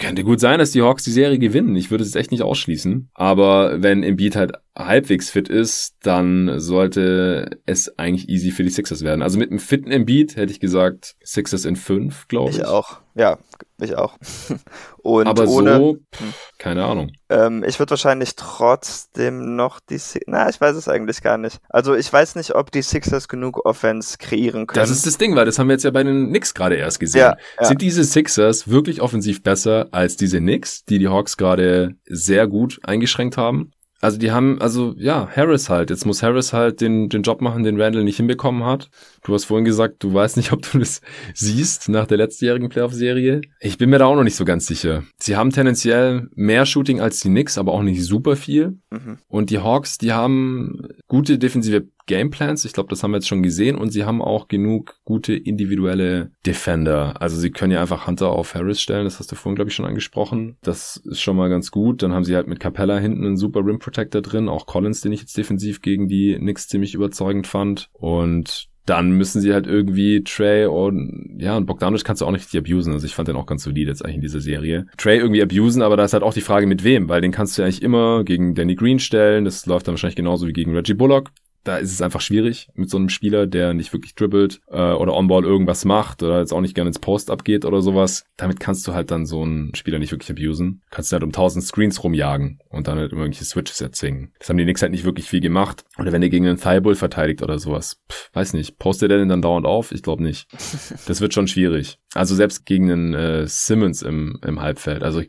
könnte 0.00 0.24
gut 0.24 0.40
sein, 0.40 0.58
dass 0.58 0.72
die 0.72 0.82
Hawks 0.82 1.04
die 1.04 1.12
Serie 1.12 1.38
gewinnen. 1.38 1.76
Ich 1.76 1.92
würde 1.92 2.02
es 2.02 2.16
echt 2.22 2.30
nicht 2.30 2.42
ausschließen. 2.42 3.10
Aber 3.14 3.82
wenn 3.82 4.02
Embiid 4.02 4.36
halt 4.36 4.52
halbwegs 4.74 5.28
fit 5.28 5.48
ist, 5.48 5.96
dann 6.02 6.58
sollte 6.58 7.58
es 7.66 7.98
eigentlich 7.98 8.28
easy 8.28 8.50
für 8.50 8.62
die 8.62 8.70
Sixers 8.70 9.02
werden. 9.02 9.22
Also 9.22 9.38
mit 9.38 9.50
einem 9.50 9.58
fitten 9.58 9.90
Embiid 9.90 10.36
hätte 10.36 10.50
ich 10.50 10.60
gesagt 10.60 11.16
Sixers 11.22 11.66
in 11.66 11.76
fünf, 11.76 12.26
glaube 12.28 12.50
ich. 12.50 12.58
Ich 12.58 12.64
auch. 12.64 12.98
Ja, 13.14 13.38
ich 13.78 13.94
auch. 13.96 14.16
Und 15.02 15.26
Aber 15.26 15.46
ohne, 15.46 15.76
so, 15.76 15.98
pff, 16.14 16.52
keine 16.56 16.84
Ahnung. 16.84 17.12
Ähm, 17.28 17.62
ich 17.66 17.78
würde 17.78 17.90
wahrscheinlich 17.90 18.34
trotzdem 18.36 19.56
noch 19.56 19.78
die, 19.80 20.00
na, 20.26 20.48
ich 20.48 20.58
weiß 20.58 20.74
es 20.76 20.88
eigentlich 20.88 21.20
gar 21.20 21.36
nicht. 21.36 21.58
Also 21.68 21.94
ich 21.94 22.10
weiß 22.10 22.36
nicht, 22.36 22.54
ob 22.54 22.70
die 22.70 22.80
Sixers 22.80 23.28
genug 23.28 23.66
Offense 23.66 24.16
kreieren 24.16 24.66
können. 24.66 24.80
Das 24.80 24.88
ist 24.90 25.06
das 25.06 25.18
Ding, 25.18 25.36
weil 25.36 25.44
das 25.44 25.58
haben 25.58 25.68
wir 25.68 25.74
jetzt 25.74 25.84
ja 25.84 25.90
bei 25.90 26.04
den 26.04 26.28
Knicks 26.28 26.54
gerade 26.54 26.76
erst 26.76 27.00
gesehen. 27.00 27.20
Ja, 27.20 27.36
ja. 27.60 27.66
Sind 27.66 27.82
diese 27.82 28.04
Sixers 28.04 28.68
wirklich 28.68 29.02
offensiv 29.02 29.42
besser 29.42 29.88
als 29.90 30.16
diese 30.16 30.38
Knicks, 30.38 30.86
die 30.86 30.98
die 30.98 31.08
Hawks 31.08 31.36
gerade 31.36 31.96
sehr 32.06 32.46
gut 32.46 32.80
eingeschränkt 32.84 33.36
haben? 33.36 33.72
Also 34.02 34.18
die 34.18 34.32
haben, 34.32 34.60
also 34.60 34.94
ja, 34.98 35.28
Harris 35.34 35.70
halt. 35.70 35.90
Jetzt 35.90 36.04
muss 36.06 36.24
Harris 36.24 36.52
halt 36.52 36.80
den, 36.80 37.08
den 37.08 37.22
Job 37.22 37.40
machen, 37.40 37.62
den 37.62 37.80
Randall 37.80 38.02
nicht 38.02 38.16
hinbekommen 38.16 38.64
hat. 38.64 38.90
Du 39.22 39.32
hast 39.32 39.44
vorhin 39.44 39.64
gesagt, 39.64 40.02
du 40.02 40.12
weißt 40.12 40.36
nicht, 40.36 40.52
ob 40.52 40.68
du 40.70 40.80
das 40.80 41.00
siehst 41.34 41.88
nach 41.88 42.08
der 42.08 42.18
letztjährigen 42.18 42.68
Playoff-Serie. 42.68 43.42
Ich 43.60 43.78
bin 43.78 43.90
mir 43.90 44.00
da 44.00 44.06
auch 44.06 44.16
noch 44.16 44.24
nicht 44.24 44.34
so 44.34 44.44
ganz 44.44 44.66
sicher. 44.66 45.04
Sie 45.18 45.36
haben 45.36 45.50
tendenziell 45.50 46.28
mehr 46.34 46.66
Shooting 46.66 47.00
als 47.00 47.20
die 47.20 47.28
Knicks, 47.28 47.56
aber 47.56 47.72
auch 47.72 47.82
nicht 47.82 48.04
super 48.04 48.34
viel. 48.34 48.80
Mhm. 48.90 49.18
Und 49.28 49.50
die 49.50 49.60
Hawks, 49.60 49.98
die 49.98 50.12
haben 50.12 50.88
gute 51.06 51.38
defensive 51.38 51.86
Gameplans. 52.06 52.64
Ich 52.64 52.72
glaube, 52.72 52.88
das 52.88 53.02
haben 53.02 53.12
wir 53.12 53.18
jetzt 53.18 53.28
schon 53.28 53.42
gesehen. 53.42 53.76
Und 53.76 53.90
sie 53.90 54.04
haben 54.04 54.22
auch 54.22 54.48
genug 54.48 54.96
gute 55.04 55.34
individuelle 55.34 56.32
Defender. 56.46 57.20
Also 57.20 57.36
sie 57.36 57.50
können 57.50 57.72
ja 57.72 57.80
einfach 57.80 58.06
Hunter 58.06 58.30
auf 58.30 58.54
Harris 58.54 58.80
stellen. 58.80 59.04
Das 59.04 59.18
hast 59.18 59.30
du 59.32 59.36
vorhin, 59.36 59.56
glaube 59.56 59.70
ich, 59.70 59.74
schon 59.74 59.86
angesprochen. 59.86 60.56
Das 60.62 60.96
ist 61.04 61.20
schon 61.20 61.36
mal 61.36 61.48
ganz 61.48 61.70
gut. 61.70 62.02
Dann 62.02 62.12
haben 62.12 62.24
sie 62.24 62.36
halt 62.36 62.48
mit 62.48 62.60
Capella 62.60 62.98
hinten 62.98 63.24
einen 63.24 63.36
super 63.36 63.64
Rim 63.64 63.78
Protector 63.78 64.22
drin. 64.22 64.48
Auch 64.48 64.66
Collins, 64.66 65.00
den 65.00 65.12
ich 65.12 65.20
jetzt 65.20 65.36
defensiv 65.36 65.82
gegen 65.82 66.08
die 66.08 66.36
Knicks 66.36 66.68
ziemlich 66.68 66.94
überzeugend 66.94 67.46
fand. 67.46 67.88
Und 67.92 68.70
dann 68.86 69.12
müssen 69.12 69.40
sie 69.40 69.52
halt 69.52 69.66
irgendwie 69.66 70.24
Trey 70.24 70.66
und 70.66 71.36
ja, 71.38 71.56
und 71.56 71.66
Bogdanovic 71.66 72.04
kannst 72.04 72.20
du 72.20 72.26
auch 72.26 72.32
nicht 72.32 72.42
richtig 72.42 72.60
abusen. 72.60 72.92
Also 72.92 73.06
ich 73.06 73.14
fand 73.14 73.28
den 73.28 73.36
auch 73.36 73.46
ganz 73.46 73.62
solide 73.62 73.90
jetzt 73.90 74.04
eigentlich 74.04 74.16
in 74.16 74.22
dieser 74.22 74.40
Serie. 74.40 74.86
Trey 74.96 75.18
irgendwie 75.18 75.42
abusen, 75.42 75.82
aber 75.82 75.96
da 75.96 76.04
ist 76.04 76.12
halt 76.12 76.24
auch 76.24 76.34
die 76.34 76.40
Frage 76.40 76.66
mit 76.66 76.82
wem, 76.82 77.08
weil 77.08 77.20
den 77.20 77.30
kannst 77.30 77.56
du 77.56 77.62
ja 77.62 77.66
eigentlich 77.66 77.82
immer 77.82 78.24
gegen 78.24 78.54
Danny 78.54 78.74
Green 78.74 78.98
stellen. 78.98 79.44
Das 79.44 79.66
läuft 79.66 79.86
dann 79.86 79.92
wahrscheinlich 79.92 80.16
genauso 80.16 80.48
wie 80.48 80.52
gegen 80.52 80.74
Reggie 80.74 80.94
Bullock 80.94 81.30
da 81.64 81.76
ist 81.76 81.92
es 81.92 82.02
einfach 82.02 82.20
schwierig 82.20 82.68
mit 82.74 82.90
so 82.90 82.96
einem 82.96 83.08
Spieler, 83.08 83.46
der 83.46 83.74
nicht 83.74 83.92
wirklich 83.92 84.14
dribbelt 84.14 84.60
äh, 84.68 84.92
oder 84.92 85.14
on-ball 85.14 85.44
irgendwas 85.44 85.84
macht 85.84 86.22
oder 86.22 86.40
jetzt 86.40 86.52
auch 86.52 86.60
nicht 86.60 86.74
gerne 86.74 86.88
ins 86.88 86.98
Post 86.98 87.30
abgeht 87.30 87.64
oder 87.64 87.82
sowas. 87.82 88.24
Damit 88.36 88.60
kannst 88.60 88.86
du 88.86 88.94
halt 88.94 89.10
dann 89.10 89.26
so 89.26 89.42
einen 89.42 89.74
Spieler 89.74 89.98
nicht 89.98 90.12
wirklich 90.12 90.30
abusen. 90.30 90.82
Kannst 90.90 91.12
du 91.12 91.14
halt 91.14 91.22
um 91.22 91.32
tausend 91.32 91.64
Screens 91.64 92.02
rumjagen 92.02 92.60
und 92.68 92.88
dann 92.88 92.98
halt 92.98 93.12
irgendwelche 93.12 93.44
Switches 93.44 93.80
erzwingen. 93.80 94.32
Das 94.38 94.48
haben 94.48 94.56
die 94.56 94.64
Knicks 94.64 94.82
halt 94.82 94.92
nicht 94.92 95.04
wirklich 95.04 95.28
viel 95.28 95.40
gemacht. 95.40 95.84
Oder 95.98 96.12
wenn 96.12 96.22
er 96.22 96.28
gegen 96.28 96.46
einen 96.46 96.58
Thibault 96.58 96.98
verteidigt 96.98 97.42
oder 97.42 97.58
sowas. 97.58 98.00
Pff, 98.10 98.30
weiß 98.32 98.54
nicht. 98.54 98.78
Postet 98.78 99.10
er 99.10 99.18
den 99.18 99.28
dann 99.28 99.42
dauernd 99.42 99.66
auf? 99.66 99.92
Ich 99.92 100.02
glaube 100.02 100.22
nicht. 100.22 100.48
Das 101.06 101.20
wird 101.20 101.34
schon 101.34 101.48
schwierig. 101.48 101.98
Also 102.14 102.34
selbst 102.34 102.64
gegen 102.64 102.90
einen 102.90 103.14
äh, 103.14 103.46
Simmons 103.46 104.02
im, 104.02 104.38
im 104.46 104.60
Halbfeld. 104.60 105.02
Also 105.02 105.22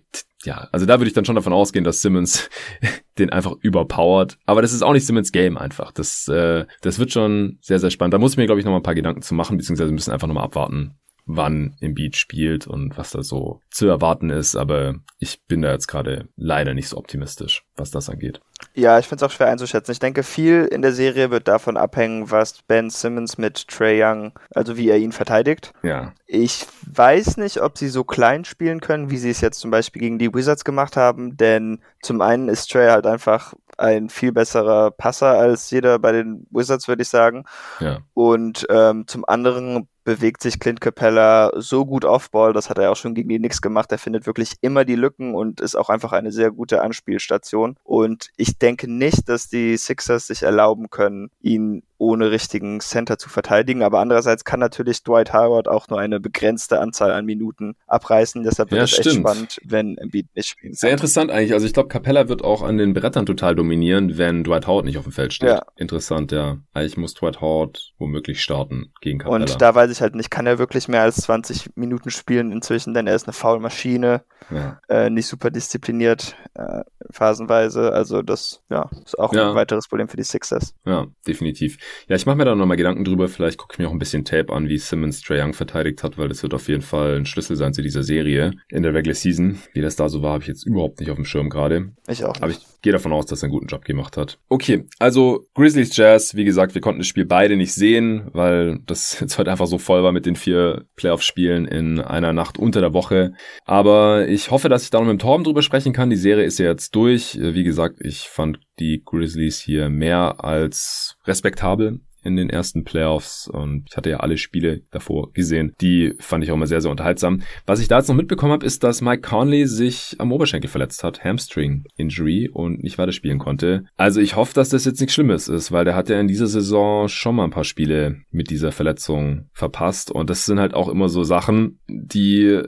ja, 0.43 0.67
also 0.71 0.85
da 0.85 0.99
würde 0.99 1.07
ich 1.07 1.13
dann 1.13 1.25
schon 1.25 1.35
davon 1.35 1.53
ausgehen, 1.53 1.85
dass 1.85 2.01
Simmons 2.01 2.49
den 3.17 3.29
einfach 3.29 3.53
überpowert. 3.61 4.37
Aber 4.45 4.61
das 4.61 4.73
ist 4.73 4.81
auch 4.81 4.93
nicht 4.93 5.05
Simmons 5.05 5.31
Game 5.31 5.57
einfach. 5.57 5.91
Das, 5.91 6.27
äh, 6.27 6.65
das 6.81 6.99
wird 6.99 7.11
schon 7.11 7.57
sehr, 7.61 7.79
sehr 7.79 7.91
spannend. 7.91 8.13
Da 8.13 8.19
muss 8.19 8.33
ich 8.33 8.37
mir, 8.37 8.45
glaube 8.45 8.59
ich, 8.59 8.65
noch 8.65 8.71
mal 8.71 8.79
ein 8.79 8.83
paar 8.83 8.95
Gedanken 8.95 9.21
zu 9.21 9.33
machen, 9.33 9.57
beziehungsweise 9.57 9.91
müssen 9.91 10.11
einfach 10.11 10.27
noch 10.27 10.35
mal 10.35 10.43
abwarten, 10.43 10.95
wann 11.25 11.75
im 11.79 11.93
Beat 11.93 12.17
spielt 12.17 12.67
und 12.67 12.97
was 12.97 13.11
da 13.11 13.23
so 13.23 13.61
zu 13.69 13.87
erwarten 13.87 14.29
ist. 14.29 14.55
Aber 14.55 14.95
ich 15.19 15.41
bin 15.47 15.61
da 15.61 15.71
jetzt 15.71 15.87
gerade 15.87 16.27
leider 16.35 16.73
nicht 16.73 16.89
so 16.89 16.97
optimistisch, 16.97 17.63
was 17.75 17.91
das 17.91 18.09
angeht. 18.09 18.41
Ja, 18.73 18.99
ich 18.99 19.07
finde 19.07 19.23
es 19.23 19.29
auch 19.29 19.35
schwer 19.35 19.47
einzuschätzen. 19.47 19.91
Ich 19.91 19.99
denke, 19.99 20.23
viel 20.23 20.65
in 20.65 20.81
der 20.81 20.93
Serie 20.93 21.31
wird 21.31 21.47
davon 21.47 21.77
abhängen, 21.77 22.31
was 22.31 22.61
Ben 22.63 22.89
Simmons 22.89 23.37
mit 23.37 23.67
Trey 23.67 24.03
Young, 24.03 24.33
also 24.53 24.77
wie 24.77 24.89
er 24.89 24.97
ihn 24.97 25.11
verteidigt. 25.11 25.73
Ja. 25.83 26.13
Ich 26.25 26.65
weiß 26.91 27.37
nicht, 27.37 27.61
ob 27.61 27.77
sie 27.77 27.89
so 27.89 28.03
klein 28.03 28.45
spielen 28.45 28.81
können, 28.81 29.09
wie 29.09 29.17
sie 29.17 29.29
es 29.29 29.41
jetzt 29.41 29.59
zum 29.59 29.71
Beispiel 29.71 30.01
gegen 30.01 30.19
die 30.19 30.33
Wizards 30.33 30.65
gemacht 30.65 30.97
haben, 30.97 31.37
denn 31.37 31.81
zum 32.01 32.21
einen 32.21 32.49
ist 32.49 32.71
Trey 32.71 32.89
halt 32.89 33.05
einfach 33.05 33.53
ein 33.77 34.09
viel 34.09 34.31
besserer 34.31 34.91
Passer 34.91 35.37
als 35.37 35.69
jeder 35.71 35.99
bei 35.99 36.11
den 36.11 36.45
Wizards, 36.51 36.87
würde 36.87 37.03
ich 37.03 37.09
sagen. 37.09 37.45
Ja. 37.79 37.99
Und 38.13 38.65
ähm, 38.69 39.07
zum 39.07 39.25
anderen 39.27 39.87
bewegt 40.03 40.41
sich 40.41 40.59
Clint 40.59 40.81
Capella 40.81 41.51
so 41.55 41.85
gut 41.85 42.05
Offball, 42.05 42.53
das 42.53 42.69
hat 42.69 42.77
er 42.77 42.91
auch 42.91 42.95
schon 42.95 43.15
gegen 43.15 43.29
die 43.29 43.37
Knicks 43.37 43.61
gemacht. 43.61 43.91
Er 43.91 43.97
findet 43.97 44.25
wirklich 44.25 44.53
immer 44.61 44.85
die 44.85 44.95
Lücken 44.95 45.35
und 45.35 45.61
ist 45.61 45.75
auch 45.75 45.89
einfach 45.89 46.11
eine 46.11 46.31
sehr 46.31 46.51
gute 46.51 46.81
Anspielstation. 46.81 47.77
Und 47.83 48.29
ich 48.37 48.57
denke 48.57 48.91
nicht, 48.91 49.29
dass 49.29 49.49
die 49.49 49.77
Sixers 49.77 50.27
sich 50.27 50.43
erlauben 50.43 50.89
können, 50.89 51.29
ihn 51.41 51.83
ohne 52.03 52.31
richtigen 52.31 52.81
Center 52.81 53.17
zu 53.17 53.29
verteidigen. 53.29 53.81
Aber 53.81 53.99
andererseits 53.99 54.43
kann 54.43 54.59
natürlich 54.59 55.03
Dwight 55.03 55.31
Howard 55.33 55.69
auch 55.69 55.87
nur 55.87 55.99
eine 55.99 56.19
begrenzte 56.19 56.81
Anzahl 56.81 57.11
an 57.11 57.25
Minuten 57.25 57.75
abreißen. 57.87 58.43
Deshalb 58.43 58.71
wird 58.71 58.79
Ja, 58.79 58.83
es 58.83 58.99
echt 58.99 59.15
spannend, 59.15 59.59
wenn 59.63 59.97
Embiid 59.97 60.27
nicht 60.35 60.49
spielen 60.49 60.73
Sehr 60.73 60.91
interessant 60.91 61.31
eigentlich. 61.31 61.53
Also 61.53 61.65
ich 61.65 61.73
glaube, 61.73 61.87
Capella 61.87 62.27
wird 62.27 62.43
auch 62.43 62.61
an 62.61 62.77
den 62.77 62.93
Brettern 62.93 63.25
total 63.25 63.55
dominieren, 63.55 64.17
wenn 64.17 64.43
Dwight 64.43 64.67
Howard 64.67 64.83
nicht 64.83 64.97
auf 64.97 65.03
dem 65.03 65.13
Feld 65.13 65.31
steht. 65.33 65.49
Ja. 65.49 65.61
Interessant, 65.77 66.33
ja. 66.33 66.57
Eigentlich 66.73 66.97
muss 66.97 67.13
Dwight 67.13 67.39
Howard 67.39 67.93
womöglich 67.99 68.43
starten 68.43 68.91
gegen 68.99 69.19
Capella. 69.19 69.37
Und 69.37 69.61
da 69.61 69.73
weiß 69.73 69.89
ich 69.93 70.01
halt 70.01 70.15
nicht, 70.15 70.29
kann 70.29 70.45
er 70.45 70.59
wirklich 70.59 70.87
mehr 70.87 71.01
als 71.01 71.15
20 71.17 71.71
Minuten 71.75 72.09
spielen 72.09 72.51
inzwischen, 72.51 72.93
denn 72.93 73.07
er 73.07 73.15
ist 73.15 73.25
eine 73.27 73.33
Foulmaschine, 73.33 74.23
ja. 74.51 74.79
äh, 74.89 75.09
nicht 75.09 75.27
super 75.27 75.49
diszipliniert, 75.51 76.35
äh, 76.55 76.81
phasenweise. 77.09 77.91
Also 77.93 78.21
das 78.21 78.61
ja, 78.69 78.89
ist 79.05 79.17
auch 79.17 79.33
Ja. 79.33 79.49
ein 79.49 79.55
weiteres 79.55 79.87
Problem 79.87 80.07
für 80.09 80.17
die 80.17 80.23
Sixers. 80.23 80.73
ja, 80.85 81.07
definitiv. 81.27 81.77
Ja, 82.07 82.15
ich 82.15 82.25
mache 82.25 82.35
mir 82.37 82.45
da 82.45 82.55
nochmal 82.55 82.77
Gedanken 82.77 83.05
drüber. 83.05 83.27
Vielleicht 83.27 83.57
gucke 83.57 83.73
ich 83.73 83.79
mir 83.79 83.87
auch 83.87 83.91
ein 83.93 83.99
bisschen 83.99 84.25
Tape 84.25 84.51
an, 84.51 84.67
wie 84.67 84.77
Simmons 84.77 85.21
Trae 85.21 85.41
Young 85.41 85.53
verteidigt 85.53 86.03
hat, 86.03 86.17
weil 86.17 86.27
das 86.27 86.43
wird 86.43 86.53
auf 86.53 86.67
jeden 86.67 86.81
Fall 86.81 87.15
ein 87.15 87.25
Schlüssel 87.25 87.55
sein 87.55 87.73
zu 87.73 87.81
dieser 87.81 88.03
Serie 88.03 88.51
in 88.69 88.83
der 88.83 88.93
Regular 88.93 89.15
Season. 89.15 89.59
Wie 89.73 89.81
das 89.81 89.95
da 89.95 90.09
so 90.09 90.21
war, 90.21 90.33
habe 90.33 90.43
ich 90.43 90.47
jetzt 90.49 90.65
überhaupt 90.65 90.99
nicht 90.99 91.09
auf 91.09 91.15
dem 91.15 91.25
Schirm 91.25 91.49
gerade. 91.49 91.91
Ich 92.07 92.25
auch. 92.25 92.35
Aber 92.37 92.47
Nicht. 92.47 92.61
ich 92.61 92.81
gehe 92.81 92.91
davon 92.93 93.13
aus, 93.13 93.25
dass 93.25 93.41
er 93.41 93.45
einen 93.45 93.53
guten 93.53 93.67
Job 93.67 93.85
gemacht 93.85 94.17
hat. 94.17 94.39
Okay, 94.49 94.85
also 94.99 95.45
Grizzlies 95.55 95.95
Jazz, 95.95 96.35
wie 96.35 96.43
gesagt, 96.43 96.73
wir 96.73 96.81
konnten 96.81 96.99
das 96.99 97.07
Spiel 97.07 97.25
beide 97.25 97.55
nicht 97.55 97.73
sehen, 97.73 98.29
weil 98.33 98.79
das 98.85 99.17
jetzt 99.21 99.37
heute 99.37 99.51
einfach 99.51 99.67
so 99.67 99.77
voll 99.83 100.03
war 100.03 100.11
mit 100.11 100.25
den 100.25 100.35
vier 100.35 100.85
Playoff-Spielen 100.95 101.65
in 101.65 101.99
einer 101.99 102.33
Nacht 102.33 102.57
unter 102.57 102.81
der 102.81 102.93
Woche. 102.93 103.33
Aber 103.65 104.27
ich 104.27 104.51
hoffe, 104.51 104.69
dass 104.69 104.83
ich 104.83 104.89
da 104.89 104.99
noch 104.99 105.05
mit 105.05 105.19
dem 105.19 105.19
Torben 105.19 105.43
drüber 105.43 105.61
sprechen 105.61 105.93
kann. 105.93 106.09
Die 106.09 106.15
Serie 106.15 106.45
ist 106.45 106.59
ja 106.59 106.65
jetzt 106.67 106.95
durch. 106.95 107.37
Wie 107.39 107.63
gesagt, 107.63 107.97
ich 107.99 108.21
fand 108.21 108.59
die 108.79 109.03
Grizzlies 109.05 109.59
hier 109.59 109.89
mehr 109.89 110.43
als 110.43 111.17
respektabel 111.25 111.99
in 112.23 112.35
den 112.35 112.49
ersten 112.49 112.83
Playoffs 112.83 113.47
und 113.47 113.85
ich 113.89 113.97
hatte 113.97 114.09
ja 114.09 114.17
alle 114.17 114.37
Spiele 114.37 114.81
davor 114.91 115.31
gesehen. 115.33 115.73
Die 115.81 116.13
fand 116.19 116.43
ich 116.43 116.51
auch 116.51 116.55
immer 116.55 116.67
sehr, 116.67 116.81
sehr 116.81 116.91
unterhaltsam. 116.91 117.41
Was 117.65 117.79
ich 117.79 117.87
da 117.87 117.97
jetzt 117.97 118.07
noch 118.07 118.15
mitbekommen 118.15 118.53
habe, 118.53 118.65
ist, 118.65 118.83
dass 118.83 119.01
Mike 119.01 119.21
Conley 119.21 119.67
sich 119.67 120.15
am 120.19 120.31
Oberschenkel 120.31 120.69
verletzt 120.69 121.03
hat, 121.03 121.23
Hamstring 121.23 121.85
Injury 121.95 122.49
und 122.51 122.83
nicht 122.83 122.97
weiterspielen 122.97 123.39
konnte. 123.39 123.85
Also 123.97 124.21
ich 124.21 124.35
hoffe, 124.35 124.53
dass 124.53 124.69
das 124.69 124.85
jetzt 124.85 124.99
nichts 124.99 125.13
Schlimmes 125.13 125.47
ist, 125.47 125.71
weil 125.71 125.85
der 125.85 125.95
hat 125.95 126.09
ja 126.09 126.19
in 126.19 126.27
dieser 126.27 126.47
Saison 126.47 127.07
schon 127.07 127.35
mal 127.35 127.45
ein 127.45 127.51
paar 127.51 127.63
Spiele 127.63 128.17
mit 128.31 128.49
dieser 128.49 128.71
Verletzung 128.71 129.49
verpasst 129.53 130.11
und 130.11 130.29
das 130.29 130.45
sind 130.45 130.59
halt 130.59 130.73
auch 130.73 130.89
immer 130.89 131.09
so 131.09 131.23
Sachen, 131.23 131.79
die 131.87 132.61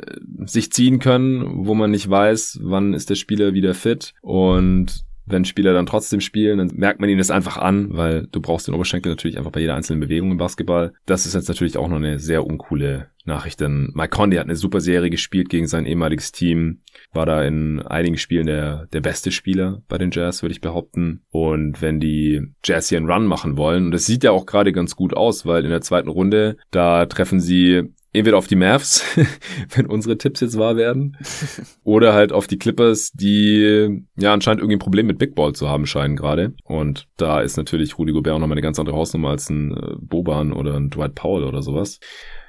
sich 0.46 0.72
ziehen 0.72 1.00
können, 1.00 1.66
wo 1.66 1.74
man 1.74 1.92
nicht 1.92 2.10
weiß, 2.10 2.60
wann 2.62 2.94
ist 2.94 3.10
der 3.10 3.16
Spieler 3.16 3.54
wieder 3.54 3.74
fit 3.74 4.14
und 4.22 5.05
wenn 5.26 5.46
Spieler 5.46 5.74
dann 5.74 5.86
trotzdem 5.86 6.22
spielen, 6.22 6.58
dann 6.58 6.72
merkt 6.76 7.00
man 7.00 7.10
ihnen 7.10 7.18
das 7.18 7.32
einfach 7.32 7.58
an, 7.58 7.90
weil 7.92 8.28
du 8.32 8.42
brauchst 8.42 8.68
den 8.68 8.76
Oberschenkel 8.76 9.12
natürlich 9.12 9.38
einfach 9.38 9.52
bei 9.52 9.60
jeder 9.60 9.76
einzelnen 9.76 10.00
Bewegung 10.00 10.32
im 10.32 10.38
Basketball. 10.38 10.94
Das 11.06 11.26
ist 11.26 11.34
jetzt 11.34 11.48
natürlich 11.48 11.78
auch 11.78 11.88
noch 11.88 11.98
eine 11.98 12.20
sehr 12.20 12.46
uncoole 12.46 13.08
Nachricht, 13.26 13.60
denn 13.60 13.92
Mike 13.96 14.10
Conley 14.10 14.38
hat 14.38 14.46
eine 14.46 14.56
super 14.56 14.82
Serie 14.82 15.10
gespielt 15.10 15.50
gegen 15.50 15.66
sein 15.68 15.88
ehemaliges 15.88 16.32
Team, 16.32 16.82
war 17.12 17.26
da 17.26 17.44
in 17.44 17.82
einigen 17.82 18.18
Spielen 18.18 18.46
der, 18.46 18.88
der 18.94 19.02
beste 19.02 19.32
Spieler 19.32 19.82
bei 19.88 19.98
den 19.98 20.12
Jazz, 20.12 20.44
würde 20.44 20.54
ich 20.54 20.62
behaupten. 20.62 21.24
Und 21.32 21.82
wenn 21.82 22.00
die 22.00 22.54
Jazz 22.64 22.90
hier 22.90 23.00
einen 23.00 23.10
Run 23.10 23.26
machen 23.26 23.58
wollen, 23.58 23.86
und 23.86 23.92
das 23.92 24.06
sieht 24.06 24.24
ja 24.24 24.32
auch 24.32 24.46
gerade 24.46 24.72
ganz 24.72 24.96
gut 24.96 25.16
aus, 25.16 25.46
weil 25.46 25.64
in 25.64 25.72
der 25.72 25.82
zweiten 25.82 26.10
Runde, 26.10 26.58
da 26.70 27.08
treffen 27.08 27.40
sie 27.40 27.94
entweder 28.16 28.38
auf 28.38 28.48
die 28.48 28.56
Mavs, 28.56 29.04
wenn 29.76 29.86
unsere 29.86 30.18
Tipps 30.18 30.42
jetzt 30.42 30.58
wahr 30.58 30.76
werden, 30.76 31.18
oder 31.84 32.14
halt 32.14 32.32
auf 32.32 32.48
die 32.48 32.58
Clippers, 32.58 33.12
die 33.12 34.04
ja 34.18 34.34
anscheinend 34.34 34.62
irgendwie 34.62 34.78
ein 34.78 34.80
Problem 34.80 35.08
mit 35.08 35.18
Big 35.18 35.36
Ball 35.36 35.54
zu 35.54 35.70
haben 35.70 35.86
scheinen 35.86 36.16
gerade. 36.16 36.54
Und 36.64 37.08
da 37.18 37.42
ist 37.42 37.58
natürlich 37.58 37.98
Rudy 37.98 38.14
Gobert 38.14 38.34
auch 38.34 38.40
nochmal 38.40 38.56
eine 38.56 38.62
ganz 38.62 38.80
andere 38.80 38.96
Hausnummer 38.96 39.30
als 39.30 39.50
ein 39.50 39.72
äh, 39.72 39.96
Boban 40.00 40.54
oder 40.54 40.76
ein 40.76 40.90
Dwight 40.90 41.16
Powell 41.16 41.44
oder 41.44 41.62
sowas. 41.62 42.00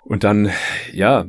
Und 0.06 0.22
dann, 0.22 0.50
ja, 0.92 1.26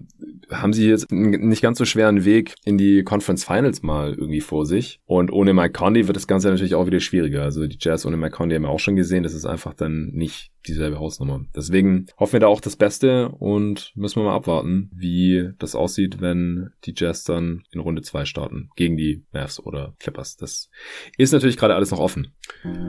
haben 0.51 0.71
sie 0.71 0.87
jetzt 0.87 1.11
einen 1.11 1.49
nicht 1.49 1.63
ganz 1.63 1.79
so 1.79 1.85
schweren 1.85 2.25
Weg 2.25 2.53
in 2.63 2.77
die 2.77 3.03
Conference 3.03 3.43
Finals 3.43 3.81
mal 3.81 4.13
irgendwie 4.13 4.39
vor 4.39 4.65
sich. 4.67 4.99
Und 5.05 5.31
ohne 5.31 5.53
Mike 5.53 5.73
Conley 5.73 6.07
wird 6.07 6.15
das 6.15 6.27
Ganze 6.27 6.49
natürlich 6.49 6.75
auch 6.75 6.85
wieder 6.85 6.99
schwieriger. 6.99 7.41
Also 7.41 7.65
die 7.65 7.77
Jazz 7.79 8.05
ohne 8.05 8.17
Mike 8.17 8.35
Conley 8.35 8.55
haben 8.55 8.63
wir 8.63 8.69
auch 8.69 8.79
schon 8.79 8.95
gesehen. 8.95 9.23
Das 9.23 9.33
ist 9.33 9.45
einfach 9.45 9.73
dann 9.73 10.11
nicht 10.13 10.51
dieselbe 10.65 10.99
Hausnummer. 10.99 11.45
Deswegen 11.55 12.07
hoffen 12.17 12.33
wir 12.33 12.39
da 12.41 12.47
auch 12.47 12.61
das 12.61 12.75
Beste 12.75 13.29
und 13.29 13.91
müssen 13.95 14.21
wir 14.21 14.25
mal 14.25 14.35
abwarten, 14.35 14.89
wie 14.93 15.51
das 15.59 15.75
aussieht, 15.75 16.21
wenn 16.21 16.71
die 16.85 16.93
Jazz 16.95 17.23
dann 17.23 17.63
in 17.71 17.79
Runde 17.79 18.01
zwei 18.01 18.25
starten. 18.25 18.69
Gegen 18.75 18.97
die 18.97 19.23
Mavs 19.31 19.59
oder 19.59 19.93
Clippers. 19.99 20.37
Das 20.37 20.69
ist 21.17 21.33
natürlich 21.33 21.57
gerade 21.57 21.75
alles 21.75 21.91
noch 21.91 21.99
offen. 21.99 22.33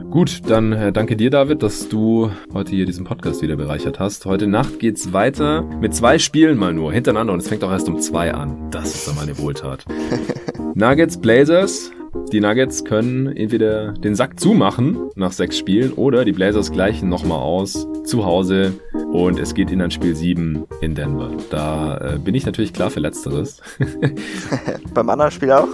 Gut, 0.09 0.41
dann 0.47 0.71
äh, 0.73 0.91
danke 0.91 1.15
dir, 1.15 1.29
David, 1.29 1.63
dass 1.63 1.89
du 1.89 2.31
heute 2.53 2.71
hier 2.71 2.85
diesen 2.85 3.05
Podcast 3.05 3.41
wieder 3.41 3.55
bereichert 3.55 3.99
hast. 3.99 4.25
Heute 4.25 4.47
Nacht 4.47 4.79
geht's 4.79 5.13
weiter 5.13 5.61
mit 5.61 5.93
zwei 5.93 6.19
Spielen 6.19 6.57
mal 6.57 6.73
nur 6.73 6.91
hintereinander 6.91 7.33
und 7.33 7.39
es 7.39 7.47
fängt 7.47 7.63
auch 7.63 7.71
erst 7.71 7.87
um 7.89 7.99
zwei 7.99 8.33
an. 8.33 8.71
Das 8.71 8.95
ist 8.95 9.07
doch 9.07 9.15
mal 9.15 9.23
eine 9.23 9.37
Wohltat. 9.37 9.85
Nuggets, 10.75 11.19
Blazers. 11.19 11.91
Die 12.31 12.39
Nuggets 12.39 12.85
können 12.85 13.27
entweder 13.35 13.91
den 13.93 14.15
Sack 14.15 14.39
zumachen 14.39 15.09
nach 15.15 15.31
sechs 15.31 15.57
Spielen 15.57 15.93
oder 15.93 16.25
die 16.25 16.31
Blazers 16.31 16.71
gleichen 16.71 17.09
nochmal 17.09 17.39
aus 17.39 17.87
zu 18.03 18.25
Hause 18.25 18.73
und 19.11 19.39
es 19.39 19.53
geht 19.53 19.71
in 19.71 19.81
ein 19.81 19.91
Spiel 19.91 20.15
7 20.15 20.65
in 20.81 20.95
Denver. 20.95 21.31
Da 21.49 21.97
äh, 22.15 22.17
bin 22.19 22.35
ich 22.35 22.45
natürlich 22.45 22.73
klar 22.73 22.89
für 22.89 22.99
Letzteres. 22.99 23.61
Beim 24.93 25.09
anderen 25.09 25.31
Spiel 25.31 25.51
auch? 25.51 25.67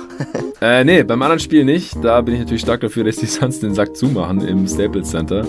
Äh, 0.62 0.84
nee, 0.86 1.04
beim 1.04 1.22
anderen 1.22 1.40
Spiel 1.40 1.66
nicht. 1.66 1.98
Da 2.04 2.22
bin 2.22 2.36
ich 2.36 2.40
natürlich 2.42 2.62
stark 2.62 2.82
dafür, 2.82 3.04
dass 3.04 3.18
die 3.18 3.26
Suns 3.26 3.60
den 3.60 3.74
Sack 3.74 3.96
zumachen 3.96 4.42
im 4.42 4.68
Staples 4.68 5.10
Center. 5.12 5.46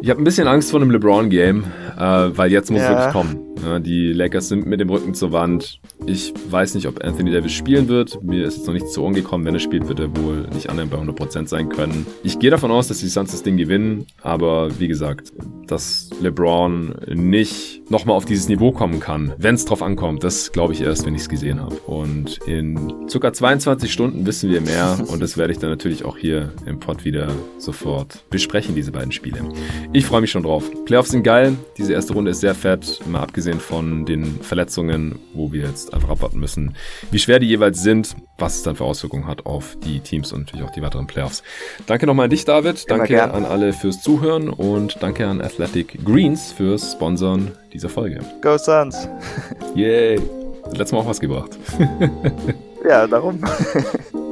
Ich 0.00 0.10
habe 0.10 0.20
ein 0.20 0.24
bisschen 0.24 0.48
Angst 0.48 0.70
vor 0.70 0.80
einem 0.80 0.90
LeBron-Game, 0.90 1.64
äh, 1.96 2.00
weil 2.36 2.50
jetzt 2.50 2.70
muss 2.70 2.82
Ja. 2.82 2.90
wirklich 2.90 3.12
kommen. 3.12 3.49
Die 3.80 4.12
Lakers 4.12 4.48
sind 4.48 4.66
mit 4.66 4.80
dem 4.80 4.90
Rücken 4.90 5.14
zur 5.14 5.32
Wand. 5.32 5.80
Ich 6.06 6.32
weiß 6.48 6.74
nicht, 6.74 6.86
ob 6.86 7.04
Anthony 7.04 7.30
Davis 7.30 7.52
spielen 7.52 7.88
wird. 7.88 8.22
Mir 8.22 8.46
ist 8.46 8.58
jetzt 8.58 8.66
noch 8.66 8.74
nichts 8.74 8.92
zu 8.92 9.02
Ohren 9.02 9.14
gekommen. 9.14 9.44
Wenn 9.44 9.54
er 9.54 9.60
spielt, 9.60 9.88
wird 9.88 10.00
er 10.00 10.16
wohl 10.16 10.48
nicht 10.54 10.70
annähernd 10.70 10.90
bei 10.90 10.98
100% 10.98 11.46
sein 11.46 11.68
können. 11.68 12.06
Ich 12.22 12.38
gehe 12.38 12.50
davon 12.50 12.70
aus, 12.70 12.88
dass 12.88 12.98
die 12.98 13.08
Suns 13.08 13.32
das 13.32 13.42
Ding 13.42 13.56
gewinnen. 13.56 14.06
Aber 14.22 14.78
wie 14.80 14.88
gesagt, 14.88 15.32
dass 15.66 16.10
LeBron 16.20 16.96
nicht 17.08 17.90
nochmal 17.90 18.16
auf 18.16 18.24
dieses 18.24 18.48
Niveau 18.48 18.72
kommen 18.72 19.00
kann, 19.00 19.32
wenn 19.38 19.54
es 19.56 19.64
drauf 19.64 19.82
ankommt, 19.82 20.24
das 20.24 20.52
glaube 20.52 20.72
ich 20.72 20.80
erst, 20.80 21.06
wenn 21.06 21.14
ich 21.14 21.22
es 21.22 21.28
gesehen 21.28 21.60
habe. 21.60 21.76
Und 21.86 22.38
in 22.46 23.08
circa 23.08 23.32
22 23.32 23.92
Stunden 23.92 24.26
wissen 24.26 24.50
wir 24.50 24.60
mehr. 24.60 24.98
Und 25.08 25.20
das 25.20 25.36
werde 25.36 25.52
ich 25.52 25.58
dann 25.58 25.70
natürlich 25.70 26.04
auch 26.04 26.16
hier 26.16 26.52
im 26.66 26.80
Pod 26.80 27.04
wieder 27.04 27.28
sofort 27.58 28.24
besprechen, 28.30 28.74
diese 28.74 28.92
beiden 28.92 29.12
Spiele. 29.12 29.40
Ich 29.92 30.06
freue 30.06 30.20
mich 30.20 30.30
schon 30.30 30.44
drauf. 30.44 30.70
Playoffs 30.86 31.10
sind 31.10 31.22
geil. 31.22 31.56
Diese 31.76 31.92
erste 31.92 32.14
Runde 32.14 32.30
ist 32.30 32.40
sehr 32.40 32.54
fett. 32.54 33.00
Mal 33.08 33.20
abgesehen 33.20 33.49
von 33.58 34.04
den 34.06 34.40
Verletzungen, 34.42 35.18
wo 35.34 35.52
wir 35.52 35.62
jetzt 35.66 35.92
einfach 35.92 36.10
abwarten 36.10 36.38
müssen, 36.38 36.76
wie 37.10 37.18
schwer 37.18 37.38
die 37.40 37.46
jeweils 37.48 37.82
sind, 37.82 38.14
was 38.38 38.56
es 38.56 38.62
dann 38.62 38.76
für 38.76 38.84
Auswirkungen 38.84 39.26
hat 39.26 39.46
auf 39.46 39.76
die 39.84 40.00
Teams 40.00 40.32
und 40.32 40.46
natürlich 40.46 40.64
auch 40.66 40.72
die 40.72 40.82
weiteren 40.82 41.06
Playoffs. 41.06 41.42
Danke 41.86 42.06
nochmal 42.06 42.24
an 42.24 42.30
dich, 42.30 42.44
David. 42.44 42.84
Immer 42.86 42.98
Danke 42.98 43.14
gern. 43.14 43.30
an 43.30 43.44
alle 43.44 43.72
fürs 43.72 44.02
Zuhören 44.02 44.48
und 44.48 45.02
danke 45.02 45.26
an 45.26 45.40
Athletic 45.40 46.04
Greens 46.04 46.52
fürs 46.52 46.92
Sponsoren 46.92 47.52
dieser 47.72 47.88
Folge. 47.88 48.20
Go 48.42 48.56
Suns. 48.58 49.08
Yay! 49.74 50.20
Letztes 50.66 50.92
Mal 50.92 50.98
auch 50.98 51.06
was 51.06 51.20
gebracht. 51.20 51.50
Ja, 52.88 53.06
darum. 53.06 53.38